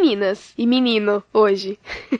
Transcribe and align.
meninas 0.00 0.54
e 0.56 0.66
menino 0.66 1.22
hoje. 1.32 1.78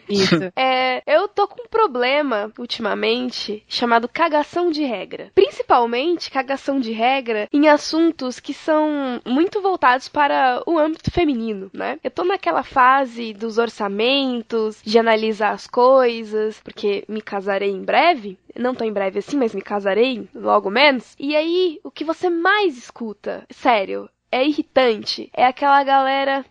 Isso. 0.09 0.35
é, 0.55 1.03
eu 1.07 1.27
tô 1.29 1.49
com 1.49 1.63
um 1.63 1.69
problema 1.69 2.53
ultimamente 2.59 3.65
chamado 3.67 4.09
cagação 4.09 4.71
de 4.71 4.85
regra. 4.85 5.31
Principalmente 5.35 6.31
cagação 6.31 6.79
de 6.79 6.93
regra 6.93 7.49
em 7.53 7.69
assuntos 7.69 8.39
que 8.39 8.53
são 8.53 9.21
muito 9.25 9.61
voltados 9.63 10.09
para 10.09 10.63
o 10.67 10.79
âmbito 10.79 11.11
feminino, 11.11 11.71
né? 11.73 11.99
Eu 12.05 12.11
tô 12.11 12.25
naquela 12.25 12.63
fase 12.63 13.33
dos 13.33 13.59
orçamentos, 13.59 14.81
de 14.85 14.99
analisar 14.99 15.53
as 15.53 15.67
coisas, 15.67 16.61
porque 16.63 17.05
me 17.09 17.23
casarei 17.23 17.71
em 17.71 17.83
breve. 17.83 18.39
Não 18.57 18.75
tão 18.75 18.87
em 18.87 18.93
breve 18.93 19.21
assim, 19.21 19.37
mas 19.37 19.55
me 19.55 19.63
casarei 19.63 20.29
logo 20.35 20.71
menos. 20.71 21.15
E 21.19 21.37
aí, 21.37 21.81
o 21.85 21.91
que 21.91 22.05
você 22.05 22.29
mais 22.29 22.77
escuta? 22.77 23.45
Sério, 23.51 24.09
é 24.31 24.45
irritante. 24.47 25.31
É 25.35 25.45
aquela 25.45 25.83
galera. 25.83 26.45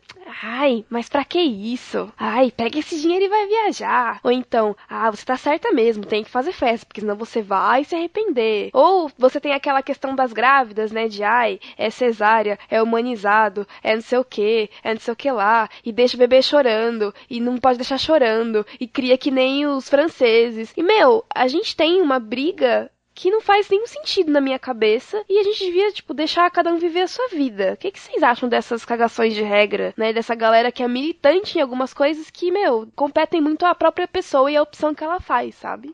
Ai, 0.44 0.86
mas 0.90 1.10
pra 1.10 1.26
que 1.26 1.40
isso? 1.40 2.12
Ai, 2.18 2.52
pega 2.52 2.78
esse 2.78 3.00
dinheiro 3.02 3.26
e 3.26 3.30
vai 3.30 3.48
viajar. 3.48 4.20
Ou 4.24 4.32
então, 4.32 4.76
ah, 4.88 5.10
você 5.10 5.26
tá 5.26 5.36
certa 5.36 5.72
mesmo, 5.72 6.06
tem 6.06 6.24
que 6.24 6.30
fazer 6.30 6.52
festa, 6.52 6.86
porque 6.86 7.02
senão 7.02 7.16
você 7.16 7.42
vai 7.42 7.84
se 7.84 7.96
arrepender. 7.96 8.70
Ou 8.74 9.12
você 9.18 9.40
tem 9.40 9.54
aquela 9.54 9.82
questão 9.82 10.16
das 10.16 10.32
grávidas, 10.32 10.92
né? 10.92 11.08
De 11.08 11.24
ai, 11.24 11.60
é 11.78 11.90
cesárea, 11.90 12.60
é 12.70 12.82
humanizado, 12.82 13.68
é 13.82 13.96
não 13.96 14.02
sei 14.02 14.20
o 14.20 14.26
que, 14.26 14.70
é 14.84 14.94
não 14.94 15.02
sei 15.02 15.14
o 15.14 15.18
que 15.18 15.32
lá, 15.32 15.68
e 15.84 15.92
deixa 15.92 16.16
o 16.16 16.20
bebê 16.20 16.42
chorando, 16.42 17.14
e 17.30 17.40
não 17.40 17.58
pode 17.58 17.78
deixar 17.78 17.98
chorando, 17.98 18.66
e 18.80 18.88
cria 18.88 19.18
que 19.18 19.32
nem 19.32 19.66
os 19.66 19.90
franceses. 19.90 20.74
E 20.78 20.84
meu, 20.84 21.26
a 21.34 21.48
gente 21.48 21.76
tem 21.76 22.02
uma 22.02 22.20
briga 22.20 22.92
que 23.20 23.30
não 23.30 23.42
faz 23.42 23.70
nenhum 23.70 23.86
sentido 23.86 24.32
na 24.32 24.40
minha 24.40 24.58
cabeça 24.58 25.22
e 25.28 25.38
a 25.38 25.44
gente 25.44 25.66
devia, 25.66 25.92
tipo, 25.92 26.14
deixar 26.14 26.50
cada 26.50 26.74
um 26.74 26.78
viver 26.78 27.02
a 27.02 27.08
sua 27.08 27.28
vida. 27.28 27.74
O 27.74 27.78
que, 27.78 27.92
que 27.92 28.00
vocês 28.00 28.24
acham 28.24 28.48
dessas 28.48 28.86
cagações 28.86 29.34
de 29.34 29.42
regra, 29.42 29.94
né? 29.98 30.14
Dessa 30.14 30.34
galera 30.34 30.72
que 30.72 30.82
é 30.82 30.88
militante 30.88 31.58
em 31.58 31.62
algumas 31.62 31.94
coisas 31.94 32.32
que, 32.32 32.50
meu, 32.50 32.88
competem 32.96 33.42
muito 33.42 33.66
à 33.66 33.76
própria 33.76 34.08
pessoa 34.08 34.50
e 34.50 34.56
a 34.56 34.64
opção 34.64 34.96
que 34.96 35.04
ela 35.04 35.20
faz, 35.20 35.54
sabe? 35.56 35.94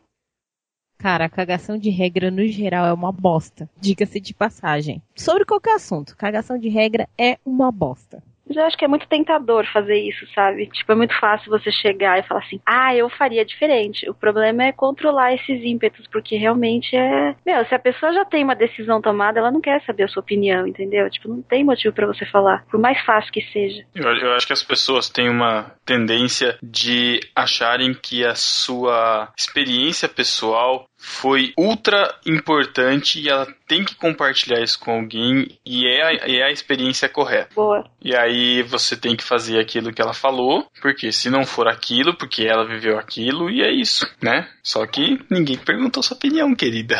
Cara, 0.99 1.25
a 1.25 1.29
cagação 1.29 1.79
de 1.79 1.89
regra 1.89 2.29
no 2.29 2.47
geral 2.47 2.85
é 2.85 2.93
uma 2.93 3.11
bosta. 3.11 3.67
Diga-se 3.75 4.19
de 4.19 4.31
passagem. 4.31 5.01
Sobre 5.15 5.45
qualquer 5.45 5.77
assunto, 5.77 6.15
cagação 6.15 6.59
de 6.59 6.69
regra 6.69 7.09
é 7.17 7.39
uma 7.43 7.71
bosta. 7.71 8.21
Mas 8.47 8.57
eu 8.57 8.63
acho 8.63 8.77
que 8.77 8.85
é 8.85 8.87
muito 8.87 9.07
tentador 9.07 9.65
fazer 9.71 9.97
isso, 9.97 10.25
sabe? 10.33 10.67
Tipo, 10.67 10.91
é 10.91 10.95
muito 10.95 11.17
fácil 11.19 11.49
você 11.49 11.71
chegar 11.71 12.19
e 12.19 12.23
falar 12.23 12.41
assim, 12.41 12.61
ah, 12.65 12.95
eu 12.95 13.09
faria 13.09 13.45
diferente. 13.45 14.09
O 14.09 14.13
problema 14.13 14.63
é 14.63 14.71
controlar 14.71 15.33
esses 15.33 15.63
ímpetos, 15.63 16.07
porque 16.11 16.35
realmente 16.37 16.95
é. 16.95 17.35
Meu, 17.45 17.65
se 17.65 17.73
a 17.73 17.79
pessoa 17.79 18.13
já 18.13 18.25
tem 18.25 18.43
uma 18.43 18.55
decisão 18.55 19.01
tomada, 19.01 19.39
ela 19.39 19.51
não 19.51 19.61
quer 19.61 19.81
saber 19.83 20.03
a 20.03 20.07
sua 20.07 20.21
opinião, 20.21 20.67
entendeu? 20.67 21.09
Tipo, 21.09 21.29
não 21.29 21.41
tem 21.41 21.63
motivo 21.63 21.93
para 21.93 22.07
você 22.07 22.25
falar, 22.25 22.65
por 22.69 22.79
mais 22.79 22.99
fácil 23.03 23.31
que 23.31 23.41
seja. 23.51 23.83
Eu, 23.95 24.03
eu 24.03 24.33
acho 24.33 24.45
que 24.45 24.53
as 24.53 24.63
pessoas 24.63 25.09
têm 25.09 25.29
uma 25.29 25.71
tendência 25.85 26.57
de 26.61 27.19
acharem 27.35 27.93
que 27.93 28.25
a 28.25 28.35
sua 28.35 29.31
experiência 29.37 30.07
pessoal 30.07 30.85
foi 31.05 31.53
ultra 31.55 32.13
importante 32.25 33.21
e 33.21 33.29
ela 33.29 33.47
tem 33.67 33.85
que 33.85 33.95
compartilhar 33.95 34.61
isso 34.61 34.79
com 34.79 34.91
alguém 34.91 35.57
e 35.65 35.87
é 35.87 36.03
a, 36.03 36.11
é 36.13 36.43
a 36.43 36.51
experiência 36.51 37.07
correta. 37.07 37.49
Boa. 37.55 37.85
E 38.01 38.15
aí 38.15 38.63
você 38.63 38.97
tem 38.97 39.15
que 39.15 39.23
fazer 39.23 39.59
aquilo 39.59 39.93
que 39.93 40.01
ela 40.01 40.13
falou, 40.13 40.67
porque 40.81 41.11
se 41.11 41.29
não 41.29 41.45
for 41.45 41.67
aquilo, 41.67 42.15
porque 42.15 42.43
ela 42.43 42.65
viveu 42.65 42.97
aquilo 42.97 43.49
e 43.49 43.61
é 43.61 43.71
isso, 43.71 44.07
né? 44.21 44.47
Só 44.63 44.85
que 44.87 45.19
ninguém 45.29 45.57
perguntou 45.57 46.01
sua 46.01 46.17
opinião, 46.17 46.55
querida. 46.55 46.97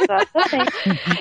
Exatamente. 0.00 0.72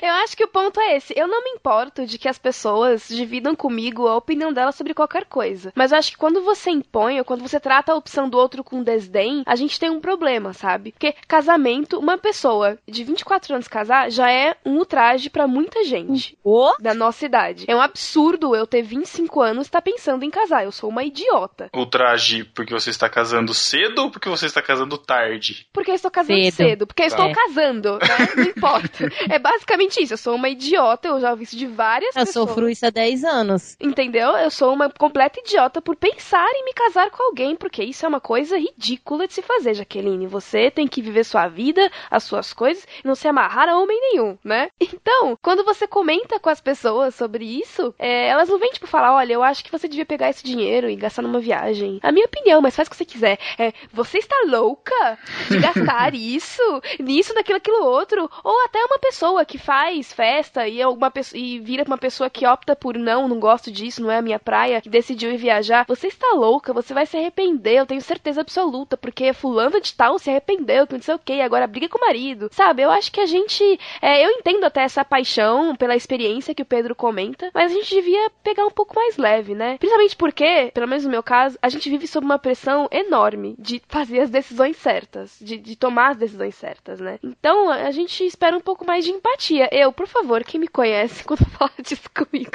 Eu 0.01 0.13
acho 0.23 0.35
que 0.35 0.43
o 0.43 0.47
ponto 0.47 0.79
é 0.79 0.97
esse. 0.97 1.13
Eu 1.15 1.27
não 1.27 1.43
me 1.43 1.51
importo 1.51 2.05
de 2.05 2.17
que 2.17 2.27
as 2.27 2.39
pessoas 2.39 3.07
dividam 3.07 3.55
comigo 3.55 4.07
a 4.07 4.15
opinião 4.15 4.51
delas 4.51 4.75
sobre 4.75 4.95
qualquer 4.95 5.25
coisa. 5.25 5.71
Mas 5.75 5.91
eu 5.91 5.99
acho 5.99 6.11
que 6.11 6.17
quando 6.17 6.43
você 6.43 6.71
impõe 6.71 7.19
ou 7.19 7.25
quando 7.25 7.41
você 7.41 7.59
trata 7.59 7.91
a 7.91 7.95
opção 7.95 8.27
do 8.27 8.37
outro 8.37 8.63
com 8.63 8.83
desdém, 8.83 9.43
a 9.45 9.55
gente 9.55 9.79
tem 9.79 9.89
um 9.89 9.99
problema, 9.99 10.53
sabe? 10.53 10.91
Porque 10.91 11.13
casamento, 11.27 11.66
uma 11.95 12.17
pessoa 12.17 12.77
de 12.87 13.03
24 13.03 13.53
anos 13.55 13.67
casar 13.67 14.09
já 14.11 14.31
é 14.31 14.55
um 14.65 14.77
ultraje 14.77 15.29
para 15.29 15.47
muita 15.47 15.83
gente 15.83 16.37
Oh, 16.43 16.73
da 16.79 16.93
nossa 16.93 17.25
idade. 17.25 17.65
É 17.67 17.75
um 17.75 17.81
absurdo 17.81 18.55
eu 18.55 18.65
ter 18.67 18.81
25 18.81 19.41
anos 19.41 19.67
e 19.67 19.69
estar 19.69 19.81
pensando 19.81 20.23
em 20.23 20.29
casar. 20.29 20.63
Eu 20.63 20.71
sou 20.71 20.89
uma 20.89 21.03
idiota. 21.03 21.69
Ultraje 21.75 22.43
porque 22.43 22.73
você 22.73 22.89
está 22.89 23.09
casando 23.09 23.53
cedo 23.53 24.03
ou 24.03 24.11
porque 24.11 24.29
você 24.29 24.45
está 24.45 24.61
casando 24.61 24.97
tarde? 24.97 25.67
Porque 25.73 25.91
eu 25.91 25.95
estou 25.95 26.11
casando 26.11 26.39
cedo. 26.43 26.55
Cedo. 26.55 26.87
porque 26.87 27.03
eu 27.03 27.07
estou 27.07 27.25
É. 27.25 27.33
casando, 27.33 27.93
né? 27.99 28.27
Não 28.35 28.43
importa. 28.45 29.09
É 29.29 29.39
basicamente 29.39 30.01
isso. 30.01 30.13
Eu 30.13 30.17
sou 30.17 30.35
uma 30.35 30.49
idiota, 30.49 31.07
eu 31.07 31.19
já 31.19 31.31
ouvi 31.31 31.43
isso 31.43 31.55
de 31.57 31.65
várias 31.67 32.15
eu 32.15 32.25
pessoas. 32.25 32.49
sofro 32.49 32.69
isso 32.69 32.85
há 32.85 32.89
10 32.89 33.23
anos. 33.23 33.75
Entendeu? 33.79 34.29
Eu 34.37 34.49
sou 34.51 34.73
uma 34.73 34.89
completa 34.89 35.39
idiota 35.39 35.81
por 35.81 35.95
pensar 35.95 36.47
em 36.55 36.65
me 36.65 36.73
casar 36.73 37.09
com 37.11 37.21
alguém, 37.23 37.55
porque 37.55 37.83
isso 37.83 38.05
é 38.05 38.09
uma 38.09 38.19
coisa 38.21 38.57
ridícula 38.57 39.27
de 39.27 39.33
se 39.33 39.41
fazer, 39.41 39.73
Jaqueline. 39.73 40.27
Você 40.27 40.69
tem 40.71 40.87
que 40.87 41.01
viver 41.01 41.23
sua 41.23 41.46
vida, 41.47 41.89
as 42.09 42.23
suas 42.23 42.53
coisas, 42.53 42.85
e 43.03 43.07
não 43.07 43.15
se 43.15 43.27
amarrar 43.27 43.69
a 43.69 43.77
homem 43.77 43.99
nenhum, 43.99 44.37
né? 44.43 44.69
Então, 44.79 45.37
quando 45.41 45.63
você 45.63 45.87
comenta 45.87 46.39
com 46.39 46.49
as 46.49 46.61
pessoas 46.61 47.15
sobre 47.15 47.45
isso, 47.45 47.93
é, 47.97 48.27
elas 48.27 48.49
não 48.49 48.59
vêm, 48.59 48.71
tipo, 48.71 48.87
falar, 48.87 49.13
olha, 49.13 49.33
eu 49.33 49.43
acho 49.43 49.63
que 49.63 49.71
você 49.71 49.87
devia 49.87 50.05
pegar 50.05 50.29
esse 50.29 50.43
dinheiro 50.43 50.89
e 50.89 50.95
gastar 50.95 51.21
numa 51.21 51.39
viagem. 51.39 51.99
A 52.01 52.11
minha 52.11 52.25
opinião, 52.25 52.61
mas 52.61 52.75
faz 52.75 52.87
o 52.87 52.91
que 52.91 52.97
você 52.97 53.05
quiser. 53.05 53.37
É, 53.57 53.73
você 53.91 54.17
está 54.17 54.35
louca 54.47 55.17
de 55.49 55.59
gastar 55.59 56.13
isso, 56.15 56.81
nisso, 56.99 57.33
naquilo, 57.33 57.57
aquilo 57.57 57.85
outro? 57.85 58.29
Ou 58.43 58.65
até 58.65 58.83
uma 58.85 58.99
pessoa 58.99 59.45
que 59.45 59.57
faz 59.57 60.11
festa 60.13 60.67
e, 60.67 60.81
é 60.81 60.87
uma 60.87 61.11
pessoa, 61.11 61.39
e 61.39 61.59
vira 61.59 61.83
uma 61.83 61.97
pessoa 61.97 62.29
que 62.29 62.45
opta 62.45 62.75
por 62.75 62.97
não, 62.97 63.27
não 63.27 63.39
gosto 63.39 63.71
disso, 63.71 64.01
não 64.01 64.11
é 64.11 64.17
a 64.17 64.21
minha 64.21 64.39
praia, 64.39 64.81
que 64.81 64.89
decidiu 64.89 65.31
ir 65.31 65.37
viajar. 65.37 65.85
Você 65.87 66.07
está 66.07 66.33
louca, 66.33 66.73
você 66.73 66.93
vai 66.93 67.05
se 67.05 67.17
arrepender, 67.17 67.77
eu 67.77 67.85
tenho 67.85 68.01
certeza 68.01 68.41
absoluta, 68.41 68.97
porque 68.97 69.33
fulano 69.33 69.79
de 69.81 69.93
tal 69.93 70.19
se 70.19 70.29
arrependeu, 70.29 70.87
que 70.87 70.93
não 70.93 71.01
sei 71.01 71.15
o 71.15 71.19
que, 71.37 71.41
agora 71.41 71.67
briga 71.67 71.87
com 71.89 71.97
o 71.97 72.01
marido. 72.01 72.49
Sabe, 72.51 72.81
eu 72.81 72.89
acho 72.91 73.11
que 73.11 73.19
a 73.21 73.25
gente. 73.25 73.79
é, 74.01 74.25
eu 74.25 74.31
entendo 74.31 74.63
até 74.65 74.81
essa 74.81 75.05
paixão 75.05 75.75
pela 75.75 75.95
experiência 75.95 76.53
que 76.55 76.61
o 76.61 76.65
Pedro 76.65 76.95
comenta, 76.95 77.49
mas 77.53 77.71
a 77.71 77.75
gente 77.75 77.93
devia 77.93 78.29
pegar 78.43 78.65
um 78.65 78.71
pouco 78.71 78.95
mais 78.95 79.17
leve, 79.17 79.53
né? 79.55 79.77
Principalmente 79.77 80.15
porque, 80.15 80.71
pelo 80.73 80.87
menos 80.87 81.03
no 81.05 81.11
meu 81.11 81.23
caso, 81.23 81.57
a 81.61 81.69
gente 81.69 81.89
vive 81.89 82.07
sob 82.07 82.25
uma 82.25 82.39
pressão 82.39 82.87
enorme 82.91 83.55
de 83.59 83.81
fazer 83.87 84.19
as 84.21 84.29
decisões 84.29 84.77
certas, 84.77 85.37
de, 85.39 85.57
de 85.57 85.75
tomar 85.75 86.11
as 86.11 86.17
decisões 86.17 86.55
certas, 86.55 86.99
né? 86.99 87.19
Então 87.23 87.69
a 87.69 87.91
gente 87.91 88.25
espera 88.25 88.57
um 88.57 88.61
pouco 88.61 88.85
mais 88.85 89.05
de 89.05 89.11
empatia. 89.11 89.69
Eu, 89.71 89.91
por 89.91 90.07
favor, 90.07 90.43
quem 90.43 90.59
me 90.59 90.67
conhece, 90.67 91.23
quando 91.25 91.45
fala 91.45 91.71
disso 91.81 92.09
comigo, 92.15 92.51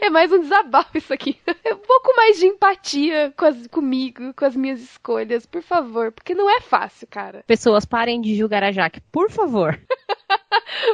é 0.00 0.10
mais 0.10 0.32
um 0.32 0.40
desabafo 0.40 0.96
isso 0.98 1.12
aqui. 1.12 1.38
É 1.64 1.72
um 1.74 1.78
pouco 1.78 2.14
mais 2.16 2.38
de 2.38 2.46
empatia 2.46 3.32
com 3.36 3.44
as- 3.46 3.66
comigo, 3.68 4.32
com 4.34 4.44
as 4.44 4.56
minhas 4.56 4.80
escolhas, 4.80 5.46
por 5.46 5.62
favor, 5.62 6.12
porque 6.12 6.34
não 6.34 6.48
é 6.50 6.60
fácil, 6.60 7.06
cara. 7.08 7.44
Pessoas, 7.46 7.84
parem 7.84 8.20
de 8.20 8.25
julgar 8.34 8.64
a 8.64 8.72
Jaque, 8.72 9.00
por 9.12 9.30
favor. 9.30 9.78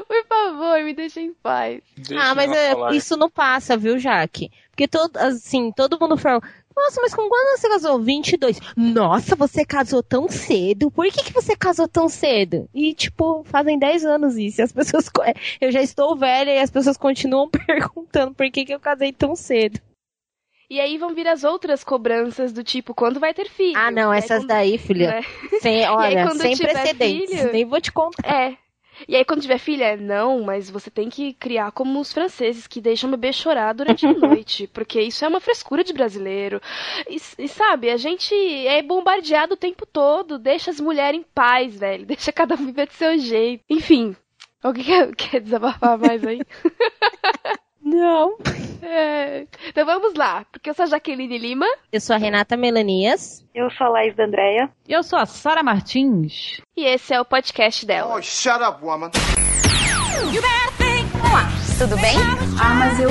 Por 0.06 0.26
favor, 0.26 0.82
me 0.84 0.94
deixem 0.94 1.26
em 1.26 1.34
paz. 1.34 1.82
Deixa 1.96 2.22
ah, 2.22 2.34
mas 2.34 2.50
é, 2.50 2.74
isso 2.94 3.16
não 3.16 3.28
passa, 3.28 3.76
viu, 3.76 3.98
Jaque? 3.98 4.50
Porque 4.70 4.86
todo, 4.86 5.16
assim, 5.16 5.72
todo 5.72 5.98
mundo 5.98 6.16
fala, 6.16 6.40
nossa, 6.76 7.00
mas 7.00 7.14
com 7.14 7.28
quando 7.28 7.58
você 7.58 7.68
casou? 7.68 8.00
22. 8.00 8.58
Nossa, 8.76 9.36
você 9.36 9.64
casou 9.64 10.02
tão 10.02 10.28
cedo. 10.28 10.90
Por 10.90 11.06
que, 11.06 11.24
que 11.24 11.32
você 11.32 11.54
casou 11.54 11.86
tão 11.86 12.08
cedo? 12.08 12.68
E, 12.74 12.94
tipo, 12.94 13.44
fazem 13.44 13.78
10 13.78 14.04
anos 14.04 14.36
isso. 14.36 14.60
E 14.60 14.62
as 14.62 14.72
pessoas. 14.72 15.10
Eu 15.60 15.70
já 15.70 15.82
estou 15.82 16.16
velha 16.16 16.50
e 16.50 16.58
as 16.58 16.70
pessoas 16.70 16.96
continuam 16.96 17.48
perguntando 17.66 18.34
por 18.34 18.50
que, 18.50 18.64
que 18.64 18.74
eu 18.74 18.80
casei 18.80 19.12
tão 19.12 19.36
cedo. 19.36 19.80
E 20.72 20.80
aí 20.80 20.96
vão 20.96 21.14
vir 21.14 21.28
as 21.28 21.44
outras 21.44 21.84
cobranças 21.84 22.50
do 22.50 22.64
tipo, 22.64 22.94
quando 22.94 23.20
vai 23.20 23.34
ter 23.34 23.46
filho? 23.50 23.76
Ah, 23.76 23.90
não, 23.90 24.10
aí 24.10 24.20
essas 24.20 24.38
quando- 24.40 24.48
daí, 24.48 24.78
filha. 24.78 25.10
né? 25.10 25.22
Sem, 25.60 25.86
olha, 25.86 26.26
quando 26.26 26.40
sem 26.40 26.56
precedentes. 26.56 27.30
filho- 27.40 27.52
Nem 27.52 27.64
vou 27.66 27.78
te 27.78 27.92
contar. 27.92 28.26
É. 28.26 28.56
E 29.06 29.14
aí, 29.14 29.22
quando 29.24 29.42
tiver 29.42 29.58
filha, 29.58 29.84
é, 29.84 29.96
não, 29.98 30.42
mas 30.44 30.70
você 30.70 30.90
tem 30.90 31.10
que 31.10 31.34
criar 31.34 31.72
como 31.72 32.00
os 32.00 32.10
franceses, 32.10 32.66
que 32.66 32.80
deixam 32.80 33.08
o 33.08 33.10
bebê 33.10 33.32
chorar 33.34 33.74
durante 33.74 34.06
a 34.06 34.12
noite. 34.16 34.66
Porque 34.66 34.98
isso 35.02 35.22
é 35.24 35.28
uma 35.28 35.40
frescura 35.40 35.84
de 35.84 35.92
brasileiro. 35.92 36.58
E, 37.06 37.16
e 37.38 37.48
sabe, 37.48 37.90
a 37.90 37.98
gente 37.98 38.34
é 38.66 38.80
bombardeado 38.80 39.52
o 39.52 39.58
tempo 39.58 39.84
todo. 39.84 40.38
Deixa 40.38 40.70
as 40.70 40.80
mulheres 40.80 41.20
em 41.20 41.24
paz, 41.34 41.78
velho. 41.78 42.06
Deixa 42.06 42.32
cada 42.32 42.54
um 42.54 42.64
viver 42.64 42.86
do 42.86 42.94
seu 42.94 43.18
jeito. 43.18 43.62
Enfim. 43.68 44.16
Alguém 44.62 44.84
quer, 44.84 45.14
quer 45.16 45.40
desabafar 45.40 45.98
mais 45.98 46.24
aí? 46.24 46.40
Não. 47.92 48.36
É. 48.82 49.46
Então 49.68 49.84
vamos 49.86 50.14
lá. 50.14 50.44
Porque 50.50 50.70
eu 50.70 50.74
sou 50.74 50.84
a 50.84 50.88
Jaqueline 50.88 51.38
Lima. 51.38 51.66
Eu 51.92 52.00
sou 52.00 52.16
a 52.16 52.18
Renata 52.18 52.56
Melanias. 52.56 53.44
Eu 53.54 53.70
sou 53.70 53.86
a 53.86 53.90
Laís 53.90 54.16
da 54.16 54.24
Andréia. 54.24 54.70
Eu 54.88 55.02
sou 55.02 55.18
a 55.18 55.26
Sara 55.26 55.62
Martins. 55.62 56.60
E 56.76 56.84
esse 56.84 57.14
é 57.14 57.20
o 57.20 57.24
podcast 57.24 57.86
dela. 57.86 58.16
Oh, 58.16 58.22
shut 58.22 58.62
up, 58.62 58.82
woman. 58.84 59.10
Olá, 61.30 61.48
tudo 61.78 61.96
bem? 62.00 62.16
Ah, 62.60 62.74
mas 62.74 63.00
eu 63.00 63.10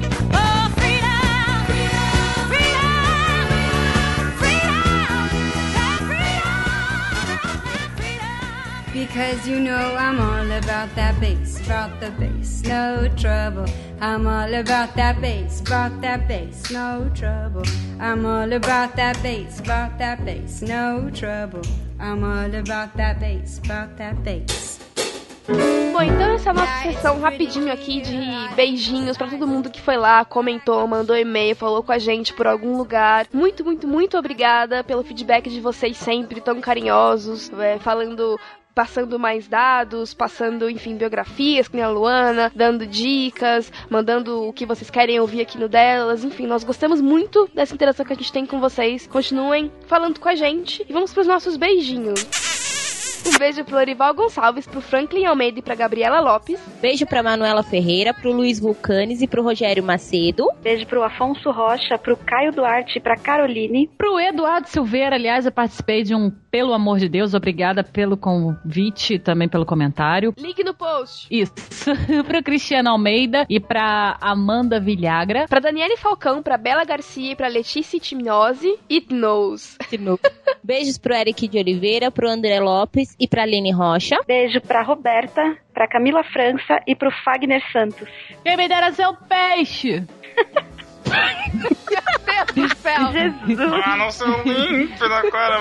Because 9.01 9.47
you 9.47 9.59
know 9.59 9.95
I'm 9.97 10.21
all 10.21 10.51
about 10.51 10.93
that 10.93 11.19
bass, 11.19 11.59
about 11.65 11.99
the 11.99 12.11
bass, 12.11 12.61
no 12.61 13.09
trouble. 13.17 13.65
I'm 13.99 14.27
all 14.27 14.53
about 14.53 14.93
that 14.93 15.19
bass, 15.19 15.59
about 15.59 15.99
that 16.01 16.27
bass, 16.27 16.69
no 16.69 17.09
trouble. 17.15 17.63
I'm 17.99 18.23
all 18.27 18.53
about 18.53 18.95
that 18.97 19.17
bass, 19.23 19.59
about 19.59 19.97
that 19.97 20.23
bass, 20.23 20.61
no 20.61 21.09
trouble. 21.09 21.63
I'm 21.99 22.23
all 22.23 22.53
about 22.53 22.95
that 22.97 23.19
bass, 23.19 23.57
about 23.57 23.97
that 23.97 24.23
bass. 24.23 24.79
Bom, 25.47 26.03
então 26.03 26.35
essa 26.35 26.49
é 26.49 26.51
a 26.51 26.53
nossa 26.53 26.83
sessão 26.83 27.19
rapidinho 27.19 27.73
aqui 27.73 28.01
de 28.01 28.55
beijinhos 28.55 29.17
para 29.17 29.27
todo 29.27 29.47
mundo 29.47 29.71
que 29.71 29.81
foi 29.81 29.97
lá, 29.97 30.23
comentou, 30.23 30.87
mandou 30.87 31.17
e-mail, 31.17 31.55
falou 31.55 31.81
com 31.81 31.91
a 31.91 31.97
gente 31.97 32.33
por 32.33 32.45
algum 32.45 32.77
lugar. 32.77 33.25
Muito, 33.33 33.65
muito, 33.65 33.87
muito 33.87 34.15
obrigada 34.15 34.83
pelo 34.83 35.03
feedback 35.03 35.49
de 35.49 35.59
vocês 35.59 35.97
sempre 35.97 36.39
tão 36.39 36.61
carinhosos, 36.61 37.51
é, 37.59 37.79
falando 37.79 38.39
passando 38.73 39.19
mais 39.19 39.47
dados, 39.47 40.13
passando, 40.13 40.69
enfim, 40.69 40.95
biografias, 40.95 41.67
que 41.67 41.75
nem 41.75 41.83
a 41.83 41.89
Luana, 41.89 42.51
dando 42.55 42.85
dicas, 42.85 43.71
mandando 43.89 44.47
o 44.47 44.53
que 44.53 44.65
vocês 44.65 44.89
querem 44.89 45.19
ouvir 45.19 45.41
aqui 45.41 45.57
no 45.57 45.69
delas. 45.69 46.23
Enfim, 46.23 46.47
nós 46.47 46.63
gostamos 46.63 47.01
muito 47.01 47.49
dessa 47.53 47.73
interação 47.73 48.05
que 48.05 48.13
a 48.13 48.15
gente 48.15 48.31
tem 48.31 48.45
com 48.45 48.59
vocês. 48.59 49.07
Continuem 49.07 49.71
falando 49.87 50.19
com 50.19 50.29
a 50.29 50.35
gente 50.35 50.85
e 50.87 50.93
vamos 50.93 51.13
para 51.13 51.21
os 51.21 51.27
nossos 51.27 51.57
beijinhos. 51.57 52.25
Um 53.23 53.37
beijo 53.37 53.63
pro 53.63 53.75
Lorival 53.75 54.13
Gonçalves, 54.15 54.67
pro 54.67 54.81
Franklin 54.81 55.25
Almeida 55.25 55.59
e 55.59 55.61
pra 55.61 55.75
Gabriela 55.75 56.19
Lopes. 56.19 56.59
Beijo 56.81 57.05
pra 57.05 57.21
Manuela 57.21 57.61
Ferreira, 57.61 58.13
pro 58.13 58.31
Luiz 58.31 58.59
Vulcanes 58.59 59.21
e 59.21 59.27
pro 59.27 59.43
Rogério 59.43 59.83
Macedo. 59.83 60.47
Beijo 60.61 60.87
pro 60.87 61.03
Afonso 61.03 61.51
Rocha, 61.51 61.97
pro 61.99 62.17
Caio 62.17 62.51
Duarte 62.51 62.97
e 62.97 63.01
pra 63.01 63.15
Caroline. 63.15 63.89
Pro 63.95 64.19
Eduardo 64.19 64.67
Silveira, 64.67 65.15
aliás, 65.15 65.45
eu 65.45 65.51
participei 65.51 66.01
de 66.03 66.15
um 66.15 66.31
Pelo 66.51 66.73
Amor 66.73 66.99
de 66.99 67.07
Deus, 67.07 67.33
obrigada 67.33 67.81
pelo 67.81 68.17
convite 68.17 69.13
e 69.13 69.19
também 69.19 69.47
pelo 69.47 69.65
comentário. 69.65 70.33
Link 70.37 70.61
no 70.65 70.73
post. 70.73 71.27
Isso. 71.31 71.53
pro 72.27 72.43
Cristiano 72.43 72.89
Almeida 72.89 73.45
e 73.49 73.57
pra 73.57 74.17
Amanda 74.19 74.77
Vilhagra. 74.77 75.45
Pra 75.47 75.61
Daniele 75.61 75.95
Falcão, 75.95 76.43
pra 76.43 76.57
Bela 76.57 76.83
Garcia 76.83 77.31
e 77.31 77.35
pra 77.37 77.47
Letícia 77.47 77.97
Timnose. 77.99 78.77
It 78.91 79.13
knows. 79.13 79.77
Beijos 80.61 80.97
pro 80.97 81.13
Eric 81.13 81.47
de 81.47 81.57
Oliveira, 81.57 82.11
pro 82.11 82.29
André 82.29 82.59
Lopes 82.59 83.15
e 83.17 83.27
pra 83.29 83.43
Aline 83.43 83.71
Rocha. 83.71 84.17
Beijo 84.27 84.59
pra 84.59 84.83
Roberta, 84.83 85.57
pra 85.73 85.87
Camila 85.87 86.23
França 86.23 86.81
e 86.85 86.95
pro 86.95 87.11
Fagner 87.23 87.63
Santos. 87.71 88.09
Quem 88.43 88.57
me 88.57 88.67
dera 88.67 88.91
seu 88.91 89.15
peixe! 89.15 90.05
Meu 91.11 92.45
Deus 92.53 92.71
do 92.71 92.77
céu! 92.77 93.11
Jesus! 93.11 93.83
Ah, 93.85 93.95
não 93.97 94.11
sou 94.11 94.41
limpo 94.43 95.07
na 95.07 95.21
cara, 95.29 95.59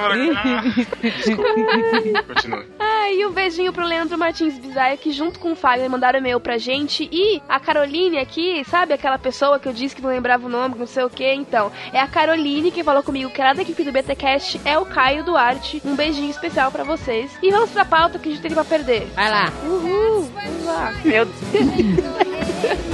Desculpa. 1.03 2.25
Continua. 2.35 2.65
Ah, 2.79 3.11
e 3.11 3.27
um 3.27 3.33
beijinho 3.33 3.73
pro 3.73 3.85
Leandro 3.85 4.19
Martins 4.19 4.59
Bizaia, 4.59 4.97
que 4.97 5.13
junto 5.13 5.39
com 5.39 5.53
o 5.53 5.57
Fagner 5.57 5.91
mandaram 5.91 6.19
e-mail 6.19 6.41
pra 6.41 6.59
gente. 6.59 7.09
E 7.11 7.43
a 7.49 7.59
Caroline 7.59 8.19
aqui, 8.19 8.65
sabe 8.65 8.95
aquela 8.95 9.19
pessoa 9.19 9.59
que 9.59 9.69
eu 9.69 9.73
disse 9.73 9.97
que 9.97 10.03
não 10.03 10.11
lembrava 10.11 10.47
o 10.47 10.51
nome, 10.51 10.77
não 10.79 10.87
sei 10.87 11.05
o 11.05 11.11
que? 11.11 11.33
Então, 11.33 11.73
é 11.93 12.01
a 12.01 12.07
Caroline 12.07 12.71
que 12.71 12.85
falou 12.85 13.03
comigo 13.03 13.31
que 13.31 13.41
era 13.41 13.53
da 13.53 13.63
equipe 13.63 13.83
do 13.83 13.93
BTcast, 13.93 14.61
é 14.65 14.79
o 14.79 14.87
Caio 14.87 15.25
Duarte. 15.25 15.83
Um 15.85 15.97
beijinho 15.97 16.31
especial 16.31 16.71
pra 16.71 16.85
vocês. 16.85 17.31
E 17.43 17.51
vamos 17.51 17.71
pra 17.71 17.85
pauta 17.85 18.19
que 18.19 18.29
a 18.29 18.33
gente 18.33 18.43
tem 18.43 18.53
pra 18.53 18.65
perder. 18.65 19.07
Vai 19.15 19.31
lá. 19.31 19.53
Uhul! 19.65 20.23
Vamos 20.35 20.65
lá. 20.65 20.93
Meu 21.05 21.25
Deus! 21.25 22.81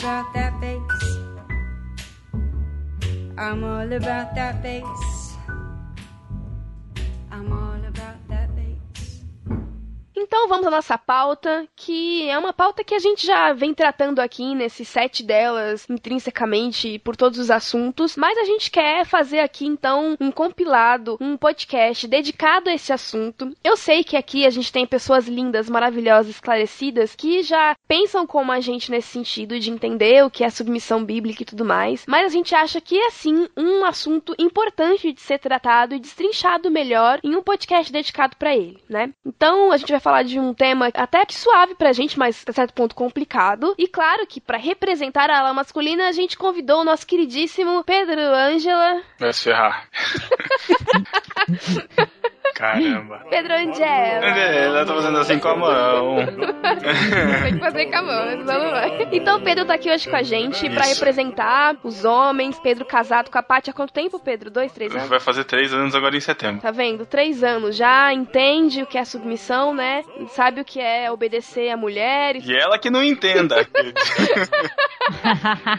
about 0.00 0.32
that 0.32 0.58
bass. 0.62 0.80
I'm 3.36 3.62
all 3.62 3.92
about 3.92 4.34
that 4.34 4.62
bass. 4.62 5.19
Então 10.40 10.48
vamos 10.48 10.68
à 10.68 10.70
nossa 10.70 10.96
pauta, 10.96 11.68
que 11.76 12.26
é 12.26 12.38
uma 12.38 12.50
pauta 12.50 12.82
que 12.82 12.94
a 12.94 12.98
gente 12.98 13.26
já 13.26 13.52
vem 13.52 13.74
tratando 13.74 14.20
aqui 14.20 14.54
nesse 14.54 14.86
set 14.86 15.22
delas, 15.22 15.86
intrinsecamente, 15.86 16.98
por 17.00 17.14
todos 17.14 17.38
os 17.38 17.50
assuntos, 17.50 18.16
mas 18.16 18.38
a 18.38 18.44
gente 18.44 18.70
quer 18.70 19.04
fazer 19.04 19.40
aqui 19.40 19.66
então 19.66 20.16
um 20.18 20.30
compilado, 20.30 21.18
um 21.20 21.36
podcast 21.36 22.08
dedicado 22.08 22.70
a 22.70 22.74
esse 22.74 22.90
assunto. 22.90 23.54
Eu 23.62 23.76
sei 23.76 24.02
que 24.02 24.16
aqui 24.16 24.46
a 24.46 24.50
gente 24.50 24.72
tem 24.72 24.86
pessoas 24.86 25.28
lindas, 25.28 25.68
maravilhosas, 25.68 26.30
esclarecidas, 26.30 27.14
que 27.14 27.42
já 27.42 27.76
pensam 27.86 28.26
como 28.26 28.50
a 28.50 28.60
gente 28.60 28.90
nesse 28.90 29.08
sentido 29.08 29.60
de 29.60 29.70
entender 29.70 30.24
o 30.24 30.30
que 30.30 30.42
é 30.42 30.48
submissão 30.48 31.04
bíblica 31.04 31.42
e 31.42 31.46
tudo 31.46 31.66
mais, 31.66 32.06
mas 32.08 32.24
a 32.24 32.30
gente 32.30 32.54
acha 32.54 32.80
que 32.80 32.98
é 32.98 33.10
sim 33.10 33.46
um 33.54 33.84
assunto 33.84 34.34
importante 34.38 35.12
de 35.12 35.20
ser 35.20 35.38
tratado 35.38 35.94
e 35.94 36.00
destrinchado 36.00 36.70
melhor 36.70 37.20
em 37.22 37.36
um 37.36 37.42
podcast 37.42 37.92
dedicado 37.92 38.36
para 38.38 38.56
ele, 38.56 38.82
né? 38.88 39.12
Então 39.22 39.70
a 39.70 39.76
gente 39.76 39.92
vai 39.92 40.00
falar 40.00 40.22
de 40.22 40.29
um 40.38 40.54
tema 40.54 40.90
até 40.94 41.24
que 41.24 41.34
suave 41.34 41.74
pra 41.74 41.92
gente, 41.92 42.18
mas 42.18 42.44
a 42.46 42.52
certo 42.52 42.74
ponto 42.74 42.94
complicado. 42.94 43.74
E 43.78 43.88
claro 43.88 44.26
que 44.26 44.40
para 44.40 44.58
representar 44.58 45.30
a 45.30 45.38
ala 45.38 45.54
masculina, 45.54 46.08
a 46.08 46.12
gente 46.12 46.36
convidou 46.36 46.80
o 46.80 46.84
nosso 46.84 47.06
queridíssimo 47.06 47.82
Pedro 47.84 48.20
Ângela. 48.20 49.02
Vai 49.18 49.32
se 49.32 49.44
ferrar. 49.44 49.88
Caramba. 52.54 53.22
Pedro 53.30 53.54
Angela. 53.54 53.86
Ela 54.26 54.84
tá 54.86 54.94
fazendo 54.94 55.18
assim 55.18 55.38
com 55.38 55.48
a 55.48 55.56
mão. 55.56 56.16
Tem 57.42 57.54
que 57.54 57.58
fazer 57.60 57.86
com 57.86 57.96
a 57.96 58.02
mão, 58.02 58.28
senão 58.30 58.64
não 58.64 58.70
vai. 58.70 59.08
Então 59.12 59.38
o 59.38 59.42
Pedro 59.42 59.64
tá 59.64 59.74
aqui 59.74 59.90
hoje 59.90 60.08
com 60.08 60.16
a 60.16 60.22
gente 60.22 60.68
pra 60.70 60.84
Isso. 60.84 60.94
representar 60.94 61.76
os 61.82 62.04
homens. 62.04 62.58
Pedro 62.60 62.84
casado 62.84 63.30
com 63.30 63.38
a 63.38 63.42
Paty 63.42 63.70
há 63.70 63.72
quanto 63.72 63.92
tempo, 63.92 64.18
Pedro? 64.18 64.50
Dois, 64.50 64.72
três 64.72 64.94
anos? 64.94 65.08
Vai 65.08 65.20
fazer 65.20 65.44
três 65.44 65.72
anos 65.72 65.94
agora 65.94 66.16
em 66.16 66.20
setembro. 66.20 66.60
Tá 66.60 66.70
vendo? 66.70 67.06
Três 67.06 67.42
anos. 67.42 67.76
Já 67.76 68.12
entende 68.12 68.82
o 68.82 68.86
que 68.86 68.98
é 68.98 69.04
submissão, 69.04 69.74
né? 69.74 70.02
Sabe 70.28 70.60
o 70.60 70.64
que 70.64 70.80
é 70.80 71.10
obedecer 71.10 71.70
a 71.70 71.76
mulher. 71.76 72.36
E 72.36 72.54
ela 72.56 72.78
que 72.78 72.90
não 72.90 73.02
entenda. 73.02 73.56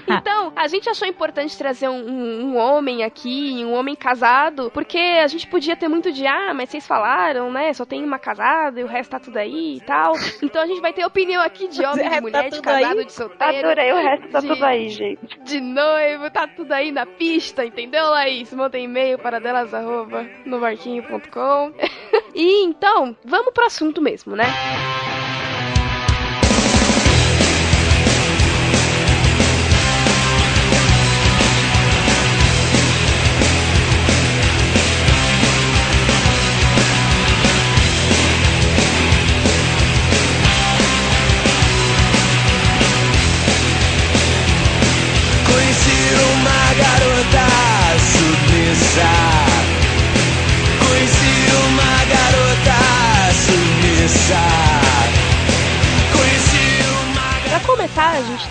Então, 0.08 0.52
a 0.56 0.68
gente 0.68 0.90
achou 0.90 1.08
importante 1.08 1.58
trazer 1.58 1.88
um, 1.88 2.06
um- 2.10 2.46
um 2.52 2.58
homem 2.58 3.04
aqui, 3.04 3.64
um 3.66 3.74
homem 3.74 3.96
casado, 3.96 4.70
porque 4.74 4.98
a 4.98 5.28
gente 5.28 5.48
podia 5.48 5.76
ter 5.76 5.88
muito 5.88 6.12
de, 6.12 6.26
ah, 6.28 6.51
mas 6.54 6.70
vocês 6.70 6.86
falaram, 6.88 7.52
né? 7.52 7.74
Só 7.74 7.86
tem 7.86 8.04
uma 8.04 8.20
casada 8.20 8.80
e 8.80 8.84
o 8.84 8.88
resto 8.88 9.12
tá 9.12 9.20
tudo 9.20 9.38
aí 9.38 9.78
e 9.78 9.82
tal. 9.82 10.14
Então 10.42 10.62
a 10.62 10.66
gente 10.66 10.82
vai 10.82 10.94
ter 10.94 11.06
opinião 11.06 11.42
aqui 11.42 11.68
de 11.68 11.84
homem, 11.86 12.04
de 12.10 12.16
Tá 12.16 12.22
mulher, 12.22 12.44
de 12.46 12.50
tudo 12.58 12.62
casado, 12.64 13.00
aí? 13.00 13.06
de 13.06 13.14
solteiro. 13.14 13.58
Adorei, 13.68 13.92
o 13.94 13.96
resto 13.98 14.28
tá 14.30 14.40
de- 14.40 14.48
tudo 14.48 14.66
aí, 14.66 14.90
gente. 14.90 15.40
De 15.42 15.60
noivo, 15.60 16.30
tá 16.32 16.48
tudo 16.48 16.72
aí 16.72 16.92
na 16.92 17.06
pista, 17.06 17.66
entendeu, 17.66 18.06
Laís? 18.08 18.52
Manda 18.54 18.78
e-mail 18.78 19.18
para 19.18 19.40
delas, 19.40 19.74
arroba, 19.74 20.26
novarquinho.com. 20.46 21.72
e 22.36 22.64
então, 22.66 23.16
vamos 23.26 23.54
pro 23.54 23.66
assunto 23.66 24.02
mesmo, 24.02 24.36
né? 24.36 24.46
Conheci 24.46 25.11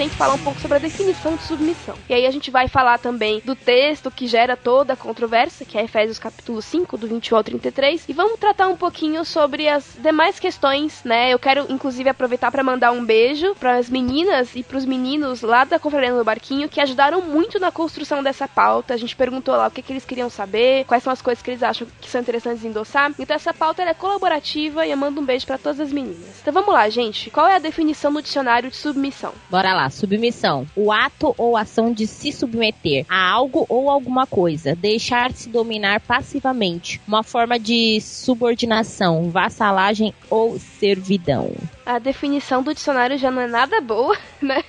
tem 0.00 0.08
que 0.08 0.16
falar 0.16 0.32
um 0.32 0.38
pouco 0.38 0.58
sobre 0.58 0.78
a 0.78 0.80
definição 0.80 1.36
de 1.36 1.42
submissão. 1.42 1.94
E 2.08 2.14
aí 2.14 2.24
a 2.24 2.30
gente 2.30 2.50
vai 2.50 2.68
falar 2.68 2.96
também 2.96 3.42
do 3.44 3.54
texto 3.54 4.10
que 4.10 4.26
gera 4.26 4.56
toda 4.56 4.94
a 4.94 4.96
controvérsia, 4.96 5.66
que 5.66 5.76
é 5.76 5.84
Efésios 5.84 6.18
capítulo 6.18 6.62
5, 6.62 6.96
do 6.96 7.06
21 7.06 7.36
ao 7.36 7.44
33, 7.44 8.08
e 8.08 8.14
vamos 8.14 8.40
tratar 8.40 8.68
um 8.68 8.76
pouquinho 8.78 9.22
sobre 9.26 9.68
as 9.68 9.98
demais 9.98 10.40
questões, 10.40 11.04
né? 11.04 11.30
Eu 11.30 11.38
quero 11.38 11.66
inclusive 11.68 12.08
aproveitar 12.08 12.50
para 12.50 12.64
mandar 12.64 12.92
um 12.92 13.04
beijo 13.04 13.54
para 13.56 13.76
as 13.76 13.90
meninas 13.90 14.56
e 14.56 14.62
para 14.62 14.78
os 14.78 14.86
meninos 14.86 15.42
lá 15.42 15.64
da 15.64 15.78
Confraria 15.78 16.14
do 16.14 16.24
Barquinho 16.24 16.66
que 16.66 16.80
ajudaram 16.80 17.20
muito 17.20 17.60
na 17.60 17.70
construção 17.70 18.22
dessa 18.22 18.48
pauta. 18.48 18.94
A 18.94 18.96
gente 18.96 19.14
perguntou 19.14 19.54
lá 19.54 19.66
o 19.66 19.70
que, 19.70 19.82
que 19.82 19.92
eles 19.92 20.06
queriam 20.06 20.30
saber, 20.30 20.86
quais 20.86 21.02
são 21.02 21.12
as 21.12 21.20
coisas 21.20 21.42
que 21.42 21.50
eles 21.50 21.62
acham 21.62 21.86
que 22.00 22.08
são 22.08 22.22
interessantes 22.22 22.64
endossar. 22.64 23.12
Então 23.18 23.36
essa 23.36 23.52
pauta 23.52 23.82
é 23.82 23.92
colaborativa 23.92 24.86
e 24.86 24.92
eu 24.92 24.96
mando 24.96 25.20
um 25.20 25.26
beijo 25.26 25.44
para 25.44 25.58
todas 25.58 25.78
as 25.78 25.92
meninas. 25.92 26.40
Então 26.40 26.54
vamos 26.54 26.72
lá, 26.72 26.88
gente. 26.88 27.28
Qual 27.28 27.46
é 27.46 27.56
a 27.56 27.58
definição 27.58 28.10
no 28.10 28.22
dicionário 28.22 28.70
de 28.70 28.76
submissão? 28.76 29.34
Bora 29.50 29.74
lá, 29.74 29.89
submissão. 29.90 30.66
O 30.74 30.92
ato 30.92 31.34
ou 31.36 31.56
ação 31.56 31.92
de 31.92 32.06
se 32.06 32.32
submeter 32.32 33.04
a 33.08 33.30
algo 33.30 33.66
ou 33.68 33.90
alguma 33.90 34.26
coisa, 34.26 34.74
deixar-se 34.74 35.48
dominar 35.48 36.00
passivamente, 36.00 37.00
uma 37.06 37.22
forma 37.22 37.58
de 37.58 38.00
subordinação, 38.00 39.30
vassalagem 39.30 40.14
ou 40.28 40.58
servidão. 40.58 41.50
A 41.90 41.98
definição 41.98 42.62
do 42.62 42.72
dicionário 42.72 43.18
já 43.18 43.32
não 43.32 43.42
é 43.42 43.48
nada 43.48 43.80
boa, 43.80 44.16
né? 44.40 44.62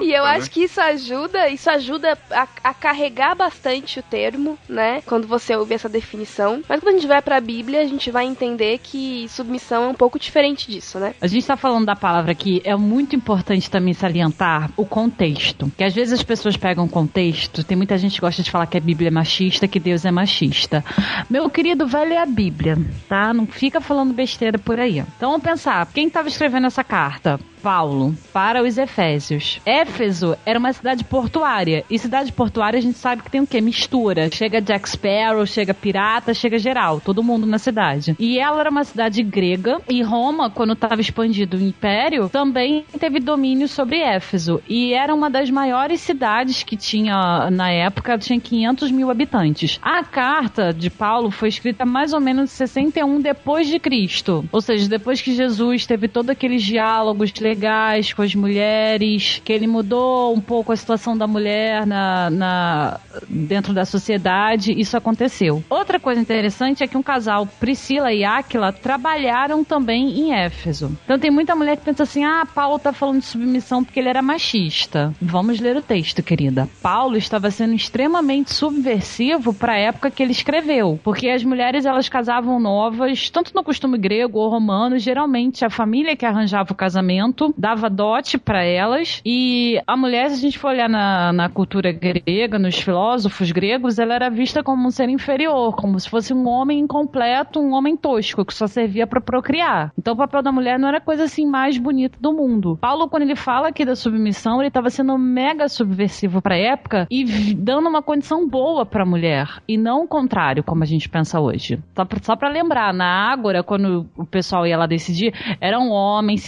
e 0.00 0.12
eu 0.12 0.24
acho 0.24 0.50
que 0.50 0.64
isso 0.64 0.80
ajuda, 0.80 1.46
isso 1.50 1.68
ajuda 1.68 2.16
a, 2.30 2.48
a, 2.62 2.72
carregar 2.72 3.34
bastante 3.34 4.00
o 4.00 4.02
termo, 4.02 4.58
né? 4.66 5.02
Quando 5.04 5.28
você 5.28 5.54
ouve 5.54 5.74
essa 5.74 5.90
definição. 5.90 6.62
Mas 6.66 6.80
quando 6.80 6.94
a 6.96 6.98
gente 6.98 7.06
vai 7.06 7.20
para 7.20 7.36
a 7.36 7.40
Bíblia, 7.40 7.82
a 7.82 7.84
gente 7.84 8.10
vai 8.10 8.24
entender 8.24 8.78
que 8.82 9.26
submissão 9.28 9.84
é 9.84 9.88
um 9.88 9.94
pouco 9.94 10.18
diferente 10.18 10.70
disso, 10.70 10.98
né? 10.98 11.14
A 11.20 11.26
gente 11.26 11.42
está 11.42 11.54
falando 11.54 11.84
da 11.84 11.94
palavra 11.94 12.32
aqui, 12.32 12.62
é 12.64 12.74
muito 12.74 13.14
importante 13.14 13.70
também 13.70 13.92
salientar 13.92 14.70
o 14.74 14.86
contexto. 14.86 15.70
Que 15.76 15.84
às 15.84 15.94
vezes 15.94 16.14
as 16.14 16.22
pessoas 16.22 16.56
pegam 16.56 16.88
contexto, 16.88 17.62
tem 17.62 17.76
muita 17.76 17.98
gente 17.98 18.14
que 18.14 18.22
gosta 18.22 18.42
de 18.42 18.50
falar 18.50 18.66
que 18.66 18.78
a 18.78 18.80
Bíblia 18.80 19.08
é 19.08 19.10
machista, 19.10 19.68
que 19.68 19.78
Deus 19.78 20.06
é 20.06 20.10
machista. 20.10 20.82
Meu 21.28 21.50
querido, 21.50 21.86
vai 21.86 22.08
ler 22.08 22.18
a 22.18 22.26
Bíblia, 22.26 22.78
tá? 23.06 23.34
Não 23.34 23.46
fica 23.46 23.82
falando 23.82 24.14
besteira 24.14 24.58
por 24.58 24.80
aí. 24.80 25.00
Então 25.16 25.30
vamos 25.30 25.44
pensar, 25.44 25.86
quem 25.92 26.06
estava 26.06 26.26
escrevendo 26.26 26.53
essa 26.62 26.84
carta? 26.84 27.38
Paulo 27.64 28.14
para 28.30 28.62
os 28.62 28.76
Efésios. 28.76 29.58
Éfeso 29.64 30.36
era 30.44 30.58
uma 30.58 30.70
cidade 30.70 31.02
portuária. 31.02 31.82
E 31.88 31.98
cidade 31.98 32.30
portuária 32.30 32.78
a 32.78 32.82
gente 32.82 32.98
sabe 32.98 33.22
que 33.22 33.30
tem 33.30 33.40
o 33.40 33.46
quê? 33.46 33.58
Mistura. 33.58 34.28
Chega 34.30 34.60
Jack 34.60 34.86
Sparrow, 34.86 35.46
chega 35.46 35.72
pirata, 35.72 36.34
chega 36.34 36.58
geral. 36.58 37.00
Todo 37.00 37.22
mundo 37.22 37.46
na 37.46 37.58
cidade. 37.58 38.14
E 38.18 38.38
ela 38.38 38.60
era 38.60 38.70
uma 38.70 38.84
cidade 38.84 39.22
grega. 39.22 39.80
E 39.88 40.02
Roma, 40.02 40.50
quando 40.50 40.74
estava 40.74 41.00
expandido 41.00 41.56
o 41.56 41.62
império, 41.62 42.28
também 42.28 42.84
teve 43.00 43.18
domínio 43.18 43.66
sobre 43.66 43.98
Éfeso. 43.98 44.60
E 44.68 44.92
era 44.92 45.14
uma 45.14 45.30
das 45.30 45.48
maiores 45.48 46.02
cidades 46.02 46.62
que 46.62 46.76
tinha 46.76 47.48
na 47.50 47.70
época. 47.70 48.18
Tinha 48.18 48.38
500 48.38 48.90
mil 48.90 49.10
habitantes. 49.10 49.78
A 49.80 50.04
carta 50.04 50.70
de 50.70 50.90
Paulo 50.90 51.30
foi 51.30 51.48
escrita 51.48 51.86
mais 51.86 52.12
ou 52.12 52.20
menos 52.20 52.50
61 52.50 53.22
depois 53.22 53.66
de 53.68 53.78
Cristo. 53.78 54.44
Ou 54.52 54.60
seja, 54.60 54.86
depois 54.86 55.22
que 55.22 55.34
Jesus 55.34 55.86
teve 55.86 56.08
todos 56.08 56.28
aqueles 56.28 56.62
diálogos 56.62 57.32
legais 57.54 58.12
com 58.12 58.22
as 58.22 58.34
mulheres, 58.34 59.40
que 59.44 59.52
ele 59.52 59.66
mudou 59.66 60.34
um 60.34 60.40
pouco 60.40 60.72
a 60.72 60.76
situação 60.76 61.16
da 61.16 61.26
mulher 61.26 61.86
na, 61.86 62.28
na 62.28 63.00
dentro 63.28 63.72
da 63.72 63.84
sociedade, 63.84 64.72
isso 64.78 64.96
aconteceu. 64.96 65.62
Outra 65.70 66.00
coisa 66.00 66.20
interessante 66.20 66.82
é 66.82 66.86
que 66.88 66.96
um 66.96 67.02
casal, 67.02 67.46
Priscila 67.46 68.12
e 68.12 68.24
Áquila, 68.24 68.72
trabalharam 68.72 69.62
também 69.62 70.18
em 70.18 70.34
Éfeso. 70.34 70.96
Então 71.04 71.18
tem 71.18 71.30
muita 71.30 71.54
mulher 71.54 71.76
que 71.76 71.84
pensa 71.84 72.02
assim: 72.02 72.24
ah, 72.24 72.46
Paulo 72.52 72.78
tá 72.78 72.92
falando 72.92 73.20
de 73.20 73.26
submissão 73.26 73.84
porque 73.84 74.00
ele 74.00 74.08
era 74.08 74.20
machista. 74.20 75.14
Vamos 75.22 75.60
ler 75.60 75.76
o 75.76 75.82
texto, 75.82 76.22
querida. 76.22 76.68
Paulo 76.82 77.16
estava 77.16 77.50
sendo 77.50 77.74
extremamente 77.74 78.52
subversivo 78.52 79.54
para 79.54 79.74
a 79.74 79.78
época 79.78 80.10
que 80.10 80.22
ele 80.22 80.32
escreveu, 80.32 80.98
porque 81.04 81.28
as 81.28 81.44
mulheres 81.44 81.86
elas 81.86 82.08
casavam 82.08 82.58
novas, 82.58 83.30
tanto 83.30 83.54
no 83.54 83.62
costume 83.62 83.96
grego 83.96 84.38
ou 84.38 84.48
romano, 84.48 84.98
geralmente 84.98 85.64
a 85.64 85.70
família 85.70 86.16
que 86.16 86.26
arranjava 86.26 86.72
o 86.72 86.76
casamento 86.76 87.43
dava 87.56 87.90
dote 87.90 88.38
para 88.38 88.62
elas. 88.62 89.20
E 89.24 89.80
a 89.86 89.96
mulher, 89.96 90.30
se 90.30 90.36
a 90.36 90.40
gente 90.40 90.58
for 90.58 90.68
olhar 90.68 90.88
na, 90.88 91.32
na 91.32 91.48
cultura 91.48 91.92
grega, 91.92 92.58
nos 92.58 92.78
filósofos 92.78 93.50
gregos, 93.50 93.98
ela 93.98 94.14
era 94.14 94.30
vista 94.30 94.62
como 94.62 94.86
um 94.86 94.90
ser 94.90 95.08
inferior, 95.08 95.74
como 95.74 95.98
se 95.98 96.08
fosse 96.08 96.32
um 96.32 96.48
homem 96.48 96.80
incompleto, 96.80 97.60
um 97.60 97.72
homem 97.72 97.96
tosco, 97.96 98.44
que 98.44 98.54
só 98.54 98.66
servia 98.66 99.06
para 99.06 99.20
procriar. 99.20 99.92
Então 99.98 100.14
o 100.14 100.16
papel 100.16 100.42
da 100.42 100.52
mulher 100.52 100.78
não 100.78 100.88
era 100.88 101.00
coisa 101.00 101.24
assim 101.24 101.46
mais 101.46 101.78
bonita 101.78 102.16
do 102.20 102.32
mundo. 102.32 102.78
Paulo, 102.80 103.08
quando 103.08 103.22
ele 103.22 103.36
fala 103.36 103.68
aqui 103.68 103.84
da 103.84 103.96
submissão, 103.96 104.60
ele 104.60 104.68
estava 104.68 104.90
sendo 104.90 105.16
mega 105.18 105.68
subversivo 105.68 106.40
para 106.40 106.56
época 106.56 107.06
e 107.10 107.54
dando 107.54 107.88
uma 107.88 108.02
condição 108.02 108.48
boa 108.48 108.84
para 108.86 109.02
a 109.02 109.06
mulher, 109.06 109.48
e 109.66 109.76
não 109.76 110.04
o 110.04 110.08
contrário, 110.08 110.62
como 110.62 110.82
a 110.82 110.86
gente 110.86 111.08
pensa 111.08 111.40
hoje. 111.40 111.78
Só 112.22 112.36
pra 112.36 112.48
lembrar, 112.48 112.92
na 112.92 113.32
Ágora, 113.32 113.62
quando 113.62 114.06
o 114.16 114.26
pessoal 114.26 114.66
ia 114.66 114.76
lá 114.76 114.86
decidir, 114.86 115.32
eram 115.60 115.90
homens, 115.90 116.42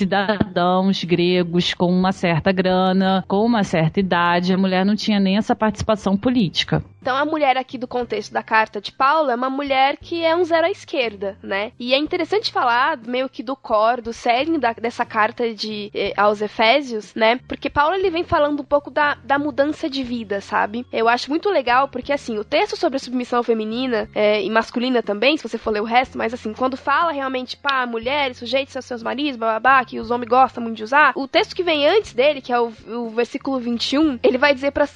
cidadãos 0.87 1.05
gregos 1.05 1.75
com 1.75 1.91
uma 1.91 2.13
certa 2.13 2.53
grana, 2.53 3.25
com 3.27 3.45
uma 3.45 3.65
certa 3.65 4.01
idade, 4.01 4.53
a 4.53 4.59
mulher 4.59 4.85
não 4.85 4.97
tinha 4.97 5.19
nem 5.19 5.37
essa 5.37 5.55
participação 5.55 6.17
política. 6.17 6.83
Então 7.07 7.17
a 7.17 7.25
mulher 7.25 7.57
aqui 7.57 7.79
do 7.79 7.87
contexto 7.87 8.33
da 8.33 8.43
carta 8.43 8.81
de 8.81 8.91
Paulo 8.91 9.31
é 9.31 9.35
uma 9.37 9.49
mulher 9.49 9.97
que 9.97 10.25
é 10.25 10.35
um 10.35 10.45
zero 10.45 10.67
à 10.67 10.71
esquerda, 10.71 11.39
né? 11.41 11.71
E 11.79 11.95
é 11.95 11.99
interessante 11.99 12.51
falar 12.51 12.99
meio 12.99 13.29
que 13.29 13.45
do 13.45 13.55
core, 13.55 14.03
do 14.03 14.13
cerne 14.13 14.59
dessa 14.81 15.05
carta 15.05 15.55
de 15.55 15.89
eh, 15.95 16.13
aos 16.17 16.43
Efésios, 16.43 17.15
né? 17.15 17.39
Porque 17.47 17.71
Paulo 17.71 17.95
ele 17.95 18.11
vem 18.11 18.25
falando 18.25 18.59
um 18.59 18.65
pouco 18.65 18.91
da, 18.91 19.15
da 19.23 19.39
mudança 19.39 19.89
de 19.89 20.03
vida, 20.03 20.41
sabe? 20.41 20.85
Eu 20.93 21.09
acho 21.09 21.31
muito 21.31 21.49
legal 21.49 21.87
porque 21.87 22.13
assim, 22.13 22.39
o 22.39 22.45
texto 22.45 22.77
sobre 22.77 22.97
a 22.97 23.01
submissão 23.01 23.41
feminina 23.41 24.09
eh, 24.13 24.43
e 24.43 24.51
masculina 24.51 25.01
também, 25.01 25.37
se 25.37 25.49
você 25.49 25.59
for 25.59 25.71
ler 25.71 25.83
o 25.83 25.85
resto, 25.85 26.19
mas 26.19 26.35
assim, 26.35 26.53
quando 26.53 26.77
fala 26.77 27.13
realmente, 27.13 27.57
pá, 27.57 27.87
mulheres 27.87 28.39
sujeitos 28.39 28.75
aos 28.75 28.85
seus 28.85 29.05
maridos, 29.05 29.37
babá, 29.37 29.85
que 29.85 30.01
os 30.01 30.11
homens 30.11 30.29
gostam 30.29 30.61
muito 30.61 30.76
de 30.77 30.85
usar, 30.85 31.13
o 31.17 31.27
texto 31.27 31.55
que 31.55 31.63
vem 31.63 31.87
antes 31.87 32.13
dele, 32.13 32.41
que 32.41 32.53
é 32.53 32.61
o, 32.61 32.73
o 32.89 33.11
versículo 33.11 33.59
21, 33.59 34.19
ele 34.23 34.39
vai 34.39 34.55
dizer 34.55 34.71
para 34.71 34.87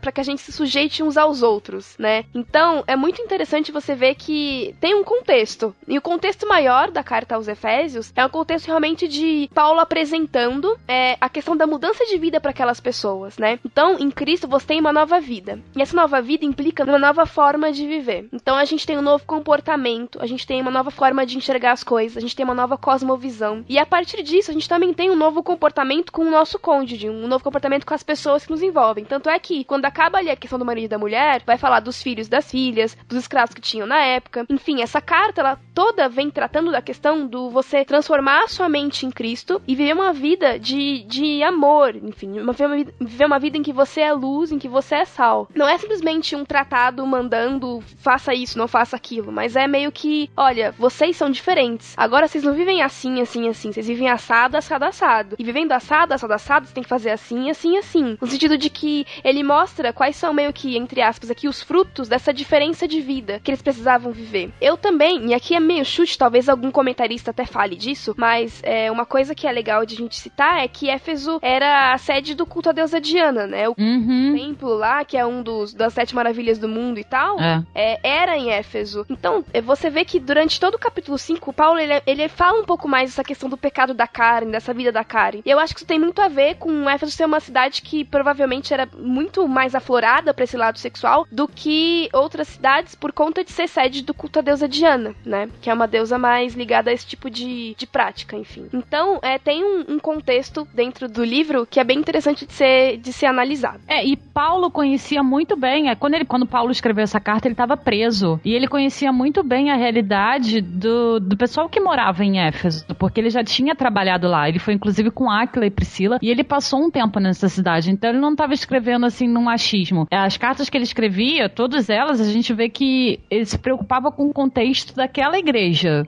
para 0.00 0.12
que 0.12 0.20
a 0.20 0.24
gente 0.24 0.40
se 0.40 0.52
sujeite 0.52 1.02
uns 1.02 1.16
aos 1.16 1.42
outros, 1.42 1.96
né? 1.98 2.24
Então, 2.34 2.84
é 2.86 2.96
muito 2.96 3.20
interessante 3.20 3.72
você 3.72 3.94
ver 3.94 4.14
que 4.14 4.74
tem 4.80 4.94
um 4.94 5.04
contexto. 5.04 5.74
E 5.88 5.98
o 5.98 6.02
contexto 6.02 6.46
maior 6.46 6.90
da 6.90 7.02
carta 7.02 7.34
aos 7.34 7.48
Efésios 7.48 8.12
é 8.14 8.24
um 8.24 8.28
contexto 8.28 8.66
realmente 8.66 9.08
de 9.08 9.50
Paulo 9.54 9.80
apresentando 9.80 10.78
é, 10.86 11.16
a 11.20 11.28
questão 11.28 11.56
da 11.56 11.66
mudança 11.66 12.04
de 12.06 12.18
vida 12.18 12.40
para 12.40 12.50
aquelas 12.50 12.80
pessoas, 12.80 13.38
né? 13.38 13.58
Então, 13.64 13.98
em 13.98 14.10
Cristo 14.10 14.48
você 14.48 14.66
tem 14.66 14.80
uma 14.80 14.92
nova 14.92 15.20
vida. 15.20 15.58
E 15.74 15.82
essa 15.82 15.96
nova 15.96 16.20
vida 16.20 16.44
implica 16.44 16.84
uma 16.84 16.98
nova 16.98 17.26
forma 17.26 17.72
de 17.72 17.86
viver. 17.86 18.28
Então, 18.32 18.56
a 18.56 18.64
gente 18.64 18.86
tem 18.86 18.98
um 18.98 19.02
novo 19.02 19.24
comportamento, 19.24 20.20
a 20.20 20.26
gente 20.26 20.46
tem 20.46 20.60
uma 20.60 20.70
nova 20.70 20.90
forma 20.90 21.26
de 21.26 21.36
enxergar 21.36 21.72
as 21.72 21.84
coisas, 21.84 22.16
a 22.16 22.20
gente 22.20 22.36
tem 22.36 22.44
uma 22.44 22.54
nova 22.54 22.76
cosmovisão. 22.76 23.64
E 23.68 23.78
a 23.78 23.86
partir 23.86 24.22
disso, 24.22 24.50
a 24.50 24.54
gente 24.54 24.68
também 24.68 24.92
tem 24.92 25.03
um 25.10 25.16
novo 25.16 25.42
comportamento 25.42 26.12
com 26.12 26.22
o 26.22 26.30
nosso 26.30 26.58
cônjuge, 26.58 27.08
um 27.10 27.26
novo 27.26 27.42
comportamento 27.42 27.86
com 27.86 27.94
as 27.94 28.02
pessoas 28.02 28.44
que 28.44 28.50
nos 28.50 28.62
envolvem. 28.62 29.04
Tanto 29.04 29.28
é 29.28 29.38
que, 29.38 29.64
quando 29.64 29.84
acaba 29.84 30.18
ali 30.18 30.30
a 30.30 30.36
questão 30.36 30.58
do 30.58 30.64
marido 30.64 30.84
e 30.84 30.88
da 30.88 30.98
mulher, 30.98 31.42
vai 31.46 31.58
falar 31.58 31.80
dos 31.80 32.02
filhos 32.02 32.28
das 32.28 32.50
filhas, 32.50 32.96
dos 33.06 33.18
escravos 33.18 33.54
que 33.54 33.60
tinham 33.60 33.86
na 33.86 33.98
época. 33.98 34.46
Enfim, 34.48 34.82
essa 34.82 35.00
carta, 35.00 35.40
ela 35.40 35.60
toda 35.74 36.08
vem 36.08 36.30
tratando 36.30 36.70
da 36.70 36.80
questão 36.80 37.26
do 37.26 37.50
você 37.50 37.84
transformar 37.84 38.44
a 38.44 38.48
sua 38.48 38.68
mente 38.68 39.04
em 39.04 39.10
Cristo 39.10 39.60
e 39.66 39.74
viver 39.74 39.92
uma 39.92 40.12
vida 40.12 40.58
de, 40.58 41.02
de 41.02 41.42
amor, 41.42 41.96
enfim, 41.96 42.38
uma, 42.38 42.52
viver 42.52 43.26
uma 43.26 43.38
vida 43.38 43.58
em 43.58 43.62
que 43.62 43.72
você 43.72 44.02
é 44.02 44.12
luz, 44.12 44.52
em 44.52 44.58
que 44.58 44.68
você 44.68 44.96
é 44.96 45.04
sal. 45.04 45.48
Não 45.54 45.68
é 45.68 45.76
simplesmente 45.76 46.36
um 46.36 46.44
tratado 46.44 47.04
mandando 47.06 47.82
faça 47.98 48.32
isso, 48.32 48.56
não 48.56 48.68
faça 48.68 48.96
aquilo, 48.96 49.32
mas 49.32 49.56
é 49.56 49.66
meio 49.66 49.90
que, 49.90 50.30
olha, 50.36 50.72
vocês 50.78 51.16
são 51.16 51.30
diferentes. 51.30 51.94
Agora 51.96 52.28
vocês 52.28 52.44
não 52.44 52.54
vivem 52.54 52.82
assim, 52.82 53.20
assim, 53.20 53.48
assim, 53.48 53.72
vocês 53.72 53.86
vivem 53.86 54.08
assado, 54.08 54.56
assado, 54.56 54.84
assado. 54.84 55.36
E 55.38 55.44
vivendo 55.44 55.72
assado, 55.72 56.14
assado, 56.14 56.32
assado, 56.32 56.66
você 56.66 56.74
tem 56.74 56.82
que 56.82 56.88
fazer 56.88 57.10
assim, 57.10 57.50
assim, 57.50 57.76
assim. 57.76 58.16
No 58.20 58.26
sentido 58.26 58.56
de 58.56 58.70
que 58.70 59.06
ele 59.24 59.42
mostra 59.42 59.92
quais 59.92 60.16
são 60.16 60.32
meio 60.32 60.52
que, 60.52 60.76
entre 60.76 61.02
aspas, 61.02 61.30
aqui 61.30 61.48
os 61.48 61.62
frutos 61.62 62.08
dessa 62.08 62.32
diferença 62.32 62.86
de 62.86 63.00
vida 63.00 63.40
que 63.42 63.50
eles 63.50 63.62
precisavam 63.62 64.12
viver. 64.12 64.52
Eu 64.60 64.76
também, 64.76 65.26
e 65.26 65.34
aqui 65.34 65.54
é 65.54 65.60
meio 65.64 65.84
chute, 65.84 66.18
talvez 66.18 66.48
algum 66.48 66.70
comentarista 66.70 67.30
até 67.30 67.44
fale 67.44 67.76
disso, 67.76 68.14
mas 68.16 68.60
é, 68.62 68.90
uma 68.90 69.06
coisa 69.06 69.34
que 69.34 69.46
é 69.46 69.52
legal 69.52 69.84
de 69.84 69.94
a 69.94 69.98
gente 69.98 70.16
citar 70.16 70.62
é 70.62 70.68
que 70.68 70.88
Éfeso 70.88 71.38
era 71.42 71.92
a 71.92 71.98
sede 71.98 72.34
do 72.34 72.46
culto 72.46 72.70
à 72.70 72.72
deusa 72.72 73.00
Diana, 73.00 73.46
né? 73.46 73.68
O 73.68 73.74
uhum. 73.78 74.34
templo 74.36 74.74
lá, 74.74 75.04
que 75.04 75.16
é 75.16 75.24
um 75.24 75.42
dos 75.42 75.74
das 75.74 75.92
sete 75.92 76.14
maravilhas 76.14 76.58
do 76.58 76.68
mundo 76.68 76.98
e 76.98 77.04
tal, 77.04 77.40
é. 77.40 77.62
É, 77.74 78.00
era 78.02 78.36
em 78.36 78.50
Éfeso. 78.50 79.04
Então, 79.08 79.44
é, 79.52 79.60
você 79.60 79.90
vê 79.90 80.04
que 80.04 80.20
durante 80.20 80.60
todo 80.60 80.74
o 80.74 80.78
capítulo 80.78 81.18
5, 81.18 81.52
Paulo 81.52 81.78
ele, 81.78 82.00
ele 82.06 82.28
fala 82.28 82.60
um 82.60 82.64
pouco 82.64 82.88
mais 82.88 83.10
dessa 83.10 83.24
questão 83.24 83.48
do 83.48 83.56
pecado 83.56 83.94
da 83.94 84.06
carne, 84.06 84.52
dessa 84.52 84.74
vida 84.74 84.92
da 84.92 85.04
carne. 85.04 85.42
E 85.44 85.50
eu 85.50 85.58
acho 85.58 85.74
que 85.74 85.80
isso 85.80 85.86
tem 85.86 85.98
muito 85.98 86.20
a 86.20 86.28
ver 86.28 86.56
com 86.56 86.88
Éfeso 86.88 87.12
ser 87.12 87.24
uma 87.24 87.40
cidade 87.40 87.82
que 87.82 88.04
provavelmente 88.04 88.72
era 88.72 88.88
muito 88.96 89.46
mais 89.48 89.74
aflorada 89.74 90.34
para 90.34 90.44
esse 90.44 90.56
lado 90.56 90.78
sexual 90.78 91.26
do 91.30 91.48
que 91.48 92.08
outras 92.12 92.48
cidades 92.48 92.94
por 92.94 93.12
conta 93.12 93.44
de 93.44 93.52
ser 93.52 93.68
sede 93.68 94.02
do 94.02 94.14
culto 94.14 94.38
à 94.38 94.42
deusa 94.42 94.68
Diana, 94.68 95.14
né? 95.24 95.48
Que 95.60 95.70
é 95.70 95.74
uma 95.74 95.86
deusa 95.86 96.18
mais 96.18 96.54
ligada 96.54 96.90
a 96.90 96.92
esse 96.92 97.06
tipo 97.06 97.30
de, 97.30 97.74
de 97.76 97.86
prática, 97.86 98.36
enfim. 98.36 98.66
Então, 98.72 99.18
é, 99.22 99.38
tem 99.38 99.64
um, 99.64 99.94
um 99.94 99.98
contexto 99.98 100.66
dentro 100.74 101.08
do 101.08 101.24
livro 101.24 101.66
que 101.66 101.80
é 101.80 101.84
bem 101.84 101.98
interessante 101.98 102.46
de 102.46 102.52
ser, 102.52 102.98
de 102.98 103.12
ser 103.12 103.26
analisado. 103.26 103.80
É, 103.88 104.04
e 104.04 104.16
Paulo 104.16 104.70
conhecia 104.70 105.22
muito 105.22 105.56
bem, 105.56 105.88
é, 105.88 105.94
quando, 105.94 106.14
ele, 106.14 106.24
quando 106.24 106.46
Paulo 106.46 106.70
escreveu 106.70 107.04
essa 107.04 107.20
carta, 107.20 107.46
ele 107.46 107.54
estava 107.54 107.76
preso. 107.76 108.40
E 108.44 108.52
ele 108.54 108.66
conhecia 108.66 109.12
muito 109.12 109.42
bem 109.42 109.70
a 109.70 109.76
realidade 109.76 110.60
do, 110.60 111.20
do 111.20 111.36
pessoal 111.36 111.68
que 111.68 111.80
morava 111.80 112.24
em 112.24 112.40
Éfeso, 112.40 112.84
porque 112.98 113.20
ele 113.20 113.30
já 113.30 113.44
tinha 113.44 113.74
trabalhado 113.74 114.28
lá. 114.28 114.48
Ele 114.48 114.58
foi 114.58 114.74
inclusive 114.74 115.10
com 115.10 115.30
Áquila 115.30 115.66
e 115.66 115.70
Priscila, 115.70 116.18
e 116.20 116.30
ele 116.30 116.44
passou 116.44 116.80
um 116.80 116.90
tempo 116.90 117.20
nessa 117.20 117.48
cidade. 117.48 117.90
Então 117.90 118.10
ele 118.10 118.18
não 118.18 118.32
estava 118.32 118.54
escrevendo 118.54 119.06
assim 119.06 119.28
num 119.28 119.42
machismo. 119.42 120.06
As 120.10 120.36
cartas 120.36 120.68
que 120.68 120.76
ele 120.76 120.84
escrevia, 120.84 121.48
todas 121.48 121.88
elas, 121.88 122.20
a 122.20 122.24
gente 122.24 122.52
vê 122.52 122.68
que 122.68 123.20
ele 123.30 123.44
se 123.44 123.58
preocupava 123.58 124.10
com 124.10 124.28
o 124.28 124.32
contexto 124.32 124.94
daquela 124.94 125.38
igreja. 125.38 125.43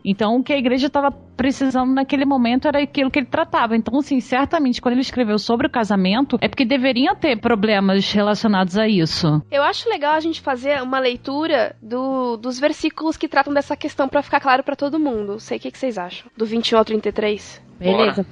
Então 0.04 0.36
o 0.36 0.42
que 0.42 0.52
a 0.52 0.58
igreja 0.58 0.86
estava 0.86 1.10
precisando 1.10 1.92
naquele 1.92 2.24
momento 2.24 2.66
era 2.66 2.82
aquilo 2.82 3.10
que 3.10 3.18
ele 3.18 3.26
tratava. 3.26 3.76
Então, 3.76 3.98
assim, 3.98 4.20
certamente 4.20 4.80
quando 4.80 4.94
ele 4.94 5.02
escreveu 5.02 5.38
sobre 5.38 5.66
o 5.66 5.70
casamento, 5.70 6.38
é 6.40 6.48
porque 6.48 6.64
deveriam 6.64 7.14
ter 7.14 7.38
problemas 7.38 8.10
relacionados 8.10 8.78
a 8.78 8.88
isso. 8.88 9.42
Eu 9.50 9.62
acho 9.62 9.88
legal 9.88 10.14
a 10.14 10.20
gente 10.20 10.40
fazer 10.40 10.82
uma 10.82 10.98
leitura 10.98 11.76
do, 11.82 12.36
dos 12.36 12.58
versículos 12.58 13.16
que 13.16 13.28
tratam 13.28 13.52
dessa 13.52 13.76
questão 13.76 14.08
para 14.08 14.22
ficar 14.22 14.40
claro 14.40 14.62
para 14.62 14.74
todo 14.74 14.98
mundo. 14.98 15.38
Sei 15.38 15.58
o 15.58 15.60
que, 15.60 15.70
que 15.70 15.78
vocês 15.78 15.98
acham. 15.98 16.30
Do 16.36 16.46
21 16.46 16.78
ao 16.78 16.84
33. 16.84 17.66
Beleza, 17.78 18.24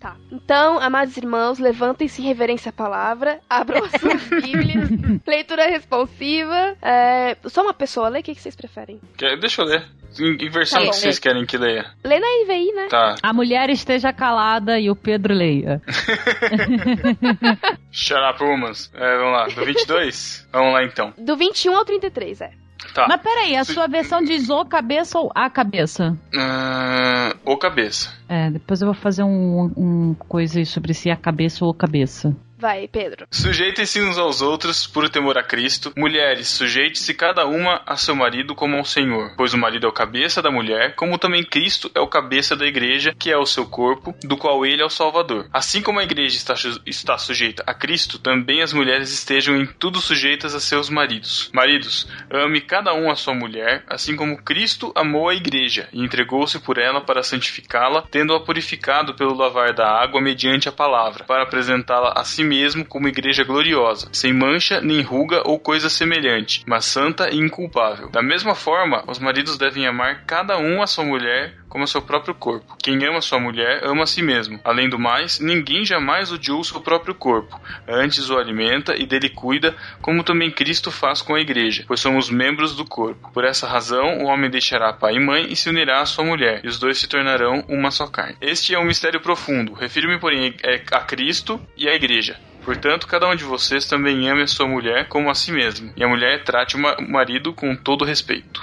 Tá. 0.00 0.16
Então, 0.32 0.78
amados 0.78 1.16
irmãos, 1.16 1.58
levantem-se 1.58 2.22
em 2.22 2.24
reverência 2.24 2.70
à 2.70 2.72
palavra, 2.72 3.40
abram 3.48 3.84
as 3.84 4.00
suas 4.00 4.22
Bíblias, 4.42 4.88
leitura 5.26 5.66
responsiva. 5.66 6.76
É... 6.80 7.36
Só 7.46 7.62
uma 7.62 7.74
pessoa 7.74 8.08
lê, 8.08 8.20
o 8.20 8.22
que, 8.22 8.34
que 8.34 8.40
vocês 8.40 8.56
preferem? 8.56 9.00
Deixa 9.40 9.62
eu 9.62 9.66
ler. 9.66 9.84
Em, 10.18 10.46
em 10.46 10.50
versão 10.50 10.78
Tá 10.80 10.84
bom, 10.86 10.90
que 10.90 10.96
vocês 10.96 11.16
lê. 11.16 11.20
querem 11.20 11.44
que 11.46 11.58
leia? 11.58 11.84
Lê 12.02 12.18
na 12.18 12.26
NVI, 12.44 12.72
né? 12.72 12.86
Tá. 12.88 13.14
A 13.22 13.32
mulher 13.32 13.68
esteja 13.68 14.10
calada 14.12 14.80
e 14.80 14.90
o 14.90 14.96
Pedro 14.96 15.34
leia. 15.34 15.82
Shut 17.92 18.18
up, 18.18 18.42
humans. 18.42 18.90
É, 18.94 19.16
vamos 19.18 19.32
lá. 19.32 19.46
Do 19.48 19.64
22? 19.64 20.48
vamos 20.52 20.72
lá 20.72 20.84
então. 20.84 21.12
Do 21.18 21.36
21 21.36 21.76
ao 21.76 21.84
33, 21.84 22.40
é. 22.40 22.50
Tá. 22.94 23.06
Mas 23.08 23.20
peraí, 23.20 23.56
a 23.56 23.64
sua 23.64 23.86
versão 23.86 24.22
diz 24.22 24.48
o 24.48 24.64
cabeça 24.64 25.18
ou 25.18 25.30
a 25.34 25.48
cabeça? 25.50 26.16
Ah, 26.36 27.34
ou 27.44 27.56
cabeça. 27.56 28.12
É, 28.28 28.50
depois 28.50 28.80
eu 28.80 28.86
vou 28.86 28.94
fazer 28.94 29.22
um, 29.22 29.72
um 29.76 30.14
coisa 30.14 30.58
aí 30.58 30.66
sobre 30.66 30.94
se 30.94 31.10
é 31.10 31.12
a 31.12 31.16
cabeça 31.16 31.64
ou 31.64 31.72
cabeça. 31.74 32.34
Vai, 32.58 32.88
Pedro. 32.88 33.26
Sujeitem-se 33.30 34.02
uns 34.02 34.18
aos 34.18 34.42
outros 34.42 34.84
por 34.84 35.08
temor 35.08 35.38
a 35.38 35.44
Cristo. 35.44 35.92
Mulheres, 35.96 36.48
sujeite-se 36.48 37.14
cada 37.14 37.46
uma 37.46 37.82
a 37.86 37.96
seu 37.96 38.16
marido 38.16 38.52
como 38.52 38.76
ao 38.76 38.84
Senhor, 38.84 39.32
pois 39.36 39.54
o 39.54 39.58
marido 39.58 39.86
é 39.86 39.88
o 39.88 39.92
cabeça 39.92 40.42
da 40.42 40.50
mulher, 40.50 40.96
como 40.96 41.18
também 41.18 41.44
Cristo 41.44 41.88
é 41.94 42.00
o 42.00 42.08
cabeça 42.08 42.56
da 42.56 42.66
igreja, 42.66 43.14
que 43.16 43.30
é 43.30 43.36
o 43.36 43.46
seu 43.46 43.64
corpo, 43.64 44.12
do 44.24 44.36
qual 44.36 44.66
ele 44.66 44.82
é 44.82 44.84
o 44.84 44.90
Salvador. 44.90 45.48
Assim 45.52 45.80
como 45.80 46.00
a 46.00 46.02
igreja 46.02 46.36
está, 46.36 46.54
está 46.84 47.16
sujeita 47.16 47.62
a 47.64 47.72
Cristo, 47.72 48.18
também 48.18 48.60
as 48.60 48.72
mulheres 48.72 49.12
estejam 49.12 49.56
em 49.56 49.64
tudo 49.64 50.00
sujeitas 50.00 50.52
a 50.52 50.58
seus 50.58 50.90
maridos. 50.90 51.50
Maridos, 51.54 52.08
ame 52.28 52.60
cada 52.60 52.92
um 52.92 53.08
a 53.08 53.14
sua 53.14 53.34
mulher, 53.34 53.84
assim 53.86 54.16
como 54.16 54.42
Cristo 54.42 54.92
amou 54.96 55.28
a 55.28 55.34
igreja 55.34 55.88
e 55.92 56.02
entregou-se 56.02 56.58
por 56.58 56.76
ela 56.76 57.00
para 57.00 57.22
santificá-la, 57.22 58.02
tendo-a 58.10 58.40
purificado 58.40 59.14
pelo 59.14 59.36
lavar 59.36 59.72
da 59.72 59.88
água 59.88 60.20
mediante 60.20 60.68
a 60.68 60.72
palavra, 60.72 61.22
para 61.22 61.44
apresentá-la 61.44 62.14
a 62.16 62.24
si 62.24 62.47
mesmo 62.48 62.84
como 62.84 63.08
igreja 63.08 63.44
gloriosa, 63.44 64.08
sem 64.12 64.32
mancha, 64.32 64.80
nem 64.80 65.02
ruga 65.02 65.42
ou 65.44 65.58
coisa 65.58 65.90
semelhante, 65.90 66.62
mas 66.66 66.86
santa 66.86 67.28
e 67.30 67.36
inculpável. 67.36 68.08
Da 68.10 68.22
mesma 68.22 68.54
forma, 68.54 69.04
os 69.06 69.18
maridos 69.18 69.58
devem 69.58 69.86
amar 69.86 70.24
cada 70.24 70.56
um 70.58 70.82
a 70.82 70.86
sua 70.86 71.04
mulher 71.04 71.54
como 71.68 71.84
a 71.84 71.86
seu 71.86 72.00
próprio 72.02 72.34
corpo. 72.34 72.76
Quem 72.82 73.04
ama 73.04 73.20
sua 73.20 73.38
mulher 73.38 73.80
ama 73.84 74.04
a 74.04 74.06
si 74.06 74.22
mesmo. 74.22 74.58
Além 74.64 74.88
do 74.88 74.98
mais, 74.98 75.38
ninguém 75.38 75.84
jamais 75.84 76.32
odiou 76.32 76.64
seu 76.64 76.80
próprio 76.80 77.14
corpo. 77.14 77.60
Antes 77.86 78.30
o 78.30 78.38
alimenta 78.38 78.96
e 78.96 79.06
dele 79.06 79.28
cuida, 79.28 79.76
como 80.00 80.24
também 80.24 80.50
Cristo 80.50 80.90
faz 80.90 81.20
com 81.22 81.34
a 81.34 81.40
igreja, 81.40 81.84
pois 81.86 82.00
somos 82.00 82.30
membros 82.30 82.74
do 82.74 82.84
corpo. 82.84 83.30
Por 83.32 83.44
essa 83.44 83.66
razão, 83.66 84.18
o 84.18 84.26
homem 84.26 84.50
deixará 84.50 84.92
pai 84.92 85.16
e 85.16 85.20
mãe 85.20 85.46
e 85.50 85.56
se 85.56 85.68
unirá 85.68 86.00
à 86.00 86.06
sua 86.06 86.24
mulher, 86.24 86.60
e 86.64 86.68
os 86.68 86.78
dois 86.78 86.98
se 86.98 87.08
tornarão 87.08 87.64
uma 87.68 87.90
só 87.90 88.06
carne. 88.06 88.36
Este 88.40 88.74
é 88.74 88.78
um 88.78 88.84
mistério 88.84 89.20
profundo. 89.20 89.74
Refiro-me, 89.74 90.18
porém, 90.18 90.54
é 90.62 90.82
a 90.92 91.00
Cristo 91.00 91.60
e 91.76 91.88
à 91.88 91.94
igreja. 91.94 92.37
Portanto, 92.68 93.06
cada 93.06 93.26
um 93.26 93.34
de 93.34 93.44
vocês 93.44 93.86
também 93.86 94.28
ame 94.28 94.42
a 94.42 94.46
sua 94.46 94.68
mulher 94.68 95.08
como 95.08 95.30
a 95.30 95.34
si 95.34 95.50
mesmo, 95.50 95.90
e 95.96 96.04
a 96.04 96.06
mulher 96.06 96.44
trate 96.44 96.76
o 96.76 96.78
ma- 96.78 96.96
o 96.98 97.10
marido 97.10 97.50
com 97.54 97.74
todo 97.74 98.04
respeito. 98.04 98.62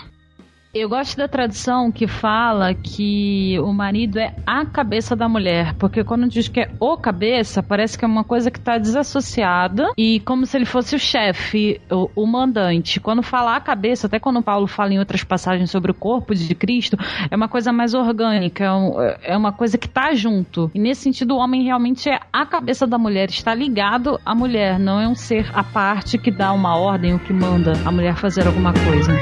Eu 0.78 0.90
gosto 0.90 1.16
da 1.16 1.26
tradução 1.26 1.90
que 1.90 2.06
fala 2.06 2.74
que 2.74 3.58
o 3.62 3.72
marido 3.72 4.20
é 4.20 4.36
a 4.46 4.66
cabeça 4.66 5.16
da 5.16 5.30
mulher, 5.30 5.74
porque 5.76 6.04
quando 6.04 6.28
diz 6.28 6.50
que 6.50 6.60
é 6.60 6.70
o 6.82 6.98
cabeça, 6.98 7.64
parece 7.64 7.98
que 7.98 8.04
é 8.04 8.08
uma 8.08 8.26
coisa 8.26 8.52
que 8.52 8.60
está 8.60 8.78
desassociada 8.78 9.88
e 9.98 10.20
como 10.20 10.46
se 10.46 10.58
ele 10.58 10.66
fosse 10.66 10.94
o 10.94 11.00
chefe, 11.00 11.80
o, 11.90 12.10
o 12.14 12.28
mandante. 12.28 13.00
Quando 13.00 13.24
fala 13.24 13.56
a 13.56 13.62
cabeça, 13.62 14.08
até 14.08 14.20
quando 14.20 14.44
Paulo 14.44 14.68
fala 14.68 14.92
em 14.94 15.00
outras 15.00 15.24
passagens 15.24 15.72
sobre 15.72 15.92
o 15.92 15.94
corpo 15.94 16.36
de 16.36 16.54
Cristo, 16.54 16.98
é 17.32 17.36
uma 17.38 17.48
coisa 17.48 17.72
mais 17.72 17.94
orgânica, 17.94 18.66
é, 18.66 18.74
um- 18.74 19.00
é 19.24 19.38
uma 19.38 19.54
coisa 19.54 19.78
que 19.78 19.88
está 19.88 20.14
junto. 20.14 20.70
E 20.76 20.80
nesse 20.80 21.04
sentido, 21.04 21.36
o 21.36 21.40
homem 21.40 21.64
realmente 21.64 22.10
é 22.10 22.20
a 22.34 22.46
cabeça 22.46 22.86
da 22.86 22.98
mulher, 22.98 23.30
está 23.30 23.56
ligado 23.56 24.20
à 24.26 24.36
mulher, 24.36 24.78
não 24.78 25.00
é 25.00 25.08
um 25.08 25.16
ser 25.16 25.50
à 25.54 25.64
parte 25.64 26.18
que 26.18 26.32
dá 26.32 26.52
uma 26.52 26.78
ordem 26.78 27.14
ou 27.14 27.20
que 27.20 27.32
manda 27.32 27.72
a 27.86 27.92
mulher 27.94 28.18
fazer 28.18 28.46
alguma 28.46 28.74
coisa. 28.74 29.14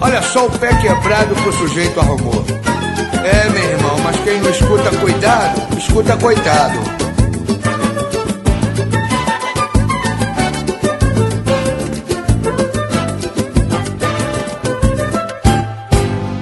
Olha 0.00 0.22
só 0.22 0.46
o 0.46 0.58
pé 0.58 0.68
quebrado 0.80 1.34
que 1.34 1.48
o 1.48 1.52
sujeito 1.52 1.98
arrumou. 1.98 2.44
É, 3.24 3.50
meu 3.50 3.70
irmão, 3.70 3.98
mas 4.04 4.16
quem 4.20 4.40
não 4.40 4.50
escuta 4.50 4.96
cuidado, 4.98 5.76
escuta 5.76 6.16
coitado. 6.16 6.78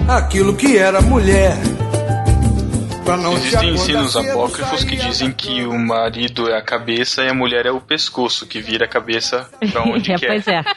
Aquilo 0.07 0.55
que 0.55 0.77
era 0.77 1.01
mulher. 1.01 1.76
Pra 3.07 3.17
não 3.17 3.33
se 3.37 3.47
Existem 3.47 3.71
ensinos 3.71 4.17
apócrifos 4.17 4.85
que 4.85 4.97
dizem 4.97 5.33
que 5.33 5.65
o 5.65 5.79
marido 5.79 6.51
é 6.51 6.59
a 6.59 6.63
cabeça 6.63 7.23
e 7.23 7.29
a 7.29 7.35
mulher 7.35 7.65
é 7.65 7.71
o 7.71 7.81
pescoço, 7.81 8.47
que 8.47 8.61
vira 8.61 8.85
a 8.85 8.89
cabeça 8.89 9.49
pra 9.73 9.83
onde 9.85 10.11
É, 10.13 10.19
quer. 10.19 10.27
pois 10.27 10.49
é. 10.49 10.63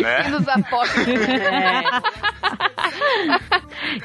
Né? 0.00 0.28
Nos 0.28 0.46
apócrifos. 0.46 1.06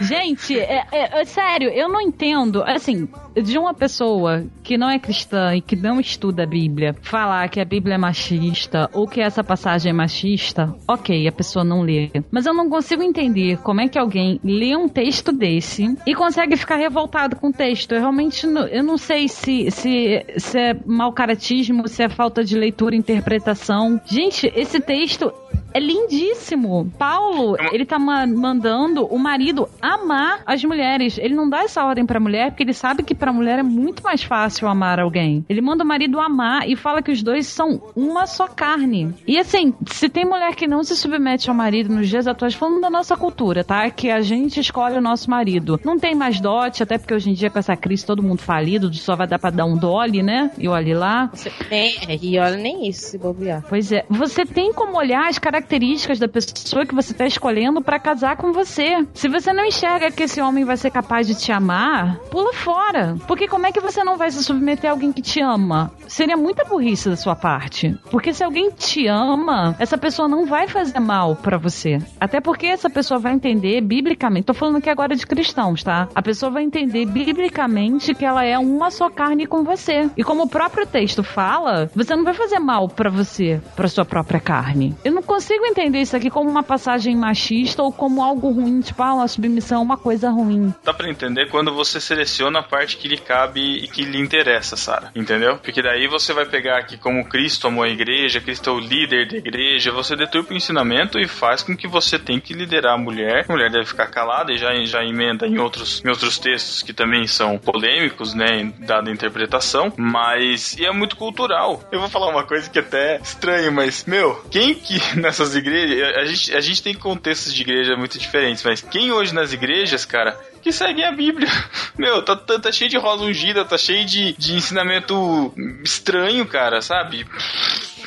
Gente, 0.02 0.60
é, 0.60 0.86
é- 0.92 1.22
é 1.22 1.26
sério, 1.26 1.70
eu 1.70 1.88
não 1.90 2.02
entendo. 2.02 2.64
Assim, 2.64 3.08
de 3.42 3.58
uma 3.58 3.74
pessoa 3.74 4.46
que 4.64 4.78
não 4.78 4.90
é 4.90 5.00
cristã 5.00 5.56
e 5.56 5.62
que 5.62 5.76
não 5.76 6.00
estuda 6.00 6.44
a 6.44 6.48
Bíblia 6.48 6.96
falar 7.02 7.50
que 7.50 7.60
a 7.60 7.66
Bíblia 7.66 7.96
é 7.96 7.98
machista 7.98 8.90
ou 8.94 9.08
que 9.08 9.22
essa 9.22 9.44
passagem 9.44 9.90
é 9.90 9.94
machista, 9.94 10.74
ok, 10.88 11.28
a 11.28 11.32
pessoa 11.32 11.64
não 11.64 11.82
lê. 11.82 12.12
Mas 12.32 12.46
eu 12.46 12.54
não 12.54 12.70
consigo 12.70 13.04
entender 13.04 13.58
como 13.58 13.82
é 13.82 13.88
que 13.88 13.98
alguém 13.98 14.40
lê 14.44 14.76
um 14.76 14.88
texto 14.88 15.32
desse 15.32 15.96
e 16.06 16.16
consegue 16.16 16.56
ficar 16.56 16.76
revoltado 16.76 17.36
com 17.36 17.48
o 17.48 17.54
texto. 17.54 17.94
Eu 17.94 18.00
realmente 18.00 18.46
não, 18.48 18.68
eu 18.68 18.84
não 18.84 18.98
sei 18.98 19.28
se, 19.28 19.70
se, 19.72 20.26
se 20.38 20.60
é 20.60 20.76
mau 20.86 21.12
caratismo, 21.12 21.88
se 21.88 22.04
é 22.04 22.10
falta 22.10 22.44
de 22.44 22.58
leitura 22.58 22.96
e 22.96 23.00
interpretação. 23.00 24.00
Gente, 24.06 24.52
esse 24.56 24.80
texto 24.80 25.34
é 25.74 25.80
lindíssimo. 25.80 26.92
Paulo, 26.98 27.56
ele 27.72 27.86
tá 27.86 27.98
ma- 28.00 28.26
mandando 28.28 29.06
o 29.06 29.18
marido 29.18 29.68
amar 29.82 30.42
as 30.46 30.64
mulheres. 30.64 31.18
Ele 31.18 31.34
não 31.34 31.50
dá 31.50 31.64
essa 31.64 31.84
ordem 31.84 32.06
pra 32.06 32.20
mulher 32.20 32.52
porque 32.52 32.64
ele 32.64 32.74
sabe 32.74 33.04
que 33.04 33.16
pra 33.16 33.34
mulher 33.34 33.60
é 33.60 33.64
muito 33.64 34.04
mais 34.04 34.24
fácil 34.24 34.68
amar 34.68 35.00
alguém. 35.00 35.46
Ele 35.50 35.62
manda 35.62 35.84
o 35.84 35.88
marido 35.88 36.20
amar 36.20 36.68
e 36.70 36.76
fala 36.76 37.02
que 37.02 37.12
os 37.12 37.22
dois 37.24 37.48
são 37.48 37.82
uma 37.96 38.26
só 38.26 38.48
carne. 38.48 39.14
E 39.28 39.38
assim, 39.38 39.74
se 39.88 40.10
tem 40.10 40.26
mulher 40.26 40.56
que 40.56 40.68
não 40.68 40.84
se 40.84 40.96
submete 40.96 41.50
ao 41.50 41.56
marido 41.56 41.94
nos 41.94 42.08
dias 42.10 42.28
atuais, 42.28 42.54
falando 42.54 42.82
da 42.82 42.90
nossa 42.90 43.16
cultura, 43.18 43.64
tá? 43.64 43.90
Que 43.90 44.10
a 44.12 44.22
gente 44.22 44.60
escolhe 44.60 44.98
o 44.98 45.02
nosso 45.02 45.30
marido. 45.30 45.80
Não 45.84 45.98
tem 45.98 46.14
mais 46.16 46.40
dote, 46.40 46.84
até 46.84 46.98
porque 46.98 47.14
hoje 47.14 47.30
em 47.30 47.34
dia 47.34 47.50
com 47.50 47.60
essa 47.60 47.76
crise 47.76 48.06
todo 48.06 48.24
mundo 48.24 48.40
falido, 48.40 48.94
só 48.94 49.16
vai 49.16 49.28
dar 49.28 49.40
pra 49.40 49.50
dar 49.50 49.66
um 49.66 49.78
dole, 49.78 50.22
né? 50.22 50.52
E 50.58 50.68
olhe 50.68 50.94
lá. 50.94 51.32
É, 51.72 51.88
e 52.22 52.40
olha 52.40 52.58
nem 52.58 52.88
isso, 52.88 53.08
se 53.12 53.18
bobear. 53.18 53.64
Pois 53.68 53.92
é, 53.92 54.06
você 54.10 54.46
tem 54.46 54.72
como 54.74 54.98
olhar 54.98 55.28
as 55.28 55.38
características 55.40 55.63
características 55.64 56.20
da 56.20 56.28
pessoa 56.28 56.86
que 56.86 56.94
você 56.94 57.14
está 57.14 57.26
escolhendo 57.26 57.82
para 57.82 58.00
casar 58.00 58.36
com 58.36 58.52
você. 58.52 59.06
Se 59.14 59.28
você 59.28 59.54
não 59.54 59.66
enxerga 59.66 60.12
que 60.12 60.24
esse 60.24 60.42
homem 60.42 60.66
vai 60.66 60.78
ser 60.78 60.92
capaz 60.92 61.26
de 61.26 61.36
te 61.36 61.52
amar, 61.52 62.20
pula 62.30 62.54
fora. 62.54 63.16
Porque 63.28 63.48
como 63.48 63.66
é 63.66 63.72
que 63.72 63.80
você 63.80 64.04
não 64.04 64.18
vai 64.18 64.30
se 64.30 64.44
submeter 64.44 64.90
a 64.90 64.94
alguém 64.94 65.12
que 65.12 65.22
te 65.22 65.42
ama? 65.42 65.92
Seria 66.08 66.36
muita 66.36 66.66
burrice 66.66 67.10
da 67.10 67.16
sua 67.16 67.36
parte. 67.36 67.98
Porque 68.12 68.34
se 68.34 68.44
alguém 68.44 68.70
te 68.72 69.08
ama, 69.08 69.76
essa 69.80 69.98
pessoa 69.98 70.28
não 70.28 70.46
vai 70.46 70.68
fazer 70.68 71.00
mal 71.00 71.36
para 71.36 71.58
você. 71.58 72.00
Até 72.20 72.42
porque 72.42 72.68
essa 72.68 72.90
pessoa 72.90 73.20
vai 73.20 73.34
entender 73.34 73.82
biblicamente. 73.82 74.46
Tô 74.46 74.54
falando 74.54 74.78
aqui 74.78 74.90
agora 74.90 75.16
de 75.16 75.26
cristãos, 75.26 75.84
tá? 75.84 76.08
A 76.14 76.22
pessoa 76.22 76.52
vai 76.52 76.64
entender 76.64 77.06
biblicamente 77.06 78.14
que 78.14 78.26
ela 78.26 78.44
é 78.44 78.60
uma 78.60 78.92
só 78.92 79.10
carne 79.10 79.46
com 79.46 79.64
você. 79.64 80.10
E 80.18 80.24
como 80.24 80.44
o 80.44 80.50
próprio 80.50 80.86
texto 80.86 81.24
fala, 81.24 81.90
você 81.96 82.16
não 82.16 82.24
vai 82.24 82.34
fazer 82.34 82.60
mal 82.60 82.90
para 82.90 83.10
você, 83.10 83.62
para 83.76 83.88
sua 83.88 84.06
própria 84.06 84.40
carne. 84.40 84.96
Eu 85.04 85.14
não 85.14 85.24
consigo 85.24 85.53
entender 85.66 86.02
isso 86.02 86.16
aqui 86.16 86.30
como 86.30 86.50
uma 86.50 86.64
passagem 86.64 87.16
machista 87.16 87.84
ou 87.84 87.92
como 87.92 88.24
algo 88.24 88.52
ruim, 88.52 88.82
tipo, 88.82 89.02
ah, 89.02 89.14
uma 89.14 89.28
submissão, 89.28 89.82
uma 89.82 89.98
coisa 89.98 90.30
ruim. 90.30 90.74
Dá 90.84 90.94
pra 90.94 91.10
entender 91.10 91.50
quando 91.50 91.74
você 91.74 92.00
seleciona 92.00 92.60
a 92.60 92.64
parte 92.64 92.98
que 92.98 93.08
lhe 93.08 93.18
cabe 93.18 93.62
e 93.62 93.88
que 93.88 94.04
lhe 94.04 94.20
interessa, 94.20 94.76
Sara. 94.76 95.12
Entendeu? 95.16 95.58
Porque 95.58 95.82
daí 95.82 96.08
você 96.08 96.34
vai 96.34 96.46
pegar 96.46 96.78
aqui 96.78 96.98
como 96.98 97.26
Cristo 97.26 97.68
amou 97.68 97.84
a 97.84 97.90
igreja, 97.90 98.42
Cristo 98.42 98.70
é 98.70 98.74
o 98.74 98.80
líder 98.80 99.28
da 99.28 99.38
igreja, 99.38 99.92
você 99.92 100.16
deturpa 100.16 100.54
o 100.54 100.58
ensinamento 100.58 101.20
e 101.20 101.28
faz 101.28 101.64
com 101.64 101.76
que 101.76 101.88
você 101.88 102.18
tem 102.18 102.40
que 102.40 102.54
liderar 102.54 102.96
a 102.96 102.98
mulher. 102.98 103.46
A 103.48 103.52
mulher 103.52 103.72
deve 103.72 103.86
ficar 103.86 104.08
calada 104.08 104.52
e 104.52 104.58
já, 104.58 104.74
já 104.86 105.04
emenda 105.04 105.48
em 105.48 105.58
outros, 105.58 106.04
em 106.04 106.10
outros 106.10 106.38
textos 106.38 106.82
que 106.82 106.94
também 106.94 107.28
são 107.28 107.58
polêmicos, 107.58 108.34
né? 108.34 108.72
Dada 108.80 109.10
a 109.10 109.14
interpretação. 109.14 109.92
Mas. 109.98 110.78
E 110.78 110.86
é 110.86 110.92
muito 110.92 111.16
cultural. 111.16 111.82
Eu 111.92 112.00
vou 112.00 112.10
falar 112.10 112.30
uma 112.30 112.44
coisa 112.44 112.70
que 112.70 112.80
é 112.80 112.82
até 112.82 113.20
estranho, 113.22 113.72
mas, 113.72 114.06
meu, 114.06 114.44
quem 114.50 114.74
que 114.74 115.00
nessas 115.44 115.56
igrejas. 115.56 116.18
A 116.18 116.26
gente, 116.26 116.56
a 116.56 116.62
gente 116.62 116.84
tem 116.84 116.94
contextos 116.94 117.54
de 117.54 117.62
igreja 117.62 117.96
muito 117.96 118.18
diferentes, 118.18 118.64
mas 118.64 118.82
quem 118.82 119.12
hoje 119.12 119.34
nas 119.34 119.54
igrejas, 119.54 120.06
cara, 120.06 120.40
que 120.62 120.72
seguem 120.72 121.06
a 121.06 121.12
Bíblia. 121.12 121.50
Meu, 121.98 122.24
tá, 122.24 122.36
tá, 122.36 122.60
tá, 122.60 122.72
cheio 122.72 122.90
de 122.90 122.98
rosa 122.98 123.24
ungida, 123.24 123.66
tá 123.66 123.78
cheio 123.78 124.06
de, 124.06 124.34
de 124.34 124.54
ensinamento 124.54 125.54
estranho, 125.84 126.46
cara, 126.46 126.82
sabe? 126.82 127.28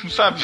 Sabe? 0.09 0.41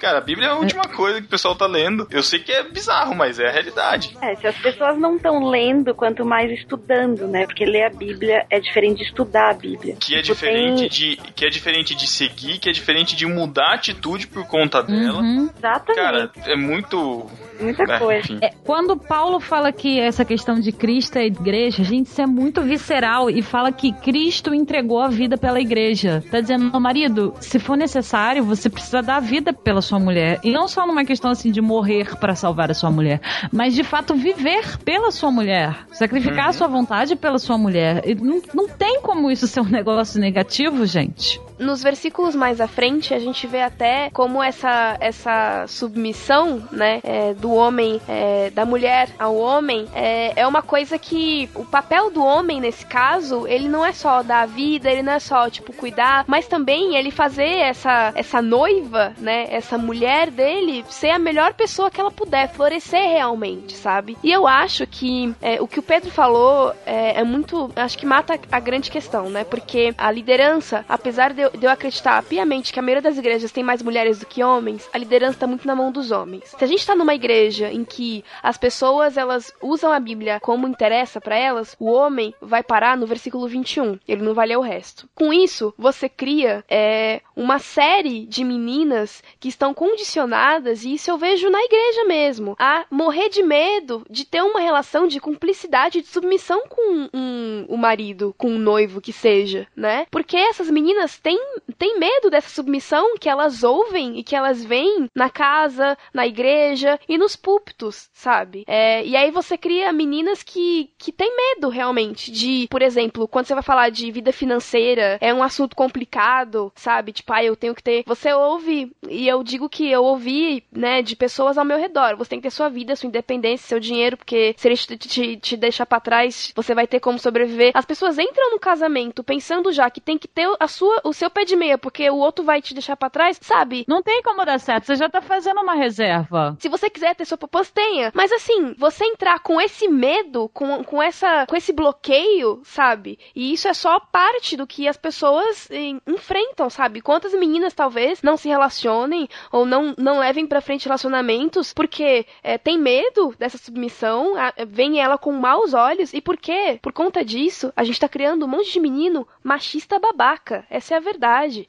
Cara, 0.00 0.18
a 0.18 0.20
Bíblia 0.20 0.48
é 0.48 0.50
a 0.50 0.54
última 0.56 0.84
coisa 0.84 1.20
que 1.20 1.26
o 1.26 1.30
pessoal 1.30 1.54
tá 1.54 1.66
lendo. 1.66 2.06
Eu 2.10 2.22
sei 2.22 2.38
que 2.40 2.52
é 2.52 2.62
bizarro, 2.62 3.14
mas 3.14 3.38
é 3.38 3.48
a 3.48 3.52
realidade. 3.52 4.16
É, 4.22 4.34
se 4.36 4.46
as 4.46 4.56
pessoas 4.58 4.98
não 4.98 5.16
estão 5.16 5.44
lendo, 5.48 5.94
quanto 5.94 6.24
mais 6.24 6.50
estudando, 6.50 7.26
né? 7.26 7.46
Porque 7.46 7.64
ler 7.64 7.84
a 7.84 7.90
Bíblia 7.90 8.44
é 8.50 8.60
diferente 8.60 8.98
de 8.98 9.04
estudar 9.04 9.50
a 9.50 9.54
Bíblia. 9.54 9.96
Que 9.98 10.14
é 10.14 10.22
Tipo, 10.22 10.34
diferente 10.34 10.78
tem- 10.80 10.88
de 10.88 11.16
que 11.34 11.44
é 11.44 11.48
diferente 11.50 11.94
de 11.94 12.06
seguir, 12.06 12.58
que 12.58 12.68
é 12.68 12.72
diferente 12.72 13.16
de 13.16 13.26
mudar 13.26 13.72
a 13.72 13.74
atitude 13.74 14.26
por 14.26 14.46
conta 14.46 14.82
dela. 14.82 15.22
Exatamente. 15.56 15.94
Cara, 15.94 16.30
é 16.46 16.56
muito 16.56 17.26
Muita 17.60 17.82
É, 17.82 17.98
coisa. 17.98 18.38
É, 18.40 18.50
quando 18.64 18.96
Paulo 18.96 19.40
fala 19.40 19.72
que 19.72 19.98
essa 19.98 20.24
questão 20.24 20.60
de 20.60 20.70
Cristo 20.70 21.16
é 21.16 21.22
a 21.22 21.26
igreja, 21.26 21.82
gente, 21.82 22.06
isso 22.06 22.22
é 22.22 22.26
muito 22.26 22.62
visceral 22.62 23.28
e 23.28 23.42
fala 23.42 23.72
que 23.72 23.92
Cristo 23.92 24.54
entregou 24.54 25.00
a 25.00 25.08
vida 25.08 25.36
pela 25.36 25.60
igreja. 25.60 26.22
Tá 26.30 26.40
dizendo, 26.40 26.70
meu 26.70 26.78
marido, 26.78 27.34
se 27.40 27.58
for 27.58 27.76
necessário, 27.76 28.44
você 28.44 28.70
precisa 28.70 29.02
dar 29.02 29.16
a 29.16 29.20
vida 29.20 29.52
pela 29.52 29.82
sua 29.88 29.98
mulher. 29.98 30.40
E 30.44 30.50
não 30.50 30.68
só 30.68 30.86
numa 30.86 31.04
questão 31.04 31.30
assim 31.30 31.50
de 31.50 31.60
morrer 31.60 32.16
para 32.16 32.34
salvar 32.34 32.70
a 32.70 32.74
sua 32.74 32.90
mulher, 32.90 33.20
mas 33.50 33.74
de 33.74 33.82
fato 33.82 34.14
viver 34.14 34.78
pela 34.78 35.10
sua 35.10 35.30
mulher. 35.30 35.86
Sacrificar 35.92 36.48
a 36.48 36.52
sua 36.52 36.68
vontade 36.68 37.16
pela 37.16 37.38
sua 37.38 37.56
mulher. 37.56 38.02
E 38.06 38.14
não, 38.14 38.40
não 38.54 38.68
tem 38.68 39.00
como 39.00 39.30
isso 39.30 39.46
ser 39.46 39.60
um 39.60 39.68
negócio 39.68 40.20
negativo, 40.20 40.84
gente. 40.86 41.40
Nos 41.58 41.82
versículos 41.82 42.34
mais 42.34 42.60
à 42.60 42.68
frente, 42.68 43.12
a 43.12 43.18
gente 43.18 43.46
vê 43.46 43.62
até 43.62 44.10
como 44.10 44.42
essa, 44.42 44.96
essa 45.00 45.66
submissão, 45.66 46.62
né, 46.70 47.00
é, 47.02 47.34
do 47.34 47.52
homem, 47.52 48.00
é, 48.08 48.50
da 48.50 48.64
mulher 48.64 49.08
ao 49.18 49.36
homem, 49.36 49.86
é, 49.94 50.32
é 50.40 50.46
uma 50.46 50.62
coisa 50.62 50.98
que 50.98 51.48
o 51.54 51.64
papel 51.64 52.10
do 52.10 52.24
homem, 52.24 52.60
nesse 52.60 52.86
caso, 52.86 53.46
ele 53.46 53.68
não 53.68 53.84
é 53.84 53.92
só 53.92 54.22
dar 54.22 54.42
a 54.42 54.46
vida, 54.46 54.90
ele 54.90 55.02
não 55.02 55.12
é 55.12 55.18
só, 55.18 55.50
tipo, 55.50 55.72
cuidar, 55.72 56.24
mas 56.26 56.46
também 56.46 56.96
ele 56.96 57.10
fazer 57.10 57.58
essa, 57.58 58.12
essa 58.14 58.40
noiva, 58.40 59.12
né, 59.18 59.46
essa 59.50 59.76
mulher 59.76 60.30
dele, 60.30 60.84
ser 60.88 61.10
a 61.10 61.18
melhor 61.18 61.54
pessoa 61.54 61.90
que 61.90 62.00
ela 62.00 62.10
puder, 62.10 62.48
florescer 62.50 63.02
realmente, 63.02 63.76
sabe? 63.76 64.16
E 64.22 64.30
eu 64.30 64.46
acho 64.46 64.86
que 64.86 65.34
é, 65.42 65.60
o 65.60 65.66
que 65.66 65.80
o 65.80 65.82
Pedro 65.82 66.10
falou 66.10 66.72
é, 66.86 67.20
é 67.20 67.24
muito, 67.24 67.70
acho 67.74 67.98
que 67.98 68.06
mata 68.06 68.38
a 68.50 68.60
grande 68.60 68.90
questão, 68.90 69.28
né? 69.28 69.44
Porque 69.44 69.94
a 69.98 70.10
liderança, 70.10 70.84
apesar 70.88 71.32
de 71.32 71.47
eu, 71.52 71.58
de 71.58 71.66
eu 71.66 71.70
acreditar 71.70 72.22
piamente 72.22 72.72
que 72.72 72.78
a 72.78 72.82
maioria 72.82 73.02
das 73.02 73.18
igrejas 73.18 73.52
tem 73.52 73.64
mais 73.64 73.82
mulheres 73.82 74.18
do 74.18 74.26
que 74.26 74.42
homens, 74.42 74.88
a 74.92 74.98
liderança 74.98 75.38
tá 75.38 75.46
muito 75.46 75.66
na 75.66 75.74
mão 75.74 75.90
dos 75.90 76.10
homens. 76.10 76.54
Se 76.56 76.64
a 76.64 76.66
gente 76.66 76.86
tá 76.86 76.94
numa 76.94 77.14
igreja 77.14 77.70
em 77.72 77.84
que 77.84 78.24
as 78.42 78.56
pessoas 78.56 79.16
elas 79.16 79.52
usam 79.62 79.92
a 79.92 80.00
Bíblia 80.00 80.40
como 80.40 80.68
interessa 80.68 81.20
pra 81.20 81.36
elas, 81.36 81.76
o 81.78 81.90
homem 81.90 82.34
vai 82.40 82.62
parar 82.62 82.96
no 82.96 83.06
versículo 83.06 83.48
21. 83.48 83.98
Ele 84.06 84.22
não 84.22 84.34
vai 84.34 84.46
ler 84.46 84.58
o 84.58 84.62
resto. 84.62 85.08
Com 85.14 85.32
isso, 85.32 85.74
você 85.76 86.08
cria 86.08 86.64
é, 86.68 87.20
uma 87.36 87.58
série 87.58 88.26
de 88.26 88.44
meninas 88.44 89.22
que 89.38 89.48
estão 89.48 89.72
condicionadas, 89.72 90.84
e 90.84 90.94
isso 90.94 91.10
eu 91.10 91.18
vejo 91.18 91.50
na 91.50 91.62
igreja 91.62 92.04
mesmo, 92.04 92.56
a 92.58 92.84
morrer 92.90 93.28
de 93.28 93.42
medo 93.42 94.04
de 94.10 94.24
ter 94.24 94.42
uma 94.42 94.60
relação 94.60 95.06
de 95.06 95.20
cumplicidade, 95.20 96.02
de 96.02 96.08
submissão 96.08 96.64
com 96.68 97.08
um, 97.12 97.66
o 97.68 97.76
marido, 97.76 98.34
com 98.36 98.48
um 98.50 98.58
noivo 98.58 99.00
que 99.00 99.12
seja, 99.12 99.66
né? 99.76 100.06
Porque 100.10 100.36
essas 100.36 100.70
meninas 100.70 101.18
têm, 101.18 101.37
têm 101.78 101.98
medo 101.98 102.30
dessa 102.30 102.48
submissão 102.48 103.16
que 103.18 103.28
elas 103.28 103.62
ouvem 103.62 104.18
e 104.18 104.22
que 104.22 104.36
elas 104.36 104.64
veem 104.64 105.08
na 105.14 105.30
casa, 105.30 105.96
na 106.12 106.26
igreja 106.26 106.98
e 107.08 107.18
nos 107.18 107.36
púlpitos, 107.36 108.08
sabe? 108.12 108.64
É, 108.66 109.04
e 109.04 109.16
aí 109.16 109.30
você 109.30 109.56
cria 109.56 109.92
meninas 109.92 110.42
que, 110.42 110.90
que 110.98 111.12
têm 111.12 111.34
medo 111.36 111.68
realmente 111.68 112.30
de, 112.30 112.66
por 112.70 112.82
exemplo, 112.82 113.28
quando 113.28 113.46
você 113.46 113.54
vai 113.54 113.62
falar 113.62 113.90
de 113.90 114.10
vida 114.10 114.32
financeira, 114.32 115.18
é 115.20 115.32
um 115.32 115.42
assunto 115.42 115.76
complicado, 115.76 116.72
sabe? 116.74 117.12
Tipo, 117.12 117.32
ah, 117.32 117.44
eu 117.44 117.56
tenho 117.56 117.74
que 117.74 117.82
ter. 117.82 118.04
Você 118.06 118.32
ouve, 118.32 118.92
e 119.08 119.28
eu 119.28 119.42
digo 119.42 119.68
que 119.68 119.90
eu 119.90 120.04
ouvi, 120.04 120.64
né, 120.72 121.02
de 121.02 121.16
pessoas 121.16 121.58
ao 121.58 121.64
meu 121.64 121.78
redor. 121.78 122.16
Você 122.16 122.30
tem 122.30 122.40
que 122.40 122.48
ter 122.48 122.50
sua 122.50 122.68
vida, 122.68 122.96
sua 122.96 123.08
independência, 123.08 123.68
seu 123.68 123.80
dinheiro, 123.80 124.16
porque 124.16 124.54
se 124.56 124.68
eles 124.68 124.86
te, 124.86 124.96
te, 124.96 125.36
te 125.36 125.56
deixar 125.56 125.86
pra 125.86 126.00
trás, 126.00 126.52
você 126.54 126.74
vai 126.74 126.86
ter 126.86 127.00
como 127.00 127.18
sobreviver. 127.18 127.72
As 127.74 127.84
pessoas 127.84 128.18
entram 128.18 128.50
no 128.50 128.58
casamento 128.58 129.22
pensando 129.22 129.72
já 129.72 129.90
que 129.90 130.00
tem 130.00 130.18
que 130.18 130.28
ter 130.28 130.48
a 130.58 130.68
sua, 130.68 131.00
o 131.04 131.12
seu 131.12 131.27
pé 131.30 131.44
de 131.44 131.56
meia, 131.56 131.78
porque 131.78 132.08
o 132.10 132.16
outro 132.16 132.44
vai 132.44 132.60
te 132.60 132.74
deixar 132.74 132.96
pra 132.96 133.10
trás, 133.10 133.38
sabe? 133.42 133.84
Não 133.88 134.02
tem 134.02 134.22
como 134.22 134.44
dar 134.44 134.58
certo, 134.58 134.86
você 134.86 134.96
já 134.96 135.08
tá 135.08 135.20
fazendo 135.20 135.60
uma 135.60 135.74
reserva. 135.74 136.56
Se 136.58 136.68
você 136.68 136.90
quiser 136.90 137.14
ter 137.14 137.24
sua 137.24 137.38
poupança, 137.38 137.70
tenha. 137.74 138.10
Mas 138.14 138.32
assim, 138.32 138.74
você 138.78 139.04
entrar 139.04 139.38
com 139.40 139.60
esse 139.60 139.88
medo, 139.88 140.48
com, 140.50 140.82
com, 140.84 141.02
essa, 141.02 141.46
com 141.46 141.56
esse 141.56 141.72
bloqueio, 141.72 142.60
sabe? 142.64 143.18
E 143.34 143.52
isso 143.52 143.68
é 143.68 143.74
só 143.74 144.00
parte 144.00 144.56
do 144.56 144.66
que 144.66 144.88
as 144.88 144.96
pessoas 144.96 145.70
eh, 145.70 145.94
enfrentam, 146.06 146.70
sabe? 146.70 147.00
Quantas 147.00 147.32
meninas 147.34 147.74
talvez 147.74 148.22
não 148.22 148.36
se 148.36 148.48
relacionem 148.48 149.28
ou 149.52 149.64
não, 149.64 149.94
não 149.96 150.18
levem 150.18 150.46
pra 150.46 150.60
frente 150.60 150.86
relacionamentos 150.86 151.72
porque 151.72 152.26
eh, 152.42 152.58
tem 152.58 152.78
medo 152.78 153.34
dessa 153.38 153.58
submissão, 153.58 154.36
a, 154.36 154.52
vem 154.66 155.00
ela 155.00 155.18
com 155.18 155.32
maus 155.32 155.74
olhos. 155.74 156.12
E 156.12 156.20
por 156.20 156.36
quê? 156.36 156.78
Por 156.82 156.92
conta 156.92 157.24
disso, 157.24 157.72
a 157.76 157.84
gente 157.84 158.00
tá 158.00 158.08
criando 158.08 158.44
um 158.44 158.48
monte 158.48 158.72
de 158.72 158.80
menino 158.80 159.26
machista 159.42 159.98
babaca. 159.98 160.64
Essa 160.70 160.94
é 160.94 160.96
a 160.96 161.00
verdade. 161.00 161.17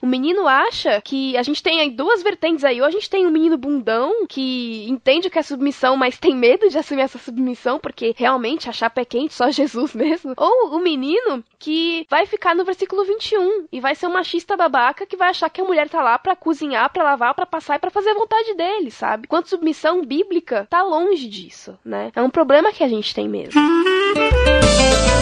O 0.01 0.07
menino 0.07 0.47
acha 0.47 1.01
que 1.01 1.35
a 1.37 1.43
gente 1.43 1.61
tem 1.61 1.81
aí 1.81 1.89
duas 1.89 2.21
vertentes 2.21 2.63
aí. 2.63 2.79
Ou 2.81 2.87
a 2.87 2.91
gente 2.91 3.09
tem 3.09 3.25
um 3.27 3.31
menino 3.31 3.57
bundão 3.57 4.25
que 4.27 4.85
entende 4.89 5.29
que 5.29 5.39
é 5.39 5.41
submissão, 5.41 5.97
mas 5.97 6.17
tem 6.17 6.35
medo 6.35 6.69
de 6.69 6.77
assumir 6.77 7.01
essa 7.01 7.17
submissão, 7.17 7.79
porque 7.79 8.13
realmente 8.17 8.69
a 8.69 8.71
chapa 8.73 9.01
é 9.01 9.05
quente, 9.05 9.33
só 9.33 9.49
Jesus 9.51 9.93
mesmo. 9.93 10.33
Ou 10.37 10.75
o 10.75 10.79
menino 10.79 11.43
que 11.57 12.05
vai 12.09 12.25
ficar 12.25 12.55
no 12.55 12.63
versículo 12.63 13.03
21 13.03 13.67
e 13.71 13.79
vai 13.79 13.95
ser 13.95 14.07
um 14.07 14.13
machista 14.13 14.55
babaca 14.55 15.05
que 15.05 15.17
vai 15.17 15.29
achar 15.29 15.49
que 15.49 15.61
a 15.61 15.65
mulher 15.65 15.89
tá 15.89 16.01
lá 16.01 16.17
pra 16.17 16.35
cozinhar, 16.35 16.91
pra 16.91 17.03
lavar, 17.03 17.33
pra 17.33 17.45
passar 17.45 17.75
e 17.75 17.79
pra 17.79 17.89
fazer 17.89 18.11
a 18.11 18.15
vontade 18.15 18.53
dele, 18.53 18.91
sabe? 18.91 19.27
Quanto 19.27 19.49
submissão 19.49 20.03
bíblica 20.03 20.67
tá 20.69 20.83
longe 20.83 21.27
disso, 21.27 21.77
né? 21.83 22.11
É 22.15 22.21
um 22.21 22.29
problema 22.29 22.71
que 22.71 22.83
a 22.83 22.87
gente 22.87 23.13
tem 23.13 23.27
mesmo. 23.27 23.59
Nunca 23.59 25.18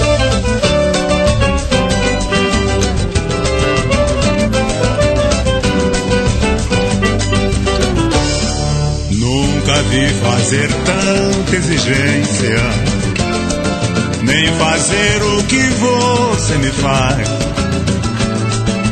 vi 9.98 10.08
fazer 10.22 10.70
tanta 10.86 11.56
exigência, 11.56 12.60
nem 14.22 14.46
fazer 14.58 15.24
o 15.24 15.44
que 15.44 15.64
você 15.80 16.56
me 16.58 16.72
faz. 16.72 17.28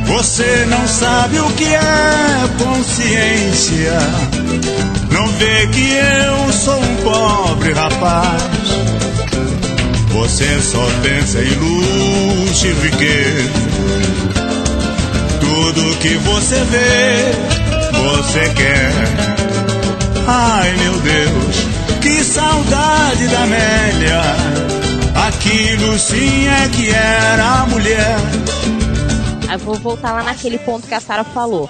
Você 0.07 0.65
não 0.67 0.87
sabe 0.87 1.39
o 1.39 1.49
que 1.51 1.65
é 1.65 2.63
consciência, 2.63 3.99
não 5.11 5.27
vê 5.33 5.67
que 5.67 5.91
eu 5.91 6.53
sou 6.53 6.79
um 6.81 6.95
pobre 6.97 7.73
rapaz. 7.73 8.41
Você 10.09 10.59
só 10.59 10.87
pensa 11.03 11.39
em 11.39 11.53
luxo 11.53 12.65
e 12.65 12.73
riqueza. 12.73 13.65
Tudo 15.39 15.97
que 15.99 16.15
você 16.15 16.55
vê, 16.63 17.31
você 17.91 18.49
quer. 18.55 19.44
Ai 20.27 20.75
meu 20.77 20.93
Deus, 21.01 21.55
que 22.01 22.23
saudade 22.23 23.27
da 23.27 23.43
Amélia. 23.43 24.21
Aquilo 25.27 25.97
sim 25.99 26.47
é 26.47 26.69
que 26.69 26.89
era 26.89 27.65
mulher. 27.67 28.17
Eu 29.51 29.59
vou 29.59 29.75
voltar 29.75 30.11
lá 30.13 30.23
naquele 30.23 30.57
ponto 30.57 30.87
que 30.87 30.93
a 30.93 30.99
Sara 30.99 31.23
falou. 31.23 31.69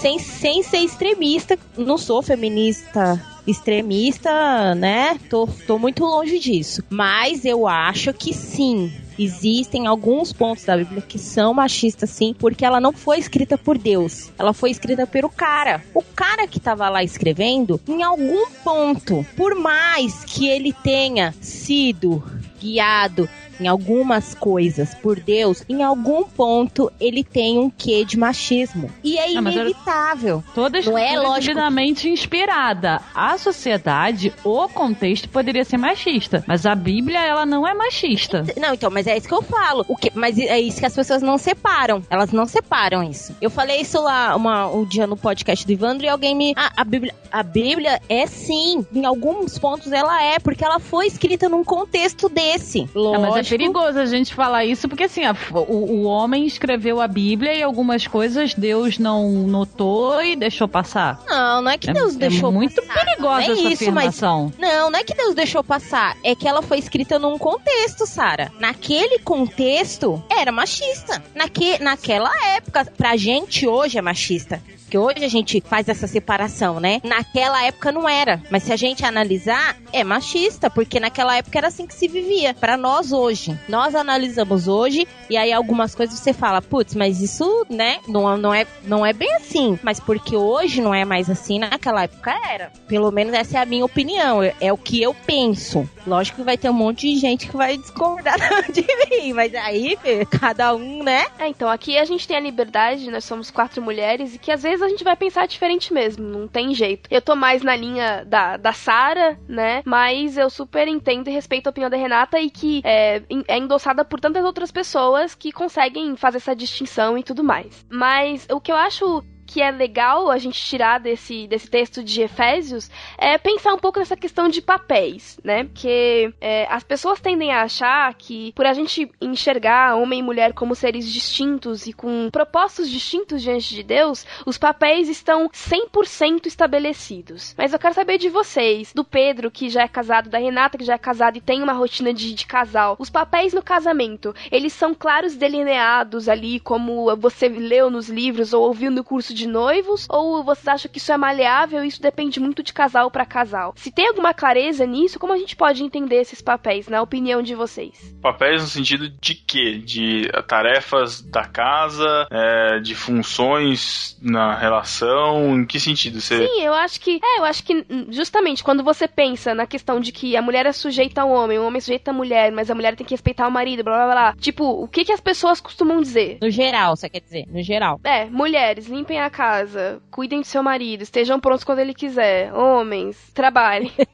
Sem, 0.00 0.18
sem 0.18 0.62
ser 0.62 0.78
extremista, 0.78 1.56
não 1.76 1.96
sou 1.96 2.22
feminista 2.22 3.22
extremista, 3.46 4.74
né? 4.74 5.18
Tô, 5.30 5.48
tô 5.66 5.78
muito 5.78 6.04
longe 6.04 6.38
disso. 6.38 6.82
Mas 6.90 7.44
eu 7.44 7.66
acho 7.66 8.12
que 8.12 8.34
sim. 8.34 8.92
Existem 9.18 9.86
alguns 9.86 10.32
pontos 10.32 10.64
da 10.64 10.76
Bíblia 10.76 11.02
que 11.02 11.18
são 11.18 11.54
machistas, 11.54 12.10
sim, 12.10 12.34
porque 12.38 12.64
ela 12.64 12.80
não 12.80 12.92
foi 12.92 13.18
escrita 13.18 13.56
por 13.56 13.78
Deus. 13.78 14.30
Ela 14.38 14.52
foi 14.52 14.70
escrita 14.70 15.06
pelo 15.06 15.28
cara. 15.28 15.82
O 15.94 16.02
cara 16.02 16.46
que 16.46 16.60
tava 16.60 16.88
lá 16.88 17.02
escrevendo, 17.02 17.80
em 17.88 18.02
algum 18.02 18.50
ponto, 18.62 19.26
por 19.36 19.54
mais 19.54 20.24
que 20.24 20.48
ele 20.48 20.72
tenha 20.72 21.34
sido 21.40 22.22
guiado 22.60 23.28
em 23.60 23.66
algumas 23.66 24.34
coisas 24.34 24.94
por 24.94 25.18
Deus, 25.18 25.64
em 25.68 25.82
algum 25.82 26.24
ponto 26.24 26.90
ele 27.00 27.22
tem 27.24 27.58
um 27.58 27.70
quê 27.70 28.04
de 28.04 28.18
machismo. 28.18 28.90
E 29.02 29.16
é 29.18 29.36
Ah, 29.36 29.42
mas 29.42 29.54
inevitável. 29.54 30.42
Toda 30.54 30.80
Não 30.82 30.98
é 30.98 31.40
divinamente 31.40 32.08
inspirada. 32.08 33.00
A 33.14 33.36
sociedade, 33.38 34.32
o 34.44 34.68
contexto 34.68 35.28
poderia 35.28 35.64
ser 35.64 35.76
machista, 35.78 36.44
mas 36.46 36.66
a 36.66 36.74
Bíblia 36.74 37.20
ela 37.20 37.46
não 37.46 37.66
é 37.66 37.74
machista. 37.74 38.44
Não, 38.56 38.74
então, 38.74 38.90
mas 38.90 39.06
é 39.06 39.16
isso 39.16 39.28
que 39.28 39.34
eu 39.34 39.42
falo. 39.42 39.84
O 39.88 39.96
que, 39.96 40.10
mas 40.14 40.38
é 40.38 40.60
isso 40.60 40.78
que 40.80 40.86
as 40.86 40.94
pessoas 40.94 41.22
não 41.22 41.38
separam. 41.38 42.02
Elas 42.10 42.32
não 42.32 42.46
separam 42.46 43.02
isso. 43.02 43.34
Eu 43.40 43.50
falei 43.50 43.80
isso 43.80 44.00
lá 44.00 44.34
uma, 44.36 44.66
um 44.68 44.84
dia 44.84 45.06
no 45.06 45.16
podcast 45.16 45.66
do 45.66 45.72
Ivandro 45.72 46.06
e 46.06 46.08
alguém 46.08 46.34
me. 46.34 46.52
Ah, 46.56 46.72
a 46.76 46.84
Bíblia, 46.84 47.14
a 47.30 47.42
Bíblia 47.42 48.00
é 48.08 48.26
sim. 48.26 48.86
Em 48.92 49.04
alguns 49.04 49.58
pontos 49.58 49.92
ela 49.92 50.22
é, 50.22 50.38
porque 50.38 50.64
ela 50.64 50.78
foi 50.78 51.06
escrita 51.06 51.48
num 51.48 51.64
contexto 51.64 52.28
desse. 52.28 52.82
Ah, 52.94 52.98
Lógico. 52.98 53.22
mas 53.22 53.36
é 53.36 53.42
perigoso 53.50 53.98
a 53.98 54.06
gente 54.06 54.34
falar 54.34 54.64
isso, 54.64 54.88
porque 54.88 55.04
assim, 55.04 55.24
a- 55.24 55.34
o, 55.52 55.74
o 55.74 56.02
homem 56.04 56.46
escreveu 56.46 57.00
a 57.00 57.06
Bíblia 57.08 57.54
e 57.54 57.62
algumas 57.62 58.06
coisas 58.06 58.54
Deus 58.54 58.98
não 58.98 59.30
notou 59.30 60.22
e 60.22 60.36
deixou 60.36 60.66
passar. 60.68 61.20
Não, 61.28 61.62
não 61.62 61.70
é 61.70 61.78
que 61.78 61.90
É- 61.90 61.92
Deus 61.92 62.14
é 62.14 62.18
deixou 62.18 62.50
muito 62.52 62.80
passar. 62.82 63.04
perigosa 63.04 63.26
não 63.26 63.38
é 63.38 63.42
essa 63.42 63.52
isso, 63.52 63.92
mas 63.92 64.06
afirmação. 64.06 64.52
Não, 64.58 64.90
não 64.90 64.98
é 64.98 65.04
que 65.04 65.14
Deus 65.14 65.34
deixou 65.34 65.62
passar. 65.64 66.16
É 66.24 66.34
que 66.34 66.46
ela 66.48 66.62
foi 66.62 66.78
escrita 66.78 67.18
num 67.18 67.38
contexto, 67.38 68.06
Sara. 68.06 68.52
Naquele 68.58 69.18
contexto, 69.20 70.22
era 70.30 70.50
machista. 70.52 71.22
Naque, 71.34 71.82
naquela 71.82 72.30
época, 72.56 72.84
pra 72.96 73.16
gente 73.16 73.66
hoje 73.66 73.98
é 73.98 74.02
machista. 74.02 74.60
Porque 74.86 74.98
hoje 74.98 75.24
a 75.24 75.28
gente 75.28 75.60
faz 75.60 75.88
essa 75.88 76.06
separação, 76.06 76.78
né? 76.78 77.00
Naquela 77.02 77.64
época 77.64 77.90
não 77.90 78.08
era. 78.08 78.40
Mas 78.50 78.62
se 78.62 78.72
a 78.72 78.76
gente 78.76 79.04
analisar, 79.04 79.76
é 79.92 80.04
machista. 80.04 80.70
Porque 80.70 81.00
naquela 81.00 81.36
época 81.36 81.58
era 81.58 81.66
assim 81.66 81.88
que 81.88 81.94
se 81.94 82.06
vivia. 82.06 82.54
Pra 82.54 82.76
nós 82.76 83.12
hoje. 83.12 83.58
Nós 83.68 83.96
analisamos 83.96 84.68
hoje. 84.68 85.06
E 85.28 85.36
aí 85.36 85.52
algumas 85.52 85.92
coisas 85.92 86.16
você 86.16 86.32
fala, 86.32 86.62
putz, 86.62 86.94
mas 86.94 87.20
isso, 87.20 87.66
né? 87.68 87.98
Não, 88.06 88.36
não, 88.36 88.54
é, 88.54 88.64
não 88.84 89.04
é 89.04 89.12
bem 89.12 89.34
assim. 89.34 89.76
Mas 89.82 89.98
porque 89.98 90.36
hoje 90.36 90.80
não 90.80 90.94
é 90.94 91.04
mais 91.04 91.28
assim, 91.28 91.58
naquela 91.58 92.04
época 92.04 92.32
era. 92.48 92.70
Pelo 92.86 93.10
menos 93.10 93.34
essa 93.34 93.58
é 93.58 93.62
a 93.62 93.66
minha 93.66 93.84
opinião. 93.84 94.40
É, 94.40 94.54
é 94.60 94.72
o 94.72 94.78
que 94.78 95.02
eu 95.02 95.12
penso. 95.12 95.88
Lógico 96.06 96.38
que 96.38 96.44
vai 96.44 96.56
ter 96.56 96.70
um 96.70 96.74
monte 96.74 97.12
de 97.12 97.18
gente 97.18 97.48
que 97.48 97.56
vai 97.56 97.76
discordar 97.76 98.38
de 98.70 98.86
mim. 99.10 99.32
Mas 99.32 99.52
aí, 99.52 99.98
cada 100.40 100.76
um, 100.76 101.02
né? 101.02 101.26
É, 101.40 101.48
então, 101.48 101.68
aqui 101.68 101.98
a 101.98 102.04
gente 102.04 102.28
tem 102.28 102.36
a 102.36 102.40
liberdade, 102.40 103.10
nós 103.10 103.24
somos 103.24 103.50
quatro 103.50 103.82
mulheres, 103.82 104.36
e 104.36 104.38
que 104.38 104.52
às 104.52 104.62
vezes 104.62 104.75
a 104.82 104.88
gente 104.88 105.04
vai 105.04 105.16
pensar 105.16 105.46
diferente 105.46 105.92
mesmo, 105.92 106.26
não 106.26 106.48
tem 106.48 106.74
jeito. 106.74 107.08
Eu 107.10 107.22
tô 107.22 107.34
mais 107.34 107.62
na 107.62 107.76
linha 107.76 108.24
da, 108.24 108.56
da 108.56 108.72
Sara, 108.72 109.38
né? 109.48 109.82
Mas 109.84 110.36
eu 110.36 110.50
super 110.50 110.88
entendo 110.88 111.28
e 111.28 111.32
respeito 111.32 111.66
a 111.66 111.70
opinião 111.70 111.90
da 111.90 111.96
Renata 111.96 112.38
e 112.38 112.50
que 112.50 112.80
é, 112.84 113.22
é 113.48 113.58
endossada 113.58 114.04
por 114.04 114.20
tantas 114.20 114.44
outras 114.44 114.70
pessoas 114.70 115.34
que 115.34 115.52
conseguem 115.52 116.16
fazer 116.16 116.38
essa 116.38 116.54
distinção 116.54 117.16
e 117.16 117.22
tudo 117.22 117.42
mais. 117.42 117.84
Mas 117.90 118.46
o 118.50 118.60
que 118.60 118.72
eu 118.72 118.76
acho 118.76 119.22
que 119.46 119.62
é 119.62 119.70
legal 119.70 120.30
a 120.30 120.38
gente 120.38 120.60
tirar 120.60 120.98
desse, 120.98 121.46
desse 121.46 121.68
texto 121.68 122.02
de 122.02 122.22
Efésios 122.22 122.90
é 123.16 123.38
pensar 123.38 123.72
um 123.74 123.78
pouco 123.78 123.98
nessa 123.98 124.16
questão 124.16 124.48
de 124.48 124.60
papéis, 124.60 125.38
né? 125.44 125.64
Porque 125.64 126.32
é, 126.40 126.66
as 126.70 126.82
pessoas 126.82 127.20
tendem 127.20 127.52
a 127.52 127.62
achar 127.62 128.12
que 128.14 128.52
por 128.52 128.66
a 128.66 128.72
gente 128.72 129.10
enxergar 129.20 129.96
homem 129.96 130.20
e 130.20 130.22
mulher 130.22 130.52
como 130.52 130.74
seres 130.74 131.10
distintos 131.10 131.86
e 131.86 131.92
com 131.92 132.28
propósitos 132.30 132.90
distintos 132.90 133.42
diante 133.42 133.74
de 133.74 133.82
Deus, 133.82 134.26
os 134.44 134.58
papéis 134.58 135.08
estão 135.08 135.48
100% 135.48 136.46
estabelecidos. 136.46 137.54
Mas 137.56 137.72
eu 137.72 137.78
quero 137.78 137.94
saber 137.94 138.18
de 138.18 138.28
vocês, 138.28 138.92
do 138.92 139.04
Pedro, 139.04 139.50
que 139.50 139.68
já 139.68 139.82
é 139.82 139.88
casado, 139.88 140.28
da 140.28 140.38
Renata, 140.38 140.78
que 140.78 140.84
já 140.84 140.94
é 140.94 140.98
casada 140.98 141.38
e 141.38 141.40
tem 141.40 141.62
uma 141.62 141.72
rotina 141.72 142.12
de, 142.12 142.34
de 142.34 142.46
casal. 142.46 142.96
Os 142.98 143.10
papéis 143.10 143.52
no 143.52 143.62
casamento, 143.62 144.34
eles 144.50 144.72
são 144.72 144.94
claros 144.94 145.36
delineados 145.36 146.28
ali, 146.28 146.58
como 146.60 147.14
você 147.16 147.48
leu 147.48 147.90
nos 147.90 148.08
livros 148.08 148.52
ou 148.52 148.66
ouviu 148.66 148.90
no 148.90 149.04
curso 149.04 149.34
de 149.36 149.46
noivos? 149.46 150.06
Ou 150.08 150.42
vocês 150.42 150.66
acham 150.66 150.90
que 150.90 150.98
isso 150.98 151.12
é 151.12 151.16
maleável 151.16 151.84
e 151.84 151.88
isso 151.88 152.02
depende 152.02 152.40
muito 152.40 152.62
de 152.62 152.72
casal 152.72 153.10
para 153.10 153.24
casal? 153.24 153.74
Se 153.76 153.92
tem 153.92 154.08
alguma 154.08 154.34
clareza 154.34 154.86
nisso, 154.86 155.18
como 155.18 155.32
a 155.32 155.38
gente 155.38 155.54
pode 155.54 155.84
entender 155.84 156.16
esses 156.16 156.40
papéis, 156.40 156.88
na 156.88 157.02
opinião 157.02 157.42
de 157.42 157.54
vocês? 157.54 158.14
Papéis 158.22 158.62
no 158.62 158.68
sentido 158.68 159.08
de 159.08 159.34
quê? 159.34 159.78
De 159.78 160.28
tarefas 160.48 161.20
da 161.20 161.44
casa, 161.44 162.26
é, 162.30 162.80
de 162.80 162.94
funções 162.94 164.18
na 164.22 164.54
relação, 164.54 165.56
em 165.56 165.66
que 165.66 165.78
sentido? 165.78 166.20
Você... 166.20 166.46
Sim, 166.46 166.62
eu 166.62 166.74
acho 166.74 167.00
que. 167.00 167.20
É, 167.22 167.40
eu 167.40 167.44
acho 167.44 167.62
que 167.62 167.84
hum, 167.88 168.06
justamente 168.10 168.64
quando 168.64 168.82
você 168.82 169.06
pensa 169.06 169.54
na 169.54 169.66
questão 169.66 170.00
de 170.00 170.12
que 170.12 170.36
a 170.36 170.42
mulher 170.42 170.66
é 170.66 170.72
sujeita 170.72 171.22
ao 171.22 171.30
homem, 171.30 171.58
o 171.58 171.66
homem 171.66 171.78
é 171.78 171.80
sujeito 171.80 172.08
à 172.08 172.12
mulher, 172.12 172.50
mas 172.52 172.70
a 172.70 172.74
mulher 172.74 172.96
tem 172.96 173.06
que 173.06 173.14
respeitar 173.14 173.46
o 173.46 173.50
marido, 173.50 173.84
blá 173.84 174.04
blá 174.04 174.12
blá. 174.12 174.34
Tipo, 174.38 174.64
o 174.64 174.88
que, 174.88 175.04
que 175.04 175.12
as 175.12 175.20
pessoas 175.20 175.60
costumam 175.60 176.00
dizer? 176.00 176.38
No 176.40 176.50
geral, 176.50 176.96
você 176.96 177.08
quer 177.08 177.20
dizer? 177.20 177.46
No 177.48 177.62
geral. 177.62 178.00
É, 178.04 178.24
mulheres, 178.26 178.86
limpem 178.86 179.20
a 179.20 179.25
casa, 179.30 180.00
cuidem 180.10 180.40
do 180.40 180.46
seu 180.46 180.62
marido, 180.62 181.02
estejam 181.02 181.40
prontos 181.40 181.64
quando 181.64 181.78
ele 181.78 181.94
quiser. 181.94 182.52
Homens, 182.52 183.30
trabalhem. 183.34 183.92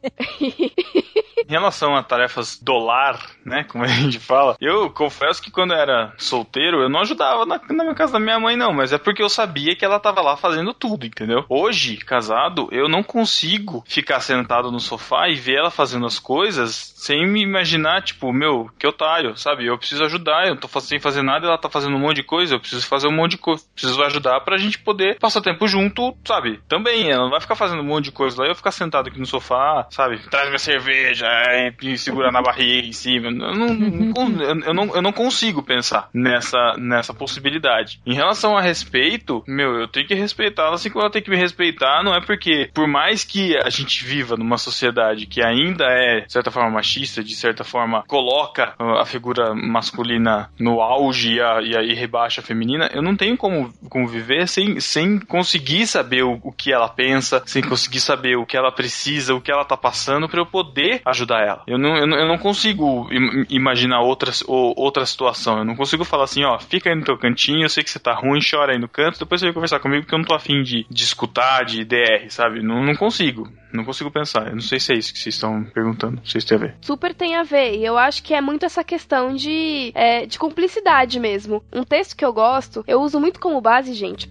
Em 1.48 1.52
relação 1.52 1.96
a 1.96 2.02
tarefas 2.02 2.58
do 2.58 2.78
lar, 2.78 3.18
né, 3.44 3.64
como 3.64 3.84
a 3.84 3.88
gente 3.88 4.18
fala, 4.18 4.56
eu 4.60 4.88
confesso 4.90 5.42
que 5.42 5.50
quando 5.50 5.72
eu 5.72 5.78
era 5.78 6.12
solteiro, 6.16 6.80
eu 6.80 6.88
não 6.88 7.00
ajudava 7.00 7.44
na, 7.44 7.60
na 7.68 7.94
casa 7.94 8.14
da 8.14 8.20
minha 8.20 8.38
mãe, 8.38 8.56
não, 8.56 8.72
mas 8.72 8.92
é 8.92 8.98
porque 8.98 9.22
eu 9.22 9.28
sabia 9.28 9.74
que 9.74 9.84
ela 9.84 9.98
tava 9.98 10.20
lá 10.20 10.36
fazendo 10.36 10.72
tudo, 10.72 11.04
entendeu? 11.04 11.44
Hoje, 11.48 11.96
casado, 11.96 12.68
eu 12.70 12.88
não 12.88 13.02
consigo 13.02 13.82
ficar 13.86 14.20
sentado 14.20 14.70
no 14.70 14.80
sofá 14.80 15.28
e 15.28 15.34
ver 15.34 15.56
ela 15.56 15.70
fazendo 15.70 16.06
as 16.06 16.18
coisas 16.18 16.92
sem 16.96 17.26
me 17.26 17.42
imaginar, 17.42 18.02
tipo, 18.02 18.32
meu, 18.32 18.70
que 18.78 18.86
otário, 18.86 19.36
sabe? 19.36 19.66
Eu 19.66 19.76
preciso 19.76 20.04
ajudar, 20.04 20.46
eu 20.46 20.56
tô 20.56 20.68
sem 20.80 21.00
fazer 21.00 21.22
nada, 21.22 21.46
ela 21.46 21.58
tá 21.58 21.68
fazendo 21.68 21.96
um 21.96 22.00
monte 22.00 22.16
de 22.16 22.22
coisa, 22.22 22.54
eu 22.54 22.60
preciso 22.60 22.86
fazer 22.86 23.08
um 23.08 23.12
monte 23.12 23.32
de 23.32 23.38
coisa, 23.38 23.64
preciso 23.74 24.02
ajudar 24.04 24.40
pra 24.40 24.56
gente 24.56 24.78
poder 24.78 25.01
passar 25.20 25.40
tempo 25.40 25.66
junto, 25.66 26.16
sabe? 26.24 26.60
Também, 26.68 27.10
ela 27.10 27.24
não 27.24 27.30
vai 27.30 27.40
ficar 27.40 27.54
fazendo 27.54 27.80
um 27.80 27.86
monte 27.86 28.06
de 28.06 28.12
coisa 28.12 28.42
lá, 28.42 28.48
eu 28.48 28.54
ficar 28.54 28.72
sentado 28.72 29.08
aqui 29.08 29.18
no 29.18 29.26
sofá, 29.26 29.86
sabe? 29.90 30.18
Traz 30.30 30.48
minha 30.48 30.58
cerveja, 30.58 31.26
aí, 31.28 31.72
me 31.82 31.96
segura 31.98 32.30
na 32.30 32.42
barriga 32.42 32.86
em 32.86 32.92
cima. 32.92 33.28
Eu 33.28 33.32
não, 33.32 34.64
eu, 34.66 34.74
não, 34.74 34.96
eu 34.96 35.02
não 35.02 35.12
consigo 35.12 35.62
pensar 35.62 36.08
nessa, 36.12 36.74
nessa 36.78 37.14
possibilidade. 37.14 38.00
Em 38.06 38.14
relação 38.14 38.56
a 38.56 38.60
respeito, 38.60 39.42
meu, 39.46 39.80
eu 39.80 39.88
tenho 39.88 40.06
que 40.06 40.14
respeitá-la 40.14 40.74
assim 40.74 40.90
como 40.90 41.02
ela 41.02 41.10
tem 41.10 41.22
que 41.22 41.30
me 41.30 41.36
respeitar, 41.36 42.02
não 42.02 42.14
é 42.14 42.20
porque, 42.20 42.70
por 42.74 42.86
mais 42.86 43.24
que 43.24 43.56
a 43.56 43.70
gente 43.70 44.04
viva 44.04 44.36
numa 44.36 44.58
sociedade 44.58 45.26
que 45.26 45.42
ainda 45.42 45.84
é, 45.84 46.20
de 46.20 46.32
certa 46.32 46.50
forma, 46.50 46.70
machista, 46.70 47.22
de 47.22 47.34
certa 47.34 47.64
forma, 47.64 48.02
coloca 48.06 48.74
uh, 48.78 48.98
a 48.98 49.06
figura 49.06 49.54
masculina 49.54 50.50
no 50.58 50.80
auge 50.80 51.32
e, 51.32 51.36
e 51.36 51.76
aí 51.76 51.94
rebaixa 51.94 52.40
a 52.40 52.44
feminina, 52.44 52.90
eu 52.92 53.02
não 53.02 53.16
tenho 53.16 53.36
como, 53.36 53.72
como 53.88 54.06
viver 54.06 54.48
sem, 54.48 54.80
sem 54.92 55.18
conseguir 55.18 55.86
saber 55.86 56.22
o, 56.22 56.38
o 56.42 56.52
que 56.52 56.70
ela 56.72 56.88
pensa, 56.88 57.42
sem 57.46 57.62
conseguir 57.62 58.00
saber 58.00 58.36
o 58.36 58.44
que 58.44 58.56
ela 58.56 58.70
precisa, 58.70 59.34
o 59.34 59.40
que 59.40 59.50
ela 59.50 59.64
tá 59.64 59.76
passando 59.76 60.28
pra 60.28 60.38
eu 60.40 60.44
poder 60.46 61.00
ajudar 61.06 61.40
ela. 61.40 61.62
Eu 61.66 61.78
não, 61.78 61.96
eu 61.96 62.06
não, 62.06 62.18
eu 62.18 62.28
não 62.28 62.36
consigo 62.36 63.08
im- 63.10 63.46
imaginar 63.48 64.00
outra, 64.00 64.30
ou- 64.46 64.74
outra 64.76 65.06
situação. 65.06 65.58
Eu 65.58 65.64
não 65.64 65.74
consigo 65.74 66.04
falar 66.04 66.24
assim, 66.24 66.44
ó, 66.44 66.58
fica 66.58 66.90
aí 66.90 66.94
no 66.96 67.04
teu 67.04 67.16
cantinho, 67.16 67.62
eu 67.64 67.68
sei 67.70 67.82
que 67.82 67.90
você 67.90 67.98
tá 67.98 68.12
ruim, 68.12 68.40
chora 68.48 68.72
aí 68.72 68.78
no 68.78 68.88
canto, 68.88 69.18
depois 69.18 69.40
você 69.40 69.46
vem 69.46 69.54
conversar 69.54 69.80
comigo 69.80 70.02
porque 70.02 70.14
eu 70.14 70.18
não 70.18 70.26
tô 70.26 70.34
afim 70.34 70.62
de, 70.62 70.86
de 70.90 71.04
escutar, 71.04 71.64
de 71.64 71.84
DR, 71.84 72.28
sabe? 72.28 72.62
Não, 72.62 72.84
não 72.84 72.94
consigo. 72.94 73.48
Não 73.72 73.84
consigo 73.84 74.10
pensar. 74.10 74.48
Eu 74.48 74.54
não 74.54 74.60
sei 74.60 74.78
se 74.78 74.92
é 74.92 74.96
isso 74.96 75.12
que 75.12 75.18
vocês 75.18 75.34
estão 75.34 75.64
perguntando. 75.64 76.16
Não 76.16 76.24
sei 76.24 76.40
se 76.40 76.46
tem 76.46 76.56
a 76.56 76.60
ver. 76.60 76.74
Super 76.80 77.14
tem 77.14 77.36
a 77.36 77.42
ver. 77.42 77.76
E 77.76 77.84
eu 77.84 77.96
acho 77.96 78.22
que 78.22 78.34
é 78.34 78.40
muito 78.40 78.64
essa 78.64 78.84
questão 78.84 79.34
de, 79.34 79.92
é, 79.94 80.26
de 80.26 80.38
cumplicidade 80.38 81.18
mesmo. 81.18 81.62
Um 81.72 81.84
texto 81.84 82.16
que 82.16 82.24
eu 82.24 82.32
gosto, 82.32 82.84
eu 82.86 83.00
uso 83.00 83.18
muito 83.20 83.40
como 83.40 83.60
base, 83.60 83.92
gente, 83.94 84.28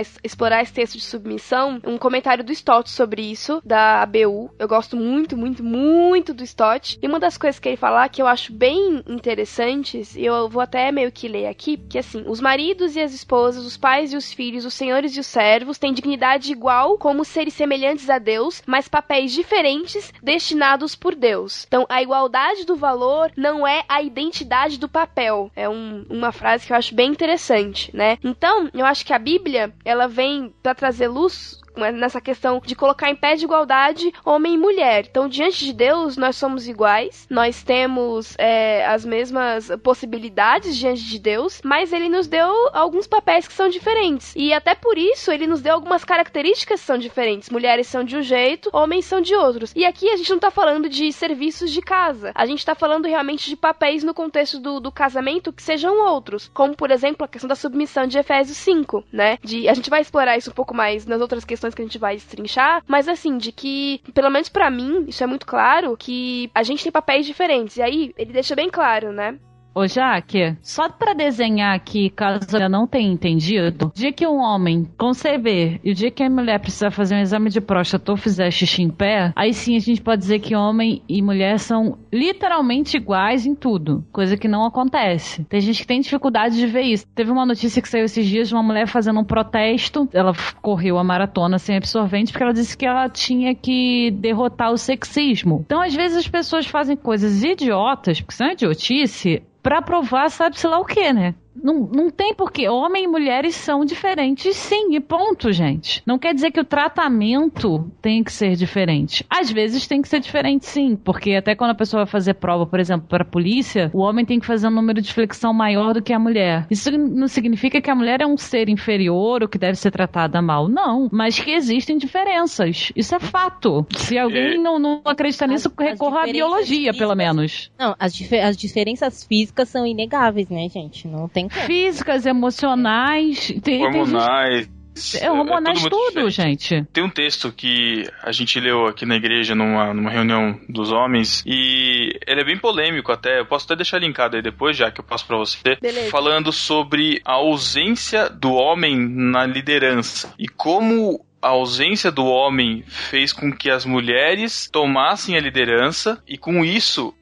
es- 0.00 0.18
explorar 0.22 0.62
esse 0.62 0.72
texto 0.72 0.94
de 0.96 1.02
submissão, 1.04 1.80
um 1.84 1.98
comentário 1.98 2.44
do 2.44 2.52
Stott 2.52 2.90
sobre 2.90 3.22
isso, 3.22 3.60
da 3.64 4.02
ABU. 4.02 4.50
Eu 4.58 4.68
gosto 4.68 4.96
muito, 4.96 5.36
muito, 5.36 5.62
muito 5.62 6.32
do 6.34 6.42
Stott. 6.44 6.98
E 7.02 7.06
uma 7.06 7.18
das 7.20 7.36
coisas 7.36 7.58
que 7.58 7.68
ele 7.68 7.76
fala 7.76 8.08
que 8.08 8.22
eu 8.22 8.26
acho 8.26 8.52
bem 8.52 9.02
interessantes, 9.08 10.14
e 10.16 10.24
eu 10.24 10.48
vou 10.48 10.62
até 10.62 10.90
meio 10.92 11.10
que 11.12 11.28
ler 11.28 11.46
aqui, 11.46 11.76
que 11.76 11.98
assim, 11.98 12.24
os 12.26 12.40
maridos 12.40 12.96
e 12.96 13.00
as 13.00 13.12
esposas, 13.12 13.64
os 13.64 13.76
pais 13.76 14.12
e 14.12 14.16
os 14.16 14.32
filhos, 14.32 14.64
os 14.64 14.74
senhores 14.74 15.16
e 15.16 15.20
os 15.20 15.26
servos 15.26 15.78
têm 15.78 15.92
dignidade 15.92 16.52
igual 16.52 16.98
como 16.98 17.24
seres 17.24 17.54
semelhantes 17.54 18.08
a 18.10 18.18
Deus, 18.18 18.27
mas 18.66 18.88
papéis 18.88 19.32
diferentes 19.32 20.12
destinados 20.22 20.94
por 20.94 21.14
Deus. 21.14 21.64
Então, 21.66 21.86
a 21.88 22.02
igualdade 22.02 22.64
do 22.64 22.76
valor 22.76 23.32
não 23.36 23.66
é 23.66 23.84
a 23.88 24.02
identidade 24.02 24.78
do 24.78 24.88
papel. 24.88 25.50
É 25.54 25.68
um, 25.68 26.04
uma 26.08 26.32
frase 26.32 26.66
que 26.66 26.72
eu 26.72 26.76
acho 26.76 26.94
bem 26.94 27.10
interessante, 27.10 27.94
né? 27.94 28.18
Então, 28.22 28.68
eu 28.74 28.84
acho 28.84 29.04
que 29.04 29.12
a 29.12 29.18
Bíblia, 29.18 29.72
ela 29.84 30.06
vem 30.06 30.54
para 30.62 30.74
trazer 30.74 31.08
luz 31.08 31.60
nessa 31.78 32.20
questão 32.20 32.60
de 32.64 32.74
colocar 32.74 33.10
em 33.10 33.16
pé 33.16 33.34
de 33.34 33.44
igualdade 33.44 34.12
homem 34.24 34.54
e 34.54 34.58
mulher. 34.58 35.06
Então, 35.10 35.28
diante 35.28 35.64
de 35.64 35.72
Deus, 35.72 36.16
nós 36.16 36.36
somos 36.36 36.68
iguais, 36.68 37.26
nós 37.30 37.62
temos 37.62 38.34
é, 38.38 38.86
as 38.86 39.04
mesmas 39.04 39.70
possibilidades 39.82 40.76
diante 40.76 41.04
de 41.04 41.18
Deus, 41.18 41.60
mas 41.64 41.92
ele 41.92 42.08
nos 42.08 42.26
deu 42.26 42.50
alguns 42.72 43.06
papéis 43.06 43.46
que 43.46 43.54
são 43.54 43.68
diferentes. 43.68 44.34
E 44.36 44.52
até 44.52 44.74
por 44.74 44.98
isso, 44.98 45.30
ele 45.30 45.46
nos 45.46 45.60
deu 45.60 45.74
algumas 45.74 46.04
características 46.04 46.80
que 46.80 46.86
são 46.86 46.98
diferentes. 46.98 47.50
Mulheres 47.50 47.86
são 47.86 48.04
de 48.04 48.16
um 48.16 48.22
jeito, 48.22 48.70
homens 48.72 49.04
são 49.04 49.20
de 49.20 49.34
outros. 49.34 49.72
E 49.74 49.84
aqui 49.84 50.10
a 50.10 50.16
gente 50.16 50.30
não 50.30 50.38
tá 50.38 50.50
falando 50.50 50.88
de 50.88 51.12
serviços 51.12 51.70
de 51.70 51.80
casa, 51.80 52.32
a 52.34 52.46
gente 52.46 52.64
tá 52.64 52.74
falando 52.74 53.06
realmente 53.06 53.48
de 53.48 53.56
papéis 53.56 54.04
no 54.04 54.14
contexto 54.14 54.58
do, 54.58 54.80
do 54.80 54.92
casamento 54.92 55.52
que 55.52 55.62
sejam 55.62 56.06
outros, 56.06 56.50
como 56.52 56.76
por 56.76 56.90
exemplo 56.90 57.24
a 57.24 57.28
questão 57.28 57.48
da 57.48 57.54
submissão 57.54 58.06
de 58.06 58.18
Efésios 58.18 58.56
5, 58.58 59.04
né? 59.12 59.38
De, 59.42 59.68
a 59.68 59.74
gente 59.74 59.90
vai 59.90 60.00
explorar 60.00 60.36
isso 60.36 60.50
um 60.50 60.54
pouco 60.54 60.74
mais 60.74 61.06
nas 61.06 61.20
outras 61.20 61.44
questões 61.44 61.67
que 61.74 61.82
a 61.82 61.84
gente 61.84 61.98
vai 61.98 62.16
estrinchar, 62.16 62.82
mas 62.86 63.08
assim, 63.08 63.38
de 63.38 63.52
que, 63.52 64.00
pelo 64.14 64.30
menos 64.30 64.48
para 64.48 64.70
mim, 64.70 65.04
isso 65.08 65.22
é 65.22 65.26
muito 65.26 65.46
claro, 65.46 65.96
que 65.96 66.50
a 66.54 66.62
gente 66.62 66.82
tem 66.82 66.92
papéis 66.92 67.26
diferentes. 67.26 67.76
E 67.76 67.82
aí, 67.82 68.14
ele 68.16 68.32
deixa 68.32 68.54
bem 68.54 68.70
claro, 68.70 69.12
né? 69.12 69.38
Ô 69.74 69.86
Jaque, 69.86 70.56
só 70.60 70.88
para 70.88 71.14
desenhar 71.14 71.74
aqui, 71.74 72.10
caso 72.10 72.56
eu 72.56 72.68
não 72.68 72.86
tenha 72.86 73.12
entendido, 73.12 73.92
dia 73.94 74.12
que 74.12 74.26
um 74.26 74.38
homem 74.38 74.88
conceber 74.98 75.78
e 75.84 75.92
o 75.92 75.94
dia 75.94 76.10
que 76.10 76.22
a 76.22 76.28
mulher 76.28 76.58
precisar 76.58 76.90
fazer 76.90 77.14
um 77.14 77.20
exame 77.20 77.48
de 77.48 77.60
próstata 77.60 78.10
ou 78.10 78.16
fizer 78.16 78.50
xixi 78.50 78.82
em 78.82 78.90
pé, 78.90 79.32
aí 79.36 79.52
sim 79.52 79.76
a 79.76 79.78
gente 79.78 80.00
pode 80.00 80.20
dizer 80.20 80.40
que 80.40 80.56
homem 80.56 81.02
e 81.08 81.22
mulher 81.22 81.58
são 81.60 81.96
literalmente 82.12 82.96
iguais 82.96 83.46
em 83.46 83.54
tudo, 83.54 84.04
coisa 84.10 84.36
que 84.36 84.48
não 84.48 84.64
acontece. 84.64 85.44
Tem 85.44 85.60
gente 85.60 85.82
que 85.82 85.86
tem 85.86 86.00
dificuldade 86.00 86.56
de 86.56 86.66
ver 86.66 86.82
isso. 86.82 87.06
Teve 87.14 87.30
uma 87.30 87.46
notícia 87.46 87.80
que 87.80 87.88
saiu 87.88 88.04
esses 88.04 88.26
dias 88.26 88.48
de 88.48 88.54
uma 88.54 88.62
mulher 88.62 88.88
fazendo 88.88 89.20
um 89.20 89.24
protesto, 89.24 90.08
ela 90.12 90.32
correu 90.60 90.98
a 90.98 91.04
maratona 91.04 91.58
sem 91.58 91.76
absorvente 91.76 92.32
porque 92.32 92.42
ela 92.42 92.52
disse 92.52 92.76
que 92.76 92.86
ela 92.86 93.08
tinha 93.08 93.54
que 93.54 94.10
derrotar 94.10 94.72
o 94.72 94.76
sexismo. 94.76 95.62
Então, 95.64 95.80
às 95.80 95.94
vezes 95.94 96.18
as 96.18 96.28
pessoas 96.28 96.66
fazem 96.66 96.96
coisas 96.96 97.44
idiotas, 97.44 98.20
porque 98.20 98.34
são 98.34 98.50
idiotice, 98.50 99.42
para 99.68 99.82
provar 99.82 100.30
sabe-se 100.30 100.66
lá 100.66 100.78
o 100.78 100.84
que, 100.86 101.12
né? 101.12 101.34
Não, 101.62 101.88
não 101.92 102.10
tem 102.10 102.34
porquê. 102.34 102.68
Homem 102.68 103.04
e 103.04 103.08
mulheres 103.08 103.54
são 103.54 103.84
diferentes, 103.84 104.56
sim, 104.56 104.94
e 104.94 105.00
ponto, 105.00 105.52
gente. 105.52 106.02
Não 106.06 106.18
quer 106.18 106.34
dizer 106.34 106.50
que 106.50 106.60
o 106.60 106.64
tratamento 106.64 107.90
tem 108.00 108.22
que 108.22 108.32
ser 108.32 108.56
diferente. 108.56 109.24
Às 109.28 109.50
vezes 109.50 109.86
tem 109.86 110.02
que 110.02 110.08
ser 110.08 110.20
diferente, 110.20 110.66
sim, 110.66 110.96
porque 110.96 111.34
até 111.34 111.54
quando 111.54 111.70
a 111.70 111.74
pessoa 111.74 112.04
vai 112.04 112.10
fazer 112.10 112.34
prova, 112.34 112.66
por 112.66 112.80
exemplo, 112.80 113.06
para 113.08 113.22
a 113.22 113.26
polícia, 113.26 113.90
o 113.92 114.00
homem 114.00 114.24
tem 114.24 114.38
que 114.38 114.46
fazer 114.46 114.68
um 114.68 114.70
número 114.70 115.00
de 115.00 115.12
flexão 115.12 115.52
maior 115.52 115.94
do 115.94 116.02
que 116.02 116.12
a 116.12 116.18
mulher. 116.18 116.66
Isso 116.70 116.90
não 116.90 117.28
significa 117.28 117.80
que 117.80 117.90
a 117.90 117.94
mulher 117.94 118.20
é 118.20 118.26
um 118.26 118.36
ser 118.36 118.68
inferior 118.68 119.42
ou 119.42 119.48
que 119.48 119.58
deve 119.58 119.76
ser 119.76 119.90
tratada 119.90 120.40
mal. 120.40 120.68
Não, 120.68 121.08
mas 121.12 121.38
que 121.38 121.50
existem 121.50 121.96
diferenças. 121.98 122.92
Isso 122.94 123.14
é 123.14 123.20
fato. 123.20 123.86
Se 123.96 124.18
alguém 124.18 124.54
é. 124.54 124.58
não, 124.58 124.78
não 124.78 125.00
acredita 125.04 125.46
nisso, 125.46 125.72
as, 125.76 125.86
recorra 125.86 126.22
à 126.22 126.26
biologia, 126.26 126.92
físicas, 126.92 126.98
pelo 126.98 127.14
menos. 127.14 127.70
Não, 127.78 127.94
as, 127.98 128.14
dif 128.14 128.34
as 128.34 128.56
diferenças 128.56 129.24
físicas 129.24 129.68
são 129.68 129.86
inegáveis, 129.86 130.48
né, 130.48 130.68
gente? 130.68 131.08
Não 131.08 131.28
tem 131.28 131.47
Físicas, 131.48 132.26
emocionais, 132.26 133.52
tem, 133.62 133.84
hormonais. 133.84 134.66
Tem 134.66 134.78
é, 135.22 135.30
hormonais 135.30 135.84
é 135.84 135.88
tudo, 135.88 136.28
gente. 136.28 136.84
Tem 136.92 137.04
um 137.04 137.10
texto 137.10 137.52
que 137.52 138.02
a 138.22 138.32
gente 138.32 138.58
leu 138.58 138.86
aqui 138.86 139.06
na 139.06 139.16
igreja 139.16 139.54
numa, 139.54 139.94
numa 139.94 140.10
reunião 140.10 140.58
dos 140.68 140.90
homens 140.90 141.44
e 141.46 142.18
ele 142.26 142.40
é 142.40 142.44
bem 142.44 142.58
polêmico 142.58 143.12
até. 143.12 143.38
Eu 143.38 143.46
posso 143.46 143.66
até 143.66 143.76
deixar 143.76 143.98
linkado 143.98 144.36
aí 144.36 144.42
depois, 144.42 144.76
já 144.76 144.90
que 144.90 145.00
eu 145.00 145.04
passo 145.04 145.26
para 145.26 145.36
você. 145.36 145.76
Beleza. 145.80 146.10
Falando 146.10 146.52
sobre 146.52 147.20
a 147.24 147.34
ausência 147.34 148.28
do 148.28 148.52
homem 148.52 148.98
na 148.98 149.46
liderança 149.46 150.34
e 150.38 150.48
como 150.48 151.24
a 151.40 151.48
ausência 151.48 152.10
do 152.10 152.26
homem 152.26 152.82
fez 152.86 153.32
com 153.32 153.52
que 153.52 153.70
as 153.70 153.84
mulheres 153.84 154.68
tomassem 154.70 155.36
a 155.36 155.40
liderança 155.40 156.20
e 156.26 156.36
com 156.36 156.64
isso, 156.64 157.14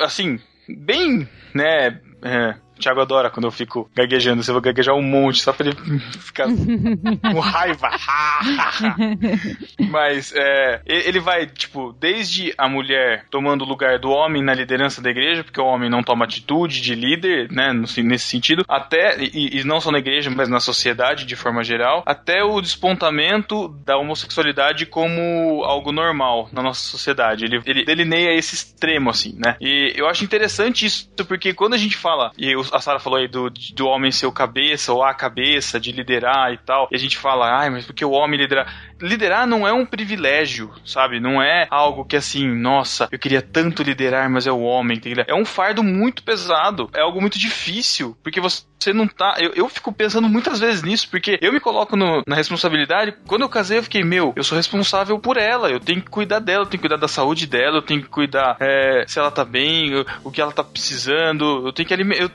assim, 0.00 0.38
bem, 0.68 1.26
né, 1.54 1.98
é, 2.22 2.54
Thiago 2.82 3.00
adora 3.00 3.30
quando 3.30 3.46
eu 3.46 3.52
fico 3.52 3.90
gaguejando. 3.94 4.42
Você 4.42 4.52
vai 4.52 4.60
gaguejar 4.60 4.94
um 4.94 5.02
monte 5.02 5.42
só 5.42 5.52
pra 5.52 5.66
ele 5.66 5.76
ficar 6.18 6.46
com 6.46 7.40
raiva. 7.40 7.90
Mas 9.90 10.32
é, 10.34 10.80
ele 10.86 11.20
vai, 11.20 11.46
tipo, 11.46 11.94
desde 11.98 12.52
a 12.56 12.68
mulher 12.68 13.26
tomando 13.30 13.62
o 13.62 13.68
lugar 13.68 13.98
do 13.98 14.10
homem 14.10 14.42
na 14.42 14.54
liderança 14.54 15.00
da 15.00 15.10
igreja, 15.10 15.44
porque 15.44 15.60
o 15.60 15.64
homem 15.64 15.90
não 15.90 16.02
toma 16.02 16.24
atitude 16.24 16.80
de 16.80 16.94
líder, 16.94 17.50
né, 17.50 17.72
nesse 17.72 18.26
sentido, 18.26 18.64
até, 18.68 19.16
e, 19.18 19.60
e 19.60 19.64
não 19.64 19.80
só 19.80 19.90
na 19.90 19.98
igreja, 19.98 20.30
mas 20.30 20.48
na 20.48 20.60
sociedade 20.60 21.24
de 21.24 21.36
forma 21.36 21.62
geral, 21.62 22.02
até 22.06 22.42
o 22.42 22.60
despontamento 22.60 23.68
da 23.84 23.96
homossexualidade 23.96 24.86
como 24.86 25.62
algo 25.64 25.92
normal 25.92 26.48
na 26.52 26.62
nossa 26.62 26.80
sociedade. 26.80 27.44
Ele, 27.44 27.60
ele 27.64 27.84
delineia 27.84 28.36
esse 28.36 28.54
extremo, 28.54 29.10
assim, 29.10 29.34
né? 29.38 29.56
E 29.60 29.92
eu 29.96 30.06
acho 30.08 30.24
interessante 30.24 30.86
isso, 30.86 31.08
porque 31.28 31.52
quando 31.54 31.74
a 31.74 31.78
gente 31.78 31.96
fala, 31.96 32.32
e 32.36 32.54
a 32.72 32.80
Sara 32.80 32.98
falou 32.98 33.18
aí 33.18 33.28
do, 33.28 33.50
do 33.50 33.86
homem 33.86 34.10
ser 34.10 34.26
o 34.26 34.32
cabeça 34.32 34.92
ou 34.92 35.02
a 35.02 35.14
cabeça, 35.14 35.78
de 35.78 35.92
liderar 35.92 36.52
e 36.52 36.58
tal. 36.58 36.88
E 36.90 36.96
a 36.96 36.98
gente 36.98 37.18
fala, 37.18 37.60
ai, 37.60 37.70
mas 37.70 37.84
porque 37.84 38.04
o 38.04 38.10
homem 38.10 38.40
liderar. 38.40 38.92
Liderar 39.00 39.46
não 39.46 39.66
é 39.66 39.72
um 39.72 39.84
privilégio, 39.84 40.72
sabe? 40.84 41.20
Não 41.20 41.42
é 41.42 41.66
algo 41.70 42.04
que 42.04 42.16
assim, 42.16 42.46
nossa, 42.48 43.08
eu 43.10 43.18
queria 43.18 43.42
tanto 43.42 43.82
liderar, 43.82 44.30
mas 44.30 44.46
é 44.46 44.52
o 44.52 44.60
homem 44.60 45.00
É 45.26 45.34
um 45.34 45.44
fardo 45.44 45.82
muito 45.82 46.22
pesado, 46.22 46.88
é 46.94 47.00
algo 47.00 47.20
muito 47.20 47.38
difícil, 47.38 48.16
porque 48.22 48.40
você 48.40 48.62
você 48.82 48.92
não 48.92 49.06
tá. 49.06 49.36
Eu, 49.38 49.52
eu 49.54 49.68
fico 49.68 49.92
pensando 49.92 50.28
muitas 50.28 50.58
vezes 50.60 50.82
nisso, 50.82 51.08
porque 51.10 51.38
eu 51.40 51.52
me 51.52 51.60
coloco 51.60 51.96
no, 51.96 52.22
na 52.26 52.36
responsabilidade. 52.36 53.14
Quando 53.26 53.42
eu 53.42 53.48
casei, 53.48 53.78
eu 53.78 53.82
fiquei, 53.82 54.02
meu, 54.02 54.32
eu 54.36 54.44
sou 54.44 54.56
responsável 54.56 55.18
por 55.18 55.36
ela, 55.36 55.70
eu 55.70 55.80
tenho 55.80 56.00
que 56.00 56.10
cuidar 56.10 56.38
dela, 56.38 56.64
eu 56.64 56.66
tenho 56.66 56.80
que 56.80 56.88
cuidar 56.88 56.96
da 56.96 57.08
saúde 57.08 57.46
dela, 57.46 57.78
eu 57.78 57.82
tenho 57.82 58.02
que 58.02 58.08
cuidar 58.08 58.56
é, 58.60 59.04
se 59.06 59.18
ela 59.18 59.30
tá 59.30 59.44
bem, 59.44 59.92
eu, 59.92 60.04
o 60.24 60.30
que 60.30 60.40
ela 60.40 60.52
tá 60.52 60.64
precisando, 60.64 61.66
eu 61.66 61.72
tenho 61.72 61.86
que 61.86 61.94
alimentar. 61.94 62.32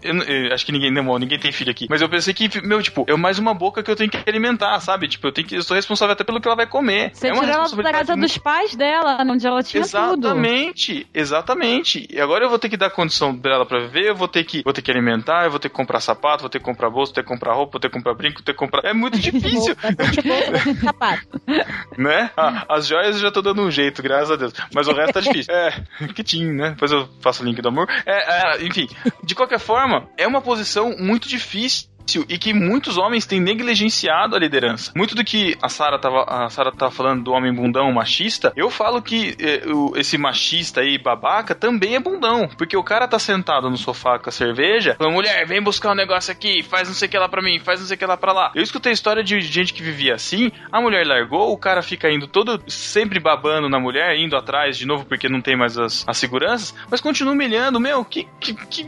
acho 0.53 0.65
que 0.65 0.71
ninguém, 0.71 0.91
não, 0.91 1.17
ninguém 1.17 1.39
tem 1.39 1.51
filho 1.51 1.71
aqui, 1.71 1.87
mas 1.89 2.01
eu 2.01 2.09
pensei 2.09 2.33
que, 2.33 2.61
meu, 2.65 2.81
tipo, 2.81 3.05
é 3.07 3.15
mais 3.15 3.39
uma 3.39 3.53
boca 3.53 3.83
que 3.83 3.91
eu 3.91 3.95
tenho 3.95 4.09
que 4.09 4.17
alimentar, 4.27 4.79
sabe? 4.79 5.07
Tipo, 5.07 5.27
eu 5.27 5.31
tenho 5.31 5.47
que. 5.47 5.55
Eu 5.55 5.63
sou 5.63 5.75
responsável 5.75 6.13
até 6.13 6.23
pelo 6.23 6.39
que 6.39 6.47
ela 6.47 6.55
vai 6.55 6.67
comer. 6.67 7.11
Você 7.13 7.27
é 7.27 7.31
tirou 7.31 7.49
ela 7.49 7.67
da 7.67 7.91
casa 7.91 8.15
muito... 8.15 8.29
dos 8.29 8.37
pais 8.37 8.75
dela, 8.75 9.17
onde 9.21 9.45
ela 9.45 9.63
tinha 9.63 9.81
exatamente, 9.81 10.15
tudo. 10.15 10.27
Exatamente, 10.27 11.07
exatamente. 11.13 12.07
E 12.09 12.19
agora 12.19 12.45
eu 12.45 12.49
vou 12.49 12.59
ter 12.59 12.69
que 12.69 12.77
dar 12.77 12.89
condição 12.89 13.37
pra 13.37 13.55
ela 13.55 13.65
pra 13.65 13.79
viver, 13.79 14.09
eu 14.09 14.15
vou 14.15 14.27
ter 14.27 14.43
que, 14.43 14.61
vou 14.63 14.73
ter 14.73 14.81
que 14.81 14.91
alimentar, 14.91 15.45
eu 15.45 15.51
vou 15.51 15.59
ter 15.59 15.69
que 15.69 15.75
comprar 15.75 15.99
sapato, 15.99 16.36
vou 16.41 16.49
ter 16.49 16.59
que 16.59 16.65
comprar 16.65 16.89
bolsa, 16.89 17.13
ter 17.13 17.23
que 17.23 17.27
comprar 17.27 17.53
roupa, 17.53 17.79
ter 17.79 17.89
que 17.89 17.93
comprar 17.93 18.13
brinco, 18.13 18.41
ter 18.41 18.53
que 18.53 18.57
comprar. 18.57 18.85
É 18.85 18.93
muito 18.93 19.19
difícil. 19.19 19.75
né? 21.97 22.31
Ah, 22.35 22.65
as 22.69 22.87
joias 22.87 23.15
eu 23.15 23.21
já 23.21 23.31
tô 23.31 23.41
dando 23.41 23.61
um 23.61 23.71
jeito, 23.71 24.01
graças 24.01 24.31
a 24.31 24.35
Deus. 24.35 24.53
Mas 24.73 24.87
o 24.87 24.93
resto 24.93 25.13
tá 25.13 25.19
difícil. 25.19 25.53
É, 25.53 25.83
que 26.13 26.23
tinha, 26.23 26.51
né? 26.51 26.69
Depois 26.71 26.91
eu 26.91 27.07
faço 27.21 27.43
o 27.43 27.45
link 27.45 27.61
do 27.61 27.69
amor. 27.69 27.87
É, 28.05 28.55
é, 28.55 28.65
enfim, 28.65 28.87
de 29.23 29.35
qualquer 29.35 29.59
forma, 29.59 30.09
é 30.17 30.27
uma 30.27 30.41
posição 30.41 30.95
muito 30.97 31.27
difícil 31.27 31.89
e 32.29 32.37
que 32.37 32.53
muitos 32.53 32.97
homens 32.97 33.25
têm 33.25 33.39
negligenciado 33.39 34.35
a 34.35 34.39
liderança. 34.39 34.91
Muito 34.95 35.15
do 35.15 35.23
que 35.23 35.57
a 35.61 35.69
Sara 35.69 35.99
tava, 35.99 36.23
a 36.27 36.49
Sarah 36.49 36.71
tava 36.71 36.91
falando 36.91 37.23
do 37.23 37.31
homem 37.31 37.53
bundão 37.53 37.91
machista, 37.91 38.53
eu 38.55 38.69
falo 38.69 39.01
que 39.01 39.35
eh, 39.39 39.63
esse 39.95 40.17
machista 40.17 40.81
aí, 40.81 40.97
babaca, 40.97 41.53
também 41.53 41.95
é 41.95 41.99
bundão. 41.99 42.47
Porque 42.57 42.77
o 42.77 42.83
cara 42.83 43.07
tá 43.07 43.19
sentado 43.19 43.69
no 43.69 43.77
sofá 43.77 44.19
com 44.19 44.29
a 44.29 44.31
cerveja, 44.31 44.95
falando, 44.97 45.13
mulher, 45.13 45.45
vem 45.45 45.61
buscar 45.61 45.91
um 45.91 45.95
negócio 45.95 46.31
aqui, 46.31 46.63
faz 46.63 46.87
não 46.87 46.95
sei 46.95 47.07
o 47.07 47.11
que 47.11 47.17
lá 47.17 47.27
pra 47.27 47.41
mim, 47.41 47.59
faz 47.59 47.79
não 47.79 47.87
sei 47.87 47.95
o 47.95 47.99
que 47.99 48.05
lá 48.05 48.17
pra 48.17 48.31
lá. 48.31 48.51
Eu 48.55 48.61
escutei 48.61 48.91
história 48.91 49.23
de 49.23 49.39
gente 49.41 49.73
que 49.73 49.81
vivia 49.81 50.15
assim, 50.15 50.51
a 50.71 50.79
mulher 50.79 51.05
largou, 51.05 51.51
o 51.51 51.57
cara 51.57 51.81
fica 51.81 52.09
indo 52.09 52.27
todo, 52.27 52.61
sempre 52.67 53.19
babando 53.19 53.69
na 53.69 53.79
mulher, 53.79 54.17
indo 54.17 54.35
atrás 54.35 54.77
de 54.77 54.85
novo 54.85 55.05
porque 55.05 55.27
não 55.29 55.41
tem 55.41 55.55
mais 55.55 55.77
as, 55.77 56.07
as 56.07 56.17
seguranças, 56.17 56.73
mas 56.89 57.01
continua 57.01 57.33
humilhando, 57.33 57.79
meu, 57.79 58.03
que, 58.05 58.27
que, 58.39 58.53
que 58.53 58.83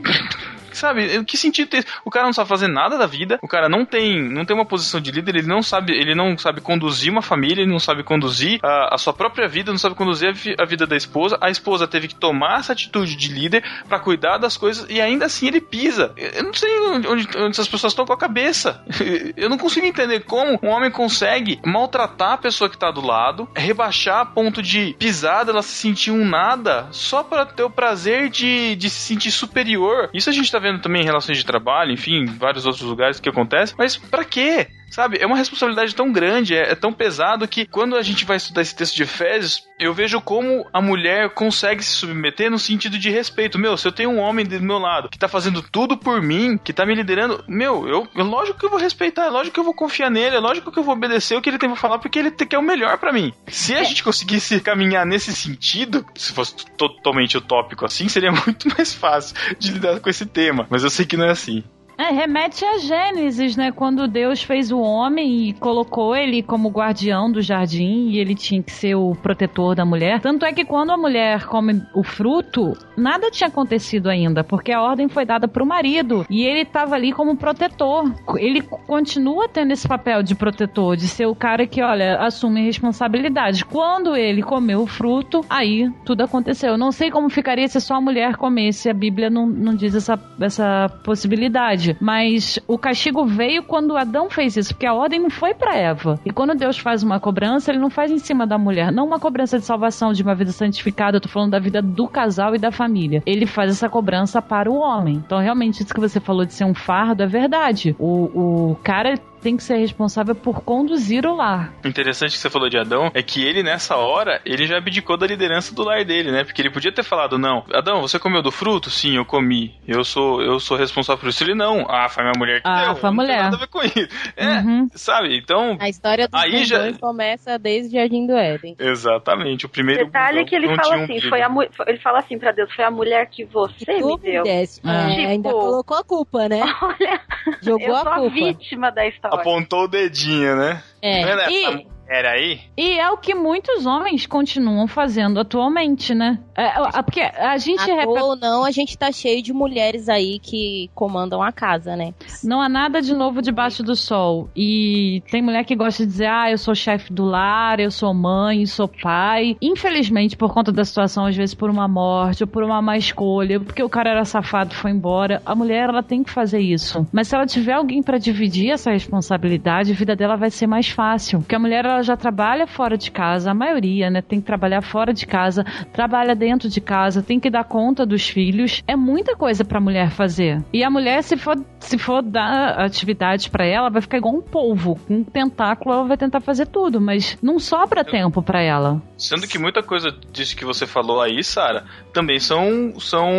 sabe, 0.78 1.24
que 1.26 1.38
sentido 1.38 1.70
tem? 1.70 1.84
O 2.04 2.10
cara 2.10 2.26
não 2.26 2.34
sabe 2.34 2.50
fazer 2.50 2.68
nada 2.68 2.98
da 2.98 3.06
vida, 3.06 3.40
o 3.42 3.48
cara 3.48 3.70
não 3.70 3.86
tem, 3.86 4.22
não 4.30 4.46
tem 4.46 4.56
uma 4.56 4.66
posição 4.66 5.00
de 5.00 5.12
líder, 5.12 5.36
ele 5.38 5.48
não 5.48 5.62
sabe, 5.62 5.94
ele 5.94 6.16
não 6.16 6.38
sabe 6.38 6.62
conduzir 6.62 7.12
uma 7.12 7.22
família, 7.22 7.62
ele 7.62 7.72
não 7.72 7.80
sabe 7.80 8.04
conduzir 8.04 8.60
a, 8.64 8.96
a 8.96 8.98
sua 8.98 9.14
própria 9.14 9.48
vida, 9.48 9.72
não 9.72 9.78
sabe 9.78 9.96
conduzir 9.96 10.30
a, 10.30 10.64
a, 10.64 10.66
vida 10.66 10.86
da 10.86 10.96
esposa. 10.96 11.38
A 11.42 11.50
esposa 11.50 11.88
teve 11.88 12.08
que 12.08 12.16
tomar 12.16 12.60
essa 12.60 12.74
atitude 12.74 13.16
de 13.16 13.34
líder 13.34 13.64
para 13.88 14.00
cuidar 14.00 14.38
das 14.38 14.58
coisas 14.58 14.86
e 14.90 15.02
ainda 15.02 15.26
assim 15.26 15.48
ele 15.48 15.62
pisa. 15.62 16.14
Eu 16.16 16.44
não 16.44 16.54
sei 16.54 16.80
onde, 16.80 17.08
onde, 17.08 17.28
essas 17.50 17.68
pessoas 17.68 17.94
estão 17.94 18.06
com 18.06 18.14
a 18.14 18.18
cabeça. 18.18 18.84
Eu 19.36 19.50
não 19.50 19.58
consigo 19.58 19.86
entender 19.86 20.22
como 20.22 20.60
um 20.62 20.70
homem 20.70 20.92
consegue 20.92 21.60
maltratar 21.66 22.34
a 22.34 22.38
pessoa 22.38 22.70
que 22.70 22.78
tá 22.78 22.92
do 22.92 23.06
lado, 23.06 23.48
rebaixar 23.56 24.20
a 24.20 24.26
ponto 24.26 24.62
de 24.62 24.96
pisar 25.00 25.48
ela 25.48 25.62
se 25.62 25.74
sentir 25.74 26.12
um 26.12 26.26
nada 26.26 26.88
só 26.92 27.24
para 27.24 27.46
ter 27.46 27.64
o 27.64 27.70
prazer 27.70 28.30
de, 28.30 28.76
de 28.76 28.90
se 28.90 29.00
sentir 29.00 29.32
superior. 29.32 30.10
Isso 30.14 30.30
a 30.30 30.34
gente 30.34 30.52
tá 30.52 30.59
vendo 30.60 30.82
também 30.82 31.02
em 31.02 31.06
relações 31.06 31.38
de 31.38 31.46
trabalho, 31.46 31.92
enfim, 31.92 32.26
vários 32.26 32.66
outros 32.66 32.84
lugares 32.84 33.20
que 33.20 33.30
acontece. 33.30 33.74
Mas 33.78 33.98
para 33.98 34.24
quê? 34.24 34.68
Sabe? 34.92 35.18
É 35.20 35.26
uma 35.26 35.38
responsabilidade 35.38 35.96
tão 35.96 36.12
grande, 36.12 36.56
é, 36.56 36.72
é 36.72 36.76
tão 36.76 36.94
pesado 36.94 37.48
que 37.48 37.66
quando 37.66 37.96
a 37.96 38.02
gente 38.02 38.26
vai 38.26 38.38
estudar 38.38 38.62
esse 38.62 38.76
texto 38.76 38.96
de 38.96 39.04
Efésios, 39.04 39.64
eu 39.80 39.94
vejo 39.94 40.20
como 40.22 40.66
a 40.74 40.82
mulher 40.82 41.30
consegue 41.30 41.84
se 41.84 41.92
submeter 41.92 42.52
no 42.52 42.60
sentido 42.60 42.98
de 42.98 43.10
respeito. 43.10 43.58
Meu, 43.58 43.78
se 43.78 43.88
eu 43.88 43.92
tenho 43.92 44.10
um 44.10 44.20
homem 44.20 44.46
do 44.46 44.60
meu 44.62 44.78
lado 44.78 45.10
que 45.10 45.18
tá 45.18 45.28
fazendo 45.28 45.62
tudo 45.62 45.98
por 45.98 46.22
mim, 46.22 46.58
que 46.58 46.74
tá 46.74 46.86
me 46.86 46.96
liderando, 46.96 47.44
meu, 47.48 47.88
eu, 47.88 48.08
eu 48.16 48.26
lógico 48.26 48.60
que 48.60 48.66
eu 48.66 48.70
vou 48.70 48.80
respeitar, 48.80 49.26
é 49.26 49.30
lógico 49.30 49.54
que 49.54 49.60
eu 49.60 49.64
vou 49.64 49.74
confiar 49.74 50.10
nele, 50.10 50.36
é 50.36 50.40
lógico 50.40 50.72
que 50.72 50.80
eu 50.80 50.84
vou 50.84 50.96
obedecer 50.96 51.36
o 51.36 51.42
que 51.42 51.50
ele 51.50 51.58
tem 51.58 51.70
pra 51.70 51.78
falar, 51.78 52.00
porque 52.00 52.20
ele 52.20 52.32
quer 52.32 52.58
o 52.58 52.64
melhor 52.64 52.98
para 52.98 53.14
mim. 53.14 53.34
Se 53.48 53.76
a 53.76 53.84
gente 53.84 54.04
conseguisse 54.04 54.60
caminhar 54.60 55.06
nesse 55.06 55.34
sentido, 55.34 56.06
se 56.16 56.34
fosse 56.34 56.56
totalmente 56.78 57.38
utópico 57.38 57.86
assim, 57.86 58.10
seria 58.10 58.32
muito 58.46 58.68
mais 58.76 58.94
fácil 58.94 59.36
de 59.58 59.72
lidar 59.72 60.00
com 60.00 60.10
esse 60.10 60.26
tema. 60.26 60.68
Mas 60.70 60.84
eu 60.84 60.90
sei 60.90 61.06
que 61.06 61.18
não 61.18 61.26
é 61.26 61.32
assim. 61.32 61.64
É, 62.00 62.14
remete 62.14 62.64
a 62.64 62.78
Gênesis, 62.78 63.58
né? 63.58 63.74
Quando 63.74 64.08
Deus 64.08 64.42
fez 64.42 64.72
o 64.72 64.80
homem 64.80 65.50
e 65.50 65.54
colocou 65.54 66.16
ele 66.16 66.42
como 66.42 66.70
guardião 66.70 67.30
do 67.30 67.42
jardim 67.42 68.08
e 68.08 68.18
ele 68.18 68.34
tinha 68.34 68.64
que 68.64 68.72
ser 68.72 68.96
o 68.96 69.14
protetor 69.22 69.76
da 69.76 69.84
mulher. 69.84 70.22
Tanto 70.22 70.46
é 70.46 70.54
que 70.54 70.64
quando 70.64 70.92
a 70.92 70.98
mulher 70.98 71.44
come 71.44 71.82
o 71.94 72.02
fruto, 72.02 72.72
nada 72.96 73.30
tinha 73.30 73.50
acontecido 73.50 74.08
ainda, 74.08 74.46
porque 74.46 74.72
a 74.72 74.82
ordem 74.82 75.10
foi 75.10 75.26
dada 75.26 75.46
para 75.46 75.62
o 75.62 75.68
marido 75.68 76.26
e 76.30 76.46
ele 76.46 76.62
estava 76.62 76.96
ali 76.96 77.12
como 77.12 77.36
protetor. 77.36 78.10
Ele 78.38 78.62
continua 78.62 79.50
tendo 79.50 79.74
esse 79.74 79.86
papel 79.86 80.24
de 80.24 80.36
protetor, 80.36 80.96
de 80.96 81.06
ser 81.06 81.26
o 81.26 81.36
cara 81.36 81.68
que, 81.68 81.82
olha, 81.82 82.16
assume 82.20 82.64
responsabilidade. 82.64 83.66
Quando 83.66 84.16
ele 84.16 84.42
comeu 84.42 84.84
o 84.84 84.88
fruto, 84.88 85.44
aí 85.50 85.92
tudo 86.06 86.24
aconteceu. 86.24 86.70
Eu 86.70 86.78
não 86.78 86.94
sei 86.94 87.12
como 87.12 87.30
ficaria 87.30 87.68
se 87.68 87.82
só 87.82 87.96
a 87.96 88.02
mulher 88.02 88.38
comesse. 88.38 88.90
A 88.90 88.94
Bíblia 88.94 89.30
não, 89.30 89.46
não 89.46 89.76
diz 89.76 89.94
essa, 89.96 90.18
essa 90.40 90.88
possibilidade. 91.04 91.89
Mas 92.00 92.60
o 92.68 92.78
castigo 92.78 93.26
veio 93.26 93.64
quando 93.64 93.98
Adão 93.98 94.30
fez 94.30 94.58
isso, 94.58 94.74
porque 94.74 94.86
a 94.86 94.94
ordem 94.94 95.20
não 95.20 95.30
foi 95.30 95.54
para 95.54 95.76
Eva. 95.76 96.20
E 96.26 96.32
quando 96.32 96.56
Deus 96.56 96.78
faz 96.78 97.04
uma 97.04 97.20
cobrança, 97.20 97.72
ele 97.72 97.80
não 97.80 97.90
faz 97.90 98.12
em 98.12 98.18
cima 98.18 98.46
da 98.46 98.58
mulher, 98.58 98.92
não 98.92 99.06
uma 99.06 99.20
cobrança 99.20 99.58
de 99.58 99.66
salvação, 99.66 100.14
de 100.14 100.24
uma 100.24 100.36
vida 100.36 100.52
santificada, 100.52 101.18
eu 101.18 101.22
tô 101.22 101.30
falando 101.30 101.52
da 101.52 101.60
vida 101.60 101.82
do 101.82 102.08
casal 102.08 102.56
e 102.56 102.60
da 102.60 102.72
família. 102.72 103.24
Ele 103.26 103.46
faz 103.46 103.72
essa 103.72 103.90
cobrança 103.90 104.42
para 104.42 104.70
o 104.70 104.76
homem. 104.76 105.16
Então, 105.16 105.40
realmente, 105.40 105.82
isso 105.82 105.94
que 105.94 106.00
você 106.00 106.20
falou 106.20 106.46
de 106.46 106.54
ser 106.54 106.66
um 106.66 106.74
fardo 106.74 107.24
é 107.24 107.28
verdade. 107.28 107.96
O, 108.00 108.72
o 108.72 108.76
cara 108.84 109.16
tem 109.42 109.58
que 109.58 109.64
ser 109.64 109.78
responsável 109.78 110.36
por 110.36 110.62
conduzir 110.62 111.26
o 111.26 111.36
lar. 111.36 111.74
O 111.84 111.88
interessante 111.88 112.32
que 112.32 112.38
você 112.38 112.50
falou 112.50 112.70
de 112.70 112.78
Adão 112.78 113.12
é 113.14 113.24
que 113.24 113.44
ele, 113.44 113.64
nessa 113.64 113.96
hora, 113.96 114.42
ele 114.46 114.66
já 114.66 114.78
abdicou 114.78 115.18
da 115.18 115.28
liderança 115.28 115.74
do 115.74 115.84
lar 115.84 116.04
dele, 116.06 116.32
né? 116.32 116.44
Porque 116.44 116.62
ele 116.62 116.72
podia 116.72 116.92
ter 116.92 117.04
falado, 117.04 117.38
não, 117.38 117.64
Adão, 117.74 118.02
você 118.02 118.20
comeu 118.20 118.42
do 118.42 118.52
fruto? 118.52 118.90
Sim, 118.90 119.16
eu 119.18 119.26
comi. 119.26 119.76
Eu 119.88 120.04
sou, 120.04 120.42
eu 120.42 120.60
sou 120.60 120.78
responsável 120.78 121.20
por 121.20 121.30
isso. 121.30 121.44
Ele 121.44 121.56
não. 121.56 121.86
Ah, 121.90 122.08
foi 122.10 122.24
minha 122.24 122.38
mulher 122.38 122.62
que 122.62 122.68
ah, 122.68 122.86
deu. 122.86 122.96
Foi 122.96 123.10
a 123.10 123.12
mulher. 123.12 123.44
nada 123.44 123.56
a 123.56 123.60
ver 123.60 123.68
com 123.68 123.82
isso. 123.82 124.10
É, 124.36 124.60
uhum. 124.60 124.88
sabe? 124.94 125.38
Então. 125.38 125.78
A 125.80 125.90
história 125.90 126.28
do 126.28 126.36
aí 126.36 126.66
já... 126.66 126.92
começa 126.94 127.58
desde 127.58 127.96
o 127.96 128.00
Jardim 128.00 128.28
do 128.28 128.36
Éden. 128.36 128.76
Exatamente. 128.80 129.66
O 129.66 129.70
primeiro. 129.70 130.06
Detalhe 130.06 130.46
que 130.46 130.56
ele 130.56 130.76
fala 130.76 130.98
um 130.98 131.04
assim, 131.04 131.22
foi 131.22 131.42
a 131.42 131.50
ele 131.88 132.00
fala 132.00 132.20
assim 132.20 132.38
pra 132.38 132.52
Deus, 132.52 132.74
foi 132.74 132.86
a 132.86 132.92
mulher 132.92 133.28
que 133.30 133.46
você 133.46 133.86
que 133.86 134.04
me 134.04 134.18
deu. 134.18 134.44
Desse. 134.44 134.82
É, 134.86 135.10
tipo, 135.10 135.28
ainda 135.28 135.52
colocou 135.52 135.98
a 135.98 136.04
culpa, 136.04 136.50
né? 136.50 136.62
Olha, 136.82 137.22
jogou 137.62 137.88
eu 137.88 137.96
sou 137.96 138.08
a, 138.08 138.16
culpa. 138.16 138.28
a 138.28 138.30
vítima 138.30 138.92
da 138.92 139.08
história. 139.08 139.29
Apontou 139.36 139.84
o 139.84 139.88
dedinho, 139.88 140.56
né? 140.56 140.84
É. 141.02 141.22
é 141.22 141.52
e, 141.52 141.88
era 142.10 142.32
aí? 142.32 142.60
E 142.76 142.98
é 143.00 143.10
o 143.12 143.18
que 143.18 143.36
muitos 143.36 143.86
homens 143.86 144.26
continuam 144.26 144.88
fazendo 144.88 145.40
atualmente, 145.40 146.16
né? 146.16 146.40
É, 146.58 146.98
é 146.98 147.02
porque 147.04 147.22
a 147.22 147.58
gente... 147.58 147.86
rep... 147.86 148.08
ou 148.08 148.36
não, 148.36 148.66
a 148.66 148.72
gente 148.72 148.98
tá 148.98 149.12
cheio 149.12 149.44
de 149.44 149.54
mulheres 149.54 150.10
aí 150.10 150.40
que 150.40 150.90
comandam 150.96 151.42
a 151.44 151.52
casa, 151.52 151.96
né? 151.96 152.14
Não 152.44 152.60
há 152.62 152.68
nada 152.68 153.00
de 153.00 153.14
novo 153.14 153.42
debaixo 153.42 153.84
do 153.84 153.96
sol. 153.96 154.50
E 154.56 155.22
tem 155.30 155.42
mulher 155.42 155.64
que 155.64 155.76
gosta 155.76 156.04
de 156.04 156.12
dizer, 156.12 156.28
ah, 156.28 156.50
eu 156.50 156.58
sou 156.58 156.74
chefe 156.74 157.14
do 157.14 157.26
lar, 157.26 157.80
eu 157.80 157.92
sou 157.92 158.12
mãe, 158.12 158.66
sou 158.66 158.88
pai. 158.88 159.56
Infelizmente, 159.62 160.36
por 160.36 160.52
conta 160.52 160.72
da 160.72 160.84
situação, 160.84 161.28
às 161.28 161.36
vezes 161.36 161.54
por 161.54 161.70
uma 161.70 161.88
morte 161.88 162.44
ou 162.44 162.48
por 162.48 162.64
uma 162.64 162.82
má 162.82 162.98
escolha, 162.98 163.60
porque 163.60 163.84
o 163.84 163.90
cara 163.90 164.10
era 164.10 164.26
safado 164.26 164.74
e 164.74 164.76
foi 164.76 164.90
embora, 164.90 165.44
a 165.46 165.54
mulher, 165.54 165.90
ela 165.90 166.02
tem 166.02 166.24
que 166.24 166.32
fazer 166.32 166.60
isso. 166.60 167.06
Mas 167.12 167.28
se 167.28 167.36
ela 167.36 167.46
tiver 167.46 167.74
alguém 167.74 168.02
para 168.02 168.18
dividir 168.18 168.72
essa 168.72 168.92
responsabilidade, 168.92 169.92
a 169.92 169.96
vida 169.96 170.16
dela 170.16 170.36
vai 170.36 170.50
ser 170.50 170.66
mais 170.66 170.90
fácil. 170.90 171.40
Porque 171.40 171.56
a 171.56 171.60
mulher, 171.60 171.86
ela 171.86 171.99
já 172.02 172.16
trabalha 172.16 172.68
fora 172.68 172.98
de 172.98 173.12
casa, 173.12 173.52
a 173.52 173.54
maioria, 173.54 174.10
né? 174.10 174.22
Tem 174.22 174.40
que 174.40 174.46
trabalhar 174.46 174.82
fora 174.82 175.14
de 175.14 175.26
casa, 175.26 175.66
trabalha 175.94 176.36
dentro 176.36 176.70
de 176.70 176.82
casa, 176.82 177.22
tem 177.22 177.40
que 177.40 177.50
dar 177.50 177.64
conta 177.64 178.06
dos 178.06 178.28
filhos. 178.28 178.84
É 178.88 178.96
muita 178.96 179.36
coisa 179.36 179.64
pra 179.64 179.80
mulher 179.80 180.12
fazer. 180.12 180.64
E 180.74 180.84
a 180.84 180.90
mulher, 180.90 181.24
se 181.24 181.38
for, 181.38 181.56
se 181.80 181.98
for 181.98 182.22
dar 182.22 182.80
atividade 182.80 183.50
para 183.50 183.66
ela, 183.66 183.90
vai 183.90 184.02
ficar 184.02 184.18
igual 184.18 184.36
um 184.36 184.42
polvo. 184.42 185.00
Com 185.08 185.18
um 185.18 185.24
tentáculo, 185.24 185.94
ela 185.94 186.08
vai 186.08 186.18
tentar 186.18 186.42
fazer 186.42 186.68
tudo, 186.68 187.00
mas 187.00 187.38
não 187.42 187.60
sobra 187.60 188.04
tempo 188.04 188.42
para 188.42 188.62
ela. 188.62 189.02
Sendo 189.18 189.48
que 189.48 189.58
muita 189.58 189.84
coisa 189.84 190.16
disso 190.32 190.56
que 190.56 190.66
você 190.66 190.88
falou 190.88 191.22
aí, 191.22 191.44
Sara, 191.44 191.86
também 192.14 192.40
são. 192.40 192.94
são 193.00 193.30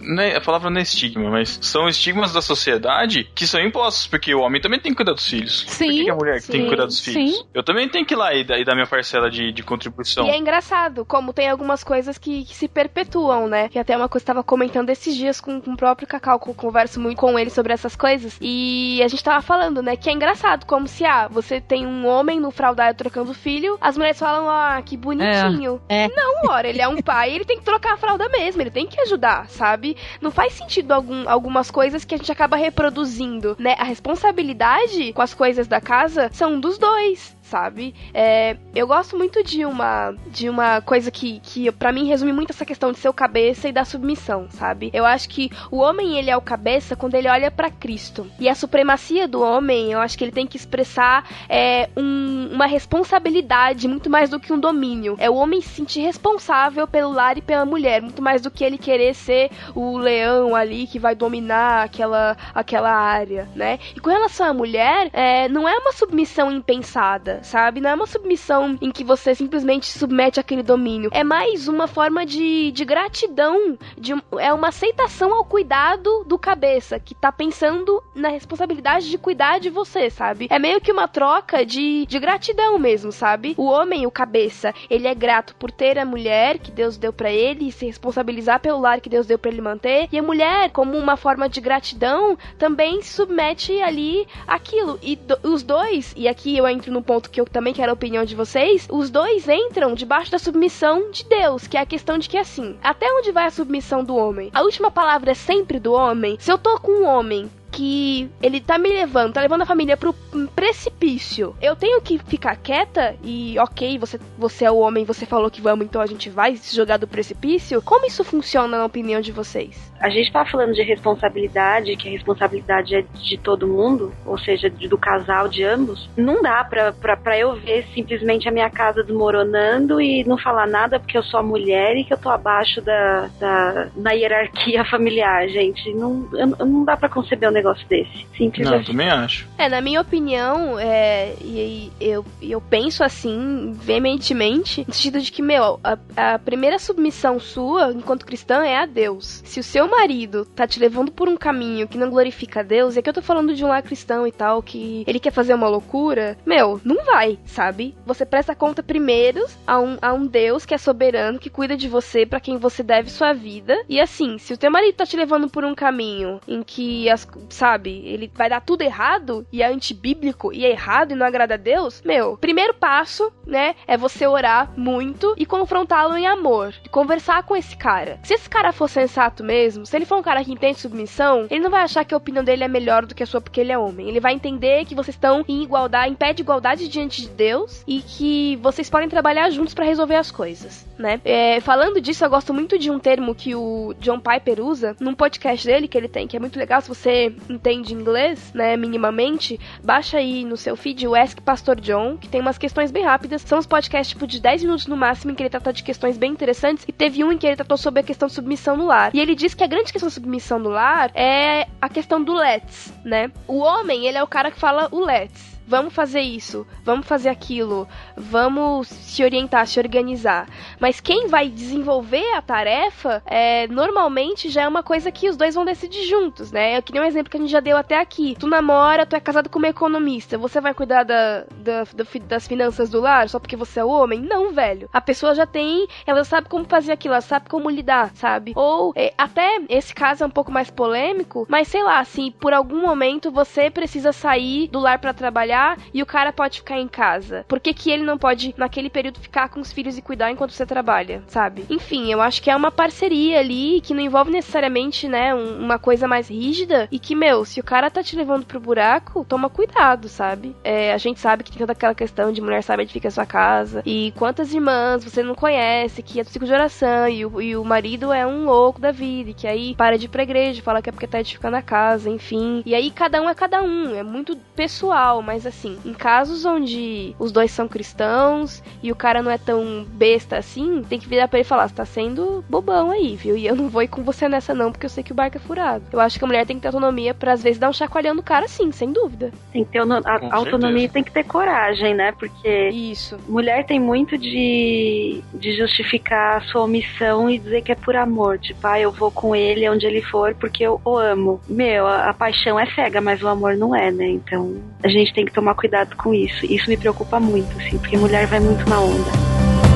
né, 0.00 0.36
a 0.36 0.40
palavra 0.40 0.70
não 0.70 0.78
é 0.78 0.82
estigma, 0.82 1.30
mas 1.30 1.58
são 1.62 1.88
estigmas 1.88 2.32
da 2.32 2.42
sociedade 2.42 3.24
que 3.34 3.46
são 3.46 3.60
impostos, 3.60 4.06
porque 4.06 4.34
o 4.34 4.40
homem 4.40 4.60
também 4.60 4.80
tem 4.80 4.92
que 4.92 4.96
cuidar 4.96 5.12
dos 5.12 5.26
filhos. 5.26 5.64
Sim. 5.68 5.86
Por 5.86 5.94
que, 5.94 6.04
que 6.04 6.10
a 6.10 6.14
mulher 6.14 6.40
sim, 6.40 6.52
tem 6.52 6.62
que 6.62 6.68
cuidar 6.68 6.86
dos 6.86 7.00
filhos? 7.00 7.27
Sim. 7.27 7.27
Eu 7.54 7.62
também 7.62 7.88
tenho 7.88 8.04
que 8.04 8.14
ir 8.14 8.16
lá 8.16 8.34
e, 8.34 8.44
dar 8.44 8.74
minha 8.74 8.86
parcela 8.86 9.30
de, 9.30 9.52
de 9.52 9.62
contribuição. 9.62 10.26
E 10.26 10.30
é 10.30 10.36
engraçado, 10.36 11.04
como 11.04 11.32
tem 11.32 11.48
algumas 11.48 11.82
coisas 11.82 12.18
que, 12.18 12.44
que 12.44 12.54
se 12.54 12.68
perpetuam, 12.68 13.48
né? 13.48 13.68
Que 13.68 13.78
até 13.78 13.96
uma 13.96 14.08
coisa 14.08 14.24
que 14.24 14.30
eu 14.30 14.34
tava 14.34 14.44
comentando 14.44 14.90
esses 14.90 15.14
dias 15.14 15.40
com, 15.40 15.60
com 15.60 15.72
o 15.72 15.76
próprio 15.76 16.06
Cacau, 16.06 16.38
que 16.38 16.48
eu 16.48 16.54
converso 16.54 17.00
muito 17.00 17.18
com 17.18 17.38
ele 17.38 17.50
sobre 17.50 17.72
essas 17.72 17.96
coisas. 17.96 18.38
E 18.40 19.00
a 19.02 19.08
gente 19.08 19.22
tava 19.22 19.42
falando, 19.42 19.82
né? 19.82 19.96
Que 19.96 20.10
é 20.10 20.12
engraçado, 20.12 20.66
como 20.66 20.86
se, 20.86 21.04
ah, 21.04 21.28
você 21.28 21.60
tem 21.60 21.86
um 21.86 22.06
homem 22.06 22.40
no 22.40 22.50
fraldário 22.50 22.96
trocando 22.96 23.34
filho, 23.34 23.78
as 23.80 23.96
mulheres 23.96 24.18
falam, 24.18 24.48
ah, 24.48 24.80
que 24.84 24.96
bonitinho. 24.96 25.80
É. 25.88 26.04
é. 26.04 26.08
Não, 26.08 26.50
ora, 26.50 26.68
ele 26.68 26.80
é 26.80 26.88
um 26.88 27.00
pai, 27.00 27.34
ele 27.34 27.44
tem 27.44 27.58
que 27.58 27.64
trocar 27.64 27.94
a 27.94 27.96
fralda 27.96 28.28
mesmo, 28.28 28.62
ele 28.62 28.70
tem 28.70 28.86
que 28.86 29.00
ajudar, 29.00 29.48
sabe? 29.48 29.96
Não 30.20 30.30
faz 30.30 30.52
sentido 30.54 30.92
algum, 30.92 31.28
algumas 31.28 31.70
coisas 31.70 32.04
que 32.04 32.14
a 32.14 32.18
gente 32.18 32.32
acaba 32.32 32.56
reproduzindo, 32.56 33.56
né? 33.58 33.74
A 33.78 33.84
responsabilidade 33.84 35.12
com 35.12 35.22
as 35.22 35.34
coisas 35.34 35.66
da 35.66 35.80
casa 35.80 36.30
são 36.32 36.58
dos 36.58 36.78
dois 36.78 37.17
Peace. 37.18 37.37
Sabe? 37.48 37.94
É, 38.12 38.56
eu 38.74 38.86
gosto 38.86 39.16
muito 39.16 39.42
de 39.42 39.64
uma 39.64 40.14
de 40.26 40.48
uma 40.48 40.80
coisa 40.80 41.10
que, 41.10 41.40
que 41.40 41.70
para 41.72 41.92
mim 41.92 42.06
resume 42.06 42.32
muito 42.32 42.50
essa 42.50 42.64
questão 42.64 42.92
de 42.92 42.98
ser 42.98 43.08
o 43.08 43.12
cabeça 43.12 43.68
e 43.68 43.72
da 43.72 43.84
submissão, 43.84 44.48
sabe? 44.50 44.90
Eu 44.92 45.04
acho 45.04 45.28
que 45.28 45.50
o 45.70 45.78
homem 45.78 46.18
ele 46.18 46.30
é 46.30 46.36
o 46.36 46.40
cabeça 46.40 46.94
quando 46.94 47.14
ele 47.14 47.28
olha 47.28 47.50
para 47.50 47.70
Cristo. 47.70 48.30
E 48.38 48.48
a 48.48 48.54
supremacia 48.54 49.26
do 49.26 49.40
homem, 49.40 49.92
eu 49.92 50.00
acho 50.00 50.16
que 50.16 50.24
ele 50.24 50.32
tem 50.32 50.46
que 50.46 50.56
expressar 50.56 51.28
é, 51.48 51.88
um, 51.96 52.50
uma 52.52 52.66
responsabilidade 52.66 53.88
muito 53.88 54.10
mais 54.10 54.30
do 54.30 54.38
que 54.38 54.52
um 54.52 54.60
domínio. 54.60 55.16
É 55.18 55.30
o 55.30 55.34
homem 55.34 55.60
se 55.60 55.68
sentir 55.68 56.00
responsável 56.00 56.86
pelo 56.86 57.12
lar 57.12 57.38
e 57.38 57.42
pela 57.42 57.64
mulher, 57.64 58.02
muito 58.02 58.22
mais 58.22 58.42
do 58.42 58.50
que 58.50 58.62
ele 58.62 58.78
querer 58.78 59.14
ser 59.14 59.50
o 59.74 59.96
leão 59.96 60.54
ali 60.54 60.86
que 60.86 60.98
vai 60.98 61.14
dominar 61.14 61.84
aquela, 61.84 62.36
aquela 62.54 62.90
área, 62.90 63.48
né? 63.54 63.78
E 63.96 64.00
com 64.00 64.10
relação 64.10 64.46
à 64.46 64.52
mulher, 64.52 65.08
é, 65.12 65.48
não 65.48 65.68
é 65.68 65.76
uma 65.78 65.92
submissão 65.92 66.50
impensada 66.50 67.37
sabe? 67.42 67.80
Não 67.80 67.90
é 67.90 67.94
uma 67.94 68.06
submissão 68.06 68.76
em 68.80 68.90
que 68.90 69.04
você 69.04 69.34
simplesmente 69.34 69.86
submete 69.86 70.40
aquele 70.40 70.62
domínio. 70.62 71.10
É 71.12 71.24
mais 71.24 71.68
uma 71.68 71.86
forma 71.86 72.24
de, 72.24 72.70
de 72.72 72.84
gratidão, 72.84 73.78
de, 73.96 74.14
é 74.38 74.52
uma 74.52 74.68
aceitação 74.68 75.32
ao 75.32 75.44
cuidado 75.44 76.24
do 76.24 76.38
cabeça, 76.38 76.98
que 76.98 77.14
tá 77.14 77.30
pensando 77.32 78.02
na 78.14 78.28
responsabilidade 78.28 79.08
de 79.08 79.18
cuidar 79.18 79.58
de 79.58 79.70
você, 79.70 80.10
sabe? 80.10 80.48
É 80.50 80.58
meio 80.58 80.80
que 80.80 80.92
uma 80.92 81.08
troca 81.08 81.64
de, 81.64 82.06
de 82.06 82.18
gratidão 82.18 82.78
mesmo, 82.78 83.12
sabe? 83.12 83.54
O 83.56 83.66
homem, 83.66 84.06
o 84.06 84.10
cabeça, 84.10 84.74
ele 84.90 85.06
é 85.06 85.14
grato 85.14 85.54
por 85.56 85.70
ter 85.70 85.98
a 85.98 86.04
mulher 86.04 86.58
que 86.58 86.70
Deus 86.70 86.96
deu 86.96 87.12
para 87.12 87.30
ele 87.30 87.68
e 87.68 87.72
se 87.72 87.86
responsabilizar 87.86 88.60
pelo 88.60 88.80
lar 88.80 89.00
que 89.00 89.08
Deus 89.08 89.26
deu 89.26 89.38
para 89.38 89.50
ele 89.50 89.60
manter. 89.60 90.08
E 90.10 90.18
a 90.18 90.22
mulher, 90.22 90.70
como 90.70 90.96
uma 90.96 91.16
forma 91.16 91.48
de 91.48 91.60
gratidão, 91.60 92.36
também 92.58 93.02
submete 93.02 93.80
ali 93.80 94.26
aquilo. 94.46 94.98
E 95.02 95.16
do, 95.16 95.38
os 95.42 95.62
dois, 95.62 96.14
e 96.16 96.28
aqui 96.28 96.56
eu 96.56 96.66
entro 96.66 96.92
no 96.92 97.02
ponto 97.02 97.27
que 97.28 97.40
eu 97.40 97.44
também 97.44 97.74
quero 97.74 97.90
a 97.90 97.94
opinião 97.94 98.24
de 98.24 98.34
vocês, 98.34 98.86
os 98.90 99.10
dois 99.10 99.48
entram 99.48 99.94
debaixo 99.94 100.30
da 100.30 100.38
submissão 100.38 101.10
de 101.10 101.24
Deus, 101.24 101.66
que 101.66 101.76
é 101.76 101.80
a 101.80 101.86
questão 101.86 102.18
de 102.18 102.28
que 102.28 102.36
assim, 102.36 102.76
até 102.82 103.06
onde 103.12 103.32
vai 103.32 103.46
a 103.46 103.50
submissão 103.50 104.04
do 104.04 104.16
homem? 104.16 104.50
A 104.52 104.62
última 104.62 104.90
palavra 104.90 105.32
é 105.32 105.34
sempre 105.34 105.78
do 105.78 105.92
homem. 105.92 106.36
Se 106.40 106.50
eu 106.50 106.58
tô 106.58 106.78
com 106.80 107.02
um 107.02 107.06
homem 107.06 107.50
que 107.70 108.28
ele 108.42 108.60
tá 108.60 108.78
me 108.78 108.88
levando, 108.88 109.34
tá 109.34 109.40
levando 109.40 109.62
a 109.62 109.66
família 109.66 109.96
pro 109.96 110.12
precipício. 110.54 111.54
Eu 111.60 111.76
tenho 111.76 112.00
que 112.00 112.18
ficar 112.18 112.56
quieta 112.56 113.14
e, 113.22 113.58
ok, 113.58 113.98
você, 113.98 114.18
você 114.36 114.64
é 114.64 114.70
o 114.70 114.78
homem, 114.78 115.04
você 115.04 115.26
falou 115.26 115.50
que 115.50 115.60
vamos, 115.60 115.84
então 115.84 116.00
a 116.00 116.06
gente 116.06 116.30
vai 116.30 116.56
se 116.56 116.74
jogar 116.74 116.96
do 116.96 117.06
precipício. 117.06 117.82
Como 117.82 118.06
isso 118.06 118.24
funciona 118.24 118.78
na 118.78 118.84
opinião 118.84 119.20
de 119.20 119.32
vocês? 119.32 119.92
A 120.00 120.08
gente 120.08 120.32
tá 120.32 120.44
falando 120.44 120.72
de 120.74 120.82
responsabilidade, 120.82 121.96
que 121.96 122.08
a 122.08 122.12
responsabilidade 122.12 122.94
é 122.94 123.02
de 123.02 123.36
todo 123.38 123.66
mundo, 123.66 124.12
ou 124.24 124.38
seja, 124.38 124.70
do 124.70 124.98
casal, 124.98 125.48
de 125.48 125.64
ambos. 125.64 126.08
Não 126.16 126.42
dá 126.42 126.64
pra, 126.64 126.92
pra, 126.92 127.16
pra 127.16 127.38
eu 127.38 127.54
ver 127.56 127.86
simplesmente 127.94 128.48
a 128.48 128.52
minha 128.52 128.70
casa 128.70 129.02
desmoronando 129.02 130.00
e 130.00 130.24
não 130.24 130.38
falar 130.38 130.66
nada 130.66 131.00
porque 131.00 131.18
eu 131.18 131.22
sou 131.22 131.40
a 131.40 131.42
mulher 131.42 131.96
e 131.96 132.04
que 132.04 132.12
eu 132.12 132.18
tô 132.18 132.28
abaixo 132.28 132.80
da, 132.80 133.28
da, 133.40 133.88
da 133.96 134.10
hierarquia 134.12 134.84
familiar, 134.88 135.48
gente. 135.48 135.92
Não, 135.94 136.28
não 136.58 136.84
dá 136.84 136.96
pra 136.96 137.08
conceber 137.08 137.48
um 137.48 137.52
negócio 137.52 137.86
desse. 137.88 138.26
Simples 138.36 138.66
Não, 138.66 138.74
eu 138.74 138.80
assim. 138.80 138.92
também 138.92 139.10
acho. 139.10 139.48
É, 139.58 139.68
na 139.68 139.80
minha 139.80 140.00
opinião, 140.00 140.78
é, 140.78 141.34
e, 141.40 141.90
e 142.00 142.08
eu, 142.08 142.24
eu 142.40 142.60
penso 142.60 143.02
assim, 143.02 143.72
veementemente, 143.74 144.84
no 144.86 144.94
sentido 144.94 145.20
de 145.20 145.32
que, 145.32 145.42
meu, 145.42 145.80
a, 145.82 145.98
a 146.16 146.38
primeira 146.38 146.78
submissão 146.78 147.40
sua, 147.40 147.92
enquanto 147.92 148.24
cristã, 148.24 148.64
é 148.64 148.76
a 148.76 148.86
Deus. 148.86 149.42
Se 149.44 149.60
o 149.60 149.62
seu 149.62 149.87
marido 149.88 150.44
tá 150.44 150.66
te 150.66 150.80
levando 150.80 151.10
por 151.12 151.28
um 151.28 151.36
caminho 151.36 151.88
que 151.88 151.98
não 151.98 152.10
glorifica 152.10 152.60
a 152.60 152.62
Deus, 152.62 152.96
e 152.96 152.98
aqui 152.98 153.08
eu 153.08 153.14
tô 153.14 153.22
falando 153.22 153.54
de 153.54 153.64
um 153.64 153.68
lar 153.68 153.82
cristão 153.82 154.26
e 154.26 154.32
tal, 154.32 154.62
que 154.62 155.04
ele 155.06 155.20
quer 155.20 155.32
fazer 155.32 155.54
uma 155.54 155.68
loucura, 155.68 156.36
meu, 156.44 156.80
não 156.84 157.04
vai, 157.04 157.38
sabe? 157.44 157.94
Você 158.04 158.24
presta 158.24 158.54
conta 158.54 158.82
primeiro 158.82 159.44
a 159.66 159.78
um, 159.78 159.98
a 160.00 160.12
um 160.12 160.26
Deus 160.26 160.64
que 160.64 160.74
é 160.74 160.78
soberano, 160.78 161.38
que 161.38 161.50
cuida 161.50 161.76
de 161.76 161.88
você, 161.88 162.26
para 162.26 162.40
quem 162.40 162.56
você 162.56 162.82
deve 162.82 163.10
sua 163.10 163.32
vida. 163.32 163.76
E 163.88 164.00
assim, 164.00 164.38
se 164.38 164.52
o 164.52 164.56
teu 164.56 164.70
marido 164.70 164.96
tá 164.96 165.06
te 165.06 165.16
levando 165.16 165.48
por 165.48 165.64
um 165.64 165.74
caminho 165.74 166.40
em 166.46 166.62
que, 166.62 167.08
as, 167.08 167.26
sabe, 167.48 168.02
ele 168.06 168.30
vai 168.34 168.48
dar 168.48 168.60
tudo 168.60 168.82
errado 168.82 169.46
e 169.52 169.62
é 169.62 169.66
antibíblico 169.66 170.52
e 170.52 170.64
é 170.64 170.70
errado 170.70 171.12
e 171.12 171.14
não 171.14 171.26
agrada 171.26 171.54
a 171.54 171.58
Deus, 171.58 172.02
meu, 172.04 172.36
primeiro 172.36 172.74
passo, 172.74 173.32
né, 173.46 173.74
é 173.86 173.96
você 173.96 174.26
orar 174.26 174.72
muito 174.76 175.34
e 175.36 175.46
confrontá-lo 175.46 176.16
em 176.16 176.26
amor, 176.26 176.74
e 176.84 176.88
conversar 176.88 177.42
com 177.42 177.56
esse 177.56 177.76
cara. 177.76 178.18
Se 178.22 178.34
esse 178.34 178.48
cara 178.48 178.72
for 178.72 178.88
sensato 178.88 179.42
mesmo, 179.42 179.77
se 179.84 179.96
ele 179.96 180.04
for 180.04 180.18
um 180.18 180.22
cara 180.22 180.44
que 180.44 180.52
entende 180.52 180.78
submissão, 180.78 181.46
ele 181.50 181.60
não 181.60 181.70
vai 181.70 181.82
achar 181.82 182.04
que 182.04 182.14
a 182.14 182.16
opinião 182.16 182.44
dele 182.44 182.64
é 182.64 182.68
melhor 182.68 183.06
do 183.06 183.14
que 183.14 183.22
a 183.22 183.26
sua 183.26 183.40
porque 183.40 183.60
ele 183.60 183.72
é 183.72 183.78
homem. 183.78 184.08
Ele 184.08 184.20
vai 184.20 184.34
entender 184.34 184.84
que 184.84 184.94
vocês 184.94 185.16
estão 185.16 185.44
em 185.48 185.62
igualdade, 185.62 186.12
em 186.12 186.14
pé 186.14 186.32
de 186.32 186.42
igualdade 186.42 186.88
diante 186.88 187.22
de 187.22 187.28
Deus 187.28 187.82
e 187.86 188.00
que 188.00 188.56
vocês 188.56 188.90
podem 188.90 189.08
trabalhar 189.08 189.50
juntos 189.50 189.74
para 189.74 189.84
resolver 189.84 190.16
as 190.16 190.30
coisas, 190.30 190.86
né? 190.98 191.20
É, 191.24 191.60
falando 191.60 192.00
disso, 192.00 192.24
eu 192.24 192.30
gosto 192.30 192.52
muito 192.52 192.78
de 192.78 192.90
um 192.90 192.98
termo 192.98 193.34
que 193.34 193.54
o 193.54 193.94
John 194.00 194.20
Piper 194.20 194.60
usa 194.60 194.96
num 195.00 195.14
podcast 195.14 195.66
dele 195.66 195.88
que 195.88 195.96
ele 195.96 196.08
tem, 196.08 196.26
que 196.26 196.36
é 196.36 196.40
muito 196.40 196.58
legal. 196.58 196.80
Se 196.80 196.88
você 196.88 197.34
entende 197.48 197.94
inglês, 197.94 198.52
né, 198.52 198.76
minimamente, 198.76 199.58
baixa 199.82 200.18
aí 200.18 200.44
no 200.44 200.56
seu 200.56 200.76
feed 200.76 201.06
o 201.06 201.14
Ask 201.14 201.40
Pastor 201.40 201.80
John, 201.80 202.16
que 202.16 202.28
tem 202.28 202.40
umas 202.40 202.58
questões 202.58 202.90
bem 202.90 203.04
rápidas. 203.04 203.42
São 203.42 203.58
uns 203.58 203.66
podcasts 203.66 204.18
tipo 204.18 204.26
de 204.26 204.40
10 204.40 204.64
minutos 204.64 204.86
no 204.86 204.96
máximo 204.96 205.32
em 205.32 205.34
que 205.34 205.42
ele 205.42 205.50
trata 205.50 205.72
de 205.72 205.82
questões 205.82 206.18
bem 206.18 206.32
interessantes. 206.32 206.84
E 206.88 206.92
teve 206.92 207.22
um 207.22 207.32
em 207.32 207.38
que 207.38 207.46
ele 207.46 207.56
tratou 207.56 207.76
sobre 207.76 208.00
a 208.00 208.02
questão 208.02 208.26
de 208.26 208.34
submissão 208.34 208.76
no 208.76 208.86
lar. 208.86 209.10
E 209.14 209.20
ele 209.20 209.34
diz 209.34 209.54
que 209.54 209.62
a 209.62 209.67
grande 209.68 209.92
questão 209.92 210.08
de 210.08 210.14
submissão 210.14 210.58
no 210.58 210.70
lar 210.70 211.10
é 211.14 211.68
a 211.80 211.88
questão 211.88 212.22
do 212.22 212.34
let's, 212.34 212.92
né? 213.04 213.30
O 213.46 213.58
homem, 213.58 214.06
ele 214.06 214.18
é 214.18 214.22
o 214.22 214.26
cara 214.26 214.50
que 214.50 214.58
fala 214.58 214.88
o 214.90 215.00
let's 215.00 215.57
vamos 215.68 215.92
fazer 215.92 216.20
isso, 216.20 216.66
vamos 216.82 217.06
fazer 217.06 217.28
aquilo, 217.28 217.86
vamos 218.16 218.88
se 218.88 219.22
orientar, 219.22 219.66
se 219.66 219.78
organizar. 219.78 220.48
Mas 220.80 220.98
quem 220.98 221.28
vai 221.28 221.50
desenvolver 221.50 222.32
a 222.34 222.40
tarefa, 222.40 223.22
é, 223.26 223.68
normalmente 223.68 224.48
já 224.48 224.62
é 224.62 224.68
uma 224.68 224.82
coisa 224.82 225.12
que 225.12 225.28
os 225.28 225.36
dois 225.36 225.54
vão 225.54 225.66
decidir 225.66 226.04
juntos, 226.06 226.50
né? 226.50 226.78
Eu 226.78 226.82
queria 226.82 227.02
um 227.02 227.04
exemplo 227.04 227.30
que 227.30 227.36
a 227.36 227.40
gente 227.40 227.50
já 227.50 227.60
deu 227.60 227.76
até 227.76 228.00
aqui. 228.00 228.34
Tu 228.38 228.46
namora, 228.46 229.04
tu 229.04 229.14
é 229.14 229.20
casado 229.20 229.50
com 229.50 229.58
uma 229.58 229.68
economista, 229.68 230.38
você 230.38 230.58
vai 230.58 230.72
cuidar 230.72 231.02
da, 231.02 231.44
da, 231.54 231.84
da, 231.84 232.04
das 232.26 232.48
finanças 232.48 232.88
do 232.88 233.00
lar 233.00 233.28
só 233.28 233.38
porque 233.38 233.56
você 233.56 233.80
é 233.80 233.84
homem? 233.84 234.20
Não, 234.20 234.52
velho. 234.52 234.88
A 234.90 235.02
pessoa 235.02 235.34
já 235.34 235.44
tem, 235.46 235.86
ela 236.06 236.24
sabe 236.24 236.48
como 236.48 236.64
fazer 236.64 236.92
aquilo, 236.92 237.12
ela 237.12 237.20
sabe 237.20 237.50
como 237.50 237.68
lidar, 237.68 238.12
sabe? 238.14 238.52
Ou 238.56 238.92
é, 238.96 239.12
até 239.18 239.60
esse 239.68 239.94
caso 239.94 240.24
é 240.24 240.26
um 240.26 240.30
pouco 240.30 240.50
mais 240.50 240.70
polêmico, 240.70 241.46
mas 241.48 241.68
sei 241.68 241.82
lá, 241.82 242.00
assim, 242.00 242.30
por 242.30 242.54
algum 242.54 242.80
momento 242.80 243.30
você 243.30 243.70
precisa 243.70 244.12
sair 244.12 244.68
do 244.68 244.78
lar 244.78 244.98
para 244.98 245.12
trabalhar 245.12 245.57
e 245.92 246.02
o 246.02 246.06
cara 246.06 246.32
pode 246.32 246.58
ficar 246.58 246.78
em 246.78 246.88
casa? 246.88 247.44
Por 247.48 247.60
que, 247.60 247.74
que 247.74 247.90
ele 247.90 248.02
não 248.02 248.18
pode, 248.18 248.54
naquele 248.56 248.90
período, 248.90 249.20
ficar 249.20 249.48
com 249.48 249.60
os 249.60 249.72
filhos 249.72 249.98
e 249.98 250.02
cuidar 250.02 250.30
enquanto 250.30 250.52
você 250.52 250.66
trabalha, 250.66 251.22
sabe? 251.26 251.64
Enfim, 251.68 252.10
eu 252.10 252.20
acho 252.20 252.42
que 252.42 252.50
é 252.50 252.56
uma 252.56 252.70
parceria 252.70 253.38
ali 253.40 253.80
que 253.80 253.94
não 253.94 254.00
envolve 254.00 254.30
necessariamente, 254.30 255.08
né, 255.08 255.34
um, 255.34 255.60
uma 255.60 255.78
coisa 255.78 256.06
mais 256.06 256.28
rígida 256.28 256.88
e 256.90 256.98
que, 256.98 257.14
meu, 257.14 257.44
se 257.44 257.60
o 257.60 257.64
cara 257.64 257.90
tá 257.90 258.02
te 258.02 258.16
levando 258.16 258.46
pro 258.46 258.60
buraco, 258.60 259.24
toma 259.24 259.50
cuidado, 259.50 260.08
sabe? 260.08 260.54
É, 260.62 260.92
a 260.92 260.98
gente 260.98 261.20
sabe 261.20 261.42
que 261.42 261.50
tem 261.50 261.58
toda 261.58 261.72
aquela 261.72 261.94
questão 261.94 262.32
de 262.32 262.40
mulher 262.40 262.62
sabe 262.62 262.82
onde 262.82 262.92
fica 262.92 263.08
a 263.08 263.10
sua 263.10 263.26
casa 263.26 263.82
e 263.84 264.12
quantas 264.16 264.52
irmãs 264.52 265.04
você 265.04 265.22
não 265.22 265.34
conhece, 265.34 266.02
que 266.02 266.20
é 266.20 266.24
do 266.24 266.30
ciclo 266.30 266.46
de 266.46 266.52
oração 266.52 267.08
e 267.08 267.24
o, 267.24 267.40
e 267.40 267.56
o 267.56 267.64
marido 267.64 268.12
é 268.12 268.26
um 268.26 268.44
louco 268.44 268.80
da 268.80 268.92
vida 268.92 269.30
e 269.30 269.34
que 269.34 269.46
aí 269.46 269.74
para 269.74 269.98
de 269.98 270.06
ir 270.06 270.08
pra 270.08 270.22
igreja, 270.22 270.62
fala 270.62 270.82
que 270.82 270.88
é 270.88 270.92
porque 270.92 271.06
tá 271.06 271.20
edificando 271.20 271.56
a 271.56 271.62
casa, 271.62 272.10
enfim. 272.10 272.62
E 272.64 272.74
aí 272.74 272.90
cada 272.90 273.20
um 273.20 273.28
é 273.28 273.34
cada 273.34 273.62
um, 273.62 273.94
é 273.94 274.02
muito 274.02 274.36
pessoal, 274.54 275.22
mas 275.22 275.46
assim, 275.48 275.78
em 275.84 275.92
casos 275.92 276.44
onde 276.44 277.14
os 277.18 277.32
dois 277.32 277.50
são 277.50 277.68
cristãos 277.68 278.62
e 278.82 278.92
o 278.92 278.96
cara 278.96 279.22
não 279.22 279.30
é 279.30 279.38
tão 279.38 279.84
besta 279.84 280.36
assim, 280.36 280.82
tem 280.88 280.98
que 280.98 281.08
virar 281.08 281.28
pra 281.28 281.38
ele 281.38 281.46
e 281.46 281.48
falar: 281.48 281.68
você 281.68 281.74
tá 281.74 281.84
sendo 281.84 282.44
bobão 282.48 282.90
aí, 282.90 283.16
viu? 283.16 283.36
E 283.36 283.46
eu 283.46 283.56
não 283.56 283.68
vou 283.68 283.82
ir 283.82 283.88
com 283.88 284.02
você 284.02 284.28
nessa 284.28 284.54
não, 284.54 284.70
porque 284.70 284.86
eu 284.86 284.90
sei 284.90 285.02
que 285.02 285.12
o 285.12 285.14
barco 285.14 285.36
é 285.36 285.40
furado. 285.40 285.84
Eu 285.92 286.00
acho 286.00 286.18
que 286.18 286.24
a 286.24 286.26
mulher 286.26 286.46
tem 286.46 286.56
que 286.56 286.62
ter 286.62 286.68
autonomia 286.68 287.14
pra 287.14 287.32
às 287.32 287.42
vezes 287.42 287.58
dar 287.58 287.68
um 287.68 287.72
chacoalhão 287.72 288.14
no 288.14 288.22
cara, 288.22 288.48
sim, 288.48 288.70
sem 288.72 288.92
dúvida. 288.92 289.32
Tem 289.52 289.64
que 289.64 289.72
ter 289.72 289.80
a, 289.80 290.36
autonomia 290.36 290.88
tem 290.88 291.02
que 291.02 291.12
ter 291.12 291.24
coragem, 291.24 291.94
né? 291.94 292.12
Porque 292.12 292.68
Isso. 292.68 293.18
mulher 293.28 293.64
tem 293.66 293.78
muito 293.78 294.16
de, 294.16 295.22
de 295.34 295.52
justificar 295.56 296.38
a 296.38 296.40
sua 296.42 296.62
omissão 296.62 297.28
e 297.30 297.38
dizer 297.38 297.62
que 297.62 297.72
é 297.72 297.74
por 297.74 297.96
amor. 297.96 298.38
Tipo, 298.38 298.66
ah, 298.66 298.80
eu 298.80 298.90
vou 298.90 299.10
com 299.10 299.34
ele 299.34 299.68
onde 299.68 299.86
ele 299.86 300.02
for 300.02 300.34
porque 300.34 300.64
eu 300.64 300.80
o 300.84 300.96
amo. 300.96 301.40
Meu, 301.48 301.86
a, 301.86 302.10
a 302.10 302.14
paixão 302.14 302.58
é 302.58 302.66
cega, 302.66 303.00
mas 303.00 303.22
o 303.22 303.28
amor 303.28 303.56
não 303.56 303.74
é, 303.74 303.90
né? 303.90 304.08
Então 304.08 304.56
a 304.82 304.88
gente 304.88 305.12
tem 305.12 305.24
que 305.24 305.32
tomar 305.38 305.54
cuidado 305.54 305.94
com 305.96 306.12
isso. 306.12 306.44
Isso 306.44 306.68
me 306.68 306.76
preocupa 306.76 307.20
muito, 307.20 307.56
assim, 307.58 307.78
porque 307.78 307.96
mulher 307.96 308.26
vai 308.26 308.40
muito 308.40 308.68
na 308.68 308.80
onda. 308.80 309.67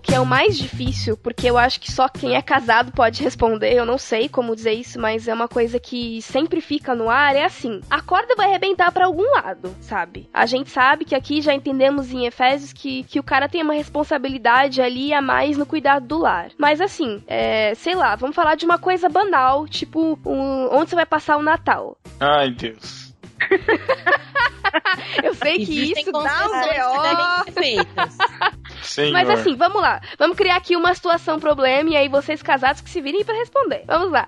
Que 0.00 0.14
é 0.14 0.20
o 0.20 0.26
mais 0.26 0.56
difícil, 0.58 1.16
porque 1.16 1.48
eu 1.48 1.56
acho 1.58 1.80
que 1.80 1.90
só 1.90 2.08
quem 2.08 2.34
é 2.34 2.42
casado 2.42 2.92
pode 2.92 3.22
responder, 3.22 3.72
eu 3.74 3.84
não 3.86 3.98
sei 3.98 4.28
como 4.28 4.54
dizer 4.54 4.72
isso, 4.72 4.98
mas 5.00 5.26
é 5.28 5.34
uma 5.34 5.48
coisa 5.48 5.78
que 5.78 6.20
sempre 6.22 6.60
fica 6.60 6.94
no 6.94 7.08
ar, 7.10 7.34
é 7.34 7.44
assim, 7.44 7.80
a 7.90 8.00
corda 8.00 8.34
vai 8.36 8.48
arrebentar 8.48 8.90
pra 8.92 9.06
algum 9.06 9.28
lado, 9.34 9.74
sabe? 9.80 10.28
A 10.32 10.46
gente 10.46 10.70
sabe 10.70 11.04
que 11.04 11.14
aqui 11.14 11.40
já 11.40 11.54
entendemos 11.54 12.10
em 12.12 12.26
Efésios 12.26 12.72
que, 12.72 13.02
que 13.04 13.18
o 13.18 13.22
cara 13.22 13.48
tem 13.48 13.62
uma 13.62 13.74
responsabilidade 13.74 14.80
ali 14.80 15.12
a 15.12 15.20
mais 15.22 15.56
no 15.56 15.66
cuidado 15.66 16.06
do 16.06 16.18
lar. 16.18 16.50
Mas 16.58 16.80
assim, 16.80 17.22
é, 17.26 17.74
sei 17.74 17.94
lá, 17.94 18.16
vamos 18.16 18.36
falar 18.36 18.54
de 18.54 18.64
uma 18.64 18.78
coisa 18.78 19.08
banal, 19.08 19.66
tipo, 19.68 20.18
um- 20.26 20.68
onde 20.72 20.90
você 20.90 20.96
vai 20.96 21.06
passar 21.06 21.36
o 21.36 21.42
Natal. 21.42 21.96
Ai, 22.18 22.50
Deus. 22.50 23.14
Eu 25.22 25.34
sei 25.34 25.56
que 25.56 25.62
Existem 25.62 26.02
isso 26.02 26.12
dá 26.12 26.46
um 26.46 26.62
que 26.62 26.68
B.O. 26.68 27.02
devem 27.02 27.26
ser 27.44 27.52
feitas. 27.52 28.18
Senhor. 28.82 29.12
Mas 29.12 29.30
assim, 29.30 29.56
vamos 29.56 29.80
lá. 29.80 30.00
Vamos 30.18 30.36
criar 30.36 30.56
aqui 30.56 30.76
uma 30.76 30.94
situação 30.94 31.38
problema 31.38 31.90
e 31.90 31.96
aí 31.96 32.08
vocês 32.08 32.42
casados 32.42 32.80
que 32.80 32.90
se 32.90 33.00
virem 33.00 33.24
pra 33.24 33.34
responder. 33.34 33.84
Vamos 33.86 34.10
lá. 34.10 34.26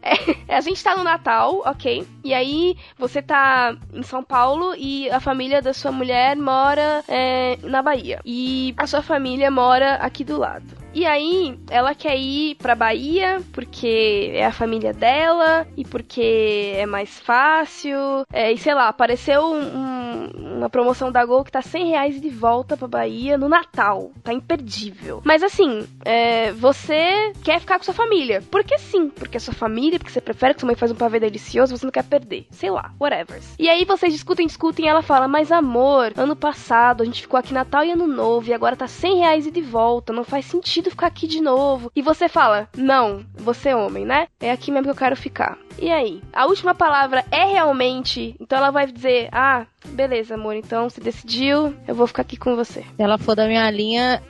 É, 0.49 0.57
a 0.57 0.61
gente 0.61 0.83
tá 0.83 0.97
no 0.97 1.05
Natal, 1.05 1.63
ok? 1.65 2.07
E 2.25 2.35
aí 2.35 2.77
você 2.99 3.23
tá 3.23 3.75
em 3.93 4.03
São 4.03 4.23
Paulo 4.23 4.75
e 4.77 5.11
a 5.11 5.21
família 5.21 5.63
da 5.63 5.73
sua 5.73 5.93
mulher 5.93 6.37
mora 6.37 7.03
é, 7.09 7.59
na 7.63 7.83
Bahia. 7.83 8.21
E 8.25 8.75
a 8.77 8.87
sua 8.87 9.03
família 9.03 9.51
mora 9.51 9.95
aqui 9.95 10.25
do 10.25 10.39
lado. 10.39 10.82
E 10.95 11.07
aí, 11.07 11.59
ela 11.71 11.95
quer 11.95 12.17
ir 12.19 12.55
pra 12.57 12.75
Bahia 12.75 13.41
porque 13.53 14.31
é 14.35 14.45
a 14.45 14.53
família 14.53 14.93
dela 14.93 15.67
e 15.77 15.85
porque 15.85 16.75
é 16.77 16.85
mais 16.87 17.19
fácil. 17.21 17.97
É, 18.33 18.53
e 18.53 18.59
sei 18.59 18.75
lá, 18.75 18.89
apareceu 18.89 19.41
um- 19.43 19.79
um- 19.79 20.57
uma 20.59 20.69
promoção 20.71 21.11
da 21.11 21.25
Gol 21.25 21.45
que 21.45 21.51
tá 21.51 21.63
100 21.63 21.89
reais 21.89 22.21
de 22.21 22.29
volta 22.29 22.77
pra 22.77 22.87
Bahia 22.87 23.39
no 23.39 23.49
Natal. 23.49 24.11
Tá 24.23 24.33
imperdível. 24.33 25.23
Mas 25.25 25.43
assim, 25.43 25.87
é, 26.05 26.53
você 26.53 27.33
quer 27.43 27.59
ficar 27.61 27.79
com 27.79 27.85
sua 27.85 27.95
família. 27.95 28.43
Porque 28.51 28.79
sim, 28.79 29.09
porque 29.09 29.39
é 29.39 29.41
sua 29.41 29.55
família, 29.55 29.99
porque 29.99 30.13
você 30.13 30.21
prefere 30.21 30.55
que 30.55 30.61
sua 30.61 30.67
mãe 30.67 30.77
faz 30.77 30.93
um 30.93 30.95
pavê 30.95 31.19
delicioso, 31.19 31.77
você 31.77 31.85
não 31.87 31.91
quer 31.93 32.05
perder. 32.05 32.47
Sei 32.51 32.71
lá, 32.71 32.93
whatever. 33.01 33.41
E 33.59 33.69
aí 33.69 33.85
vocês 33.85 34.13
discutem, 34.13 34.47
discutem 34.47 34.85
e 34.85 34.89
ela 34.89 35.03
fala: 35.03 35.27
Mas 35.27 35.51
amor, 35.51 36.13
ano 36.17 36.37
passado 36.37 37.03
a 37.03 37.07
gente 37.07 37.23
ficou 37.23 37.39
aqui 37.39 37.55
Natal 37.55 37.83
e 37.85 37.91
Ano 37.93 38.07
Novo 38.07 38.49
e 38.51 38.55
agora 38.55 38.77
tá 38.77 38.87
100 38.87 39.19
reais 39.19 39.47
e 39.47 39.51
de 39.51 39.63
volta. 39.63 40.13
Não 40.13 40.23
faz 40.25 40.45
sentido 40.45 40.82
ficar 40.91 41.07
aqui 41.07 41.27
de 41.27 41.41
novo. 41.41 41.91
E 41.95 42.03
você 42.03 42.29
fala: 42.29 42.69
Não, 42.77 43.25
você 43.35 43.71
é 43.71 43.77
homem, 43.77 44.05
né? 44.05 44.29
É 44.41 44.51
aqui 44.51 44.71
mesmo 44.71 44.85
que 44.85 44.91
eu 44.91 44.97
quero 44.97 45.17
ficar. 45.17 45.59
E 45.79 45.91
aí? 45.91 46.23
A 46.33 46.47
última 46.47 46.75
palavra 46.75 47.25
é 47.31 47.45
realmente. 47.45 48.35
Então 48.41 48.59
ela 48.59 48.71
vai 48.71 48.87
dizer: 48.87 49.29
Ah, 49.33 49.67
beleza, 49.89 50.35
amor, 50.35 50.55
então 50.55 50.89
se 50.89 51.01
decidiu, 51.01 51.75
eu 51.87 51.95
vou 51.95 52.07
ficar 52.07 52.23
aqui 52.23 52.37
com 52.37 52.57
você. 52.57 52.83
Se 52.83 53.03
ela 53.03 53.19
for 53.19 53.35
da 53.35 53.47
minha 53.47 53.71
linha, 53.71 54.23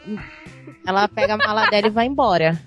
ela 0.86 1.08
pega 1.08 1.34
a 1.34 1.38
mala 1.38 1.66
dela 1.68 1.86
e 1.86 1.90
vai 1.90 2.06
embora. 2.06 2.58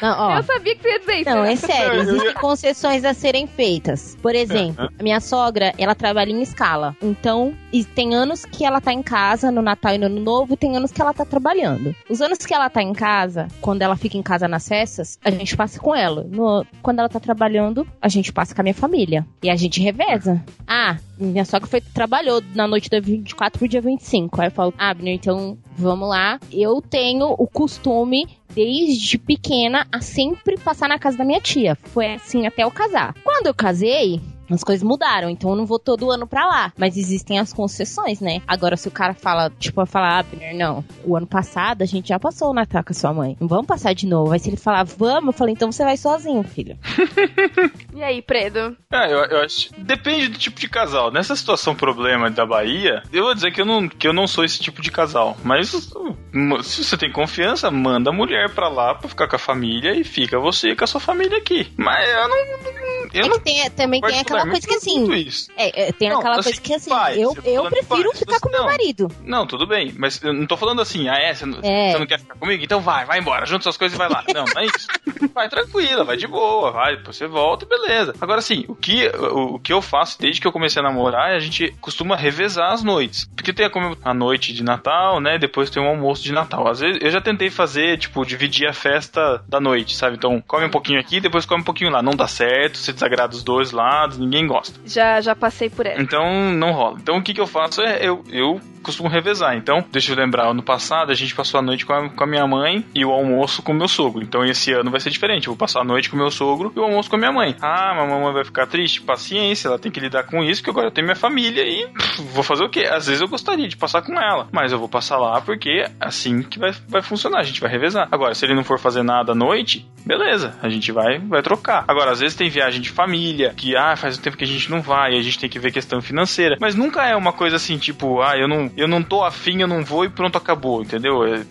Não, 0.00 0.18
ó. 0.18 0.36
Eu 0.36 0.42
sabia 0.42 0.74
que 0.76 0.82
você 0.82 0.88
ia 0.90 0.98
dizer 1.00 1.14
isso. 1.20 1.30
Não, 1.30 1.44
é 1.44 1.56
sério, 1.56 2.00
existem 2.02 2.34
concessões 2.34 3.04
a 3.04 3.14
serem 3.14 3.46
feitas. 3.46 4.16
Por 4.20 4.34
exemplo, 4.34 4.90
a 4.98 5.02
minha 5.02 5.20
sogra, 5.20 5.72
ela 5.78 5.94
trabalha 5.94 6.30
em 6.30 6.42
escala. 6.42 6.96
Então, 7.02 7.54
e 7.72 7.84
tem 7.84 8.14
anos 8.14 8.44
que 8.44 8.64
ela 8.64 8.80
tá 8.80 8.92
em 8.92 9.02
casa 9.02 9.50
no 9.50 9.62
Natal 9.62 9.94
e 9.94 9.98
no 9.98 10.06
Ano 10.06 10.20
Novo, 10.20 10.56
tem 10.56 10.76
anos 10.76 10.92
que 10.92 11.00
ela 11.00 11.12
tá 11.14 11.24
trabalhando. 11.24 11.94
Os 12.08 12.20
anos 12.20 12.38
que 12.38 12.52
ela 12.54 12.68
tá 12.68 12.82
em 12.82 12.92
casa, 12.92 13.48
quando 13.60 13.82
ela 13.82 13.96
fica 13.96 14.16
em 14.16 14.22
casa 14.22 14.46
nas 14.48 14.66
festas, 14.68 15.18
a 15.24 15.30
gente 15.30 15.56
passa 15.56 15.78
com 15.80 15.94
ela. 15.94 16.24
No- 16.30 16.66
quando 16.82 16.98
ela 16.98 17.08
tá 17.08 17.20
trabalhando, 17.20 17.86
a 18.00 18.08
gente 18.08 18.32
passa 18.32 18.54
com 18.54 18.60
a 18.60 18.64
minha 18.64 18.74
família. 18.74 19.26
E 19.42 19.50
a 19.50 19.56
gente 19.56 19.80
reveza. 19.80 20.42
Ah, 20.66 20.96
minha 21.18 21.44
sogra 21.44 21.68
foi, 21.68 21.80
trabalhou 21.80 22.42
na 22.54 22.66
noite 22.66 22.90
da 22.90 23.00
24 23.00 23.58
pro 23.58 23.68
dia 23.68 23.80
25. 23.80 24.40
Aí 24.40 24.48
eu 24.48 24.52
falo, 24.52 24.74
ah, 24.78 24.90
Abner, 24.90 25.14
então 25.14 25.56
vamos 25.76 26.08
lá. 26.08 26.38
Eu 26.52 26.80
tenho 26.82 27.26
o 27.38 27.46
costume 27.74 28.26
desde 28.54 29.18
pequena 29.18 29.86
a 29.90 30.00
sempre 30.00 30.56
passar 30.56 30.88
na 30.88 30.98
casa 30.98 31.18
da 31.18 31.24
minha 31.24 31.40
tia. 31.40 31.76
Foi 31.82 32.14
assim 32.14 32.46
até 32.46 32.62
eu 32.62 32.70
casar. 32.70 33.14
Quando 33.24 33.46
eu 33.46 33.54
casei, 33.54 34.20
as 34.50 34.64
coisas 34.64 34.82
mudaram, 34.82 35.30
então 35.30 35.50
eu 35.50 35.56
não 35.56 35.66
vou 35.66 35.78
todo 35.78 36.10
ano 36.10 36.26
pra 36.26 36.46
lá. 36.46 36.72
Mas 36.76 36.96
existem 36.96 37.38
as 37.38 37.52
concessões, 37.52 38.20
né? 38.20 38.42
Agora, 38.46 38.76
se 38.76 38.88
o 38.88 38.90
cara 38.90 39.14
fala, 39.14 39.50
tipo, 39.58 39.84
falar, 39.86 40.20
Abner, 40.20 40.56
não, 40.56 40.84
o 41.04 41.16
ano 41.16 41.26
passado 41.26 41.82
a 41.82 41.86
gente 41.86 42.08
já 42.08 42.18
passou 42.18 42.50
o 42.50 42.54
Natal 42.54 42.84
com 42.84 42.92
a 42.92 42.94
sua 42.94 43.12
mãe. 43.12 43.36
Não 43.40 43.48
vamos 43.48 43.66
passar 43.66 43.94
de 43.94 44.06
novo. 44.06 44.32
Aí 44.32 44.38
se 44.38 44.48
ele 44.48 44.56
falar, 44.56 44.84
vamos, 44.84 45.28
eu 45.28 45.32
falei, 45.32 45.54
então 45.54 45.70
você 45.70 45.84
vai 45.84 45.96
sozinho, 45.96 46.42
filho. 46.42 46.76
E 47.94 48.02
aí, 48.02 48.20
Predo? 48.20 48.76
Ah, 48.90 49.08
eu, 49.08 49.18
eu 49.24 49.42
acho. 49.42 49.70
Depende 49.78 50.28
do 50.28 50.36
tipo 50.38 50.58
de 50.58 50.68
casal. 50.68 51.12
Nessa 51.12 51.36
situação 51.36 51.76
problema 51.76 52.28
da 52.28 52.44
Bahia, 52.44 53.04
eu 53.12 53.22
vou 53.22 53.34
dizer 53.34 53.52
que 53.52 53.60
eu 53.60 53.64
não, 53.64 53.88
que 53.88 54.08
eu 54.08 54.12
não 54.12 54.26
sou 54.26 54.44
esse 54.44 54.58
tipo 54.58 54.82
de 54.82 54.90
casal. 54.90 55.36
Mas 55.44 55.72
uh, 55.72 56.62
se 56.62 56.82
você 56.82 56.96
tem 56.96 57.12
confiança, 57.12 57.70
manda 57.70 58.10
a 58.10 58.12
mulher 58.12 58.50
pra 58.52 58.68
lá 58.68 58.94
pra 58.94 59.08
ficar 59.08 59.28
com 59.28 59.36
a 59.36 59.38
família 59.38 59.94
e 59.94 60.02
fica 60.02 60.40
você 60.40 60.74
com 60.74 60.82
a 60.82 60.88
sua 60.88 61.00
família 61.00 61.38
aqui. 61.38 61.72
Mas 61.76 62.08
eu 62.08 62.28
não. 62.28 62.83
Eu 63.14 63.26
É 63.26 63.28
não 63.28 63.38
que 63.38 63.44
tem, 63.44 63.70
também 63.70 64.00
tem 64.00 64.18
aquela 64.20 64.42
coisa 64.42 64.66
que 64.66 64.74
assim. 64.74 65.08
É, 65.56 65.88
é, 65.88 65.92
tem 65.92 66.08
Não, 66.10 66.18
aquela 66.18 66.34
assim, 66.34 66.42
coisa 66.44 66.60
que 66.60 66.74
assim, 66.74 66.90
pai, 66.90 67.14
eu, 67.18 67.34
eu 67.44 67.64
prefiro 67.70 68.10
pai, 68.10 68.18
ficar 68.18 68.40
com 68.40 68.48
meu 68.50 68.58
não. 68.60 68.66
marido. 68.66 69.08
Não, 69.22 69.46
tudo 69.46 69.66
bem, 69.66 69.94
mas 69.96 70.22
eu 70.22 70.32
não 70.32 70.46
tô 70.46 70.56
falando 70.56 70.82
assim, 70.82 71.08
ah, 71.08 71.16
é, 71.16 71.32
você 71.32 71.46
não, 71.46 71.58
É. 71.62 71.92
você 71.92 71.98
não 71.98 72.06
quer 72.06 72.18
ficar 72.18 72.34
comigo? 72.34 72.62
Então 72.64 72.80
vai, 72.80 73.04
vai 73.04 73.18
embora, 73.20 73.46
junta 73.46 73.62
suas 73.62 73.76
coisas 73.76 73.94
e 73.94 73.98
vai 73.98 74.08
lá. 74.08 74.24
Não, 74.34 74.44
não 74.44 74.62
é 74.62 74.66
isso. 74.66 74.88
Vai 75.32 75.48
tranquila, 75.48 76.04
vai 76.04 76.16
de 76.16 76.26
boa, 76.26 76.70
vai, 76.70 76.96
depois 76.96 77.16
você 77.16 77.26
volta 77.26 77.64
e 77.64 77.68
beleza. 77.68 78.14
Agora 78.20 78.40
sim, 78.40 78.64
o 78.68 78.74
que, 78.74 79.06
o, 79.08 79.54
o 79.54 79.58
que 79.60 79.72
eu 79.72 79.80
faço 79.80 80.20
desde 80.20 80.40
que 80.40 80.46
eu 80.46 80.52
comecei 80.52 80.80
a 80.80 80.82
namorar 80.84 81.32
é 81.32 81.36
a 81.36 81.40
gente 81.40 81.70
costuma 81.80 82.16
revezar 82.16 82.72
as 82.72 82.82
noites. 82.82 83.28
Porque 83.34 83.52
tem 83.52 83.66
a, 83.66 83.70
a 84.10 84.14
noite 84.14 84.52
de 84.52 84.62
Natal, 84.62 85.20
né? 85.20 85.38
Depois 85.38 85.70
tem 85.70 85.82
o 85.82 85.86
almoço 85.86 86.22
de 86.22 86.32
Natal. 86.32 86.66
Às 86.68 86.80
vezes 86.80 86.98
eu 87.00 87.10
já 87.10 87.20
tentei 87.20 87.50
fazer, 87.50 87.98
tipo, 87.98 88.24
dividir 88.24 88.66
a 88.68 88.72
festa 88.72 89.42
da 89.48 89.60
noite, 89.60 89.96
sabe? 89.96 90.16
Então 90.16 90.42
come 90.46 90.64
um 90.66 90.70
pouquinho 90.70 90.98
aqui, 91.00 91.20
depois 91.20 91.44
come 91.46 91.62
um 91.62 91.64
pouquinho 91.64 91.90
lá. 91.90 92.02
Não 92.02 92.12
dá 92.12 92.26
certo, 92.26 92.78
você 92.78 92.92
desagrada 93.04 93.34
os 93.34 93.42
dois 93.42 93.70
lados, 93.70 94.18
ninguém 94.18 94.46
gosta. 94.46 94.78
Já, 94.84 95.20
já 95.20 95.36
passei 95.36 95.68
por 95.68 95.86
essa. 95.86 96.00
Então 96.00 96.50
não 96.52 96.72
rola. 96.72 96.98
Então 97.00 97.18
o 97.18 97.22
que, 97.22 97.34
que 97.34 97.40
eu 97.40 97.46
faço 97.46 97.82
é 97.82 97.98
eu, 98.02 98.24
eu 98.30 98.60
costumo 98.84 99.08
revezar. 99.08 99.56
Então, 99.56 99.84
deixa 99.90 100.12
eu 100.12 100.16
lembrar, 100.16 100.48
ano 100.48 100.62
passado 100.62 101.10
a 101.10 101.14
gente 101.14 101.34
passou 101.34 101.58
a 101.58 101.62
noite 101.62 101.84
com 101.84 101.92
a, 101.92 102.08
com 102.08 102.24
a 102.24 102.26
minha 102.26 102.46
mãe 102.46 102.84
e 102.94 103.04
o 103.04 103.10
almoço 103.10 103.62
com 103.62 103.72
o 103.72 103.74
meu 103.74 103.88
sogro. 103.88 104.22
Então 104.22 104.44
esse 104.44 104.72
ano 104.72 104.90
vai 104.90 105.00
ser 105.00 105.10
diferente. 105.10 105.46
Eu 105.46 105.52
vou 105.52 105.58
passar 105.58 105.80
a 105.80 105.84
noite 105.84 106.08
com 106.08 106.16
o 106.16 106.18
meu 106.18 106.30
sogro 106.30 106.72
e 106.76 106.78
o 106.78 106.84
almoço 106.84 107.10
com 107.10 107.16
a 107.16 107.18
minha 107.18 107.32
mãe. 107.32 107.56
Ah, 107.60 107.94
mas 107.96 108.04
a 108.04 108.14
mamãe 108.14 108.32
vai 108.32 108.44
ficar 108.44 108.66
triste? 108.66 109.00
Paciência, 109.00 109.68
ela 109.68 109.78
tem 109.78 109.90
que 109.90 110.00
lidar 110.00 110.24
com 110.24 110.42
isso, 110.42 110.62
que 110.62 110.70
agora 110.70 110.88
eu 110.88 110.90
tenho 110.90 111.06
minha 111.06 111.16
família 111.16 111.62
e 111.62 111.86
pff, 111.88 112.22
vou 112.22 112.42
fazer 112.42 112.64
o 112.64 112.68
quê? 112.68 112.86
Às 112.90 113.06
vezes 113.06 113.20
eu 113.20 113.28
gostaria 113.28 113.68
de 113.68 113.76
passar 113.76 114.02
com 114.02 114.12
ela, 114.20 114.48
mas 114.52 114.72
eu 114.72 114.78
vou 114.78 114.88
passar 114.88 115.18
lá 115.18 115.40
porque 115.40 115.70
é 115.70 115.90
assim 116.00 116.42
que 116.42 116.58
vai, 116.58 116.72
vai 116.88 117.02
funcionar. 117.02 117.40
A 117.40 117.44
gente 117.44 117.60
vai 117.60 117.70
revezar. 117.70 118.08
Agora, 118.10 118.34
se 118.34 118.44
ele 118.44 118.54
não 118.54 118.64
for 118.64 118.78
fazer 118.78 119.02
nada 119.02 119.32
à 119.32 119.34
noite, 119.34 119.88
beleza, 120.04 120.56
a 120.62 120.68
gente 120.68 120.92
vai, 120.92 121.18
vai 121.18 121.42
trocar. 121.42 121.84
Agora, 121.88 122.12
às 122.12 122.20
vezes 122.20 122.36
tem 122.36 122.48
viagem 122.48 122.80
de 122.80 122.90
família, 122.90 123.54
que 123.56 123.76
ah, 123.76 123.96
faz 123.96 124.18
um 124.18 124.22
tempo 124.22 124.36
que 124.36 124.44
a 124.44 124.46
gente 124.46 124.70
não 124.70 124.80
vai, 124.80 125.14
e 125.14 125.18
a 125.18 125.22
gente 125.22 125.38
tem 125.38 125.48
que 125.48 125.58
ver 125.58 125.72
questão 125.72 126.00
financeira. 126.00 126.56
Mas 126.60 126.74
nunca 126.74 127.04
é 127.04 127.16
uma 127.16 127.32
coisa 127.32 127.56
assim, 127.56 127.78
tipo, 127.78 128.20
ah, 128.22 128.36
eu 128.36 128.46
não, 128.46 128.70
eu 128.76 128.88
não 128.88 129.02
tô 129.02 129.22
afim, 129.22 129.60
eu 129.60 129.68
não 129.68 129.84
vou 129.84 130.04
e 130.04 130.08
pronto, 130.08 130.36
acabou, 130.36 130.82
entendeu? 130.82 131.24
É, 131.24 131.44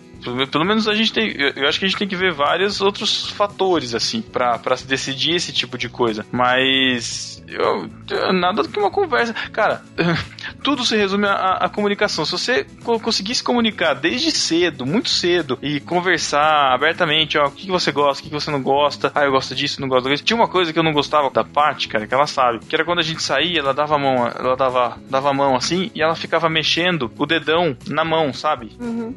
pelo 0.50 0.64
menos 0.64 0.88
a 0.88 0.94
gente 0.94 1.12
tem. 1.12 1.34
Eu 1.56 1.68
acho 1.68 1.78
que 1.78 1.84
a 1.84 1.88
gente 1.88 1.98
tem 1.98 2.08
que 2.08 2.16
ver 2.16 2.32
vários 2.32 2.80
outros 2.80 3.28
fatores, 3.30 3.94
assim, 3.94 4.20
pra, 4.22 4.58
pra 4.58 4.76
se 4.76 4.86
decidir 4.86 5.34
esse 5.34 5.52
tipo 5.52 5.76
de 5.78 5.88
coisa. 5.88 6.24
Mas. 6.32 7.42
Eu, 7.46 7.88
eu- 8.10 8.32
nada 8.32 8.62
do 8.62 8.68
que 8.68 8.78
uma 8.78 8.90
conversa. 8.90 9.34
Cara, 9.52 9.82
tudo 10.62 10.84
se 10.84 10.96
resume 10.96 11.26
à, 11.26 11.68
comunicação. 11.68 12.24
Se 12.24 12.32
você 12.32 12.64
co- 12.82 12.98
conseguir 12.98 13.34
se 13.34 13.42
comunicar 13.44 13.94
desde 13.94 14.30
cedo, 14.30 14.86
muito 14.86 15.08
cedo, 15.10 15.58
e 15.60 15.78
conversar 15.80 16.72
abertamente, 16.72 17.36
ó, 17.36 17.46
o 17.46 17.50
que 17.50 17.70
você 17.70 17.92
gosta, 17.92 18.22
o 18.22 18.26
que 18.26 18.32
você 18.32 18.50
não 18.50 18.62
gosta, 18.62 19.12
ah, 19.14 19.24
eu 19.24 19.30
gosto 19.32 19.54
disso, 19.54 19.80
não 19.80 19.88
gosto 19.88 20.08
disso. 20.08 20.24
Tinha 20.24 20.36
uma 20.36 20.48
coisa 20.48 20.72
que 20.72 20.78
eu 20.78 20.82
não 20.82 20.92
gostava 20.92 21.30
da 21.30 21.44
Paty, 21.44 21.88
cara, 21.88 22.06
que 22.06 22.14
ela 22.14 22.26
sabe, 22.26 22.60
que 22.60 22.74
era 22.74 22.84
quando 22.84 23.00
a 23.00 23.02
gente 23.02 23.22
saía, 23.22 23.60
ela 23.60 23.74
dava 23.74 23.94
a 23.96 23.98
mão, 23.98 24.26
ela 24.26 24.56
dava, 24.56 24.96
dava 25.10 25.30
a 25.30 25.34
mão 25.34 25.54
assim, 25.54 25.90
e 25.94 26.00
ela 26.02 26.14
ficava 26.14 26.48
mexendo 26.48 27.10
o 27.18 27.26
dedão 27.26 27.76
na 27.86 28.04
mão, 28.04 28.32
sabe? 28.32 28.72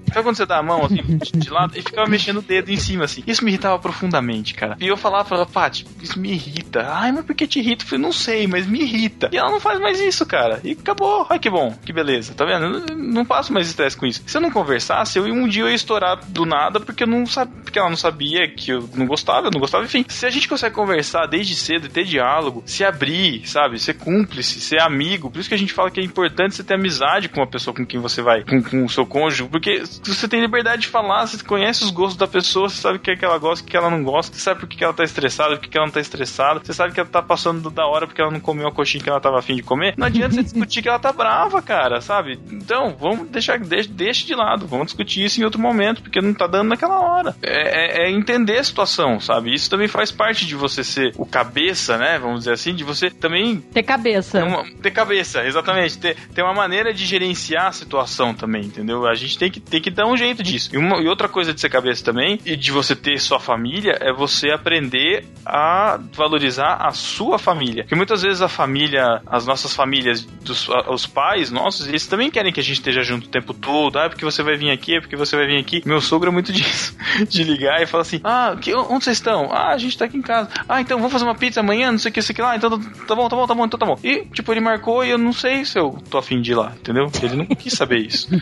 Sabe 0.08 0.24
quando 0.24 0.36
você 0.36 0.46
dá 0.46 0.58
a 0.58 0.64
mão 0.64 0.84
assim, 0.86 0.97
de, 1.04 1.32
de 1.40 1.50
lado, 1.50 1.78
e 1.78 1.82
ficava 1.82 2.08
mexendo 2.10 2.38
o 2.38 2.42
dedo 2.42 2.70
em 2.70 2.78
cima, 2.78 3.06
assim. 3.06 3.24
Isso 3.26 3.44
me 3.44 3.52
irritava 3.52 3.78
profundamente, 3.80 4.54
cara. 4.54 4.78
E 4.80 4.88
eu 4.88 4.98
falava 4.98 5.26
pra 5.26 5.38
ela, 5.38 5.46
Paty, 5.46 5.86
isso 6.02 6.20
me 6.20 6.32
irrita. 6.32 6.88
Ai, 6.90 7.12
mas 7.12 7.26
por 7.26 7.36
que 7.36 7.48
te 7.48 7.60
irrita? 7.60 7.84
Eu 7.84 7.88
falei, 7.88 8.04
não 8.04 8.12
sei, 8.14 8.48
mas 8.48 8.66
me 8.66 8.82
irrita. 8.82 9.30
E 9.32 9.38
ela 9.38 9.52
não 9.52 9.60
faz 9.60 9.80
mais 9.80 10.00
isso, 10.00 10.26
cara. 10.26 10.60
E 10.64 10.72
acabou. 10.72 11.26
Ai, 11.30 11.40
que 11.40 11.50
bom, 11.50 11.76
que 11.86 11.94
beleza. 11.94 12.34
Tá 12.34 12.46
vendo? 12.46 12.66
Eu 12.90 12.96
não- 12.96 13.28
passo 13.28 13.52
mais 13.52 13.68
estresse 13.68 13.98
com 13.98 14.06
isso. 14.06 14.24
Se 14.26 14.38
eu 14.38 14.42
não 14.42 14.50
conversasse, 14.50 15.20
eu 15.20 15.26
um 15.26 15.48
dia 15.50 15.64
eu 15.64 15.70
ia 15.70 15.76
estourar 15.76 16.18
do 16.30 16.46
nada 16.46 16.80
porque 16.80 17.04
eu 17.04 17.08
não 17.08 17.26
sabia, 17.26 17.62
porque 17.62 17.78
ela 17.78 17.90
não 17.90 17.98
sabia 17.98 18.48
que 18.50 18.72
eu 18.72 18.90
não 18.96 19.06
gostava, 19.06 19.48
eu 19.48 19.52
não 19.52 19.60
gostava, 19.60 19.84
enfim. 19.84 20.06
Se 20.08 20.26
a 20.26 20.30
gente 20.30 20.48
consegue 20.48 20.74
conversar 20.74 21.26
desde 21.26 21.56
cedo, 21.56 21.90
ter 21.90 22.06
diálogo, 22.06 22.64
se 22.66 22.86
abrir, 22.86 23.46
sabe? 23.46 23.78
Ser 23.80 23.96
cúmplice, 23.96 24.62
ser 24.62 24.82
amigo. 24.82 25.30
Por 25.30 25.40
isso 25.40 25.50
que 25.50 25.56
a 25.56 25.58
gente 25.58 25.74
fala 25.74 25.92
que 25.92 26.00
é 26.00 26.04
importante 26.04 26.56
você 26.56 26.64
ter 26.64 26.76
amizade 26.76 27.28
com 27.28 27.42
a 27.42 27.48
pessoa 27.48 27.76
com 27.76 27.86
quem 27.86 28.00
você 28.00 28.22
vai, 28.22 28.44
com, 28.44 28.62
com 28.64 28.86
o 28.86 28.90
seu 28.90 29.06
cônjuge, 29.06 29.44
porque 29.50 29.84
você 30.04 30.28
tem 30.28 30.40
liberdade 30.40 30.84
de 30.84 30.87
falar, 30.90 31.26
você 31.26 31.44
conhece 31.44 31.84
os 31.84 31.92
gostos 31.92 32.18
da 32.18 32.28
pessoa, 32.28 32.70
você 32.70 32.78
sabe 32.82 32.98
o 32.98 33.00
que 33.00 33.12
é 33.12 33.16
que 33.16 33.26
ela 33.26 33.38
gosta, 33.38 33.64
o 33.66 33.68
que 33.70 33.76
ela 33.78 33.90
não 33.90 34.04
gosta, 34.04 34.36
você 34.36 34.42
sabe 34.42 34.60
por 34.60 34.68
que 34.70 34.84
ela 34.84 34.94
tá 34.94 35.04
estressada, 35.04 35.56
por 35.56 35.62
que 35.64 35.70
que 35.70 35.78
ela 35.78 35.88
não 35.88 35.94
tá 35.94 36.00
estressada, 36.00 36.60
você 36.64 36.74
sabe 36.74 36.94
que 36.94 37.00
ela 37.00 37.10
tá 37.10 37.22
passando 37.22 37.70
da 37.70 37.86
hora 37.86 38.08
porque 38.08 38.22
ela 38.22 38.32
não 38.32 38.40
comeu 38.40 38.68
a 38.68 38.72
coxinha 38.72 39.04
que 39.04 39.10
ela 39.10 39.20
tava 39.20 39.40
afim 39.40 39.56
de 39.56 39.64
comer. 39.64 39.94
Não 39.98 40.08
adianta 40.08 40.36
você 40.36 40.44
discutir 40.44 40.82
que 40.82 40.90
ela 40.90 41.00
tá 41.00 41.12
brava, 41.12 41.62
cara, 41.62 42.02
sabe? 42.02 42.40
Então, 42.52 42.96
vamos 43.00 43.28
deixar, 43.30 43.60
deixa, 43.60 43.90
deixa 43.90 44.26
de 44.26 44.36
lado, 44.36 44.68
vamos 44.68 44.88
discutir 44.88 45.24
isso 45.26 45.40
em 45.42 45.44
outro 45.44 45.60
momento, 45.62 46.02
porque 46.02 46.22
não 46.22 46.34
tá 46.34 46.48
dando 46.48 46.70
naquela 46.70 47.00
hora. 47.00 47.36
É, 47.42 48.04
é- 48.04 48.08
é 48.08 48.12
entender 48.12 48.58
a 48.58 48.64
situação, 48.64 49.20
sabe? 49.20 49.54
Isso 49.54 49.70
também 49.70 49.88
faz 49.88 50.12
parte 50.12 50.46
de 50.46 50.56
você 50.56 50.84
ser 50.84 51.14
o 51.18 51.26
cabeça, 51.26 51.98
né? 51.98 52.18
Vamos 52.20 52.40
dizer 52.40 52.54
assim, 52.54 52.74
de 52.74 52.84
você 52.84 53.10
também 53.10 53.58
Ter 53.60 53.84
cabeça. 53.84 54.40
ter, 54.40 54.48
uma- 54.48 54.64
ter 54.82 54.92
cabeça, 54.92 55.46
exatamente. 55.46 55.98
Ter, 55.98 56.16
ter 56.34 56.42
uma 56.42 56.54
maneira 56.54 56.94
de 56.94 57.06
gerenciar 57.06 57.68
a 57.68 57.72
situação 57.72 58.34
também, 58.34 58.64
entendeu? 58.64 59.08
A 59.08 59.16
gente 59.16 59.38
tem 59.38 59.50
que, 59.52 59.60
tem 59.60 59.82
que 59.82 59.90
dar 59.92 60.06
um 60.08 60.16
jeito 60.18 60.44
disso. 60.44 60.70
E, 60.78 60.80
uma- 60.80 61.02
e 61.02 61.08
outra 61.08 61.28
coisa 61.28 61.54
de 61.54 61.60
ser 61.60 61.70
cabeça 61.70 62.04
também, 62.04 62.40
e 62.46 62.56
de 62.56 62.72
você 62.72 62.96
ter 62.96 63.20
sua 63.20 63.40
família, 63.40 63.98
é 64.00 64.12
você 64.14 64.50
aprender 64.52 65.26
a 65.46 66.00
valorizar 66.14 66.76
a 66.76 66.92
sua 66.92 67.40
família. 67.40 67.84
Porque 67.84 67.96
muitas 67.96 68.22
vezes 68.22 68.42
a 68.42 68.48
família, 68.48 69.22
as 69.26 69.46
nossas 69.46 69.76
famílias, 69.76 70.22
dos, 70.22 70.68
os 70.90 71.06
pais 71.06 71.50
nossos, 71.52 71.88
eles 71.88 72.06
também 72.08 72.30
querem 72.30 72.52
que 72.52 72.60
a 72.60 72.64
gente 72.64 72.76
esteja 72.78 73.02
junto 73.02 73.26
o 73.26 73.30
tempo 73.30 73.54
todo. 73.54 73.98
Ah, 73.98 74.04
é 74.06 74.10
porque 74.10 74.26
você 74.26 74.44
vai 74.44 74.56
vir 74.56 74.72
aqui, 74.72 74.96
é 74.96 75.02
porque 75.02 75.16
você 75.16 75.36
vai 75.36 75.48
vir 75.48 75.58
aqui. 75.58 75.82
Meu 75.86 76.00
sogro 76.02 76.30
é 76.30 76.34
muito 76.34 76.52
disso. 76.54 76.96
De 77.28 77.44
ligar 77.44 77.82
e 77.82 77.86
falar 77.86 78.02
assim: 78.02 78.20
Ah, 78.24 78.56
que, 78.60 78.74
onde 78.76 79.04
vocês 79.04 79.18
estão? 79.18 79.50
Ah, 79.52 79.74
a 79.74 79.78
gente 79.78 79.98
tá 79.98 80.06
aqui 80.06 80.18
em 80.18 80.22
casa. 80.22 80.50
Ah, 80.68 80.82
então 80.82 80.98
vamos 80.98 81.12
fazer 81.14 81.26
uma 81.26 81.36
pizza 81.36 81.60
amanhã, 81.60 81.92
não 81.92 82.00
sei 82.00 82.12
o 82.12 82.14
que, 82.14 82.22
sei 82.22 82.36
que 82.36 82.42
lá. 82.42 82.56
Então 82.56 82.70
tá 82.70 83.16
bom, 83.16 83.28
tá 83.30 83.36
bom, 83.36 83.48
tá 83.48 83.56
bom, 83.56 83.66
então 83.66 83.80
tá 83.80 83.86
bom. 83.86 83.98
E, 84.04 84.26
tipo, 84.26 84.52
ele 84.52 84.62
marcou 84.62 85.04
e 85.04 85.10
eu 85.10 85.18
não 85.18 85.34
sei 85.34 85.66
se 85.66 85.80
eu 85.80 85.98
tô 86.10 86.18
afim 86.18 86.42
de 86.42 86.52
ir 86.52 86.56
lá, 86.56 86.74
entendeu? 86.80 87.10
Ele 87.24 87.36
não 87.36 87.46
quis 87.46 87.74
saber 87.74 88.00
isso. 88.00 88.28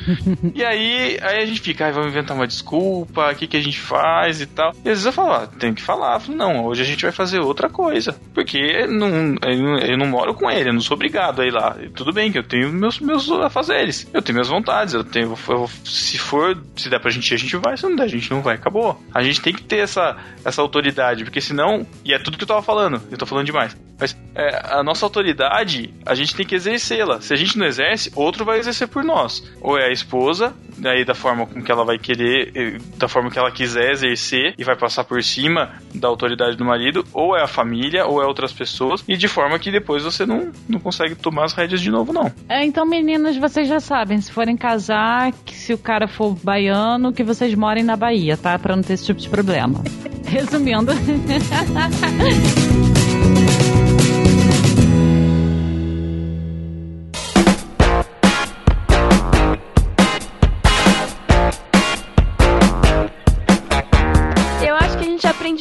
E 0.54 0.64
aí, 0.64 1.18
aí 1.22 1.44
a 1.44 1.46
gente 1.46 1.60
fica, 1.62 1.86
ai, 1.86 1.92
vamos 1.92 2.14
inventar 2.16 2.36
uma 2.36 2.47
desculpa, 2.47 3.32
o 3.32 3.36
que, 3.36 3.47
que 3.47 3.57
a 3.57 3.61
gente 3.61 3.80
faz 3.80 4.41
e 4.41 4.45
tal. 4.45 4.72
E 4.84 4.89
às 4.89 5.03
vezes 5.03 5.05
eu 5.05 5.13
falo, 5.13 5.34
ah, 5.34 5.47
tem 5.47 5.74
que 5.74 5.82
falar. 5.82 6.16
Eu 6.16 6.20
falo, 6.20 6.38
não, 6.38 6.66
hoje 6.66 6.82
a 6.82 6.86
gente 6.86 7.03
vai 7.03 7.11
fazer 7.11 7.39
outra 7.39 7.70
coisa. 7.70 8.16
Porque 8.34 8.86
não, 8.88 9.36
eu, 9.88 9.97
não- 9.97 10.05
moro 10.05 10.34
com 10.36 10.49
ele, 10.49 10.70
eu 10.70 10.74
não 10.74 10.82
sou 10.82 10.95
obrigado 10.95 11.41
a 11.41 11.45
ir 11.45 11.51
lá. 11.51 11.76
E 11.82 11.89
tudo 11.89 12.13
bem 12.13 12.32
que 12.32 12.38
eu 12.38 12.43
tenho 12.43 12.72
meus, 12.72 12.99
meus 12.99 13.30
afazeres, 13.32 14.07
eu 14.13 14.22
tenho 14.22 14.36
minhas 14.36 14.47
vontades, 14.49 14.93
eu 14.93 15.03
tenho. 15.03 15.36
eu- 15.49 15.70
se 15.84 16.18
for, 16.18 16.57
se 16.76 16.89
der 16.89 16.99
pra 16.99 17.11
gente 17.11 17.30
ir, 17.32 17.36
a 17.36 17.38
gente 17.38 17.57
vai, 17.57 17.76
se 17.76 17.84
não 17.84 17.95
der, 17.95 18.03
a 18.03 18.07
gente 18.07 18.30
não 18.32 18.41
vai, 18.41 18.55
acabou. 18.55 19.01
A 19.13 19.22
gente 19.24 19.41
tem 19.41 19.53
que 19.53 19.63
ter 19.63 19.78
essa, 19.80 20.16
essa 20.43 20.61
autoridade, 20.61 21.24
porque 21.24 21.41
senão. 21.41 21.86
E 22.03 22.13
é 22.13 22.20
tudo 22.20 22.38
que 22.38 22.43
eu 22.43 22.47
tava 22.47 22.61
falando, 22.61 23.01
eu 23.11 23.18
tô 23.18 23.26
falando 23.26 23.45
demais. 23.45 23.76
Mas 23.99 24.16
é, 24.36 24.74
a 24.78 24.84
nossa 24.84 25.05
autoridade, 25.05 25.93
a 26.05 26.13
gente 26.13 26.36
tem 26.36 26.45
que 26.45 26.53
exercê-la. 26.55 27.22
Se 27.22 27.34
a 27.34 27.38
gente 27.38 27.57
não 27.57 27.66
exerce, 27.66 28.11
outro 28.16 28.43
vai 28.45 28.59
exercer 28.59 28.88
por 28.88 29.03
nós. 29.03 29.41
Ou 29.61 29.78
é 29.78 29.88
a 29.88 29.91
esposa, 29.91 30.53
daí 30.78 31.05
da 31.05 31.13
forma 31.13 31.45
com 31.45 31.61
que 31.61 31.71
ela 31.71 31.84
vai 31.84 31.97
querer, 31.97 32.80
da 32.97 33.07
forma 33.07 33.30
que 33.30 33.39
ela 33.39 33.51
quiser 33.51 33.91
exercer 33.91 34.53
e 34.57 34.63
vai 34.63 34.76
passar 34.76 35.03
por 35.03 35.21
cima 35.23 35.73
da 35.93 36.07
autoridade 36.07 36.55
do 36.55 36.65
marido, 36.65 37.05
ou 37.13 37.36
é 37.36 37.43
a 37.43 37.47
família, 37.47 38.05
ou 38.05 38.21
é 38.21 38.26
outras 38.26 38.51
pessoas, 38.53 39.03
e 39.07 39.15
de 39.15 39.28
forma 39.28 39.57
que 39.59 39.71
depois 39.71 40.03
você 40.03 40.26
não, 40.26 40.51
não 40.67 40.80
consegue 40.80 41.15
tomar 41.15 41.45
as 41.45 41.53
rédeas 41.53 41.82
de 41.82 41.89
novo, 41.89 42.11
não. 42.13 42.32
É, 42.49 42.63
então, 42.63 42.86
meninas, 42.86 43.38
vocês 43.38 43.67
já 43.67 43.80
sabem, 43.80 44.19
se 44.19 44.32
forem 44.32 44.57
casar, 44.57 45.32
que 45.45 45.55
se 45.55 45.73
o 45.73 45.78
cara 45.78 46.07
for 46.07 46.36
baiano, 46.43 47.13
que 47.13 47.23
vocês 47.23 47.53
morem 47.55 47.84
na 47.84 47.95
Bahia, 47.95 48.38
tá? 48.38 48.57
Pra 48.57 48.76
não 48.76 48.84
ter 48.84 48.93
esse 48.93 49.05
tipo 49.05 49.19
de 49.19 49.30
problema. 49.30 49.84
Resumindo. 50.26 50.91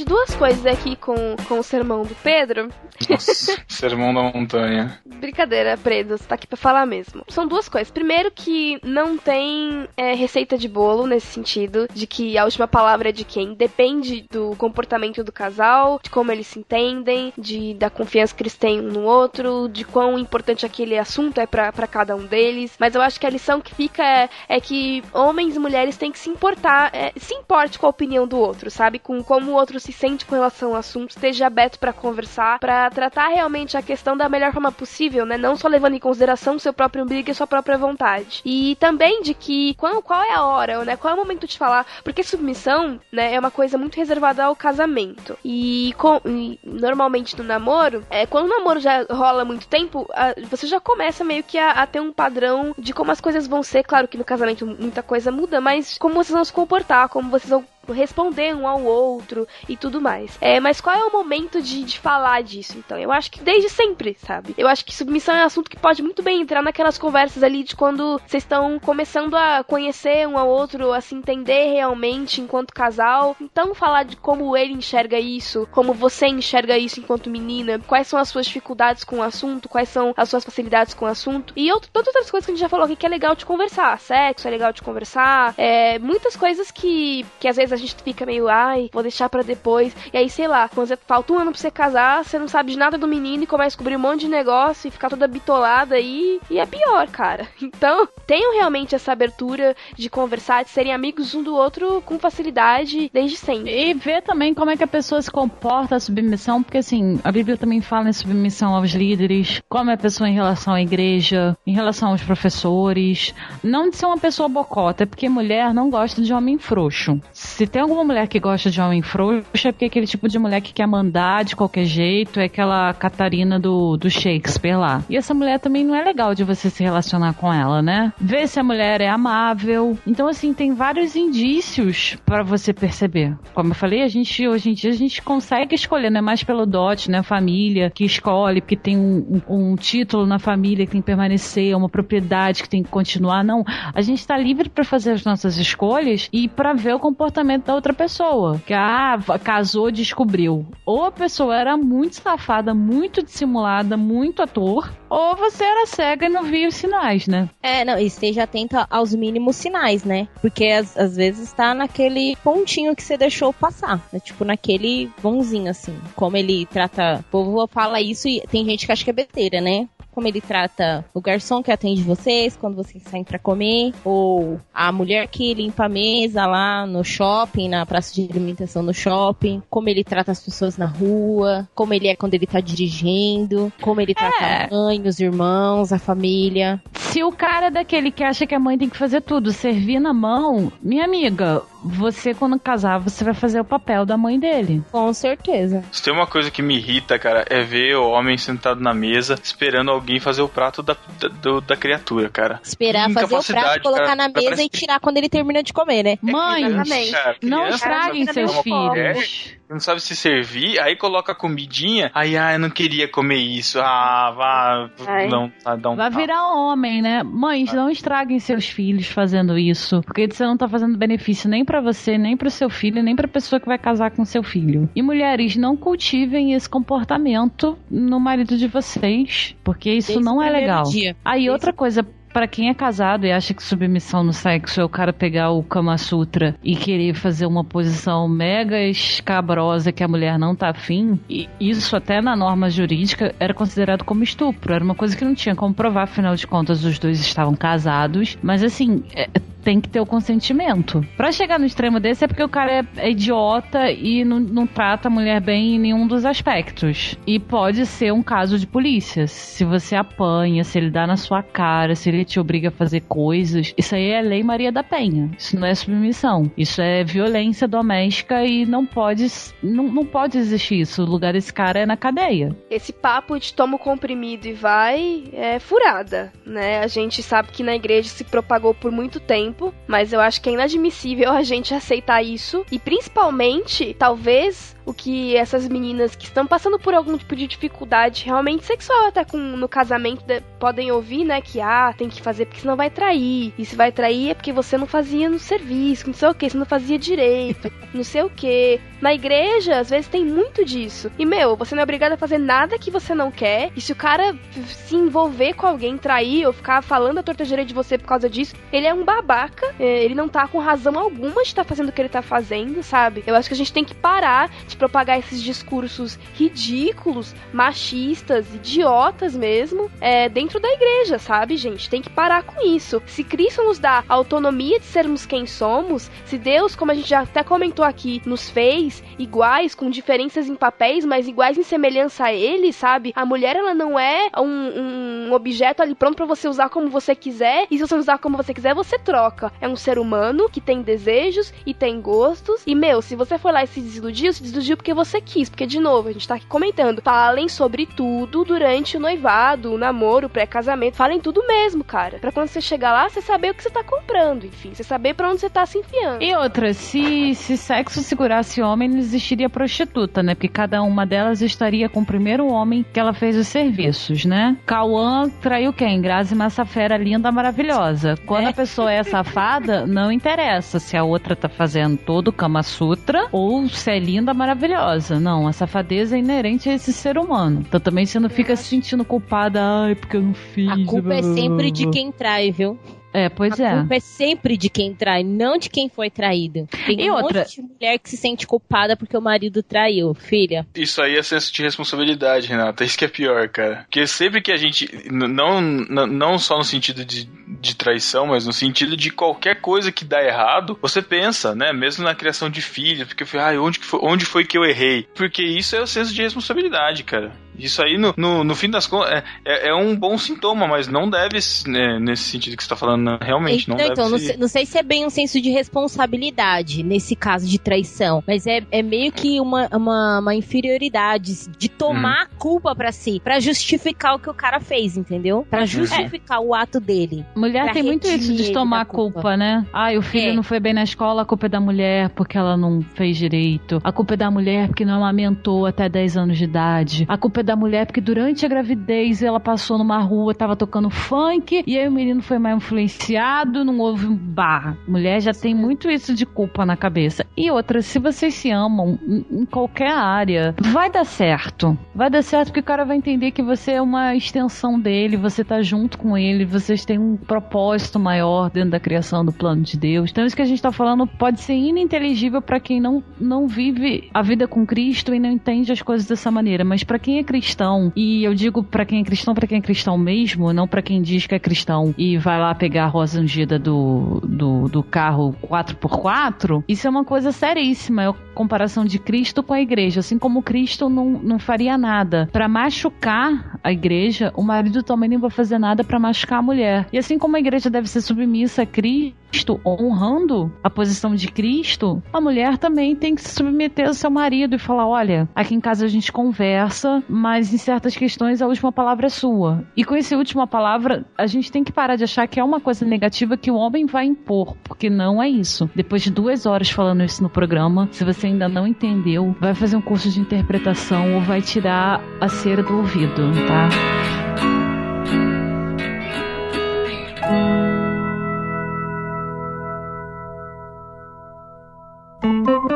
duas 0.05 0.34
coisas 0.34 0.64
aqui 0.66 0.96
com, 0.96 1.36
com 1.48 1.59
o 1.59 1.62
sermão 1.62 2.02
do 2.02 2.14
Pedro. 2.16 2.68
Nossa, 3.09 3.59
sermão 3.68 4.14
da 4.14 4.22
montanha. 4.22 5.00
Brincadeira, 5.05 5.76
Pedro, 5.76 6.16
você 6.16 6.24
tá 6.24 6.34
aqui 6.34 6.46
pra 6.46 6.57
falar 6.57 6.86
mesmo. 6.86 7.24
São 7.28 7.46
duas 7.46 7.68
coisas. 7.68 7.90
Primeiro 7.90 8.30
que 8.30 8.78
não 8.82 9.16
tem 9.16 9.88
é, 9.96 10.14
receita 10.14 10.57
de 10.57 10.68
bolo 10.68 11.07
nesse 11.07 11.26
sentido, 11.26 11.88
de 11.92 12.07
que 12.07 12.36
a 12.38 12.44
última 12.44 12.68
palavra 12.68 13.09
é 13.09 13.12
de 13.12 13.24
quem. 13.24 13.55
Depende 13.55 14.26
do 14.30 14.55
comportamento 14.57 15.24
do 15.24 15.32
casal, 15.32 15.98
de 16.02 16.11
como 16.11 16.30
eles 16.30 16.46
se 16.46 16.59
entendem, 16.59 17.32
de 17.36 17.74
da 17.74 17.90
confiança 17.90 18.34
que 18.34 18.42
eles 18.42 18.57
têm 18.57 18.80
um 18.80 18.92
no 18.92 19.02
outro, 19.02 19.68
de 19.68 19.84
quão 19.84 20.18
importante 20.18 20.66
aquele 20.66 20.98
assunto 20.98 21.40
é 21.40 21.46
pra 21.46 21.72
pra 21.72 21.86
cada 21.86 22.14
um 22.14 22.26
deles. 22.26 22.76
Mas 22.78 22.94
eu 22.94 23.02
acho 23.02 23.18
que 23.18 23.26
a 23.26 23.30
lição 23.30 23.61
que 23.61 23.74
fica 23.74 24.02
é, 24.02 24.28
é 24.48 24.61
que 24.61 25.02
homens 25.12 25.57
e 25.57 25.59
mulheres 25.59 25.96
têm 25.96 26.12
que 26.12 26.18
se 26.18 26.30
importar, 26.30 26.90
é, 26.94 27.12
se 27.16 27.34
importe 27.34 27.78
com 27.78 27.86
a 27.86 27.90
opinião 27.90 28.26
do 28.26 28.38
outro, 28.38 28.70
sabe? 28.70 28.98
Com 28.98 29.22
como 29.22 29.52
o 29.52 29.55
outro 29.55 29.80
se 29.80 29.92
sente 29.95 30.24
com 30.24 30.34
relação 30.34 30.70
ao 30.70 30.76
assunto, 30.76 31.11
esteja 31.11 31.47
aberto 31.47 31.78
pra 31.78 31.92
conversar, 31.92 32.59
pra 32.59 32.90
tratar 32.90 33.28
realmente 33.28 33.76
a 33.76 33.82
questão 33.82 34.16
da 34.16 34.28
melhor 34.28 34.53
forma 34.53 34.70
possível, 34.72 35.24
né? 35.24 35.36
Não 35.38 35.57
só 35.57 35.68
levando 35.68 35.95
em 35.95 35.99
consideração 36.01 36.57
o 36.57 36.61
seu 36.61 36.72
próprio 36.72 37.05
umbigo 37.05 37.30
e 37.30 37.34
sua 37.34 37.47
própria 37.47 37.78
vontade. 37.78 38.40
E 38.45 38.76
também 38.80 39.22
de 39.22 39.34
que 39.34 39.74
qual, 39.74 40.03
qual 40.03 40.22
é 40.22 40.32
a 40.34 40.45
hora, 40.45 40.84
né? 40.84 40.97
Qual 40.97 41.11
é 41.12 41.14
o 41.14 41.18
momento 41.20 41.47
de 41.47 41.59
falar? 41.59 41.86
Porque 42.03 42.22
submissão, 42.22 43.01
né, 43.12 43.34
é 43.34 43.38
uma 43.38 43.51
coisa 43.51 43.78
muito 43.78 43.97
reservada 43.97 44.45
ao 44.45 44.57
casamento. 44.57 45.38
E, 45.45 45.95
com, 45.99 46.20
e 46.26 46.59
normalmente 46.64 47.36
no 47.38 47.45
namoro, 47.45 48.05
é, 48.11 48.26
quando 48.26 48.47
o 48.47 48.49
namoro 48.59 48.80
já 48.80 49.05
rola 49.11 49.45
muito 49.45 49.66
tempo, 49.66 50.07
a- 50.12 50.34
você 50.51 50.66
já 50.66 50.80
começa 50.80 51.24
meio 51.24 51.42
que 51.42 51.59
a, 51.59 51.70
a 51.70 51.86
ter 51.86 52.01
um 52.01 52.12
padrão 52.12 52.74
de 52.78 52.92
como 52.92 53.11
as 53.12 53.20
coisas 53.20 53.47
vão 53.47 53.62
ser. 53.62 53.82
Claro 53.84 54.09
que 54.09 54.18
no 54.18 54.24
casamento 54.24 54.66
muita 54.66 55.03
coisa 55.03 55.30
muda, 55.30 55.61
mas 55.61 55.97
como 55.99 56.14
vocês 56.14 56.34
vão 56.34 56.45
se 56.45 56.53
comportar, 56.53 57.09
como 57.09 57.30
vocês 57.30 57.51
vão 57.51 57.64
responder 57.93 58.55
um 58.55 58.66
ao 58.66 58.82
outro 58.82 59.47
e 59.68 59.76
tudo 59.76 60.01
mais. 60.01 60.37
É, 60.41 60.61
mas 60.61 60.80
qual 60.80 60.97
é 60.97 61.05
o 61.05 61.12
momento 61.12 61.61
de, 61.61 61.85
de 61.85 61.99
falar 61.99 62.43
disso, 62.43 62.76
então? 62.78 62.99
Eu 62.99 63.12
acho 63.12 63.30
que 63.30 63.41
desde 63.41 63.68
sempre, 63.68 64.16
sabe? 64.24 64.55
Eu 64.57 64.68
acho 64.68 64.85
que 64.85 64.95
submissão 64.95 65.35
é 65.35 65.43
um 65.43 65.47
assunto 65.47 65.70
que 65.70 65.78
pode 65.78 66.03
muito 66.03 66.22
bem 66.22 66.41
entrar 66.41 66.62
naquelas 66.62 66.99
conversas 66.99 67.43
ali 67.43 67.62
de 67.62 67.76
quando 67.76 68.20
vocês 68.26 68.43
estão 68.43 68.78
começando 68.78 69.35
a 69.35 69.62
conhecer 69.64 70.26
um 70.26 70.39
ao 70.39 70.49
outro, 70.49 70.93
a 70.93 71.01
se 71.01 71.14
entender 71.14 71.72
realmente 71.72 72.41
enquanto 72.41 72.74
casal. 72.74 73.37
Então, 73.41 73.74
falar 73.74 74.05
de 74.05 74.16
como 74.16 74.57
ele 74.57 74.72
enxerga 74.72 75.18
isso, 75.18 75.68
como 75.70 75.93
você 75.93 76.26
enxerga 76.26 76.78
isso 76.78 77.01
enquanto 77.01 77.30
menina, 77.30 77.78
quais 77.87 78.07
são 78.07 78.18
as 78.18 78.28
suas 78.28 78.47
dificuldades 78.47 79.05
com 79.05 79.18
o 79.18 79.22
assunto, 79.22 79.68
quais 79.68 79.89
são 79.89 80.14
as 80.16 80.28
suas 80.28 80.45
facilidades 80.45 80.95
com 80.95 81.05
o 81.05 81.09
assunto. 81.09 81.53
E 81.57 81.70
outro, 81.72 81.91
todas 81.93 82.09
outras 82.09 82.30
coisas 82.30 82.47
que 82.47 82.53
a 82.53 82.55
gente 82.55 82.61
já 82.61 82.68
falou 82.68 82.87
aqui 82.87 82.97
que 82.97 83.07
é 83.07 83.09
legal 83.09 83.35
de 83.35 83.47
conversar. 83.47 83.99
Sexo 83.99 84.47
é 84.49 84.51
legal 84.51 84.72
de 84.72 84.82
conversar. 84.82 85.55
É, 85.57 85.99
muitas 85.99 86.37
coisas 86.37 86.70
que, 86.70 87.24
que 87.41 87.49
às 87.49 87.57
vezes 87.57 87.72
a 87.75 87.79
gente 87.79 87.97
fica 88.03 88.27
meio, 88.27 88.49
ai, 88.49 88.91
vou 88.93 89.03
deixar 89.03 89.29
pra 89.29 89.43
depois. 89.43 89.95
E 90.12 90.16
aí, 90.16 90.29
sei 90.31 90.49
lá, 90.49 90.68
quando 90.68 90.89
você 90.89 90.97
falta 90.97 91.33
um 91.33 91.39
ano 91.39 91.51
pra 91.51 91.61
você 91.61 91.70
casar, 91.70 92.25
você 92.25 92.39
não 92.39 92.49
sabe 92.49 92.72
de 92.72 92.79
nada 92.79 92.97
do 92.97 93.09
menino 93.09 93.45
e 93.45 93.47
começa 93.47 93.66
a 93.66 93.75
descobrir 93.75 93.97
um 93.97 94.01
monte 94.01 94.20
de 94.20 94.29
negócio 94.29 94.89
e 94.89 94.91
ficar 94.91 95.11
toda 95.11 95.29
bitolada 95.29 95.95
aí. 95.97 96.41
E 96.51 96.59
é 96.59 96.66
pior, 96.66 97.09
cara. 97.09 97.49
Então, 97.75 98.07
tenham 98.27 98.55
realmente 98.55 98.95
essa 98.95 99.11
abertura 99.11 99.75
de 99.97 100.09
conversar, 100.09 100.64
de 100.64 100.70
serem 100.70 100.93
amigos 100.93 101.35
um 101.35 101.43
do 101.43 101.55
outro 101.55 102.03
com 102.03 102.18
facilidade 102.18 103.11
desde 103.12 103.37
sempre. 103.37 103.91
E 103.91 103.95
ver 103.95 104.22
também 104.22 104.55
como 104.55 104.70
é 104.70 104.77
que 104.77 104.85
a 104.85 104.89
pessoa 104.89 105.20
se 105.20 105.31
comporta 105.31 105.97
a 105.97 106.01
submissão, 106.01 106.62
porque 106.62 106.79
assim, 106.79 107.18
a 107.25 107.33
Bíblia 107.33 107.57
também 107.57 107.81
fala 107.81 108.09
em 108.09 108.12
submissão 108.12 108.75
aos 108.75 108.93
líderes, 108.93 109.61
como 109.68 109.91
é 109.91 109.95
a 109.95 109.99
pessoa 109.99 110.29
em 110.29 110.35
relação 110.35 110.75
à 110.75 110.81
igreja, 110.81 111.57
em 111.66 111.72
relação 111.72 112.11
aos 112.11 112.22
professores. 112.22 113.35
Não 113.62 113.91
de 113.91 113.97
ser 113.97 114.07
uma 114.07 114.18
pessoa 114.18 114.49
bocota, 114.49 115.03
é 115.03 115.07
porque 115.07 115.29
mulher 115.29 115.75
não 115.75 115.91
gosta 115.91 116.22
de 116.22 116.33
homem 116.33 116.59
frouxo. 116.59 117.20
Se 117.33 117.63
tem 117.66 117.82
alguma 117.82 118.04
mulher 118.04 118.26
que 118.28 118.40
gosta 118.40 118.70
de 118.70 118.80
homem 118.80 119.02
frouxo, 119.02 119.68
é 119.68 119.72
porque 119.72 119.84
é 119.84 119.88
aquele 119.88 120.06
tipo 120.06 120.28
de 120.28 120.38
mulher 120.38 120.60
que 120.60 120.72
quer 120.72 120.86
mandar 120.86 121.44
de 121.44 121.56
qualquer 121.56 121.84
jeito, 121.84 122.40
é 122.40 122.44
aquela 122.44 122.92
Catarina 122.94 123.58
do, 123.58 123.96
do 123.96 124.10
Shakespeare 124.10 124.76
lá. 124.76 125.02
E 125.08 125.16
essa 125.16 125.34
mulher 125.34 125.58
também 125.60 125.84
não 125.84 125.94
é 125.94 126.02
legal 126.02 126.34
de 126.34 126.44
você 126.44 126.70
se 126.70 126.82
relacionar 126.82 127.34
com 127.34 127.52
ela, 127.52 127.82
né? 127.82 128.12
Ver 128.20 128.48
se 128.48 128.58
a 128.58 128.64
mulher 128.64 129.00
é 129.00 129.08
amável. 129.08 129.98
Então, 130.06 130.28
assim, 130.28 130.52
tem 130.52 130.74
vários 130.74 131.16
indícios 131.16 132.16
para 132.24 132.42
você 132.42 132.72
perceber. 132.72 133.36
Como 133.54 133.70
eu 133.70 133.74
falei, 133.74 134.02
a 134.02 134.08
gente 134.08 134.46
hoje 134.46 134.70
em 134.70 134.74
dia 134.74 134.90
a 134.90 134.94
gente 134.94 135.22
consegue 135.22 135.74
escolher, 135.74 136.10
não 136.10 136.18
é 136.18 136.22
mais 136.22 136.42
pelo 136.42 136.66
dote, 136.66 137.10
né? 137.10 137.22
Família 137.22 137.90
que 137.90 138.04
escolhe, 138.04 138.60
porque 138.60 138.76
tem 138.76 138.96
um, 138.96 139.40
um, 139.48 139.72
um 139.72 139.76
título 139.76 140.26
na 140.26 140.38
família 140.38 140.86
que 140.86 140.92
tem 140.92 141.00
que 141.00 141.06
permanecer, 141.06 141.76
uma 141.76 141.88
propriedade 141.88 142.62
que 142.62 142.68
tem 142.68 142.82
que 142.82 142.90
continuar. 142.90 143.44
Não. 143.44 143.64
A 143.94 144.00
gente 144.00 144.18
está 144.18 144.36
livre 144.36 144.68
para 144.68 144.84
fazer 144.84 145.12
as 145.12 145.24
nossas 145.24 145.56
escolhas 145.56 146.28
e 146.32 146.48
para 146.48 146.72
ver 146.72 146.94
o 146.94 146.98
comportamento 146.98 147.53
da 147.59 147.74
outra 147.74 147.92
pessoa. 147.92 148.61
Que, 148.66 148.74
ah, 148.74 149.18
casou, 149.42 149.90
descobriu. 149.90 150.66
Ou 150.84 151.05
a 151.05 151.12
pessoa 151.12 151.57
era 151.57 151.76
muito 151.76 152.16
safada, 152.16 152.74
muito 152.74 153.22
dissimulada, 153.22 153.96
muito 153.96 154.42
ator, 154.42 154.90
ou 155.14 155.36
você 155.36 155.62
era 155.62 155.86
cega 155.86 156.26
e 156.26 156.28
não 156.28 156.42
via 156.42 156.66
os 156.66 156.74
sinais, 156.74 157.28
né? 157.28 157.48
É, 157.62 157.84
não, 157.84 157.96
e 157.96 158.06
esteja 158.06 158.42
atento 158.42 158.76
aos 158.90 159.14
mínimos 159.14 159.54
sinais, 159.54 160.02
né? 160.02 160.26
Porque 160.40 160.66
às, 160.66 160.96
às 160.96 161.14
vezes 161.14 161.52
tá 161.52 161.72
naquele 161.72 162.34
pontinho 162.42 162.96
que 162.96 163.02
você 163.02 163.16
deixou 163.16 163.52
passar. 163.52 164.04
Né? 164.12 164.18
Tipo, 164.18 164.44
naquele 164.44 165.08
bonzinho, 165.22 165.70
assim. 165.70 165.96
Como 166.16 166.36
ele 166.36 166.66
trata. 166.66 167.20
O 167.20 167.30
povo 167.30 167.68
fala 167.68 168.00
isso 168.00 168.26
e 168.26 168.40
tem 168.50 168.64
gente 168.64 168.86
que 168.86 168.92
acha 168.92 169.04
que 169.04 169.10
é 169.10 169.12
besteira, 169.12 169.60
né? 169.60 169.88
como 170.14 170.28
ele 170.28 170.40
trata 170.40 171.04
o 171.12 171.20
garçom 171.20 171.60
que 171.62 171.72
atende 171.72 172.02
vocês 172.02 172.56
quando 172.56 172.76
vocês 172.76 173.02
saem 173.02 173.24
para 173.24 173.38
comer, 173.38 173.92
ou 174.04 174.60
a 174.72 174.92
mulher 174.92 175.26
que 175.26 175.52
limpa 175.52 175.86
a 175.86 175.88
mesa 175.88 176.46
lá 176.46 176.86
no 176.86 177.02
shopping, 177.02 177.68
na 177.68 177.84
praça 177.84 178.14
de 178.14 178.30
alimentação 178.30 178.82
no 178.82 178.94
shopping, 178.94 179.60
como 179.68 179.88
ele 179.88 180.04
trata 180.04 180.30
as 180.30 180.40
pessoas 180.40 180.78
na 180.78 180.86
rua, 180.86 181.68
como 181.74 181.92
ele 181.92 182.06
é 182.06 182.14
quando 182.14 182.34
ele 182.34 182.46
tá 182.46 182.60
dirigindo, 182.60 183.72
como 183.80 184.00
ele 184.00 184.14
trata 184.14 184.44
É. 184.44 184.64
a 184.66 184.70
mãe, 184.70 185.00
os 185.09 185.20
irmãos, 185.20 185.92
a 185.92 185.98
família. 185.98 186.82
Se 186.94 187.22
o 187.22 187.30
cara 187.30 187.66
é 187.66 187.70
daquele 187.70 188.11
que 188.11 188.24
acha 188.24 188.46
que 188.46 188.55
a 188.55 188.59
mãe 188.59 188.76
tem 188.76 188.88
que 188.88 188.96
fazer 188.96 189.20
tudo, 189.20 189.52
servir 189.52 190.00
na 190.00 190.12
mão, 190.12 190.72
minha 190.82 191.05
amiga, 191.05 191.62
você 191.84 192.34
quando 192.34 192.59
casar, 192.59 192.98
você 192.98 193.22
vai 193.22 193.34
fazer 193.34 193.61
o 193.61 193.64
papel 193.64 194.05
da 194.05 194.16
mãe 194.16 194.38
dele. 194.38 194.82
Com 194.90 195.12
certeza. 195.12 195.84
Se 195.92 196.02
tem 196.02 196.12
uma 196.12 196.26
coisa 196.26 196.50
que 196.50 196.61
me 196.62 196.76
irrita, 196.76 197.18
cara, 197.18 197.44
é 197.48 197.62
ver 197.62 197.94
o 197.96 198.09
homem 198.11 198.36
sentado 198.36 198.80
na 198.80 198.92
mesa 198.92 199.36
esperando 199.42 199.90
alguém 199.90 200.18
fazer 200.18 200.42
o 200.42 200.48
prato 200.48 200.82
da, 200.82 200.96
da, 201.20 201.28
do- 201.28 201.61
da 201.61 201.76
criatura, 201.76 202.28
cara. 202.28 202.61
Esperar 202.64 203.11
fazer 203.11 203.36
o 203.36 203.42
prato, 203.44 203.82
colocar 203.82 204.02
cara. 204.05 204.16
na 204.16 204.28
mesa 204.28 204.40
Parece 204.44 204.64
e 204.64 204.68
tirar 204.68 204.98
quando 205.00 205.18
ele 205.18 205.28
termina 205.28 205.62
de 205.62 205.72
comer, 205.72 206.02
né? 206.02 206.18
Mães, 206.20 207.11
Cara, 207.12 207.36
não 207.42 207.68
estraguem 207.68 208.26
seus 208.26 208.59
filhos. 208.61 209.55
Não 209.75 209.81
sabe 209.81 210.01
se 210.01 210.14
servir, 210.14 210.79
aí 210.79 210.95
coloca 210.95 211.33
a 211.33 211.35
comidinha, 211.35 212.09
aí, 212.14 212.37
ah, 212.37 212.53
eu 212.53 212.61
não 212.61 212.70
queria 212.70 213.09
comer 213.09 213.39
isso, 213.39 213.81
ah, 213.81 214.31
vá, 214.31 214.89
Ai. 215.05 215.27
não, 215.27 215.51
ah, 215.64 215.75
dá 215.75 215.91
um 215.91 215.97
Vai 215.97 216.11
virar 216.11 216.47
homem, 216.53 217.03
né? 217.03 217.25
Mães, 217.25 217.72
não 217.72 217.91
estraguem 217.91 218.39
seus 218.39 218.68
filhos 218.68 219.09
fazendo 219.09 219.59
isso, 219.59 220.01
porque 220.03 220.29
você 220.31 220.45
não 220.45 220.57
tá 220.57 220.68
fazendo 220.68 220.97
benefício 220.97 221.51
nem 221.51 221.64
pra 221.64 221.81
você, 221.81 222.16
nem 222.16 222.37
pro 222.37 222.49
seu 222.53 222.70
filho, 222.70 223.03
nem 223.03 223.16
pra 223.16 223.27
pessoa 223.27 223.59
que 223.59 223.66
vai 223.66 223.77
casar 223.77 224.12
com 224.12 224.25
seu 224.25 224.45
filho. 224.45 224.89
E 224.95 225.03
mulheres, 225.03 225.57
não 225.57 225.77
cultivem 225.77 226.53
esse 226.53 226.68
comportamento 226.68 227.77
no 227.91 228.20
marido 228.20 228.57
de 228.57 228.68
vocês, 228.68 229.57
porque 229.64 229.91
isso 229.91 230.12
Desde 230.12 230.25
não 230.25 230.41
é 230.41 230.51
legal. 230.51 230.85
dia. 230.85 231.16
Aí 231.25 231.51
outra 231.51 231.72
coisa 231.72 232.07
Pra 232.35 232.49
quem 232.49 232.68
é 232.68 232.74
casado 232.74 233.24
e 233.24 233.30
acha 233.30 233.55
que 233.55 233.62
submissão 233.62 234.24
no 234.24 234.32
sexo 234.32 234.80
é 234.80 234.85
o 234.85 234.89
cara 234.89 235.12
pegar 235.12 235.53
o 235.53 235.62
Kama 235.62 235.97
Sutra 235.97 236.57
e 236.64 236.74
querer 236.74 237.14
fazer 237.14 237.47
uma 237.47 237.62
posição 237.62 238.28
mega 238.28 238.76
escabrosa 238.82 239.93
que 239.93 240.03
a 240.03 240.09
mulher 240.09 240.37
não 240.37 240.57
tá 240.57 240.70
afim, 240.70 241.20
e 241.30 241.49
isso 241.61 241.95
até 241.95 242.20
na 242.20 242.35
norma 242.35 242.68
jurídica 242.68 243.32
era 243.39 243.55
considerado 243.55 244.03
como 244.03 244.24
estupro. 244.24 244.74
Era 244.74 244.82
uma 244.82 244.97
coisa 244.97 245.16
que 245.16 245.24
não 245.24 245.32
tinha 245.32 245.55
como 245.55 245.72
provar, 245.72 246.03
afinal 246.03 246.35
de 246.35 246.45
contas 246.45 246.85
os 246.85 246.99
dois 246.99 247.20
estavam 247.20 247.55
casados. 247.55 248.37
Mas 248.43 248.64
assim, 248.64 249.05
é- 249.14 249.28
tem 249.64 249.80
que 249.80 249.89
ter 249.89 249.99
o 249.99 250.05
consentimento. 250.05 251.01
Pra 251.16 251.32
chegar 251.32 251.59
no 251.59 251.64
extremo 251.64 251.99
desse 251.99 252.22
é 252.22 252.28
porque 252.28 252.45
o 252.45 252.49
cara 252.49 252.70
é, 252.70 252.85
é 252.99 253.11
idiota 253.11 253.91
e 253.91 254.22
não, 254.22 254.39
não 254.39 254.66
trata 254.66 255.09
a 255.09 255.11
mulher 255.11 255.41
bem 255.41 255.76
em 255.76 255.78
nenhum 255.78 256.07
dos 256.07 256.26
aspectos. 256.26 257.16
E 257.26 257.41
pode 257.41 257.87
ser 257.87 258.12
um 258.12 258.22
caso 258.22 258.59
de 258.59 258.66
polícia. 258.66 259.26
Se 259.26 259.64
você 259.64 259.97
apanha, 259.97 260.62
se 260.64 260.76
ele 260.76 260.91
dá 260.91 261.07
na 261.07 261.16
sua 261.16 261.43
cara, 261.43 261.95
se 261.95 262.11
ele 262.11 262.24
te 262.25 262.41
obriga 262.41 262.68
a 262.68 262.72
fazer 262.72 263.01
coisas, 263.03 263.72
isso 263.77 263.95
aí 263.95 264.11
é 264.11 264.20
lei 264.20 264.43
Maria 264.43 264.72
da 264.72 264.83
Penha. 264.83 265.31
Isso 265.39 265.59
não 265.59 265.66
é 265.66 265.75
submissão. 265.75 266.51
Isso 266.57 266.81
é 266.81 267.05
violência 267.05 267.68
doméstica 267.68 268.45
e 268.45 268.64
não 268.66 268.87
pode, 268.87 269.27
não, 269.62 269.85
não 269.85 270.05
pode 270.05 270.39
existir 270.39 270.81
isso. 270.81 271.03
O 271.03 271.07
lugar 271.07 271.33
desse 271.33 271.53
cara 271.53 271.81
é 271.81 271.87
na 271.87 271.97
cadeia. 271.97 272.57
Esse 272.70 272.93
papo 272.93 273.39
de 273.39 273.53
toma 273.53 273.77
o 273.77 273.79
comprimido 273.79 274.47
e 274.47 274.53
vai 274.53 275.25
é 275.33 275.59
furada, 275.59 276.33
né? 276.45 276.81
A 276.81 276.87
gente 276.87 277.22
sabe 277.22 277.49
que 277.51 277.62
na 277.62 277.75
igreja 277.75 278.09
se 278.09 278.25
propagou 278.25 278.75
por 278.75 278.91
muito 278.91 279.20
tempo 279.20 279.35
tempo, 279.35 279.75
mas 279.87 280.12
eu 280.12 280.20
acho 280.20 280.41
que 280.41 280.49
é 280.49 280.53
inadmissível 280.53 281.31
a 281.33 281.43
gente 281.43 281.75
aceitar 281.75 282.22
isso 282.22 282.64
e 282.70 282.79
principalmente, 282.79 283.95
talvez 283.99 284.74
o 284.87 284.93
que 284.93 285.37
essas 285.37 285.68
meninas 285.68 286.14
que 286.14 286.26
estão 286.26 286.47
passando 286.47 286.78
por 286.78 286.95
algum 286.95 287.16
tipo 287.16 287.35
de 287.35 287.47
dificuldade 287.47 288.24
realmente 288.24 288.64
sexual 288.64 289.07
até 289.07 289.24
com 289.24 289.39
no 289.39 289.68
casamento 289.68 290.24
de, 290.24 290.41
podem 290.59 290.93
ouvir, 290.93 291.24
né, 291.24 291.41
que 291.41 291.61
ah, 291.61 291.95
tem 291.97 292.09
que 292.09 292.20
fazer 292.20 292.47
porque 292.47 292.61
senão 292.61 292.76
vai 292.76 292.91
trair. 292.91 293.53
E 293.59 293.64
se 293.64 293.76
vai 293.76 293.91
trair 293.91 294.30
é 294.30 294.35
porque 294.35 294.53
você 294.53 294.76
não 294.76 294.87
fazia 294.87 295.28
no 295.28 295.39
serviço, 295.39 296.07
não 296.07 296.14
sei 296.14 296.28
o 296.28 296.35
que, 296.35 296.51
você 296.51 296.59
não 296.59 296.66
fazia 296.66 296.99
direito, 296.99 297.72
não 297.95 298.05
sei 298.05 298.22
o 298.22 298.30
que. 298.30 298.80
Na 299.05 299.12
igreja, 299.12 299.80
às 299.80 299.90
vezes 299.90 300.09
tem 300.09 300.24
muito 300.24 300.64
disso. 300.64 301.12
E 301.18 301.26
meu, 301.26 301.55
você 301.59 301.74
não 301.74 301.82
é 301.82 301.84
obrigado 301.84 302.12
a 302.12 302.16
fazer 302.16 302.38
nada 302.38 302.78
que 302.78 302.90
você 302.90 303.14
não 303.14 303.30
quer. 303.30 303.70
E 303.76 303.80
se 303.82 303.92
o 303.92 303.94
cara 303.94 304.34
se 304.66 304.96
envolver 304.96 305.52
com 305.52 305.66
alguém, 305.66 305.98
trair 305.98 306.46
ou 306.46 306.55
ficar 306.55 306.80
falando 306.80 307.18
a 307.18 307.22
torta 307.22 307.44
de 307.44 307.74
você 307.74 307.98
por 307.98 308.07
causa 308.07 308.30
disso, 308.30 308.55
ele 308.72 308.86
é 308.86 308.94
um 308.94 309.05
babaca. 309.05 309.74
É, 309.78 310.02
ele 310.02 310.14
não 310.14 310.26
tá 310.26 310.48
com 310.48 310.59
razão 310.59 310.98
alguma 310.98 311.42
de 311.42 311.48
estar 311.48 311.64
tá 311.64 311.68
fazendo 311.68 311.90
o 311.90 311.92
que 311.92 312.00
ele 312.00 312.09
tá 312.09 312.22
fazendo, 312.22 312.82
sabe? 312.82 313.22
Eu 313.26 313.34
acho 313.34 313.46
que 313.46 313.52
a 313.52 313.57
gente 313.59 313.74
tem 313.74 313.84
que 313.84 313.94
parar 313.94 314.50
de 314.66 314.74
propagar 314.74 315.18
esses 315.18 315.42
discursos 315.42 316.18
ridículos, 316.32 317.34
machistas, 317.52 318.55
idiotas 318.55 319.36
mesmo, 319.36 319.90
é, 320.00 320.30
dentro 320.30 320.59
da 320.59 320.72
igreja, 320.72 321.18
sabe, 321.18 321.59
gente? 321.59 321.90
Tem 321.90 322.00
que 322.00 322.09
parar 322.09 322.42
com 322.42 322.66
isso. 322.66 323.02
Se 323.05 323.22
Cristo 323.22 323.62
nos 323.64 323.78
dá 323.78 324.02
a 324.09 324.14
autonomia 324.14 324.80
de 324.80 324.86
sermos 324.86 325.26
quem 325.26 325.44
somos, 325.44 326.11
se 326.24 326.38
Deus, 326.38 326.74
como 326.74 326.90
a 326.90 326.94
gente 326.94 327.11
já 327.11 327.20
até 327.20 327.44
comentou 327.44 327.84
aqui, 327.84 328.22
nos 328.24 328.48
fez 328.48 328.93
iguais, 329.18 329.74
com 329.74 329.90
diferenças 329.90 330.49
em 330.49 330.55
papéis, 330.55 331.05
mas 331.05 331.28
iguais 331.28 331.59
em 331.59 331.62
semelhança 331.62 332.24
a 332.26 332.32
Ele, 332.32 332.72
sabe? 332.72 333.12
A 333.14 333.24
mulher, 333.24 333.57
ela 333.57 333.74
não 333.74 333.99
é 333.99 334.28
um, 334.38 335.28
um 335.28 335.32
objeto 335.32 335.82
ali 335.82 335.95
pronto 335.95 336.16
para 336.16 336.26
você 336.26 336.49
usar 336.49 336.68
como 336.68 336.88
você 336.88 337.14
quiser, 337.14 337.66
e 337.70 337.78
se 337.78 337.86
você 337.86 337.95
usar 337.95 338.18
como 338.18 338.36
você 338.36 338.53
quiser, 338.53 338.74
você 338.74 338.99
troca. 338.99 339.53
É 339.61 339.68
um 339.68 339.76
ser 339.76 339.99
humano 339.99 340.49
que 340.49 340.61
tem 340.61 340.82
desejos 340.82 341.53
e 341.66 341.72
tem 341.72 342.01
gostos, 342.01 342.62
e 342.66 342.74
meu, 342.74 343.01
se 343.03 343.16
você 343.16 343.38
for 343.38 343.53
lá 343.53 343.64
e 343.64 343.66
se 343.66 343.80
desiludiu, 343.80 344.32
se 344.32 344.42
desiludiu 344.42 344.76
porque 344.76 344.95
você 344.95 345.20
quis, 345.20 345.49
porque 345.49 345.66
de 345.66 345.80
novo, 345.80 346.09
a 346.09 346.12
gente 346.12 346.28
tá 346.28 346.34
aqui 346.34 346.47
comentando, 346.47 347.03
falem 347.03 347.49
sobre 347.49 347.86
tudo 347.86 348.45
durante 348.45 348.97
o 348.97 349.01
noivado, 349.01 349.72
o 349.72 349.78
namoro, 349.78 350.26
o 350.26 350.30
pré-casamento, 350.30 350.97
falem 350.97 351.20
tudo 351.20 351.47
mesmo, 351.47 351.84
cara. 351.84 352.18
Pra 352.18 352.32
quando 352.32 352.49
você 352.49 352.61
chegar 352.61 352.92
lá, 352.92 353.09
você 353.09 353.20
saber 353.20 353.51
o 353.51 353.55
que 353.55 353.62
você 353.62 353.70
tá 353.70 353.82
comprando, 353.82 354.45
enfim, 354.45 354.74
você 354.74 354.82
saber 354.82 355.14
para 355.14 355.28
onde 355.30 355.40
você 355.40 355.51
tá 355.51 355.64
se 355.66 355.78
enfiando. 355.78 356.22
E 356.22 356.34
outra, 356.34 356.72
se, 356.72 357.34
se 357.34 357.57
sexo 357.57 358.03
segurasse 358.03 358.61
homem, 358.62 358.84
não 358.89 358.99
existiria 358.99 359.49
prostituta, 359.49 360.22
né? 360.22 360.35
Porque 360.35 360.49
cada 360.49 360.82
uma 360.82 361.07
delas 361.07 361.43
estaria 361.43 361.89
com 361.89 362.01
o 362.01 362.07
primeiro 362.07 362.47
homem 362.47 362.85
que 362.93 362.99
ela 362.99 363.12
fez 363.12 363.37
os 363.37 363.49
serviços, 363.49 364.24
né? 364.24 364.57
Cauã 364.66 365.28
traiu 365.41 365.72
quem? 365.72 366.01
Grazi 366.01 366.35
Massafera, 366.35 366.97
linda, 366.97 367.30
maravilhosa. 367.30 368.14
Quando 368.26 368.47
é. 368.47 368.51
a 368.51 368.53
pessoa 368.53 368.93
é 368.93 369.03
safada, 369.03 369.87
não 369.87 370.11
interessa 370.11 370.78
se 370.78 370.97
a 370.97 371.05
outra 371.05 371.35
tá 371.37 371.49
fazendo 371.49 371.97
todo 371.97 372.28
o 372.28 372.32
Kama 372.32 372.62
Sutra 372.62 373.28
ou 373.32 373.66
se 373.68 373.91
é 373.91 373.99
linda, 373.99 374.35
maravilhosa. 374.35 375.18
Não, 375.20 375.47
a 375.47 375.53
safadeza 375.53 376.16
é 376.16 376.18
inerente 376.18 376.68
a 376.68 376.74
esse 376.74 376.93
ser 376.93 377.18
humano. 377.18 377.64
Então 377.66 377.80
também 377.80 378.07
você 378.07 378.18
não 378.18 378.28
fica 378.28 378.57
se 378.57 378.64
sentindo 378.64 379.05
culpada, 379.05 379.61
ai, 379.62 379.95
porque 379.95 380.16
eu 380.16 380.22
não 380.22 380.35
fiz. 380.35 380.68
A 380.68 380.85
culpa 380.87 381.14
é 381.14 381.22
sempre 381.22 381.70
de 381.70 381.89
quem 381.91 382.11
trai, 382.11 382.51
viu? 382.51 382.78
É, 383.14 383.28
pois 383.28 383.60
a 383.60 383.64
é. 383.64 383.68
A 383.68 383.78
culpa 383.78 383.94
é 383.94 384.00
sempre 384.00 384.56
de 384.56 384.68
quem 384.68 384.92
trai, 384.92 385.22
não 385.22 385.56
de 385.56 385.70
quem 385.70 385.88
foi 385.88 386.10
traído. 386.10 386.66
Tem 386.84 387.00
e 387.00 387.10
um 387.10 387.14
outra... 387.14 387.40
monte 387.40 387.54
de 387.54 387.62
mulher 387.62 387.98
que 388.00 388.10
se 388.10 388.16
sente 388.16 388.44
culpada 388.44 388.96
porque 388.96 389.16
o 389.16 389.20
marido 389.20 389.62
traiu, 389.62 390.12
filha. 390.14 390.66
Isso 390.74 391.00
aí 391.00 391.16
é 391.16 391.22
senso 391.22 391.52
de 391.52 391.62
responsabilidade, 391.62 392.48
Renata. 392.48 392.82
Isso 392.82 392.98
que 392.98 393.04
é 393.04 393.08
pior, 393.08 393.48
cara. 393.48 393.84
Porque 393.84 394.04
sempre 394.08 394.42
que 394.42 394.50
a 394.50 394.56
gente, 394.56 394.90
não, 395.08 395.60
não 395.60 396.38
só 396.38 396.58
no 396.58 396.64
sentido 396.64 397.04
de, 397.04 397.24
de 397.60 397.76
traição, 397.76 398.26
mas 398.26 398.44
no 398.44 398.52
sentido 398.52 398.96
de 398.96 399.10
qualquer 399.10 399.60
coisa 399.60 399.92
que 399.92 400.04
dá 400.04 400.20
errado, 400.20 400.76
você 400.82 401.00
pensa, 401.00 401.54
né? 401.54 401.72
Mesmo 401.72 402.02
na 402.02 402.16
criação 402.16 402.50
de 402.50 402.60
filhos, 402.60 403.06
porque 403.06 403.24
foi, 403.24 403.38
ai, 403.38 403.56
onde, 403.58 403.78
que 403.78 403.86
foi, 403.86 404.00
onde 404.02 404.24
foi 404.24 404.44
que 404.44 404.58
eu 404.58 404.64
errei? 404.64 405.06
Porque 405.14 405.42
isso 405.42 405.76
é 405.76 405.80
o 405.80 405.86
senso 405.86 406.12
de 406.12 406.22
responsabilidade, 406.22 407.04
cara. 407.04 407.43
Isso 407.59 407.82
aí, 407.82 407.98
no, 407.98 408.14
no, 408.16 408.44
no 408.44 408.55
fim 408.55 408.70
das 408.70 408.86
contas, 408.86 409.12
é, 409.12 409.24
é, 409.44 409.68
é, 409.68 409.74
um 409.74 409.96
bom 409.96 410.16
sintoma, 410.18 410.66
mas 410.66 410.88
não 410.88 411.09
deve, 411.09 411.38
né, 411.66 411.98
nesse 411.98 412.24
sentido 412.24 412.57
que 412.57 412.62
você 412.62 412.66
está 412.66 412.76
falando, 412.76 413.18
realmente, 413.20 413.64
então, 413.64 413.76
não 413.76 413.84
então, 413.84 414.05
deve 414.05 414.11
não, 414.11 414.18
ser... 414.18 414.26
sei, 414.26 414.36
não 414.36 414.48
sei 414.48 414.66
se 414.66 414.78
é 414.78 414.82
bem 414.82 415.07
um 415.07 415.11
senso 415.11 415.40
de 415.40 415.50
responsabilidade 415.50 416.82
nesse 416.82 417.14
caso 417.14 417.48
de 417.48 417.59
traição, 417.59 418.22
mas 418.26 418.46
é, 418.46 418.62
é 418.70 418.82
meio 418.82 419.12
que 419.12 419.40
uma, 419.40 419.68
uma, 419.72 420.20
uma 420.20 420.34
inferioridade 420.34 421.48
de 421.59 421.68
tomar 421.68 422.22
hum. 422.22 422.22
a 422.22 422.38
culpa 422.38 422.74
para 422.74 422.92
si, 422.92 423.20
para 423.22 423.38
justificar 423.40 424.14
o 424.14 424.18
que 424.18 424.30
o 424.30 424.34
cara 424.34 424.61
fez, 424.61 424.96
entendeu? 424.96 425.46
Para 425.48 425.64
justificar 425.64 426.40
o 426.40 426.55
ato 426.55 426.80
dele. 426.80 427.24
Mulher 427.34 427.72
tem 427.72 427.82
muito 427.82 428.07
isso 428.09 428.34
de 428.34 428.52
tomar 428.52 428.82
a 428.82 428.84
culpa. 428.84 429.14
culpa, 429.14 429.36
né? 429.36 429.66
Ai, 429.72 429.96
o 429.96 430.02
filho 430.02 430.30
é. 430.30 430.34
não 430.34 430.42
foi 430.42 430.61
bem 430.61 430.72
na 430.72 430.82
escola, 430.82 431.22
a 431.22 431.24
culpa 431.24 431.46
é 431.46 431.48
da 431.48 431.61
mulher 431.61 432.11
porque 432.11 432.36
ela 432.36 432.57
não 432.57 432.80
fez 432.94 433.16
direito. 433.16 433.80
A 433.82 433.92
culpa 433.92 434.14
é 434.14 434.16
da 434.16 434.30
mulher 434.30 434.68
porque 434.68 434.84
não 434.84 434.96
amamentou 434.96 435.66
até 435.66 435.88
10 435.88 436.16
anos 436.16 436.38
de 436.38 436.44
idade. 436.44 437.05
A 437.09 437.16
culpa 437.16 437.40
é 437.40 437.43
da 437.45 437.57
mulher 437.57 437.86
porque 437.86 438.01
durante 438.01 438.45
a 438.45 438.49
gravidez 438.49 439.22
ela 439.22 439.38
passou 439.38 439.78
numa 439.78 439.99
rua, 439.99 440.34
tava 440.34 440.57
tocando 440.57 440.90
funk, 440.90 441.62
e 441.66 441.78
aí 441.78 441.86
o 441.86 441.92
menino 441.92 442.22
foi 442.22 442.38
mais 442.38 442.57
influenciado, 442.57 443.64
não 443.64 443.78
houve 443.78 444.07
um 444.07 444.16
bar. 444.16 444.76
Mulher 444.86 445.20
já 445.20 445.32
tem 445.32 445.55
muito 445.55 445.90
isso 445.90 446.14
de 446.14 446.26
culpa 446.26 446.64
na 446.64 446.76
cabeça. 446.76 447.24
E 447.36 447.51
outra, 447.51 447.82
se 447.82 447.99
vocês 447.99 448.34
se 448.34 448.51
amam 448.51 448.99
em 449.30 449.45
qualquer 449.45 449.92
área, 449.92 450.55
vai 450.61 450.90
dar 450.90 451.05
certo. 451.05 451.76
Vai 451.95 452.11
dar 452.11 452.22
certo 452.22 452.49
porque 452.49 452.61
o 452.61 452.64
cara 452.64 452.84
vai 452.84 452.97
entender 452.97 453.30
que 453.30 453.42
você 453.42 453.72
é 453.72 453.82
uma 453.82 454.14
extensão 454.14 454.78
dele, 454.78 455.16
você 455.16 455.45
tá 455.45 455.62
junto 455.62 455.99
com 455.99 456.16
ele, 456.16 456.45
vocês 456.45 456.84
têm 456.84 456.99
um 456.99 457.16
propósito 457.16 457.99
maior 457.99 458.51
dentro 458.51 458.70
da 458.70 458.80
criação 458.80 459.24
do 459.24 459.32
plano 459.32 459.62
de 459.62 459.78
Deus. 459.78 460.11
Então 460.11 460.24
isso 460.24 460.36
que 460.36 460.42
a 460.42 460.47
gente 460.47 460.62
tá 460.62 460.72
falando 460.72 461.07
pode 461.07 461.40
ser 461.40 461.55
ininteligível 461.55 462.40
para 462.40 462.61
quem 462.61 462.80
não, 462.80 463.03
não 463.20 463.47
vive 463.47 464.09
a 464.12 464.22
vida 464.22 464.47
com 464.47 464.66
Cristo 464.66 465.14
e 465.14 465.18
não 465.18 465.30
entende 465.30 465.72
as 465.72 465.82
coisas 465.82 466.07
dessa 466.07 466.30
maneira, 466.30 466.64
mas 466.64 466.84
para 466.84 466.99
quem 466.99 467.18
é 467.18 467.24
cristão, 467.41 467.93
e 467.97 468.22
eu 468.22 468.32
digo 468.32 468.62
para 468.62 468.85
quem 468.85 469.01
é 469.01 469.05
cristão, 469.05 469.35
para 469.35 469.47
quem 469.47 469.59
é 469.59 469.61
cristão 469.61 469.99
mesmo, 469.99 470.53
não 470.53 470.68
para 470.68 470.80
quem 470.80 471.03
diz 471.03 471.26
que 471.26 471.35
é 471.35 471.39
cristão. 471.39 471.93
E 471.99 472.16
vai 472.16 472.39
lá 472.39 472.55
pegar 472.55 472.85
a 472.85 472.89
rosa 472.89 473.20
ungida 473.20 473.59
do, 473.59 474.20
do, 474.24 474.68
do 474.68 474.82
carro 474.82 475.35
4x4, 475.43 476.62
isso 476.68 476.87
é 476.87 476.91
uma 476.91 477.05
coisa 477.05 477.32
seríssima, 477.32 478.05
é 478.05 478.09
a 478.09 478.14
comparação 478.35 478.85
de 478.85 478.99
Cristo 478.99 479.43
com 479.43 479.53
a 479.53 479.61
igreja, 479.61 480.01
assim 480.01 480.18
como 480.18 480.43
Cristo 480.43 480.89
não, 480.89 481.11
não 481.11 481.39
faria 481.39 481.76
nada 481.76 482.28
para 482.32 482.49
machucar 482.49 483.59
a 483.62 483.72
igreja, 483.72 484.32
o 484.37 484.43
marido 484.43 484.82
também 484.82 485.09
não 485.09 485.18
vai 485.18 485.30
fazer 485.30 485.59
nada 485.59 485.82
para 485.82 485.99
machucar 485.99 486.39
a 486.39 486.43
mulher. 486.43 486.87
E 486.93 486.99
assim 486.99 487.18
como 487.18 487.37
a 487.37 487.41
igreja 487.41 487.68
deve 487.68 487.89
ser 487.89 488.01
submissa 488.01 488.62
a 488.62 488.66
Cristo, 488.66 489.16
honrando 489.64 490.53
a 490.62 490.70
posição 490.70 491.14
de 491.14 491.28
Cristo, 491.28 492.03
a 492.12 492.20
mulher 492.20 492.59
também 492.59 492.95
tem 492.95 493.14
que 493.14 493.22
se 493.22 493.35
submeter 493.35 493.89
ao 493.89 493.95
seu 493.95 494.11
marido 494.11 494.55
e 494.55 494.59
falar: 494.59 494.87
olha, 494.87 495.28
aqui 495.35 495.55
em 495.55 495.61
casa 495.61 495.85
a 495.85 495.89
gente 495.89 496.12
conversa, 496.12 497.03
mas 497.09 497.53
em 497.53 497.59
certas 497.59 497.97
questões 497.97 498.41
a 498.41 498.47
última 498.47 498.72
palavra 498.72 499.07
é 499.07 499.11
sua. 499.11 499.64
E 499.76 499.85
com 499.85 499.95
essa 499.95 500.16
última 500.16 500.47
palavra, 500.47 501.05
a 501.16 501.26
gente 501.26 501.51
tem 501.51 501.64
que 501.64 501.72
parar 501.72 501.97
de 501.97 502.05
achar 502.05 502.26
que 502.26 502.39
é 502.39 502.45
uma 502.45 502.61
coisa 502.61 502.85
negativa 502.85 503.37
que 503.37 503.51
o 503.51 503.57
homem 503.57 503.87
vai 503.87 504.05
impor, 504.05 504.57
porque 504.64 504.89
não 504.89 505.22
é 505.22 505.28
isso. 505.28 505.68
Depois 505.74 506.03
de 506.03 506.11
duas 506.11 506.47
horas 506.47 506.70
falando 506.70 507.05
isso 507.05 507.22
no 507.22 507.28
programa, 507.28 507.89
se 507.91 508.05
você 508.05 508.26
ainda 508.26 508.49
não 508.49 508.66
entendeu, 508.66 509.35
vai 509.41 509.55
fazer 509.55 509.76
um 509.76 509.82
curso 509.82 510.11
de 510.11 510.20
interpretação 510.20 511.14
ou 511.14 511.20
vai 511.20 511.41
tirar 511.41 512.01
a 512.20 512.28
cera 512.28 512.62
do 512.62 512.76
ouvido, 512.76 513.32
tá? 513.47 513.68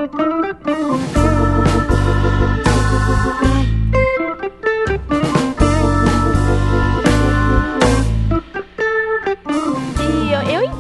Thank 0.06 1.16
you. 1.16 1.17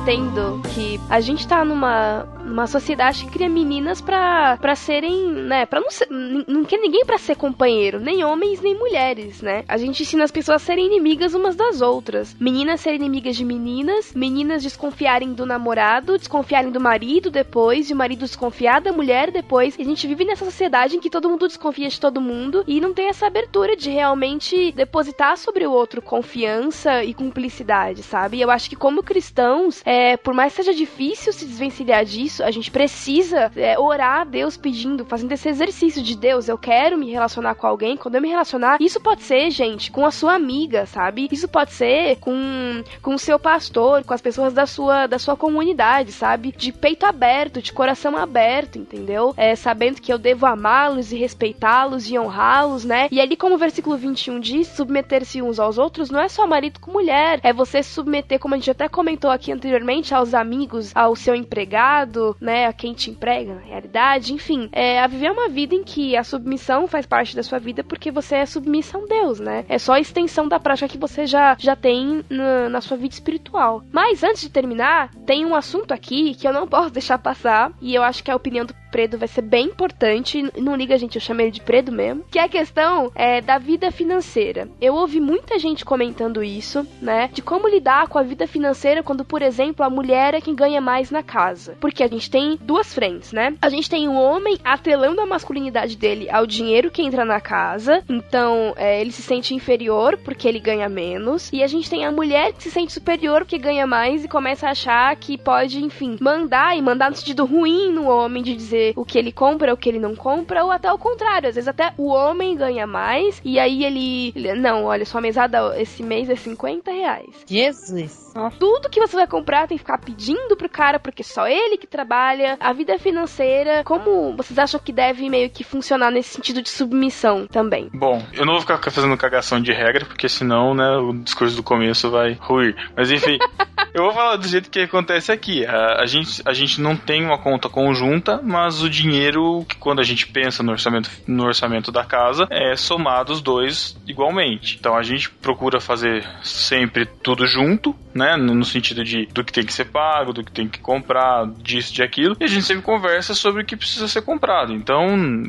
Entendo 0.08 0.62
que 0.74 0.98
a 1.10 1.20
gente 1.20 1.46
tá 1.46 1.62
numa 1.62 2.26
uma 2.48 2.66
sociedade 2.66 3.24
que 3.24 3.30
cria 3.30 3.48
meninas 3.48 4.00
pra, 4.00 4.56
pra 4.56 4.74
serem, 4.74 5.26
né, 5.28 5.66
pra 5.66 5.80
não 5.80 5.90
ser, 5.90 6.08
não 6.10 6.64
quer 6.64 6.78
ninguém 6.78 7.04
pra 7.04 7.18
ser 7.18 7.36
companheiro, 7.36 8.00
nem 8.00 8.24
homens, 8.24 8.60
nem 8.60 8.74
mulheres, 8.74 9.42
né? 9.42 9.64
A 9.68 9.76
gente 9.76 10.02
ensina 10.02 10.24
as 10.24 10.30
pessoas 10.30 10.62
a 10.62 10.64
serem 10.64 10.86
inimigas 10.86 11.34
umas 11.34 11.54
das 11.54 11.80
outras. 11.80 12.34
Meninas 12.40 12.80
serem 12.80 12.98
inimigas 12.98 13.36
de 13.36 13.44
meninas, 13.44 14.14
meninas 14.14 14.62
desconfiarem 14.62 15.34
do 15.34 15.44
namorado, 15.44 16.16
desconfiarem 16.16 16.70
do 16.70 16.80
marido 16.80 17.30
depois, 17.30 17.90
e 17.90 17.92
o 17.92 17.96
marido 17.96 18.20
desconfiar 18.20 18.80
da 18.80 18.92
mulher 18.92 19.30
depois. 19.30 19.76
E 19.78 19.82
a 19.82 19.84
gente 19.84 20.06
vive 20.06 20.24
nessa 20.24 20.44
sociedade 20.44 20.96
em 20.96 21.00
que 21.00 21.10
todo 21.10 21.28
mundo 21.28 21.46
desconfia 21.46 21.88
de 21.88 22.00
todo 22.00 22.20
mundo 22.20 22.64
e 22.66 22.80
não 22.80 22.94
tem 22.94 23.08
essa 23.08 23.26
abertura 23.26 23.76
de 23.76 23.90
realmente 23.90 24.72
depositar 24.72 25.36
sobre 25.36 25.66
o 25.66 25.72
outro 25.72 26.00
confiança 26.00 27.04
e 27.04 27.12
cumplicidade, 27.12 28.02
sabe? 28.02 28.38
E 28.38 28.40
eu 28.40 28.50
acho 28.50 28.70
que 28.70 28.76
como 28.76 29.02
cristãos, 29.02 29.82
é, 29.84 29.97
por 30.18 30.34
mais 30.34 30.52
que 30.52 30.62
seja 30.62 30.76
difícil 30.76 31.32
se 31.32 31.44
desvencilhar 31.44 32.04
disso, 32.04 32.42
a 32.42 32.50
gente 32.50 32.70
precisa 32.70 33.50
é, 33.56 33.78
orar 33.78 34.20
a 34.20 34.24
Deus 34.24 34.56
pedindo, 34.56 35.04
fazendo 35.04 35.32
esse 35.32 35.48
exercício 35.48 36.02
de 36.02 36.16
Deus, 36.16 36.48
eu 36.48 36.58
quero 36.58 36.96
me 36.96 37.10
relacionar 37.10 37.54
com 37.54 37.66
alguém, 37.66 37.96
quando 37.96 38.14
eu 38.14 38.20
me 38.20 38.28
relacionar, 38.28 38.78
isso 38.80 39.00
pode 39.00 39.22
ser, 39.22 39.50
gente, 39.50 39.90
com 39.90 40.04
a 40.04 40.10
sua 40.10 40.34
amiga, 40.34 40.86
sabe? 40.86 41.28
Isso 41.30 41.48
pode 41.48 41.72
ser 41.72 42.16
com, 42.16 42.82
com 43.02 43.14
o 43.14 43.18
seu 43.18 43.38
pastor, 43.38 44.04
com 44.04 44.14
as 44.14 44.20
pessoas 44.20 44.52
da 44.52 44.66
sua, 44.66 45.06
da 45.06 45.18
sua 45.18 45.36
comunidade, 45.36 46.12
sabe? 46.12 46.54
De 46.56 46.72
peito 46.72 47.06
aberto, 47.06 47.62
de 47.62 47.72
coração 47.72 48.16
aberto, 48.16 48.78
entendeu? 48.78 49.34
É, 49.36 49.54
sabendo 49.54 50.00
que 50.00 50.12
eu 50.12 50.18
devo 50.18 50.46
amá-los 50.46 51.12
e 51.12 51.16
respeitá-los 51.16 52.08
e 52.10 52.18
honrá-los, 52.18 52.84
né? 52.84 53.08
E 53.10 53.20
ali, 53.20 53.36
como 53.36 53.54
o 53.54 53.58
versículo 53.58 53.96
21 53.96 54.40
diz, 54.40 54.68
submeter-se 54.68 55.42
uns 55.42 55.58
aos 55.58 55.78
outros 55.78 56.10
não 56.10 56.20
é 56.20 56.28
só 56.28 56.46
marido 56.46 56.80
com 56.80 56.92
mulher, 56.92 57.40
é 57.42 57.52
você 57.52 57.82
submeter, 57.82 58.38
como 58.38 58.54
a 58.54 58.58
gente 58.58 58.70
até 58.70 58.88
comentou 58.88 59.30
aqui 59.30 59.52
anteriormente, 59.52 59.87
aos 60.14 60.34
amigos, 60.34 60.92
ao 60.94 61.14
seu 61.16 61.34
empregado, 61.34 62.36
né? 62.40 62.66
A 62.66 62.72
quem 62.72 62.92
te 62.92 63.10
emprega, 63.10 63.54
na 63.54 63.60
realidade, 63.60 64.32
enfim, 64.32 64.68
é 64.72 65.00
a 65.00 65.06
viver 65.06 65.30
uma 65.30 65.48
vida 65.48 65.74
em 65.74 65.82
que 65.82 66.16
a 66.16 66.24
submissão 66.24 66.86
faz 66.86 67.06
parte 67.06 67.34
da 67.34 67.42
sua 67.42 67.58
vida 67.58 67.82
porque 67.82 68.10
você 68.10 68.36
é 68.36 68.46
submissa 68.46 68.98
a 68.98 69.06
Deus, 69.06 69.40
né? 69.40 69.64
É 69.68 69.78
só 69.78 69.94
a 69.94 70.00
extensão 70.00 70.48
da 70.48 70.60
prática 70.60 70.88
que 70.88 70.98
você 70.98 71.26
já, 71.26 71.56
já 71.58 71.74
tem 71.74 72.24
na, 72.28 72.68
na 72.68 72.80
sua 72.80 72.96
vida 72.96 73.14
espiritual. 73.14 73.82
Mas 73.92 74.22
antes 74.22 74.42
de 74.42 74.50
terminar, 74.50 75.10
tem 75.26 75.44
um 75.44 75.54
assunto 75.54 75.92
aqui 75.92 76.34
que 76.34 76.46
eu 76.46 76.52
não 76.52 76.66
posso 76.66 76.90
deixar 76.98 77.18
passar 77.18 77.72
e 77.80 77.94
eu 77.94 78.02
acho 78.02 78.22
que 78.22 78.30
a 78.30 78.36
opinião 78.36 78.66
do 78.66 78.74
Predo 78.90 79.18
vai 79.18 79.28
ser 79.28 79.42
bem 79.42 79.66
importante. 79.66 80.50
Não 80.56 80.74
liga, 80.74 80.98
gente, 80.98 81.16
eu 81.16 81.20
chamei 81.20 81.46
ele 81.46 81.52
de 81.52 81.60
Predo 81.60 81.92
mesmo. 81.92 82.24
Que 82.30 82.38
é 82.38 82.42
a 82.42 82.48
questão 82.48 83.12
é, 83.14 83.40
da 83.40 83.58
vida 83.58 83.90
financeira. 83.90 84.68
Eu 84.80 84.94
ouvi 84.94 85.20
muita 85.20 85.58
gente 85.58 85.84
comentando 85.84 86.42
isso, 86.42 86.86
né? 87.00 87.30
De 87.32 87.42
como 87.42 87.68
lidar 87.68 88.08
com 88.08 88.18
a 88.18 88.22
vida 88.22 88.46
financeira 88.46 89.02
quando, 89.02 89.24
por 89.24 89.42
exemplo, 89.42 89.84
a 89.84 89.90
mulher 89.90 90.34
é 90.34 90.40
quem 90.40 90.54
ganha 90.54 90.80
mais 90.80 91.10
na 91.10 91.22
casa. 91.22 91.76
Porque 91.80 92.02
a 92.02 92.08
gente 92.08 92.30
tem 92.30 92.58
duas 92.60 92.92
frentes, 92.94 93.32
né? 93.32 93.54
A 93.60 93.68
gente 93.68 93.90
tem 93.90 94.08
o 94.08 94.14
homem 94.14 94.58
atrelando 94.64 95.20
a 95.20 95.26
masculinidade 95.26 95.96
dele 95.96 96.28
ao 96.30 96.46
dinheiro 96.46 96.90
que 96.90 97.02
entra 97.02 97.24
na 97.24 97.40
casa. 97.40 98.02
Então, 98.08 98.74
é, 98.76 99.00
ele 99.00 99.12
se 99.12 99.22
sente 99.22 99.54
inferior 99.54 100.18
porque 100.24 100.48
ele 100.48 100.60
ganha 100.60 100.88
menos. 100.88 101.50
E 101.52 101.62
a 101.62 101.66
gente 101.66 101.90
tem 101.90 102.04
a 102.04 102.12
mulher 102.12 102.52
que 102.52 102.62
se 102.62 102.70
sente 102.70 102.92
superior 102.92 103.40
porque 103.40 103.58
ganha 103.58 103.86
mais 103.86 104.24
e 104.24 104.28
começa 104.28 104.66
a 104.66 104.70
achar 104.70 105.14
que 105.16 105.36
pode, 105.36 105.84
enfim, 105.84 106.16
mandar 106.20 106.76
e 106.76 106.82
mandar 106.82 107.10
no 107.10 107.16
sentido 107.16 107.44
ruim 107.44 107.92
no 107.92 108.08
homem 108.08 108.42
de 108.42 108.54
dizer 108.54 108.77
o 108.96 109.04
que 109.04 109.18
ele 109.18 109.32
compra, 109.32 109.72
o 109.72 109.76
que 109.76 109.88
ele 109.88 109.98
não 109.98 110.14
compra, 110.14 110.64
ou 110.64 110.70
até 110.70 110.92
o 110.92 110.98
contrário. 110.98 111.48
Às 111.48 111.54
vezes 111.54 111.68
até 111.68 111.92
o 111.96 112.08
homem 112.08 112.56
ganha 112.56 112.86
mais 112.86 113.40
e 113.44 113.58
aí 113.58 113.84
ele. 113.84 114.54
Não, 114.56 114.84
olha, 114.84 115.04
sua 115.04 115.20
mesada 115.20 115.80
esse 115.80 116.02
mês 116.02 116.28
é 116.28 116.36
50 116.36 116.90
reais. 116.90 117.34
Jesus. 117.46 118.27
Tudo 118.58 118.88
que 118.88 119.00
você 119.00 119.16
vai 119.16 119.26
comprar 119.26 119.66
tem 119.66 119.76
que 119.76 119.84
ficar 119.84 119.98
pedindo 119.98 120.56
pro 120.56 120.68
cara, 120.68 120.98
porque 120.98 121.22
só 121.22 121.46
ele 121.46 121.76
que 121.76 121.86
trabalha. 121.86 122.56
A 122.60 122.72
vida 122.72 122.98
financeira, 122.98 123.82
como 123.84 124.36
vocês 124.36 124.58
acham 124.58 124.80
que 124.80 124.92
deve 124.92 125.28
meio 125.28 125.50
que 125.50 125.64
funcionar 125.64 126.10
nesse 126.10 126.30
sentido 126.30 126.62
de 126.62 126.70
submissão 126.70 127.46
também? 127.46 127.90
Bom, 127.92 128.24
eu 128.32 128.46
não 128.46 128.54
vou 128.54 128.62
ficar 128.62 128.78
fazendo 128.90 129.16
cagação 129.16 129.60
de 129.60 129.72
regra, 129.72 130.04
porque 130.04 130.28
senão, 130.28 130.74
né, 130.74 130.96
o 130.96 131.12
discurso 131.12 131.56
do 131.56 131.62
começo 131.62 132.10
vai 132.10 132.34
ruir. 132.34 132.76
Mas 132.96 133.10
enfim, 133.10 133.38
eu 133.92 134.04
vou 134.04 134.12
falar 134.12 134.36
do 134.36 134.46
jeito 134.46 134.70
que 134.70 134.80
acontece 134.80 135.32
aqui. 135.32 135.66
A, 135.66 136.02
a, 136.02 136.06
gente, 136.06 136.42
a 136.44 136.52
gente 136.52 136.80
não 136.80 136.96
tem 136.96 137.24
uma 137.24 137.38
conta 137.38 137.68
conjunta, 137.68 138.40
mas 138.42 138.82
o 138.82 138.90
dinheiro 138.90 139.64
que 139.68 139.76
quando 139.76 140.00
a 140.00 140.04
gente 140.04 140.26
pensa 140.26 140.62
no 140.62 140.72
orçamento, 140.72 141.10
no 141.26 141.44
orçamento 141.44 141.90
da 141.90 142.04
casa 142.04 142.46
é 142.50 142.76
somado 142.76 143.32
os 143.32 143.40
dois 143.40 143.96
igualmente. 144.06 144.76
Então 144.78 144.96
a 144.96 145.02
gente 145.02 145.30
procura 145.30 145.80
fazer 145.80 146.26
sempre 146.42 147.06
tudo 147.06 147.46
junto, 147.46 147.94
né? 148.14 148.27
No 148.36 148.64
sentido 148.64 149.04
de 149.04 149.26
do 149.26 149.44
que 149.44 149.52
tem 149.52 149.64
que 149.64 149.72
ser 149.72 149.86
pago, 149.86 150.32
do 150.32 150.44
que 150.44 150.52
tem 150.52 150.68
que 150.68 150.78
comprar, 150.78 151.46
disso, 151.58 151.92
de 151.92 152.02
aquilo. 152.02 152.36
E 152.40 152.44
a 152.44 152.48
gente 152.48 152.64
sempre 152.64 152.82
conversa 152.82 153.34
sobre 153.34 153.62
o 153.62 153.64
que 153.64 153.76
precisa 153.76 154.08
ser 154.08 154.22
comprado. 154.22 154.72
Então, 154.72 155.06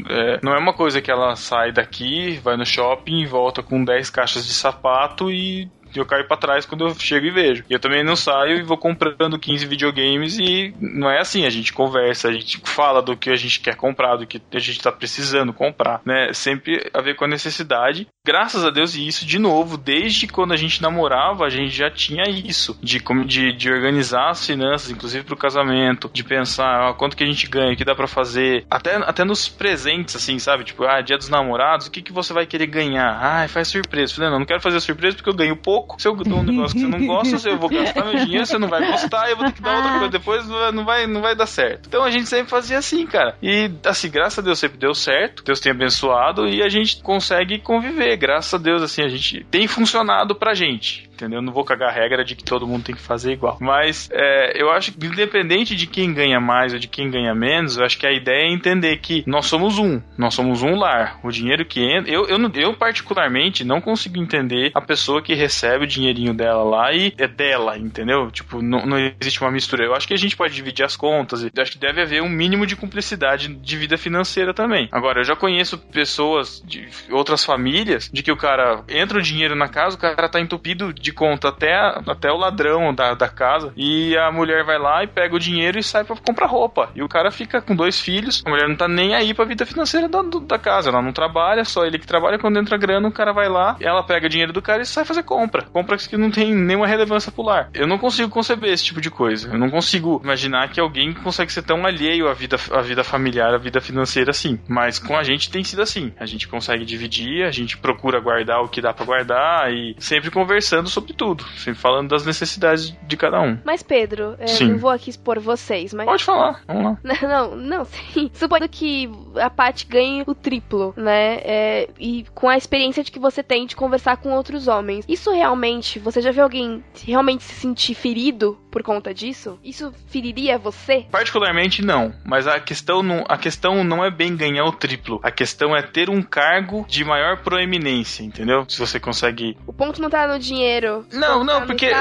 é, 0.10 0.40
não 0.44 0.54
é 0.54 0.60
uma 0.60 0.74
coisa 0.74 1.02
que 1.02 1.12
ela 1.12 1.36
sai 1.36 1.72
daqui, 1.72 2.40
vai 2.44 2.58
no 2.58 2.66
shopping 2.66 3.26
volta 3.26 3.62
com 3.62 3.84
10 3.84 4.10
caixas 4.10 4.46
de 4.46 4.54
sapato 4.54 5.32
e 5.32 5.70
eu 5.96 6.06
caio 6.06 6.28
para 6.28 6.38
trás 6.38 6.66
quando 6.66 6.86
eu 6.86 6.96
chego 6.96 7.26
e 7.26 7.32
vejo. 7.32 7.64
E 7.70 7.74
eu 7.74 7.80
também 7.80 8.04
não 8.04 8.16
saio 8.16 8.58
e 8.58 8.64
vou 8.64 8.78
comprando 8.78 9.40
15 9.40 9.66
videogames 9.66 10.38
e 10.38 10.74
não 10.80 11.10
é 11.10 11.20
assim, 11.20 11.46
a 11.46 11.50
gente 11.50 11.74
conversa, 11.74 12.28
a 12.28 12.34
gente 12.34 12.60
fala 12.64 13.02
do 13.02 13.16
que 13.16 13.30
a 13.30 13.36
gente 13.36 13.60
quer 13.60 13.76
comprar, 13.76 14.18
do 14.18 14.28
que 14.28 14.42
a 14.54 14.60
gente 14.60 14.82
tá 14.82 14.92
precisando 14.92 15.54
comprar, 15.54 16.02
né? 16.06 16.32
Sempre 16.34 16.90
a 16.94 17.02
ver 17.02 17.16
com 17.16 17.26
a 17.26 17.28
necessidade. 17.28 18.08
Graças 18.26 18.64
a 18.66 18.70
Deus, 18.70 18.96
e 18.96 19.08
isso 19.08 19.26
de 19.26 19.40
novo, 19.40 19.78
desde 19.78 20.28
quando 20.28 20.54
a 20.54 20.58
gente 20.58 20.82
namorava, 20.82 21.46
a 21.46 21.50
gente 21.50 21.76
já 21.76 21.90
tinha 21.90 22.24
isso, 22.30 22.78
de, 22.82 23.02
de, 23.26 23.54
de 23.54 23.72
organizar 23.72 24.30
as 24.30 24.46
finanças, 24.46 24.92
inclusive 24.92 25.24
pro 25.24 25.38
casamento, 25.38 26.10
de 26.14 26.24
pensar 26.24 26.90
ah, 26.90 26.94
quanto 26.94 27.16
que 27.16 27.24
a 27.24 27.28
gente 27.28 27.48
ganha, 27.48 27.74
o 27.74 27.78
que 27.78 27.86
dá 27.86 27.96
para 27.96 28.08
fazer, 28.08 28.66
até, 28.70 28.96
até 28.98 29.24
nos 29.24 29.48
presentes, 29.48 30.16
assim, 30.16 30.38
sabe? 30.38 30.64
Tipo, 30.64 30.84
ah, 30.84 31.02
dia 31.02 31.18
dos 31.18 31.30
namorados, 31.30 31.88
o 31.88 31.92
que, 31.92 32.02
que 32.02 32.12
você 32.12 32.34
vai 32.34 32.46
querer 32.46 32.68
ganhar? 32.68 33.18
Ah, 33.22 33.48
faz 33.48 33.68
surpresa. 33.68 34.14
Falei, 34.14 34.30
não, 34.30 34.40
não 34.40 34.46
quero 34.46 34.62
fazer 34.62 34.80
surpresa 34.80 35.16
porque 35.16 35.30
eu 35.30 35.36
ganho 35.36 35.56
pouco 35.56 35.79
pouco. 35.80 36.02
Se 36.02 36.08
eu 36.08 36.16
dou 36.16 36.40
um 36.40 36.44
negócio 36.44 36.76
que 36.76 36.82
você 36.82 36.88
não 36.88 37.06
gosta, 37.06 37.50
eu 37.50 37.58
vou 37.58 37.70
gastar 37.70 38.06
meu 38.06 38.26
dinheiro, 38.26 38.46
você 38.46 38.58
não 38.58 38.68
vai 38.68 38.92
gostar, 38.92 39.30
eu 39.30 39.38
vou 39.38 39.46
ter 39.46 39.54
que 39.54 39.62
dar 39.62 39.76
outra 39.76 39.92
coisa 39.92 40.10
depois, 40.10 40.74
não 40.74 40.86
vai, 40.86 41.08
não 41.08 41.22
vai 41.22 41.36
dar 41.36 41.46
certo. 41.46 41.88
Então 41.88 42.04
a 42.04 42.12
gente 42.12 42.28
sempre 42.28 42.50
fazia 42.50 42.78
assim, 42.78 43.06
cara. 43.06 43.36
E 43.42 43.72
assim, 43.86 44.10
graças 44.10 44.40
a 44.40 44.42
Deus 44.42 44.60
sempre 44.60 44.78
deu 44.78 44.94
certo, 44.94 45.44
Deus 45.44 45.60
tem 45.60 45.72
abençoado 45.72 46.48
e 46.48 46.62
a 46.62 46.70
gente 46.70 47.02
consegue 47.02 47.60
conviver. 47.60 48.18
Graças 48.18 48.54
a 48.54 48.58
Deus, 48.58 48.82
assim, 48.82 49.04
a 49.04 49.08
gente 49.08 49.46
tem 49.50 49.68
funcionado 49.68 50.36
pra 50.36 50.54
gente 50.54 51.09
entendeu? 51.20 51.42
Não 51.42 51.52
vou 51.52 51.64
cagar 51.64 51.90
a 51.90 51.94
regra 51.94 52.24
de 52.24 52.36
que 52.36 52.44
todo 52.44 52.68
mundo 52.68 52.84
tem 52.84 52.96
que 52.96 53.02
fazer 53.02 53.34
igual. 53.34 53.58
Mas 53.60 54.10
é, 54.12 54.62
eu 54.62 54.72
acho 54.72 54.92
que, 54.92 55.06
independente 55.06 55.76
de 55.76 55.86
quem 55.86 56.14
ganha 56.14 56.40
mais 56.40 56.74
ou 56.74 56.80
de 56.80 56.88
quem 56.88 57.10
ganha 57.12 57.36
menos, 57.36 57.78
eu 57.78 57.86
acho 57.86 57.98
que 57.98 58.08
a 58.08 58.12
ideia 58.12 58.48
é 58.48 58.54
entender 58.54 58.98
que 58.98 59.24
nós 59.28 59.46
somos 59.46 59.78
um, 59.78 60.02
nós 60.18 60.34
somos 60.34 60.64
um 60.64 60.76
lar. 60.76 61.20
O 61.24 61.32
dinheiro 61.32 61.66
que 61.66 61.82
entra. 61.82 62.12
Eu, 62.12 62.26
eu, 62.28 62.38
eu 62.56 62.74
particularmente, 62.74 63.66
não 63.66 63.82
consigo 63.82 64.18
entender 64.18 64.72
a 64.74 64.82
pessoa 64.82 65.22
que 65.22 65.34
recebe 65.34 65.84
o 65.86 65.88
dinheirinho 65.88 66.34
dela 66.34 66.64
lá 66.64 66.94
e 66.94 67.14
é 67.18 67.28
dela, 67.28 67.78
entendeu? 67.78 68.32
Tipo, 68.32 68.62
não, 68.62 68.86
não 68.86 68.98
existe 68.98 69.42
uma 69.42 69.52
mistura. 69.52 69.86
Eu 69.86 69.94
acho 69.94 70.08
que 70.08 70.14
a 70.14 70.18
gente 70.18 70.38
pode 70.38 70.54
dividir 70.54 70.86
as 70.86 70.96
contas. 70.96 71.44
Eu 71.44 71.50
acho 71.62 71.72
que 71.72 71.78
deve 71.78 72.02
haver 72.02 72.22
um 72.22 72.30
mínimo 72.30 72.66
de 72.66 72.76
cumplicidade 72.76 73.54
de 73.54 73.78
vida 73.78 73.98
financeira 73.98 74.54
também. 74.54 74.88
Agora, 74.92 75.20
eu 75.20 75.26
já 75.26 75.36
conheço 75.36 75.78
pessoas 75.78 76.64
de 76.66 76.88
outras 77.12 77.44
famílias 77.44 78.10
de 78.12 78.24
que 78.24 78.32
o 78.32 78.38
cara 78.38 78.84
entra 78.88 79.18
o 79.18 79.22
dinheiro 79.22 79.56
na 79.56 79.68
casa, 79.68 79.96
o 79.96 80.00
cara 80.00 80.30
tá 80.30 80.40
entupido 80.40 80.94
de 80.94 81.09
de 81.10 81.14
conta 81.14 81.49
até, 81.49 81.74
até 82.07 82.32
o 82.32 82.38
ladrão 82.38 82.93
da, 82.93 83.14
da 83.14 83.28
casa. 83.28 83.74
E 83.76 84.16
a 84.18 84.32
mulher 84.32 84.64
vai 84.64 84.78
lá 84.78 85.03
e 85.03 85.07
pega 85.07 85.36
o 85.36 85.39
dinheiro 85.39 85.80
e 85.80 85.84
sai 85.84 86.03
pra 86.03 86.16
comprar 86.16 86.45
roupa. 86.45 86.89
E 86.95 87.01
o 87.01 87.10
cara 87.10 87.32
fica 87.32 87.62
com 87.62 87.76
dois 87.76 87.99
filhos. 87.99 88.43
A 88.45 88.49
mulher 88.49 88.68
não 88.68 88.76
tá 88.76 88.88
nem 88.88 89.16
aí 89.16 89.34
pra 89.34 89.45
vida 89.45 89.66
financeira 89.66 90.07
da, 90.07 90.22
da 90.22 90.60
casa. 90.60 90.89
Ela 90.89 91.01
não 91.01 91.12
trabalha, 91.12 91.66
só 91.66 91.86
ele 91.86 91.97
que 91.97 92.07
trabalha. 92.07 92.38
Quando 92.38 92.60
entra 92.60 92.78
grana, 92.78 93.07
o 93.07 93.12
cara 93.12 93.34
vai 93.34 93.49
lá, 93.49 93.76
ela 93.80 94.03
pega 94.03 94.28
o 94.28 94.30
dinheiro 94.30 94.53
do 94.53 94.62
cara 94.62 94.82
e 94.82 94.86
sai 94.86 95.03
fazer 95.03 95.24
compra. 95.24 95.64
Compras 95.64 96.05
que 96.05 96.18
não 96.18 96.30
tem 96.30 96.53
nenhuma 96.53 96.88
relevância 96.88 97.32
pro 97.32 97.43
lar. 97.43 97.70
Eu 97.74 97.88
não 97.88 97.97
consigo 97.97 98.30
conceber 98.30 98.72
esse 98.72 98.86
tipo 98.86 99.01
de 99.01 99.10
coisa. 99.10 99.49
Eu 99.51 99.57
não 99.57 99.70
consigo 99.70 100.22
imaginar 100.24 100.70
que 100.70 100.80
alguém 100.80 101.14
consegue 101.14 101.51
ser 101.51 101.64
tão 101.64 101.86
alheio 101.86 102.28
à 102.28 102.34
vida, 102.34 102.57
à 102.72 102.82
vida 102.82 103.03
familiar, 103.03 103.53
à 103.53 103.57
vida 103.57 103.82
financeira 103.82 104.32
assim. 104.32 104.60
Mas 104.68 104.99
com 104.99 105.18
a 105.18 105.24
gente 105.24 105.49
tem 105.49 105.64
sido 105.64 105.82
assim. 105.82 106.14
A 106.20 106.26
gente 106.26 106.47
consegue 106.47 106.86
dividir, 106.86 107.45
a 107.45 107.51
gente 107.51 107.78
procura 107.78 108.20
guardar 108.20 108.62
o 108.62 108.68
que 108.68 108.82
dá 108.82 108.93
para 108.93 109.05
guardar 109.05 109.74
e 109.74 109.95
sempre 109.97 110.30
conversando 110.30 110.89
sobre 110.89 110.99
sobre 111.00 111.14
tudo, 111.14 111.43
sempre 111.58 111.80
falando 111.80 112.10
das 112.10 112.26
necessidades 112.26 112.95
de 113.08 113.18
cada 113.18 113.41
um. 113.41 113.58
Mas, 113.64 113.82
Pedro, 113.82 114.36
eu 114.39 114.68
não 114.68 114.78
vou 114.78 114.91
aqui 114.91 115.10
expor 115.10 115.39
vocês, 115.39 115.93
mas. 115.93 116.06
Pode 116.06 116.24
falar, 116.24 116.62
vamos 116.68 116.84
lá. 116.84 117.00
Não, 117.30 117.56
não, 117.56 117.86
sim. 117.86 118.32
Supondo 118.34 118.68
que 118.68 119.10
a 119.36 119.50
Paty 119.50 119.86
ganhe 119.86 120.24
o 120.26 120.34
triplo, 120.34 120.93
né? 120.97 121.36
É, 121.43 121.89
e 122.00 122.26
com 122.34 122.50
a 122.50 122.58
experiência 122.58 123.04
de 123.04 123.12
que 123.12 123.20
você 123.20 123.43
tem 123.43 123.66
de 123.66 123.76
conversar 123.76 124.18
com 124.18 124.32
outros 124.32 124.68
homens. 124.68 125.06
Isso 125.08 125.32
realmente, 125.32 126.00
você 126.00 126.22
já 126.22 126.32
viu 126.32 126.43
alguém 126.43 126.84
realmente 127.06 127.43
se 127.43 127.54
sentir 127.54 127.93
ferido 127.93 128.58
por 128.72 128.82
conta 128.84 129.14
disso? 129.14 129.60
Isso 129.64 129.93
feriria 130.08 130.58
você? 130.58 131.06
Particularmente 131.12 131.84
não, 131.84 132.14
mas 132.26 132.47
a 132.47 132.60
questão 132.60 133.04
não, 133.04 133.24
a 133.28 133.38
questão 133.38 133.84
não 133.84 134.04
é 134.04 134.10
bem 134.10 134.36
ganhar 134.36 134.66
o 134.66 134.72
triplo. 134.72 135.20
A 135.24 135.32
questão 135.32 135.76
é 135.76 135.82
ter 135.82 136.10
um 136.10 136.22
cargo 136.22 136.86
de 136.88 137.04
maior 137.04 137.38
proeminência, 137.43 138.24
entendeu? 138.24 138.66
Se 138.68 138.80
você 138.80 139.00
consegue. 139.00 139.58
O 139.68 139.74
ponto 139.74 140.02
não 140.02 140.10
tá 140.10 140.28
no 140.28 140.39
dinheiro. 140.39 140.89
Não, 141.12 141.44
não, 141.44 141.66
porque 141.66 141.92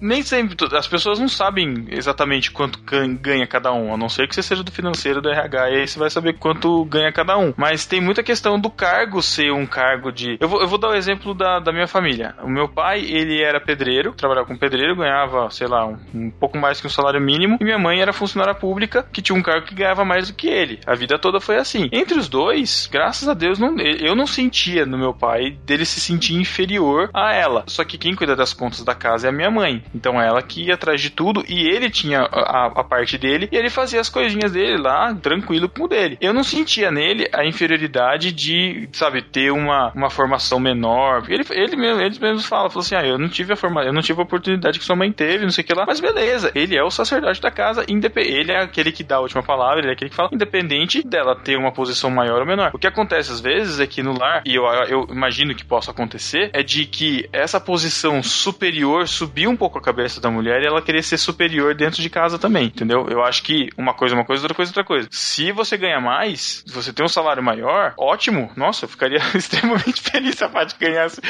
nem 0.00 0.22
sempre 0.22 0.56
as 0.76 0.86
pessoas 0.86 1.18
não 1.18 1.28
sabem 1.28 1.86
exatamente 1.90 2.50
quanto 2.50 2.80
ganha 3.20 3.46
cada 3.46 3.72
um, 3.72 3.92
a 3.92 3.96
não 3.96 4.08
ser 4.08 4.28
que 4.28 4.34
você 4.34 4.42
seja 4.42 4.62
do 4.62 4.72
financeiro 4.72 5.20
do 5.20 5.28
RH, 5.28 5.70
e 5.70 5.74
aí 5.80 5.88
você 5.88 5.98
vai 5.98 6.10
saber 6.10 6.34
quanto 6.34 6.84
ganha 6.84 7.12
cada 7.12 7.36
um. 7.36 7.52
Mas 7.56 7.86
tem 7.86 8.00
muita 8.00 8.22
questão 8.22 8.58
do 8.58 8.70
cargo 8.70 9.22
ser 9.22 9.52
um 9.52 9.66
cargo 9.66 10.10
de. 10.10 10.36
Eu 10.40 10.48
vou, 10.48 10.60
eu 10.60 10.68
vou 10.68 10.78
dar 10.78 10.88
o 10.88 10.92
um 10.92 10.96
exemplo 10.96 11.34
da, 11.34 11.58
da 11.58 11.72
minha 11.72 11.86
família. 11.86 12.34
O 12.42 12.48
meu 12.48 12.68
pai, 12.68 13.00
ele 13.00 13.42
era 13.42 13.60
pedreiro, 13.60 14.12
trabalhava 14.12 14.46
com 14.46 14.56
pedreiro, 14.56 14.96
ganhava, 14.96 15.50
sei 15.50 15.66
lá, 15.66 15.86
um, 15.86 15.98
um 16.14 16.30
pouco 16.30 16.58
mais 16.58 16.80
que 16.80 16.86
um 16.86 16.90
salário 16.90 17.20
mínimo, 17.20 17.58
e 17.60 17.64
minha 17.64 17.78
mãe 17.78 18.00
era 18.00 18.12
funcionária 18.12 18.54
pública, 18.54 19.02
que 19.12 19.22
tinha 19.22 19.38
um 19.38 19.42
cargo 19.42 19.66
que 19.66 19.74
ganhava 19.74 20.04
mais 20.04 20.28
do 20.28 20.34
que 20.34 20.48
ele. 20.48 20.80
A 20.86 20.94
vida 20.94 21.18
toda 21.18 21.40
foi 21.40 21.56
assim. 21.56 21.88
Entre 21.92 22.18
os 22.18 22.28
dois, 22.28 22.88
graças 22.90 23.28
a 23.28 23.34
Deus, 23.34 23.58
não, 23.58 23.78
eu 23.78 24.14
não 24.14 24.26
sentia 24.26 24.84
no 24.84 24.98
meu 24.98 25.14
pai 25.14 25.50
dele 25.64 25.84
se 25.84 26.00
sentir 26.00 26.34
inferior 26.34 27.10
a 27.12 27.32
ela. 27.32 27.64
Só 27.66 27.84
que 27.84 27.98
quem 27.98 28.14
cuida 28.16 28.34
das 28.34 28.52
contas 28.52 28.82
da 28.82 28.94
casa 28.94 29.26
é 29.26 29.30
a 29.30 29.32
minha 29.32 29.50
mãe. 29.50 29.82
Então 29.94 30.20
ela 30.20 30.42
que 30.42 30.64
ia 30.64 30.74
atrás 30.74 31.00
de 31.00 31.10
tudo 31.10 31.44
e 31.48 31.68
ele 31.68 31.90
tinha 31.90 32.20
a, 32.20 32.66
a 32.66 32.84
parte 32.84 33.18
dele 33.18 33.48
e 33.52 33.56
ele 33.56 33.70
fazia 33.70 34.00
as 34.00 34.08
coisinhas 34.08 34.52
dele 34.52 34.78
lá, 34.78 35.14
tranquilo 35.14 35.68
com 35.68 35.84
o 35.84 35.88
dele. 35.88 36.16
Eu 36.20 36.32
não 36.32 36.42
sentia 36.42 36.90
nele 36.90 37.28
a 37.32 37.44
inferioridade 37.44 38.32
de, 38.32 38.88
sabe, 38.92 39.22
ter 39.22 39.50
uma, 39.50 39.92
uma 39.94 40.10
formação 40.10 40.58
menor. 40.58 41.24
Ele, 41.28 41.44
ele 41.50 41.76
mesmo, 41.76 42.00
eles 42.00 42.18
mesmos 42.18 42.46
falam, 42.46 42.70
falou 42.70 42.84
assim: 42.84 42.96
ah, 42.96 43.06
eu 43.06 43.18
não 43.18 43.28
tive 43.28 43.52
a 43.52 43.56
forma, 43.56 43.82
eu 43.82 43.92
não 43.92 44.02
tive 44.02 44.20
a 44.20 44.24
oportunidade 44.24 44.78
que 44.78 44.84
sua 44.84 44.96
mãe 44.96 45.12
teve, 45.12 45.44
não 45.44 45.50
sei 45.50 45.62
o 45.62 45.66
que 45.66 45.74
lá. 45.74 45.84
Mas 45.86 46.00
beleza, 46.00 46.50
ele 46.54 46.76
é 46.76 46.82
o 46.82 46.90
sacerdote 46.90 47.40
da 47.40 47.50
casa, 47.50 47.84
ele 47.88 48.52
é 48.52 48.62
aquele 48.62 48.92
que 48.92 49.02
dá 49.02 49.16
a 49.16 49.20
última 49.20 49.42
palavra, 49.42 49.80
ele 49.80 49.88
é 49.88 49.92
aquele 49.92 50.10
que 50.10 50.16
fala, 50.16 50.30
independente 50.32 51.06
dela 51.06 51.36
ter 51.36 51.56
uma 51.56 51.72
posição 51.72 52.10
maior 52.10 52.40
ou 52.40 52.46
menor. 52.46 52.70
O 52.74 52.78
que 52.78 52.86
acontece 52.86 53.32
às 53.32 53.40
vezes 53.40 53.80
é 53.80 53.86
que 53.86 54.02
no 54.02 54.18
lar, 54.18 54.42
e 54.44 54.54
eu, 54.54 54.64
eu 54.88 55.06
imagino 55.10 55.54
que 55.54 55.64
possa 55.64 55.90
acontecer, 55.90 56.50
é 56.52 56.62
de 56.62 56.86
que 56.86 57.28
essa 57.32 57.60
posição 57.60 58.05
superior 58.22 59.06
subiu 59.08 59.50
um 59.50 59.56
pouco 59.56 59.78
a 59.78 59.82
cabeça 59.82 60.20
da 60.20 60.30
mulher 60.30 60.62
e 60.62 60.66
ela 60.66 60.82
querer 60.82 61.02
ser 61.02 61.18
superior 61.18 61.74
dentro 61.74 62.02
de 62.02 62.10
casa 62.10 62.38
também, 62.38 62.66
entendeu? 62.66 63.06
Eu 63.08 63.22
acho 63.24 63.42
que 63.42 63.68
uma 63.76 63.94
coisa 63.94 64.14
é 64.14 64.18
uma 64.18 64.24
coisa, 64.24 64.42
outra 64.42 64.54
coisa 64.54 64.70
é 64.70 64.72
outra 64.72 64.84
coisa. 64.84 65.08
Se 65.10 65.52
você 65.52 65.76
ganha 65.76 66.00
mais, 66.00 66.62
se 66.66 66.72
você 66.72 66.92
tem 66.92 67.04
um 67.04 67.08
salário 67.08 67.42
maior, 67.42 67.94
ótimo. 67.98 68.50
Nossa, 68.56 68.84
eu 68.84 68.88
ficaria 68.88 69.18
extremamente 69.34 70.00
feliz 70.00 70.36
se 70.36 70.44
a 70.44 70.48
Paty 70.48 70.76
ganhasse 70.78 71.20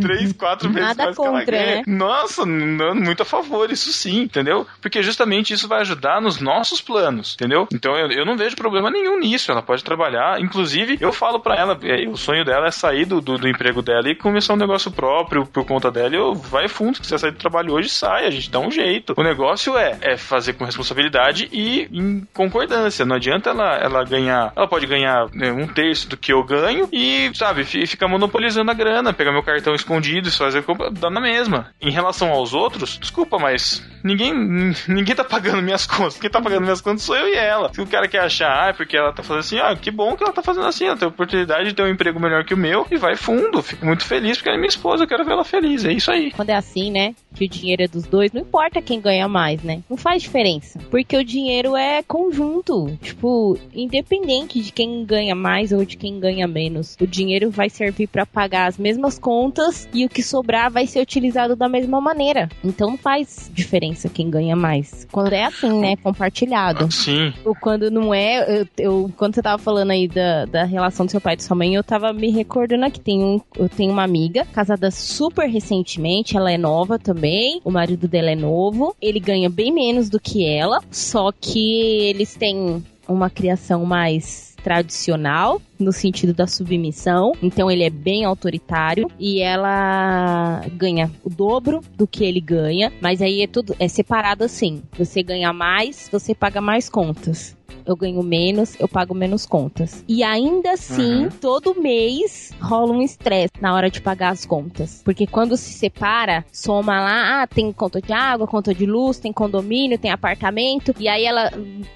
três, 0.00 0.32
quatro 0.32 0.68
vezes 0.70 0.88
Nada 0.88 1.04
mais 1.04 1.16
contra, 1.16 1.44
que 1.44 1.50
ela 1.54 1.64
ganha. 1.64 1.76
né? 1.76 1.82
Nossa, 1.86 2.46
não, 2.46 2.94
muito 2.94 3.22
a 3.22 3.26
favor, 3.26 3.70
isso 3.70 3.92
sim, 3.92 4.22
entendeu? 4.22 4.66
Porque 4.80 5.02
justamente 5.02 5.52
isso 5.52 5.68
vai 5.68 5.80
ajudar 5.80 6.20
nos 6.20 6.40
nossos 6.40 6.80
planos, 6.80 7.34
entendeu? 7.34 7.66
Então 7.72 7.96
eu, 7.96 8.10
eu 8.10 8.24
não 8.24 8.36
vejo 8.36 8.56
problema 8.56 8.90
nenhum 8.90 9.18
nisso. 9.18 9.50
Ela 9.50 9.62
pode 9.62 9.82
trabalhar. 9.84 10.40
Inclusive, 10.40 10.98
eu 11.00 11.12
falo 11.12 11.40
pra 11.40 11.56
ela, 11.56 11.78
é, 11.82 12.08
o 12.08 12.16
sonho 12.16 12.44
dela 12.44 12.66
é 12.66 12.70
sair 12.70 13.04
do, 13.04 13.20
do, 13.20 13.36
do 13.36 13.48
emprego 13.48 13.82
dela 13.82 14.08
e 14.08 14.14
começar 14.14 14.54
um 14.54 14.58
negócio 14.58 14.90
próprio 14.90 15.46
por 15.46 15.64
conta 15.64 15.90
dela. 15.90 16.13
Eu 16.14 16.34
vai 16.34 16.68
fundo, 16.68 16.96
se 16.96 17.02
quiser 17.02 17.18
sair 17.18 17.30
do 17.32 17.38
trabalho 17.38 17.72
hoje, 17.72 17.88
sai, 17.88 18.26
a 18.26 18.30
gente 18.30 18.50
dá 18.50 18.58
um 18.58 18.70
jeito. 18.70 19.14
O 19.16 19.22
negócio 19.22 19.76
é, 19.76 19.96
é 20.00 20.16
fazer 20.16 20.54
com 20.54 20.64
responsabilidade 20.64 21.48
e 21.52 21.88
em 21.92 22.26
concordância. 22.32 23.04
Não 23.04 23.16
adianta 23.16 23.50
ela, 23.50 23.76
ela 23.76 24.04
ganhar. 24.04 24.52
Ela 24.56 24.68
pode 24.68 24.86
ganhar 24.86 25.28
né, 25.32 25.50
um 25.52 25.66
terço 25.66 26.08
do 26.08 26.16
que 26.16 26.32
eu 26.32 26.42
ganho 26.44 26.88
e, 26.92 27.30
sabe, 27.34 27.64
fi- 27.64 27.86
ficar 27.86 28.08
monopolizando 28.08 28.70
a 28.70 28.74
grana, 28.74 29.12
pegar 29.12 29.32
meu 29.32 29.42
cartão 29.42 29.74
escondido 29.74 30.28
e 30.28 30.32
fazer 30.32 30.62
compra, 30.62 30.90
dá 30.90 31.10
na 31.10 31.20
mesma. 31.20 31.68
Em 31.80 31.90
relação 31.90 32.30
aos 32.30 32.54
outros, 32.54 32.98
desculpa, 32.98 33.38
mas 33.38 33.82
ninguém, 34.02 34.32
ninguém 34.88 35.14
tá 35.14 35.24
pagando 35.24 35.62
minhas 35.62 35.86
contas. 35.86 36.18
Quem 36.18 36.30
tá 36.30 36.40
pagando 36.40 36.62
minhas 36.62 36.80
contas 36.80 37.02
sou 37.02 37.16
eu 37.16 37.28
e 37.28 37.34
ela. 37.34 37.72
Se 37.72 37.80
o 37.80 37.86
cara 37.86 38.06
quer 38.08 38.20
achar, 38.20 38.64
ah, 38.64 38.68
é 38.68 38.72
porque 38.72 38.96
ela 38.96 39.12
tá 39.12 39.22
fazendo 39.22 39.40
assim, 39.40 39.58
ah, 39.58 39.76
que 39.76 39.90
bom 39.90 40.16
que 40.16 40.22
ela 40.22 40.32
tá 40.32 40.42
fazendo 40.42 40.66
assim, 40.66 40.86
ela 40.86 40.96
tem 40.96 41.06
a 41.06 41.08
oportunidade 41.10 41.68
de 41.68 41.74
ter 41.74 41.82
um 41.82 41.88
emprego 41.88 42.20
melhor 42.20 42.44
que 42.44 42.54
o 42.54 42.56
meu 42.56 42.86
e 42.90 42.96
vai 42.96 43.16
fundo. 43.16 43.62
Fico 43.62 43.84
muito 43.84 44.04
feliz 44.04 44.36
porque 44.36 44.48
ela 44.48 44.56
é 44.58 44.60
minha 44.60 44.68
esposa, 44.68 45.04
eu 45.04 45.08
quero 45.08 45.24
ver 45.24 45.32
ela 45.32 45.44
feliz. 45.44 45.84
É 45.84 45.92
isso 45.92 46.03
aí. 46.10 46.30
Quando 46.30 46.50
é 46.50 46.54
assim, 46.54 46.90
né? 46.90 47.14
Que 47.34 47.46
o 47.46 47.48
dinheiro 47.48 47.82
é 47.82 47.88
dos 47.88 48.04
dois, 48.06 48.32
não 48.32 48.42
importa 48.42 48.80
quem 48.80 49.00
ganha 49.00 49.26
mais, 49.28 49.62
né? 49.62 49.82
Não 49.90 49.96
faz 49.96 50.22
diferença. 50.22 50.78
Porque 50.90 51.16
o 51.16 51.24
dinheiro 51.24 51.74
é 51.76 52.02
conjunto. 52.02 52.96
Tipo, 53.02 53.58
independente 53.74 54.60
de 54.60 54.72
quem 54.72 55.04
ganha 55.04 55.34
mais 55.34 55.72
ou 55.72 55.84
de 55.84 55.96
quem 55.96 56.18
ganha 56.20 56.46
menos. 56.46 56.96
O 57.00 57.06
dinheiro 57.06 57.50
vai 57.50 57.68
servir 57.68 58.06
pra 58.06 58.24
pagar 58.24 58.66
as 58.66 58.78
mesmas 58.78 59.18
contas 59.18 59.88
e 59.92 60.04
o 60.04 60.08
que 60.08 60.22
sobrar 60.22 60.70
vai 60.70 60.86
ser 60.86 61.00
utilizado 61.00 61.56
da 61.56 61.68
mesma 61.68 62.00
maneira. 62.00 62.48
Então 62.62 62.90
não 62.90 62.98
faz 62.98 63.50
diferença 63.52 64.08
quem 64.08 64.30
ganha 64.30 64.54
mais. 64.56 65.06
Quando 65.10 65.32
é 65.32 65.44
assim, 65.44 65.80
né? 65.80 65.96
Compartilhado. 65.96 66.90
Sim. 66.92 67.32
Ou 67.44 67.54
quando 67.54 67.90
não 67.90 68.14
é, 68.14 68.60
eu, 68.60 68.68
eu- 68.78 69.12
quando 69.16 69.34
você 69.34 69.42
tava 69.42 69.58
falando 69.58 69.90
aí 69.90 70.08
da, 70.08 70.44
da 70.44 70.64
relação 70.64 71.04
do 71.06 71.10
seu 71.10 71.20
pai 71.20 71.34
e 71.34 71.36
da 71.36 71.42
sua 71.42 71.56
mãe, 71.56 71.74
eu 71.74 71.82
tava 71.84 72.12
me 72.12 72.30
recordando 72.30 72.90
que 72.90 73.00
tem 73.00 73.22
um, 73.22 73.40
eu 73.56 73.68
tenho 73.68 73.92
uma 73.92 74.02
amiga 74.04 74.44
casada 74.46 74.90
super 74.90 75.48
recentemente, 75.94 76.36
ela 76.36 76.50
é 76.50 76.58
nova 76.58 76.98
também, 76.98 77.60
o 77.64 77.70
marido 77.70 78.08
dela 78.08 78.30
é 78.30 78.34
novo, 78.34 78.94
ele 79.00 79.20
ganha 79.20 79.48
bem 79.48 79.72
menos 79.72 80.08
do 80.08 80.20
que 80.20 80.46
ela, 80.46 80.80
só 80.90 81.30
que 81.32 82.00
eles 82.08 82.34
têm 82.34 82.82
uma 83.06 83.30
criação 83.30 83.84
mais 83.84 84.54
tradicional 84.62 85.60
no 85.78 85.92
sentido 85.92 86.32
da 86.32 86.46
submissão, 86.46 87.32
então 87.42 87.70
ele 87.70 87.84
é 87.84 87.90
bem 87.90 88.24
autoritário. 88.24 89.10
E 89.20 89.40
ela 89.40 90.62
ganha 90.72 91.10
o 91.22 91.28
dobro 91.28 91.82
do 91.96 92.06
que 92.06 92.24
ele 92.24 92.40
ganha, 92.40 92.90
mas 93.00 93.20
aí 93.20 93.42
é 93.42 93.46
tudo 93.46 93.76
é 93.78 93.86
separado 93.86 94.42
assim. 94.42 94.82
Você 94.98 95.22
ganha 95.22 95.52
mais, 95.52 96.08
você 96.10 96.34
paga 96.34 96.62
mais 96.62 96.88
contas. 96.88 97.54
Eu 97.86 97.96
ganho 97.96 98.22
menos, 98.22 98.74
eu 98.80 98.88
pago 98.88 99.14
menos 99.14 99.46
contas. 99.46 100.04
E 100.08 100.22
ainda 100.22 100.72
assim, 100.72 101.24
Uhum. 101.24 101.28
todo 101.40 101.80
mês 101.80 102.52
rola 102.60 102.92
um 102.92 103.02
estresse 103.02 103.52
na 103.60 103.74
hora 103.74 103.90
de 103.90 104.00
pagar 104.00 104.30
as 104.30 104.46
contas. 104.46 105.02
Porque 105.04 105.26
quando 105.26 105.56
se 105.56 105.72
separa, 105.72 106.44
soma 106.52 107.00
lá, 107.00 107.42
ah, 107.42 107.46
tem 107.46 107.72
conta 107.72 108.00
de 108.00 108.12
água, 108.12 108.46
conta 108.46 108.74
de 108.74 108.86
luz, 108.86 109.18
tem 109.18 109.32
condomínio, 109.32 109.98
tem 109.98 110.10
apartamento. 110.10 110.94
E 110.98 111.08
aí 111.08 111.24
ela, 111.24 111.50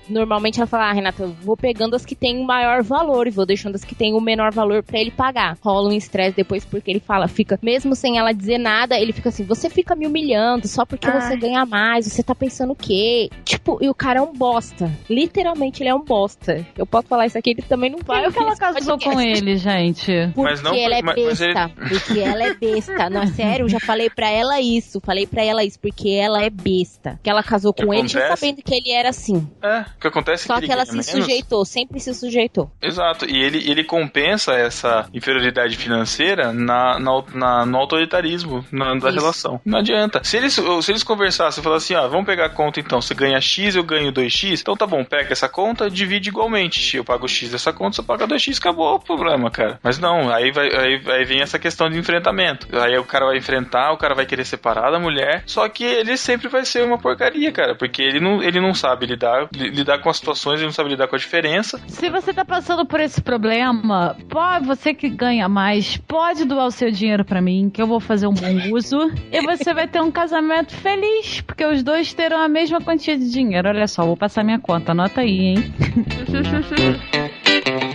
normalmente 0.08 0.58
ela 0.58 0.66
fala, 0.66 0.90
ah, 0.90 0.92
Renata, 0.92 1.22
eu 1.22 1.32
vou 1.42 1.56
pegando 1.56 1.94
as 1.96 2.04
que 2.04 2.14
têm 2.14 2.38
o 2.38 2.44
maior 2.44 2.82
valor 2.82 3.26
e 3.26 3.30
vou 3.30 3.46
deixando 3.46 3.74
as 3.74 3.84
que 3.84 3.94
têm 3.94 4.14
o 4.14 4.20
menor 4.20 4.52
valor 4.52 4.82
pra 4.82 4.98
ele 4.98 5.10
pagar. 5.10 5.56
Rola 5.62 5.88
um 5.88 5.92
estresse 5.92 6.36
depois 6.36 6.64
porque 6.64 6.90
ele 6.90 7.00
fala, 7.00 7.28
fica, 7.28 7.58
mesmo 7.62 7.94
sem 7.94 8.18
ela 8.18 8.32
dizer 8.32 8.58
nada, 8.58 8.98
ele 8.98 9.12
fica 9.12 9.28
assim, 9.28 9.44
você 9.44 9.68
fica 9.70 9.94
me 9.94 10.06
humilhando 10.06 10.66
só 10.68 10.84
porque 10.84 11.10
você 11.10 11.36
ganha 11.36 11.64
mais, 11.64 12.06
você 12.06 12.22
tá 12.22 12.34
pensando 12.34 12.72
o 12.72 12.76
quê? 12.76 13.30
Tipo, 13.44 13.78
e 13.80 13.88
o 13.88 13.94
cara 13.94 14.20
é 14.20 14.22
um 14.22 14.32
bosta. 14.32 14.90
Literalmente 15.08 15.77
ele 15.82 15.90
é 15.90 15.94
um 15.94 16.04
bosta. 16.04 16.66
Eu 16.76 16.86
posso 16.86 17.08
falar 17.08 17.26
isso 17.26 17.38
aqui, 17.38 17.50
ele 17.50 17.62
também 17.62 17.90
não 17.90 17.98
vai. 18.04 18.24
Por 18.24 18.32
que 18.32 18.38
ela 18.40 18.56
casou 18.56 18.98
com 18.98 19.20
ele, 19.20 19.56
gente? 19.56 20.12
Porque 20.34 20.40
Mas 20.50 20.62
não 20.62 20.74
ela 20.74 20.96
é 20.96 21.02
mas 21.02 21.16
ele- 21.16 21.54
besta. 21.54 21.70
Porque 21.88 22.20
ela 22.20 22.42
é 22.44 22.54
besta. 22.54 23.10
Não, 23.10 23.22
é 23.22 23.26
sério, 23.26 23.64
eu 23.64 23.68
já 23.68 23.80
falei 23.80 24.10
pra 24.10 24.28
ela 24.30 24.60
isso. 24.60 25.00
Falei 25.00 25.26
pra 25.26 25.42
ela 25.44 25.64
isso, 25.64 25.78
porque 25.80 26.10
ela 26.10 26.42
é 26.42 26.50
besta. 26.50 27.18
Que 27.22 27.30
ela 27.30 27.42
casou 27.42 27.72
com 27.72 27.92
ele 27.92 28.08
já 28.08 28.20
Acontece. 28.20 28.40
sabendo 28.40 28.62
que 28.62 28.74
ele 28.74 28.90
era 28.92 29.08
assim. 29.10 29.48
É, 29.62 29.80
o 29.80 30.00
que 30.00 30.06
acontece 30.08 30.46
Só 30.46 30.54
é 30.54 30.56
que, 30.60 30.66
que 30.66 30.72
ele 30.72 30.72
ela 30.74 30.84
se 30.86 30.92
menos. 30.92 31.06
sujeitou, 31.06 31.64
sempre 31.64 32.00
se 32.00 32.14
sujeitou. 32.14 32.70
Exato, 32.82 33.24
e 33.24 33.36
ele, 33.36 33.70
ele 33.70 33.84
compensa 33.84 34.52
essa 34.54 35.08
inferioridade 35.12 35.76
financeira 35.76 36.52
na, 36.52 36.98
na- 36.98 37.24
na- 37.34 37.66
no 37.66 37.78
autoritarismo 37.78 38.64
na- 38.72 38.94
da 38.94 39.08
Isso. 39.10 39.18
relação. 39.18 39.60
Não 39.64 39.78
adianta. 39.78 40.20
Se 40.24 40.36
eles, 40.36 40.54
se 40.54 40.92
eles 40.92 41.02
conversassem 41.02 41.60
e 41.60 41.64
falassem 41.64 41.96
assim, 41.96 42.04
ah, 42.04 42.08
vamos 42.08 42.26
pegar 42.26 42.46
a 42.46 42.50
conta 42.50 42.80
então, 42.80 43.00
você 43.00 43.14
ganha 43.14 43.40
X, 43.40 43.74
eu 43.76 43.82
ganho 43.84 44.12
2X, 44.12 44.60
então 44.60 44.76
tá 44.76 44.86
bom, 44.86 45.04
pega 45.04 45.32
essa 45.32 45.48
conta, 45.48 45.67
divide 45.90 46.28
igualmente. 46.28 46.96
Eu 46.96 47.04
pago 47.04 47.28
X 47.28 47.50
dessa 47.50 47.72
conta, 47.72 47.96
você 47.96 48.02
paga 48.02 48.26
2X, 48.26 48.58
acabou 48.58 48.94
o 48.94 49.00
problema, 49.00 49.50
cara. 49.50 49.78
Mas 49.82 49.98
não, 49.98 50.30
aí, 50.32 50.50
vai, 50.50 50.68
aí, 50.74 51.00
aí 51.06 51.24
vem 51.24 51.40
essa 51.40 51.58
questão 51.58 51.88
de 51.88 51.98
enfrentamento. 51.98 52.66
Aí 52.78 52.96
o 52.98 53.04
cara 53.04 53.26
vai 53.26 53.36
enfrentar, 53.38 53.92
o 53.92 53.96
cara 53.96 54.14
vai 54.14 54.26
querer 54.26 54.44
separar 54.44 54.90
da 54.90 54.98
mulher, 54.98 55.42
só 55.46 55.68
que 55.68 55.84
ele 55.84 56.16
sempre 56.16 56.48
vai 56.48 56.64
ser 56.64 56.84
uma 56.84 56.98
porcaria, 56.98 57.50
cara, 57.52 57.74
porque 57.74 58.02
ele 58.02 58.20
não, 58.20 58.42
ele 58.42 58.60
não 58.60 58.74
sabe 58.74 59.06
lidar, 59.06 59.48
li- 59.54 59.70
lidar 59.70 59.98
com 60.00 60.10
as 60.10 60.16
situações, 60.16 60.56
ele 60.58 60.66
não 60.66 60.72
sabe 60.72 60.90
lidar 60.90 61.08
com 61.08 61.16
a 61.16 61.18
diferença. 61.18 61.80
Se 61.88 62.08
você 62.10 62.32
tá 62.32 62.44
passando 62.44 62.84
por 62.86 63.00
esse 63.00 63.20
problema, 63.20 64.16
pode, 64.28 64.66
você 64.66 64.92
que 64.94 65.08
ganha 65.08 65.48
mais, 65.48 65.96
pode 65.96 66.44
doar 66.44 66.66
o 66.66 66.70
seu 66.70 66.90
dinheiro 66.90 67.24
pra 67.24 67.40
mim, 67.40 67.70
que 67.72 67.80
eu 67.80 67.86
vou 67.86 68.00
fazer 68.00 68.26
um 68.26 68.34
bom 68.34 68.48
uso. 68.74 68.98
e 69.32 69.40
você 69.42 69.72
vai 69.74 69.86
ter 69.88 70.00
um 70.00 70.10
casamento 70.10 70.74
feliz, 70.76 71.40
porque 71.42 71.64
os 71.64 71.82
dois 71.82 72.12
terão 72.14 72.40
a 72.42 72.48
mesma 72.48 72.80
quantia 72.80 73.16
de 73.18 73.30
dinheiro. 73.30 73.68
Olha 73.68 73.86
só, 73.86 74.04
vou 74.04 74.16
passar 74.16 74.44
minha 74.44 74.58
conta, 74.58 74.92
anota 74.92 75.20
aí, 75.20 75.38
hein? 75.40 75.57
mí. 75.58 75.64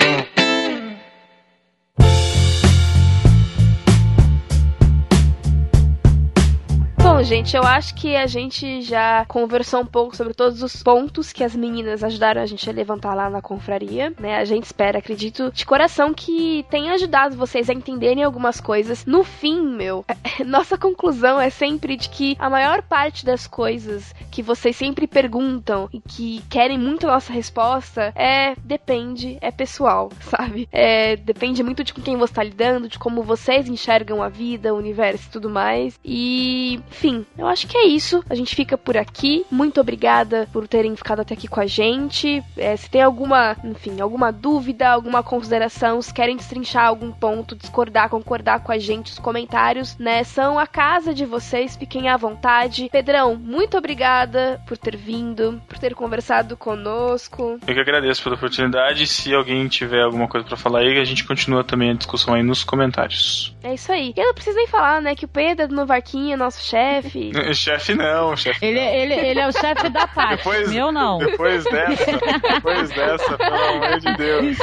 Bom, 7.03 7.23
gente, 7.23 7.57
eu 7.57 7.63
acho 7.63 7.95
que 7.95 8.15
a 8.15 8.27
gente 8.27 8.83
já 8.83 9.25
conversou 9.25 9.81
um 9.81 9.85
pouco 9.85 10.15
sobre 10.15 10.35
todos 10.35 10.61
os 10.61 10.83
pontos 10.83 11.33
que 11.33 11.43
as 11.43 11.55
meninas 11.55 12.03
ajudaram 12.03 12.43
a 12.43 12.45
gente 12.45 12.69
a 12.69 12.73
levantar 12.73 13.15
lá 13.15 13.27
na 13.27 13.41
confraria, 13.41 14.13
né? 14.19 14.37
A 14.37 14.45
gente 14.45 14.65
espera, 14.65 14.99
acredito, 14.99 15.51
de 15.51 15.65
coração 15.65 16.13
que 16.13 16.63
tenha 16.69 16.93
ajudado 16.93 17.35
vocês 17.35 17.71
a 17.71 17.73
entenderem 17.73 18.23
algumas 18.23 18.61
coisas. 18.61 19.03
No 19.03 19.23
fim, 19.23 19.61
meu, 19.61 20.05
nossa 20.45 20.77
conclusão 20.77 21.41
é 21.41 21.49
sempre 21.49 21.97
de 21.97 22.07
que 22.07 22.35
a 22.37 22.49
maior 22.51 22.83
parte 22.83 23.25
das 23.25 23.47
coisas 23.47 24.13
que 24.29 24.43
vocês 24.43 24.75
sempre 24.75 25.07
perguntam 25.07 25.89
e 25.91 25.99
que 25.99 26.43
querem 26.49 26.77
muito 26.77 27.07
a 27.07 27.13
nossa 27.13 27.33
resposta 27.33 28.13
é 28.15 28.53
depende, 28.63 29.39
é 29.41 29.49
pessoal, 29.49 30.11
sabe? 30.21 30.69
É, 30.71 31.15
depende 31.15 31.63
muito 31.63 31.83
de 31.83 31.95
com 31.95 32.01
quem 32.01 32.15
você 32.15 32.33
tá 32.33 32.43
lidando, 32.43 32.87
de 32.87 32.99
como 32.99 33.23
vocês 33.23 33.67
enxergam 33.67 34.21
a 34.21 34.29
vida, 34.29 34.71
o 34.71 34.77
universo 34.77 35.27
e 35.27 35.31
tudo 35.31 35.49
mais. 35.49 35.99
E, 36.05 36.79
enfim, 36.91 37.25
eu 37.37 37.47
acho 37.47 37.67
que 37.67 37.77
é 37.77 37.87
isso. 37.87 38.23
A 38.29 38.35
gente 38.35 38.53
fica 38.53 38.77
por 38.77 38.97
aqui. 38.97 39.45
Muito 39.49 39.79
obrigada 39.79 40.47
por 40.51 40.67
terem 40.67 40.95
ficado 40.95 41.21
até 41.21 41.33
aqui 41.33 41.47
com 41.47 41.61
a 41.61 41.65
gente. 41.65 42.43
É, 42.57 42.75
se 42.75 42.89
tem 42.89 43.01
alguma, 43.01 43.55
enfim, 43.63 44.01
alguma 44.01 44.31
dúvida, 44.31 44.89
alguma 44.89 45.23
consideração, 45.23 46.01
se 46.01 46.13
querem 46.13 46.35
destrinchar 46.35 46.85
algum 46.85 47.11
ponto, 47.11 47.55
discordar, 47.55 48.09
concordar 48.09 48.61
com 48.61 48.71
a 48.71 48.77
gente, 48.77 49.13
os 49.13 49.19
comentários, 49.19 49.97
né, 49.97 50.23
são 50.23 50.59
a 50.59 50.67
casa 50.67 51.13
de 51.13 51.25
vocês. 51.25 51.77
Fiquem 51.77 52.09
à 52.09 52.17
vontade. 52.17 52.89
Pedrão, 52.91 53.35
muito 53.35 53.77
obrigada 53.77 54.61
por 54.67 54.77
ter 54.77 54.97
vindo, 54.97 55.61
por 55.67 55.79
ter 55.79 55.95
conversado 55.95 56.57
conosco. 56.57 57.57
Eu 57.65 57.73
que 57.73 57.79
agradeço 57.79 58.21
pela 58.21 58.35
oportunidade. 58.35 59.07
Se 59.07 59.33
alguém 59.33 59.67
tiver 59.67 60.01
alguma 60.01 60.27
coisa 60.27 60.45
para 60.45 60.57
falar 60.57 60.79
aí, 60.79 60.99
a 60.99 61.05
gente 61.05 61.23
continua 61.23 61.63
também 61.63 61.91
a 61.91 61.93
discussão 61.93 62.33
aí 62.33 62.43
nos 62.43 62.63
comentários. 62.63 63.55
É 63.63 63.73
isso 63.73 63.91
aí. 63.91 64.13
E 64.15 64.19
eu 64.19 64.25
não 64.25 64.33
preciso 64.33 64.57
nem 64.57 64.67
falar, 64.67 65.01
né, 65.01 65.15
que 65.15 65.25
o 65.25 65.29
Pedro 65.29 65.69
no 65.69 65.85
Varquinha 65.85 66.33
é 66.33 66.37
nosso 66.37 66.61
chefe. 66.61 66.80
chefe 67.53 67.93
não, 67.95 68.35
chefe. 68.35 68.65
Ele, 68.65 68.79
ele, 68.79 69.13
ele 69.13 69.39
é 69.39 69.47
o 69.47 69.51
chefe 69.51 69.89
da 69.89 70.07
parte. 70.13 70.37
Depois, 70.37 70.71
Meu 70.71 70.91
não. 70.91 71.17
Depois 71.19 71.63
dessa, 71.65 72.19
depois 72.53 72.89
dessa, 72.89 73.37
pelo 73.37 73.55
amor 73.55 73.99
de 73.99 74.17
Deus. 74.17 74.57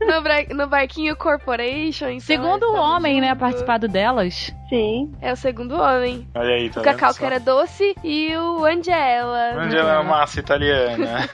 No, 0.00 0.22
bra- 0.22 0.44
no 0.50 0.66
Barquinho 0.66 1.16
Corporation. 1.16 2.08
Então 2.08 2.20
Segundo 2.20 2.64
o 2.72 2.76
homem, 2.76 3.20
né, 3.20 3.34
participado 3.34 3.86
delas. 3.88 4.54
Sim. 4.72 5.12
É 5.20 5.30
o 5.30 5.36
segundo 5.36 5.74
homem. 5.74 6.26
Olha 6.34 6.54
aí, 6.54 6.70
tá 6.70 6.80
o 6.80 6.82
Cacau 6.82 7.12
que 7.12 7.22
era 7.22 7.38
doce 7.38 7.94
e 8.02 8.34
o 8.34 8.64
Angela. 8.64 9.52
Angela 9.60 9.92
é 9.92 9.98
uma 9.98 10.16
massa 10.16 10.40
italiana. 10.40 11.28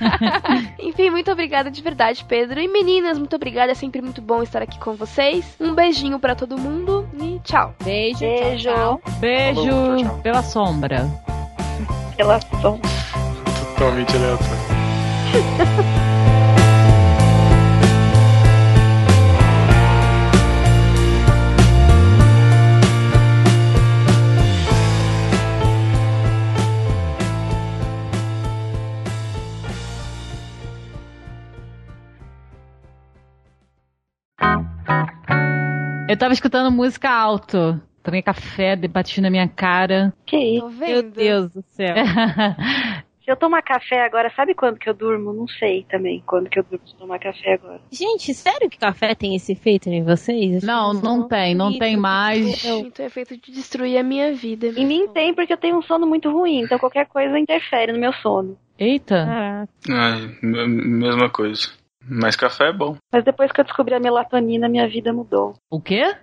Enfim, 0.80 1.10
muito 1.10 1.30
obrigada 1.30 1.70
de 1.70 1.82
verdade, 1.82 2.24
Pedro. 2.26 2.58
E 2.58 2.66
meninas, 2.66 3.18
muito 3.18 3.36
obrigada. 3.36 3.72
É 3.72 3.74
sempre 3.74 4.00
muito 4.00 4.22
bom 4.22 4.42
estar 4.42 4.62
aqui 4.62 4.78
com 4.78 4.94
vocês. 4.94 5.54
Um 5.60 5.74
beijinho 5.74 6.18
pra 6.18 6.34
todo 6.34 6.56
mundo 6.56 7.06
e 7.20 7.38
tchau. 7.44 7.74
Beijo. 7.84 8.20
Beijo. 8.20 9.00
Beijo 9.20 9.64
Falou, 9.70 9.96
tchau, 9.98 10.08
tchau. 10.08 10.20
pela 10.22 10.42
sombra. 10.42 11.10
Relação. 12.16 12.80
Totalmente 13.76 14.16
aleatório. 14.16 16.02
Eu 36.12 36.16
tava 36.18 36.34
escutando 36.34 36.70
música 36.70 37.08
alto. 37.10 37.80
Tomei 38.02 38.20
café, 38.20 38.76
bati 38.76 39.18
na 39.22 39.30
minha 39.30 39.48
cara. 39.48 40.12
Que 40.26 40.36
isso? 40.36 40.68
Meu. 40.70 41.02
Deus 41.02 41.50
do 41.52 41.64
céu. 41.70 41.94
Se 43.24 43.30
eu 43.30 43.36
tomar 43.36 43.62
café 43.62 44.04
agora, 44.04 44.30
sabe 44.34 44.52
quando 44.52 44.78
que 44.80 44.90
eu 44.90 44.94
durmo? 44.94 45.32
Não 45.32 45.46
sei 45.46 45.86
também 45.88 46.20
quando 46.26 46.50
que 46.50 46.58
eu 46.58 46.64
durmo 46.68 46.86
se 46.86 46.94
tomar 46.96 47.18
café 47.20 47.54
agora. 47.54 47.80
Gente, 47.90 48.34
sério 48.34 48.68
que 48.68 48.76
café 48.76 49.14
tem 49.14 49.36
esse 49.36 49.52
efeito 49.52 49.88
em 49.88 50.02
vocês? 50.02 50.62
Não, 50.62 50.92
não 50.92 51.28
tem, 51.28 51.54
não 51.54 51.78
tem 51.78 51.96
mais. 51.96 52.62
Então 52.64 53.06
é 53.06 53.08
feito 53.08 53.36
de 53.36 53.52
destruir 53.52 53.96
a 53.96 54.02
minha 54.02 54.34
vida. 54.34 54.66
Em 54.66 54.84
mim 54.84 55.06
tem 55.14 55.32
porque 55.32 55.52
eu 55.52 55.56
tenho 55.56 55.78
um 55.78 55.82
sono 55.82 56.04
muito 56.04 56.30
ruim, 56.32 56.62
então 56.62 56.78
qualquer 56.80 57.06
coisa 57.06 57.38
interfere 57.38 57.92
no 57.92 57.98
meu 58.00 58.12
sono. 58.14 58.58
Eita. 58.76 59.24
Caraca. 59.24 59.72
Ai, 59.88 60.36
me- 60.42 60.66
mesma 60.66 61.30
coisa. 61.30 61.68
Mas 62.08 62.36
café 62.36 62.68
é 62.68 62.72
bom. 62.72 62.96
Mas 63.12 63.24
depois 63.24 63.50
que 63.52 63.60
eu 63.60 63.64
descobri 63.64 63.94
a 63.94 64.00
melatonina, 64.00 64.68
minha 64.68 64.88
vida 64.88 65.12
mudou. 65.12 65.54
O 65.70 65.80
quê? 65.80 66.16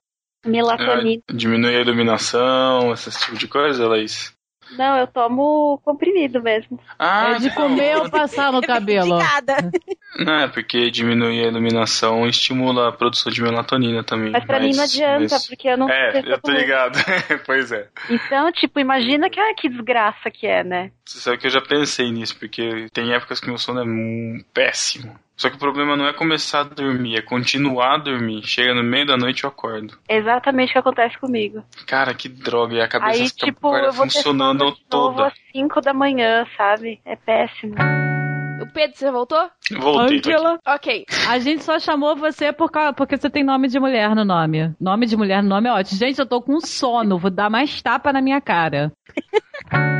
Melatonina. 0.45 1.21
É, 1.29 1.33
diminui 1.33 1.75
a 1.75 1.81
iluminação, 1.81 2.91
esse 2.93 3.11
tipo 3.19 3.37
de 3.37 3.47
coisa, 3.47 3.87
Laís. 3.87 4.33
Não, 4.77 4.97
eu 4.97 5.07
tomo 5.07 5.79
comprimido 5.83 6.41
mesmo. 6.43 6.79
Ah, 6.97 7.31
é 7.31 7.39
de 7.39 7.49
comer 7.49 7.97
ou 7.97 8.09
passar 8.09 8.51
no 8.53 8.61
cabelo? 8.61 9.15
Obrigada. 9.15 9.71
Não, 10.19 10.33
é 10.41 10.47
porque 10.47 10.91
diminui 10.91 11.39
a 11.43 11.47
iluminação 11.47 12.25
e 12.25 12.29
estimula 12.29 12.89
a 12.89 12.91
produção 12.91 13.31
de 13.31 13.41
melatonina 13.41 14.03
também. 14.03 14.31
Mas 14.31 14.45
pra 14.45 14.59
mim 14.59 14.71
não 14.75 14.83
adianta, 14.83 15.27
mas- 15.31 15.47
porque 15.47 15.67
eu 15.67 15.77
não 15.77 15.89
É, 15.89 16.19
eu 16.23 16.39
tô 16.39 16.51
ligado. 16.51 16.97
pois 17.45 17.71
é. 17.71 17.87
Então, 18.09 18.51
tipo, 18.51 18.79
imagina 18.79 19.29
que, 19.29 19.39
ah, 19.39 19.53
que 19.55 19.69
desgraça 19.69 20.29
que 20.29 20.45
é, 20.45 20.63
né? 20.63 20.91
Você 21.05 21.19
sabe 21.19 21.37
que 21.37 21.47
eu 21.47 21.51
já 21.51 21.61
pensei 21.61 22.11
nisso, 22.11 22.37
porque 22.37 22.87
tem 22.93 23.13
épocas 23.13 23.39
que 23.39 23.47
meu 23.47 23.57
sono 23.57 23.81
é 23.81 24.43
péssimo. 24.53 25.17
Só 25.39 25.49
que 25.49 25.55
o 25.55 25.59
problema 25.59 25.95
não 25.95 26.05
é 26.05 26.11
começar 26.11 26.59
a 26.59 26.63
dormir, 26.65 27.15
é 27.15 27.21
continuar 27.21 27.95
a 27.95 27.97
dormir. 27.97 28.45
Chega 28.45 28.73
no 28.73 28.83
meio 28.83 29.07
da 29.07 29.15
noite 29.15 29.45
eu 29.45 29.49
acordo. 29.49 29.97
É 30.09 30.17
exatamente 30.17 30.71
o 30.71 30.73
que 30.73 30.79
acontece 30.79 31.17
comigo. 31.17 31.63
Cara, 31.87 32.13
que 32.13 32.27
droga. 32.27 32.75
E 32.75 32.81
a 32.81 32.89
cabeça 32.89 33.21
Aí, 33.21 33.29
fica 33.29 33.45
tipo, 33.45 33.73
eu 33.73 33.93
vou 33.93 34.03
funcionando 34.03 34.57
de 34.57 34.65
novo 34.65 34.77
toda. 34.89 35.27
às 35.27 35.33
5 35.53 35.79
da 35.79 35.93
manhã, 35.93 36.45
sabe? 36.57 36.99
É 37.05 37.15
péssimo. 37.15 37.73
O 38.61 38.67
Pedro, 38.73 38.97
você 38.97 39.09
voltou? 39.09 39.49
Voltei. 39.79 40.17
Angela. 40.17 40.59
Ok. 40.67 41.05
A 41.29 41.39
gente 41.39 41.63
só 41.63 41.79
chamou 41.79 42.17
você 42.17 42.51
por 42.51 42.69
causa, 42.69 42.91
porque 42.91 43.15
você 43.15 43.29
tem 43.29 43.41
nome 43.41 43.69
de 43.69 43.79
mulher 43.79 44.13
no 44.13 44.25
nome. 44.25 44.75
Nome 44.77 45.05
de 45.05 45.15
mulher 45.15 45.41
no 45.41 45.47
nome 45.47 45.69
é 45.69 45.71
ótimo. 45.71 45.97
Gente, 45.97 46.19
eu 46.19 46.25
tô 46.25 46.41
com 46.41 46.59
sono, 46.59 47.17
vou 47.17 47.31
dar 47.31 47.49
mais 47.49 47.81
tapa 47.81 48.11
na 48.11 48.21
minha 48.21 48.41
cara. 48.41 48.91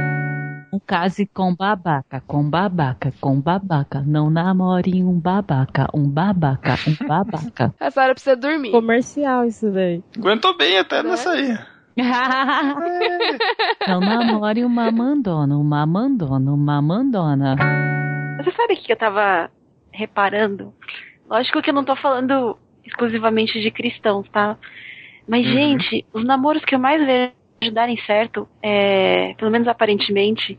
Um 0.79 0.87
case 0.87 1.25
com 1.27 1.53
babaca, 1.53 2.23
com 2.25 2.49
babaca, 2.49 3.11
com 3.19 3.41
babaca. 3.41 4.01
Não 4.01 4.29
namore 4.29 5.03
um 5.03 5.19
babaca, 5.19 5.87
um 5.93 6.07
babaca, 6.09 6.75
um 6.87 6.95
babaca. 7.05 7.73
A 7.79 7.91
senhora 7.91 8.13
precisa 8.13 8.35
dormir. 8.37 8.71
Comercial 8.71 9.43
isso 9.43 9.69
daí. 9.71 10.01
Aguentou 10.17 10.55
bem 10.57 10.77
até 10.79 11.03
Né? 11.03 11.09
nessa 11.09 11.31
aí. 11.31 11.57
Não 13.87 13.99
namore 13.99 14.63
uma 14.63 14.89
mandona, 14.89 15.57
uma 15.57 15.85
mandona, 15.85 16.53
uma 16.53 16.81
mandona. 16.81 17.55
Você 18.41 18.51
sabe 18.53 18.73
o 18.75 18.77
que 18.77 18.93
eu 18.93 18.97
tava 18.97 19.51
reparando? 19.91 20.73
Lógico 21.29 21.61
que 21.61 21.69
eu 21.71 21.73
não 21.73 21.83
tô 21.83 21.97
falando 21.97 22.57
exclusivamente 22.85 23.59
de 23.59 23.69
cristãos, 23.69 24.27
tá? 24.29 24.57
Mas, 25.27 25.45
Uhum. 25.45 25.51
gente, 25.51 26.05
os 26.13 26.23
namoros 26.23 26.63
que 26.63 26.73
eu 26.73 26.79
mais 26.79 27.05
vejo 27.05 27.33
darem 27.71 27.97
certo, 28.05 28.47
é, 28.63 29.33
pelo 29.35 29.51
menos 29.51 29.67
aparentemente, 29.67 30.57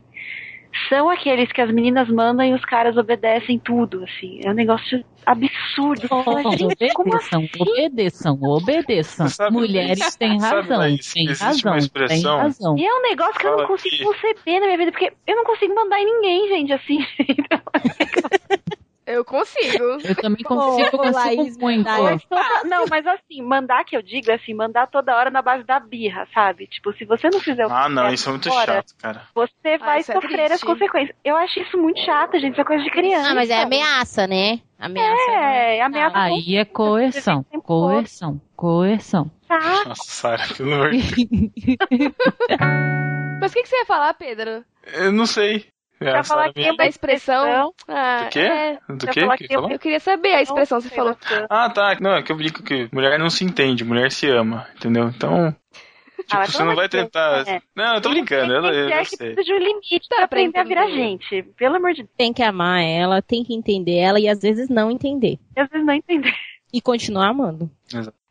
são 0.87 1.09
aqueles 1.09 1.51
que 1.51 1.59
as 1.59 1.69
meninas 1.71 2.07
mandam 2.09 2.45
e 2.45 2.53
os 2.53 2.63
caras 2.63 2.95
obedecem 2.95 3.59
tudo, 3.59 4.03
assim. 4.03 4.39
É 4.43 4.49
um 4.49 4.53
negócio 4.53 5.03
absurdo. 5.25 6.01
Você 6.01 6.23
fala, 6.23 6.41
gente, 6.57 6.93
como 6.93 7.09
Obedeçam, 7.13 7.41
assim? 7.43 7.61
obedeçam, 7.61 8.39
obedeçam. 8.41 9.27
Sabe, 9.27 9.53
Mulheres 9.55 10.15
têm 10.15 10.39
razão, 10.39 10.79
têm 10.79 11.25
existe 11.25 11.43
razão, 11.43 11.71
uma 11.71 11.77
têm 11.77 11.85
expressão- 11.85 12.37
razão. 12.37 12.77
E 12.77 12.85
é 12.85 12.93
um 12.93 13.01
negócio 13.01 13.33
que 13.39 13.45
eu 13.45 13.51
não 13.51 13.57
Fala 13.57 13.67
consigo 13.67 13.97
que- 13.97 14.03
conceber 14.03 14.59
na 14.59 14.65
minha 14.67 14.77
vida, 14.77 14.91
porque 14.91 15.11
eu 15.27 15.35
não 15.35 15.43
consigo 15.43 15.75
mandar 15.75 15.99
em 15.99 16.05
ninguém, 16.05 16.47
gente, 16.47 16.73
assim. 16.73 16.99
Eu 19.11 19.25
consigo. 19.25 19.83
Eu 20.03 20.15
também 20.15 20.43
consigo, 20.43 20.89
consigo 20.91 21.15
Laís, 21.15 21.57
muito. 21.57 21.87
é 21.89 22.17
Toda- 22.29 22.63
não, 22.65 22.85
mas 22.87 23.05
assim, 23.05 23.41
mandar 23.41 23.83
que 23.83 23.95
eu 23.95 24.01
digo, 24.01 24.31
é 24.31 24.35
assim, 24.35 24.53
mandar 24.53 24.87
toda 24.87 25.15
hora 25.15 25.29
na 25.29 25.41
base 25.41 25.63
da 25.63 25.79
birra, 25.79 26.27
sabe? 26.33 26.67
Tipo, 26.67 26.93
se 26.93 27.05
você 27.05 27.29
não 27.29 27.39
fizer 27.39 27.65
o 27.65 27.69
que 27.69 27.73
Ah, 27.75 27.89
não, 27.89 28.11
isso 28.13 28.29
é 28.29 28.31
muito 28.31 28.49
agora, 28.49 28.73
chato, 28.73 28.95
cara. 28.97 29.21
Você 29.35 29.77
vai 29.77 29.99
isso 29.99 30.11
é 30.11 30.15
sofrer 30.15 30.41
as 30.43 30.47
triste. 30.59 30.65
consequências. 30.65 31.15
Eu 31.23 31.35
acho 31.35 31.59
isso 31.59 31.77
muito 31.77 31.99
chato, 32.01 32.39
gente. 32.39 32.53
Isso 32.53 32.61
é 32.61 32.65
coisa 32.65 32.83
de 32.83 32.91
criança. 32.91 33.29
Ah, 33.31 33.35
mas 33.35 33.49
é 33.49 33.61
ameaça, 33.61 34.27
né? 34.27 34.59
Ameaça. 34.79 35.31
né? 35.31 35.77
É, 35.77 35.81
ameaça 35.83 36.13
com 36.13 36.19
Aí 36.19 36.55
é 36.57 36.65
coerção, 36.65 37.45
coerção, 37.63 38.41
coerção. 38.55 39.31
chato. 39.47 39.89
Nossa, 39.89 40.03
Sara, 40.11 40.43
de 40.47 40.63
Deus. 40.63 40.95
Mas 43.41 43.51
o 43.51 43.53
que, 43.55 43.63
que 43.63 43.69
você 43.69 43.77
ia 43.77 43.85
falar, 43.85 44.13
Pedro? 44.13 44.63
Eu 44.93 45.11
não 45.11 45.25
sei. 45.25 45.65
É, 46.01 46.09
Pra 46.09 46.19
a 46.21 46.23
falar 46.23 46.51
que 46.51 46.61
é 46.61 46.75
Da 46.75 46.87
expressão? 46.87 47.73
Ah, 47.87 48.23
Do 48.23 48.29
quê? 48.31 48.39
é. 48.39 48.79
Do 48.89 49.07
quê? 49.07 49.27
que 49.37 49.47
que 49.47 49.53
eu- 49.53 49.59
falou? 49.61 49.71
Eu 49.71 49.79
queria 49.79 49.99
saber 49.99 50.33
a 50.33 50.41
expressão 50.41 50.81
que 50.81 50.89
você 50.89 50.95
falou. 50.95 51.15
Ah, 51.49 51.69
tá. 51.69 51.95
Não, 52.01 52.15
é 52.15 52.23
que 52.23 52.31
eu 52.31 52.35
brinco 52.35 52.63
que 52.63 52.89
mulher 52.91 53.19
não 53.19 53.29
se 53.29 53.45
entende, 53.45 53.83
mulher 53.85 54.11
se 54.11 54.27
ama, 54.27 54.67
entendeu? 54.75 55.07
Então. 55.09 55.55
Tipo, 56.21 56.37
Ah, 56.41 56.45
você 56.45 56.63
não 56.63 56.75
vai 56.75 56.87
tentar. 56.89 57.43
é. 57.47 57.61
Não, 57.75 57.95
eu 57.95 58.01
tô 58.01 58.09
brincando, 58.09 58.53
eu, 58.53 58.61
Tem 58.61 58.71
eu, 58.73 58.89
eu 58.89 59.05
sei. 59.05 59.33
precisa 59.33 59.43
de 59.43 59.53
um 59.53 59.57
limite 59.57 60.07
pra 60.07 60.17
pra 60.17 60.25
aprender 60.25 60.59
a 60.59 60.63
virar 60.63 60.83
entender. 60.89 60.97
gente. 61.03 61.43
Pelo 61.57 61.75
amor 61.77 61.91
de 61.93 62.03
Deus. 62.03 62.09
Tem 62.17 62.31
que 62.33 62.43
amar 62.43 62.81
ela, 62.83 63.21
tem 63.21 63.43
que 63.43 63.53
entender 63.53 63.97
ela 63.97 64.19
e 64.19 64.27
às 64.29 64.39
vezes 64.41 64.69
não 64.69 64.89
entender. 64.91 65.39
Às 65.57 65.67
vezes 65.69 65.85
não 65.85 65.93
entender. 65.93 66.33
E 66.73 66.79
continuar 66.79 67.27
amando. 67.29 67.69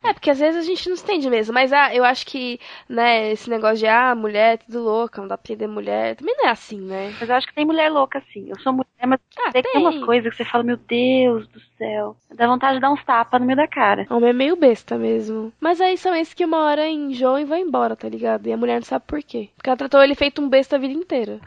É, 0.03 0.13
porque 0.13 0.29
às 0.31 0.39
vezes 0.39 0.63
a 0.63 0.67
gente 0.67 0.89
não 0.89 0.95
entende 0.95 1.29
mesmo. 1.29 1.53
Mas 1.53 1.71
ah, 1.71 1.93
eu 1.93 2.03
acho 2.03 2.25
que, 2.25 2.59
né, 2.89 3.31
esse 3.31 3.49
negócio 3.49 3.77
de, 3.77 3.87
ah, 3.87 4.15
mulher 4.15 4.55
é 4.55 4.57
tudo 4.57 4.81
louca, 4.83 5.21
não 5.21 5.27
dá 5.27 5.37
pra 5.37 5.53
entender 5.53 5.67
mulher, 5.67 6.15
também 6.15 6.35
não 6.37 6.47
é 6.47 6.49
assim, 6.49 6.81
né? 6.81 7.13
Mas 7.19 7.29
eu 7.29 7.35
acho 7.35 7.47
que 7.47 7.53
tem 7.53 7.65
mulher 7.65 7.89
louca, 7.89 8.17
assim. 8.19 8.49
Eu 8.49 8.59
sou 8.59 8.73
mulher, 8.73 8.87
mas 9.05 9.19
Ah, 9.37 9.51
tem, 9.51 9.61
tem 9.61 9.81
umas 9.81 10.03
coisas 10.03 10.31
que 10.31 10.37
você 10.37 10.49
fala, 10.49 10.63
meu 10.63 10.77
Deus 10.77 11.47
do 11.49 11.59
céu. 11.77 12.15
Dá 12.33 12.47
vontade 12.47 12.75
de 12.75 12.81
dar 12.81 12.91
uns 12.91 13.03
tapas 13.03 13.39
no 13.39 13.45
meio 13.45 13.57
da 13.57 13.67
cara. 13.67 14.07
Homem 14.09 14.31
é 14.31 14.33
meio 14.33 14.55
besta 14.55 14.97
mesmo. 14.97 15.53
Mas 15.59 15.79
aí 15.79 15.97
são 15.97 16.15
esses 16.15 16.33
que 16.33 16.45
uma 16.45 16.65
hora 16.65 16.87
enjoam 16.87 17.39
e 17.39 17.45
vão 17.45 17.57
embora, 17.57 17.95
tá 17.95 18.09
ligado? 18.09 18.47
E 18.47 18.53
a 18.53 18.57
mulher 18.57 18.75
não 18.75 18.83
sabe 18.85 19.05
por 19.07 19.21
quê. 19.21 19.49
Porque 19.55 19.69
ela 19.69 19.77
tratou 19.77 20.03
ele 20.03 20.15
feito 20.15 20.41
um 20.41 20.49
besta 20.49 20.75
a 20.75 20.79
vida 20.79 20.93
inteira. 20.93 21.39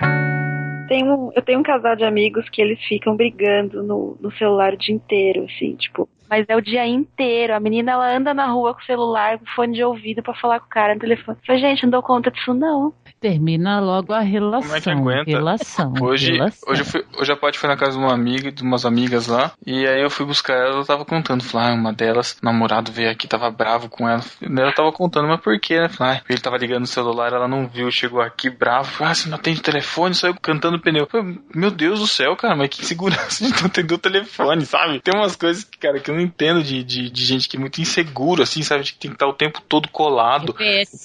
Um, 0.91 1.31
eu 1.35 1.43
tenho 1.43 1.59
um 1.59 1.63
casal 1.63 1.97
de 1.97 2.05
amigos 2.05 2.49
que 2.51 2.61
eles 2.61 2.79
ficam 2.85 3.17
brigando 3.17 3.83
no, 3.83 4.17
no 4.21 4.31
celular 4.33 4.75
o 4.75 4.77
dia 4.77 4.95
inteiro, 4.95 5.45
assim, 5.45 5.75
tipo. 5.77 6.09
Mas 6.29 6.47
é 6.49 6.57
o 6.57 6.61
dia 6.61 6.87
inteiro. 6.87 7.55
A 7.55 7.61
menina, 7.61 7.93
ela 7.93 8.17
anda 8.17 8.35
na 8.35 8.47
rua 8.47 8.75
com 8.75 8.81
o 8.81 8.85
celular, 8.85 9.39
com 9.39 9.47
fone 9.47 9.75
de 9.75 9.85
ouvido 9.85 10.23
pra 10.23 10.35
falar 10.35 10.61
com 10.61 10.67
o 10.67 10.71
cara 10.71 10.95
no 10.95 11.01
telefone. 11.01 11.39
Falei, 11.47 11.61
gente, 11.61 11.83
não 11.85 11.91
dou 11.91 12.03
conta 12.03 12.31
disso 12.31 12.55
não. 12.55 12.95
Termina 13.25 13.81
logo 13.81 14.13
a 14.13 14.21
relação. 14.21 14.69
Como 14.69 14.77
é 14.77 14.81
que 14.83 14.91
aguenta? 14.91 15.31
Relação. 15.31 15.95
Hoje, 15.99 16.33
relação. 16.33 16.71
hoje, 16.71 16.83
eu 16.83 16.85
fui, 16.85 17.05
hoje 17.19 17.33
a 17.33 17.37
Paty 17.37 17.59
foi 17.59 17.71
na 17.71 17.77
casa 17.79 17.93
de 17.93 17.99
uma 18.05 18.13
amiga, 18.13 18.53
de 18.53 18.63
umas 18.63 18.85
amigas 18.85 19.29
lá, 19.29 19.51
e 19.65 19.87
aí 19.87 20.03
eu 20.03 20.11
fui 20.11 20.27
buscar 20.27 20.53
ela, 20.53 20.75
ela 20.75 20.85
tava 20.85 21.07
contando, 21.07 21.43
falei, 21.43 21.71
ah, 21.71 21.73
uma 21.73 21.91
delas, 21.91 22.33
o 22.33 22.45
namorado 22.45 22.93
veio 22.93 23.11
aqui, 23.11 23.27
tava 23.27 23.51
bravo 23.51 23.89
com 23.89 24.07
ela. 24.07 24.23
Ela 24.43 24.73
tava 24.73 24.93
contando, 24.93 25.27
mas 25.27 25.41
por 25.41 25.59
quê, 25.59 25.81
né? 25.81 25.89
Falei, 25.89 26.19
ah, 26.19 26.23
ele 26.29 26.39
tava 26.39 26.59
ligando 26.59 26.81
no 26.81 26.87
celular, 26.87 27.33
ela 27.33 27.49
não 27.49 27.67
viu, 27.67 27.91
chegou 27.91 28.21
aqui 28.21 28.51
bravo, 28.51 28.91
falei, 28.91 29.13
ah, 29.13 29.15
você 29.15 29.29
não 29.31 29.39
atende 29.39 29.61
o 29.61 29.63
telefone, 29.63 30.15
saiu 30.15 30.35
cantando 30.35 30.79
pneu. 30.79 31.07
Falei, 31.07 31.39
Meu 31.55 31.71
Deus 31.71 32.01
do 32.01 32.07
céu, 32.07 32.37
cara, 32.37 32.55
mas 32.55 32.69
que 32.69 32.85
segurança 32.85 33.43
de 33.43 33.53
não 33.53 33.69
atender 33.69 33.95
o 33.95 33.99
telefone, 33.99 34.67
sabe? 34.67 35.01
Tem 35.01 35.19
umas 35.19 35.35
coisas, 35.35 35.65
cara, 35.81 35.99
que 35.99 36.11
eu 36.11 36.15
não 36.15 36.21
entendo 36.21 36.63
de, 36.63 36.85
de, 36.85 37.09
de 37.09 37.25
gente 37.25 37.49
que 37.49 37.57
é 37.57 37.61
muito 37.61 37.81
inseguro, 37.81 38.43
assim, 38.43 38.63
sabe? 38.63 38.85
De 38.85 38.93
que 38.93 38.99
tem 38.99 39.11
que 39.13 39.15
estar 39.15 39.27
o 39.27 39.33
tempo 39.33 39.63
todo 39.67 39.89
colado. 39.89 40.55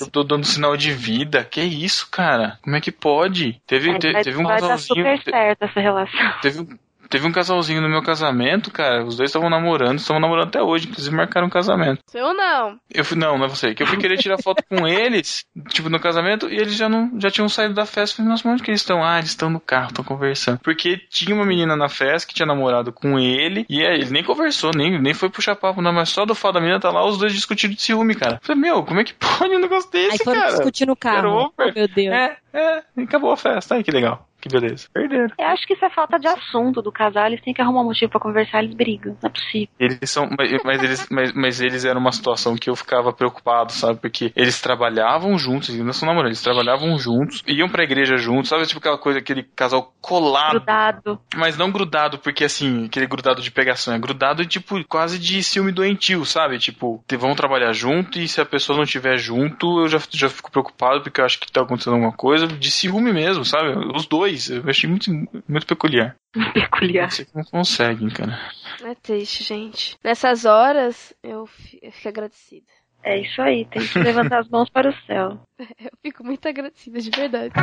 Eu 0.01 0.07
tô 0.07 0.21
dando 0.21 0.45
sinal 0.45 0.75
de 0.75 0.91
vida. 0.91 1.45
Que 1.45 1.61
isso, 1.61 2.08
cara? 2.09 2.57
Como 2.61 2.75
é 2.75 2.81
que 2.81 2.91
pode? 2.91 3.61
Teve, 3.65 3.97
te- 3.99 4.11
vai, 4.11 4.23
teve 4.23 4.37
um 4.37 4.43
vai 4.43 4.59
dar 4.61 4.77
super 4.77 5.21
certo 5.21 5.63
essa 5.63 5.79
relação. 5.79 6.19
Teve, 6.41 6.59
um- 6.61 6.77
teve 7.09 7.27
um 7.27 7.31
casalzinho 7.31 7.81
no 7.81 7.89
meu 7.89 8.01
casamento, 8.01 8.71
cara. 8.71 9.03
Os 9.03 9.17
dois 9.17 9.29
estavam 9.29 9.49
namorando, 9.49 9.97
estavam 9.97 10.21
namorando 10.21 10.47
até 10.47 10.61
hoje, 10.61 10.87
inclusive 10.87 11.15
marcaram 11.15 11.47
um 11.47 11.49
casamento. 11.49 12.01
Seu 12.07 12.33
não. 12.33 12.79
Eu 12.93 13.03
fui, 13.03 13.17
não, 13.17 13.37
não 13.37 13.45
é 13.45 13.49
você. 13.49 13.73
Que 13.73 13.83
eu 13.83 13.87
fui 13.87 13.97
querer 13.97 14.17
tirar 14.17 14.37
foto 14.41 14.63
com 14.69 14.87
eles, 14.87 15.43
tipo, 15.69 15.89
no 15.89 15.99
casamento, 15.99 16.47
e 16.47 16.55
eles 16.55 16.75
já 16.75 16.87
não 16.87 17.19
já 17.19 17.29
tinham 17.31 17.49
saído 17.49 17.73
da 17.73 17.85
festa. 17.85 18.13
Eu 18.13 18.17
falei, 18.17 18.31
nossa, 18.31 18.43
mas 18.45 18.53
onde 18.53 18.63
que 18.63 18.71
eles 18.71 18.81
estão? 18.81 19.03
Ah, 19.03 19.17
eles 19.17 19.29
estão 19.29 19.49
no 19.49 19.59
carro, 19.59 19.87
estão 19.87 20.05
conversando. 20.05 20.59
Porque 20.59 20.97
tinha 21.09 21.35
uma 21.35 21.45
menina 21.45 21.75
na 21.75 21.89
festa 21.89 22.27
que 22.27 22.33
tinha 22.33 22.45
namorado 22.45 22.91
com 22.93 23.17
ele, 23.19 23.65
e 23.69 23.85
aí, 23.85 24.01
ele 24.01 24.11
nem 24.11 24.23
conversou, 24.23 24.71
nem, 24.75 25.01
nem 25.01 25.13
foi 25.13 25.29
puxar 25.29 25.55
papo, 25.55 25.81
não, 25.81 25.91
mas 25.91 26.09
só 26.09 26.25
do 26.25 26.35
fato 26.35 26.55
da 26.55 26.61
menina 26.61 26.79
tá 26.79 26.91
lá, 26.91 27.05
os 27.05 27.17
dois 27.17 27.33
discutindo 27.33 27.75
de 27.75 27.81
ciúme, 27.81 28.15
cara. 28.15 28.35
Eu 28.35 28.39
falei, 28.41 28.61
meu, 28.61 28.83
como 28.83 28.99
é 28.99 29.03
que 29.03 29.13
pode 29.13 29.55
um 29.55 29.59
negócio 29.59 29.89
desse, 29.91 30.11
Aí 30.11 30.17
foram 30.23 30.41
cara? 30.41 30.51
discutir 30.53 30.85
no 30.85 30.95
carro. 30.95 31.51
Oh, 31.57 31.63
meu 31.73 31.87
Deus. 31.87 32.13
É, 32.13 32.37
é, 32.53 32.83
e 32.97 33.01
acabou 33.03 33.31
a 33.31 33.37
festa. 33.37 33.75
Ai, 33.75 33.83
que 33.83 33.91
legal. 33.91 34.28
Que 34.41 34.49
beleza. 34.49 34.87
Perderam. 34.93 35.27
Eu 35.37 35.47
acho 35.47 35.65
que 35.67 35.73
isso 35.73 35.83
é 35.85 35.89
falta 35.89 36.17
de 36.17 36.27
assunto 36.27 36.81
do 36.81 36.91
casal. 36.91 37.25
Eles 37.27 37.41
têm 37.41 37.53
que 37.53 37.61
arrumar 37.61 37.81
um 37.81 37.85
motivo 37.85 38.09
pra 38.11 38.19
conversar, 38.19 38.63
eles 38.63 38.73
brigam. 38.75 39.17
Não 39.21 39.29
é 39.29 39.33
possível. 39.33 39.67
Eles 39.79 40.09
são, 40.09 40.29
mas, 40.37 40.51
mas 40.63 40.83
eles, 40.83 41.07
mas, 41.09 41.33
mas 41.33 41.61
eles 41.61 41.85
eram 41.85 41.99
uma 41.99 42.11
situação 42.11 42.55
que 42.55 42.69
eu 42.69 42.75
ficava 42.75 43.11
preocupado, 43.11 43.71
sabe? 43.71 43.99
Porque 43.99 44.31
eles 44.35 44.61
trabalhavam 44.61 45.37
juntos, 45.37 45.69
eles 45.69 45.83
não 45.83 45.93
são 45.93 46.07
namorados, 46.07 46.37
eles 46.37 46.43
trabalhavam 46.43 46.97
juntos, 46.97 47.43
iam 47.47 47.67
pra 47.69 47.83
igreja 47.83 48.17
juntos, 48.17 48.49
sabe? 48.49 48.65
Tipo 48.65 48.79
aquela 48.79 48.97
coisa, 48.97 49.19
aquele 49.19 49.43
casal 49.43 49.93
colado. 50.01 50.51
Grudado. 50.59 51.19
Mas 51.35 51.57
não 51.57 51.71
grudado, 51.71 52.17
porque 52.19 52.43
assim, 52.45 52.85
aquele 52.85 53.07
grudado 53.07 53.41
de 53.41 53.51
pegação, 53.51 53.93
é 53.93 53.99
grudado 53.99 54.45
tipo 54.45 54.81
quase 54.87 55.19
de 55.19 55.43
ciúme 55.43 55.71
doentio, 55.71 56.23
sabe? 56.25 56.57
Tipo, 56.59 57.03
te- 57.07 57.17
vão 57.17 57.35
trabalhar 57.35 57.73
junto 57.73 58.19
e 58.19 58.27
se 58.27 58.39
a 58.39 58.45
pessoa 58.45 58.77
não 58.77 58.83
estiver 58.83 59.17
junto, 59.17 59.81
eu 59.81 59.87
já, 59.87 59.99
já 60.11 60.29
fico 60.29 60.51
preocupado 60.51 61.01
porque 61.01 61.19
eu 61.19 61.25
acho 61.25 61.39
que 61.39 61.51
tá 61.51 61.61
acontecendo 61.61 61.93
alguma 61.95 62.13
coisa 62.13 62.47
de 62.47 62.71
ciúme 62.71 63.11
mesmo, 63.11 63.43
sabe? 63.43 63.69
Os 63.95 64.05
dois, 64.07 64.28
eu 64.49 64.63
achei 64.69 64.89
muito, 64.89 65.11
muito 65.47 65.65
peculiar. 65.67 66.15
Peculiar. 66.53 67.09
Vocês 67.11 67.31
não 67.33 67.43
conseguem, 67.43 68.09
cara. 68.09 68.39
É 68.83 68.95
triste, 68.95 69.43
gente. 69.43 69.97
Nessas 70.03 70.45
horas, 70.45 71.13
eu, 71.23 71.45
fi- 71.47 71.79
eu 71.81 71.91
fico 71.91 72.09
agradecida. 72.09 72.65
É 73.03 73.17
isso 73.21 73.41
aí, 73.41 73.65
tem 73.65 73.81
que 73.87 73.97
levantar 73.99 74.39
as 74.39 74.49
mãos 74.49 74.69
para 74.69 74.89
o 74.89 74.93
céu. 75.05 75.39
Eu 75.79 75.91
fico 76.01 76.21
muito 76.23 76.45
agradecida, 76.47 76.99
de 76.99 77.09
verdade. 77.09 77.53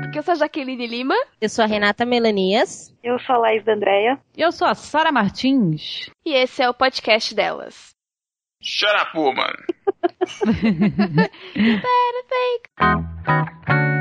Porque 0.00 0.18
eu 0.18 0.22
sou 0.22 0.32
a 0.32 0.36
Jaqueline 0.36 0.86
Lima. 0.86 1.14
Eu 1.40 1.48
sou 1.48 1.62
a 1.64 1.66
Renata 1.68 2.04
Melanias. 2.06 2.94
Eu 3.02 3.18
sou 3.20 3.34
a 3.36 3.38
Laís 3.38 3.64
da 3.64 3.74
Andréia. 3.74 4.18
Eu 4.36 4.50
sou 4.52 4.66
a 4.66 4.74
Sara 4.74 5.12
Martins. 5.12 6.10
E 6.24 6.34
esse 6.34 6.62
é 6.62 6.68
o 6.68 6.74
podcast 6.74 7.34
delas. 7.34 7.94
Shut 8.62 8.92
up, 8.94 9.16
woman! 9.16 9.52
Better 11.54 12.24
think. 12.28 13.91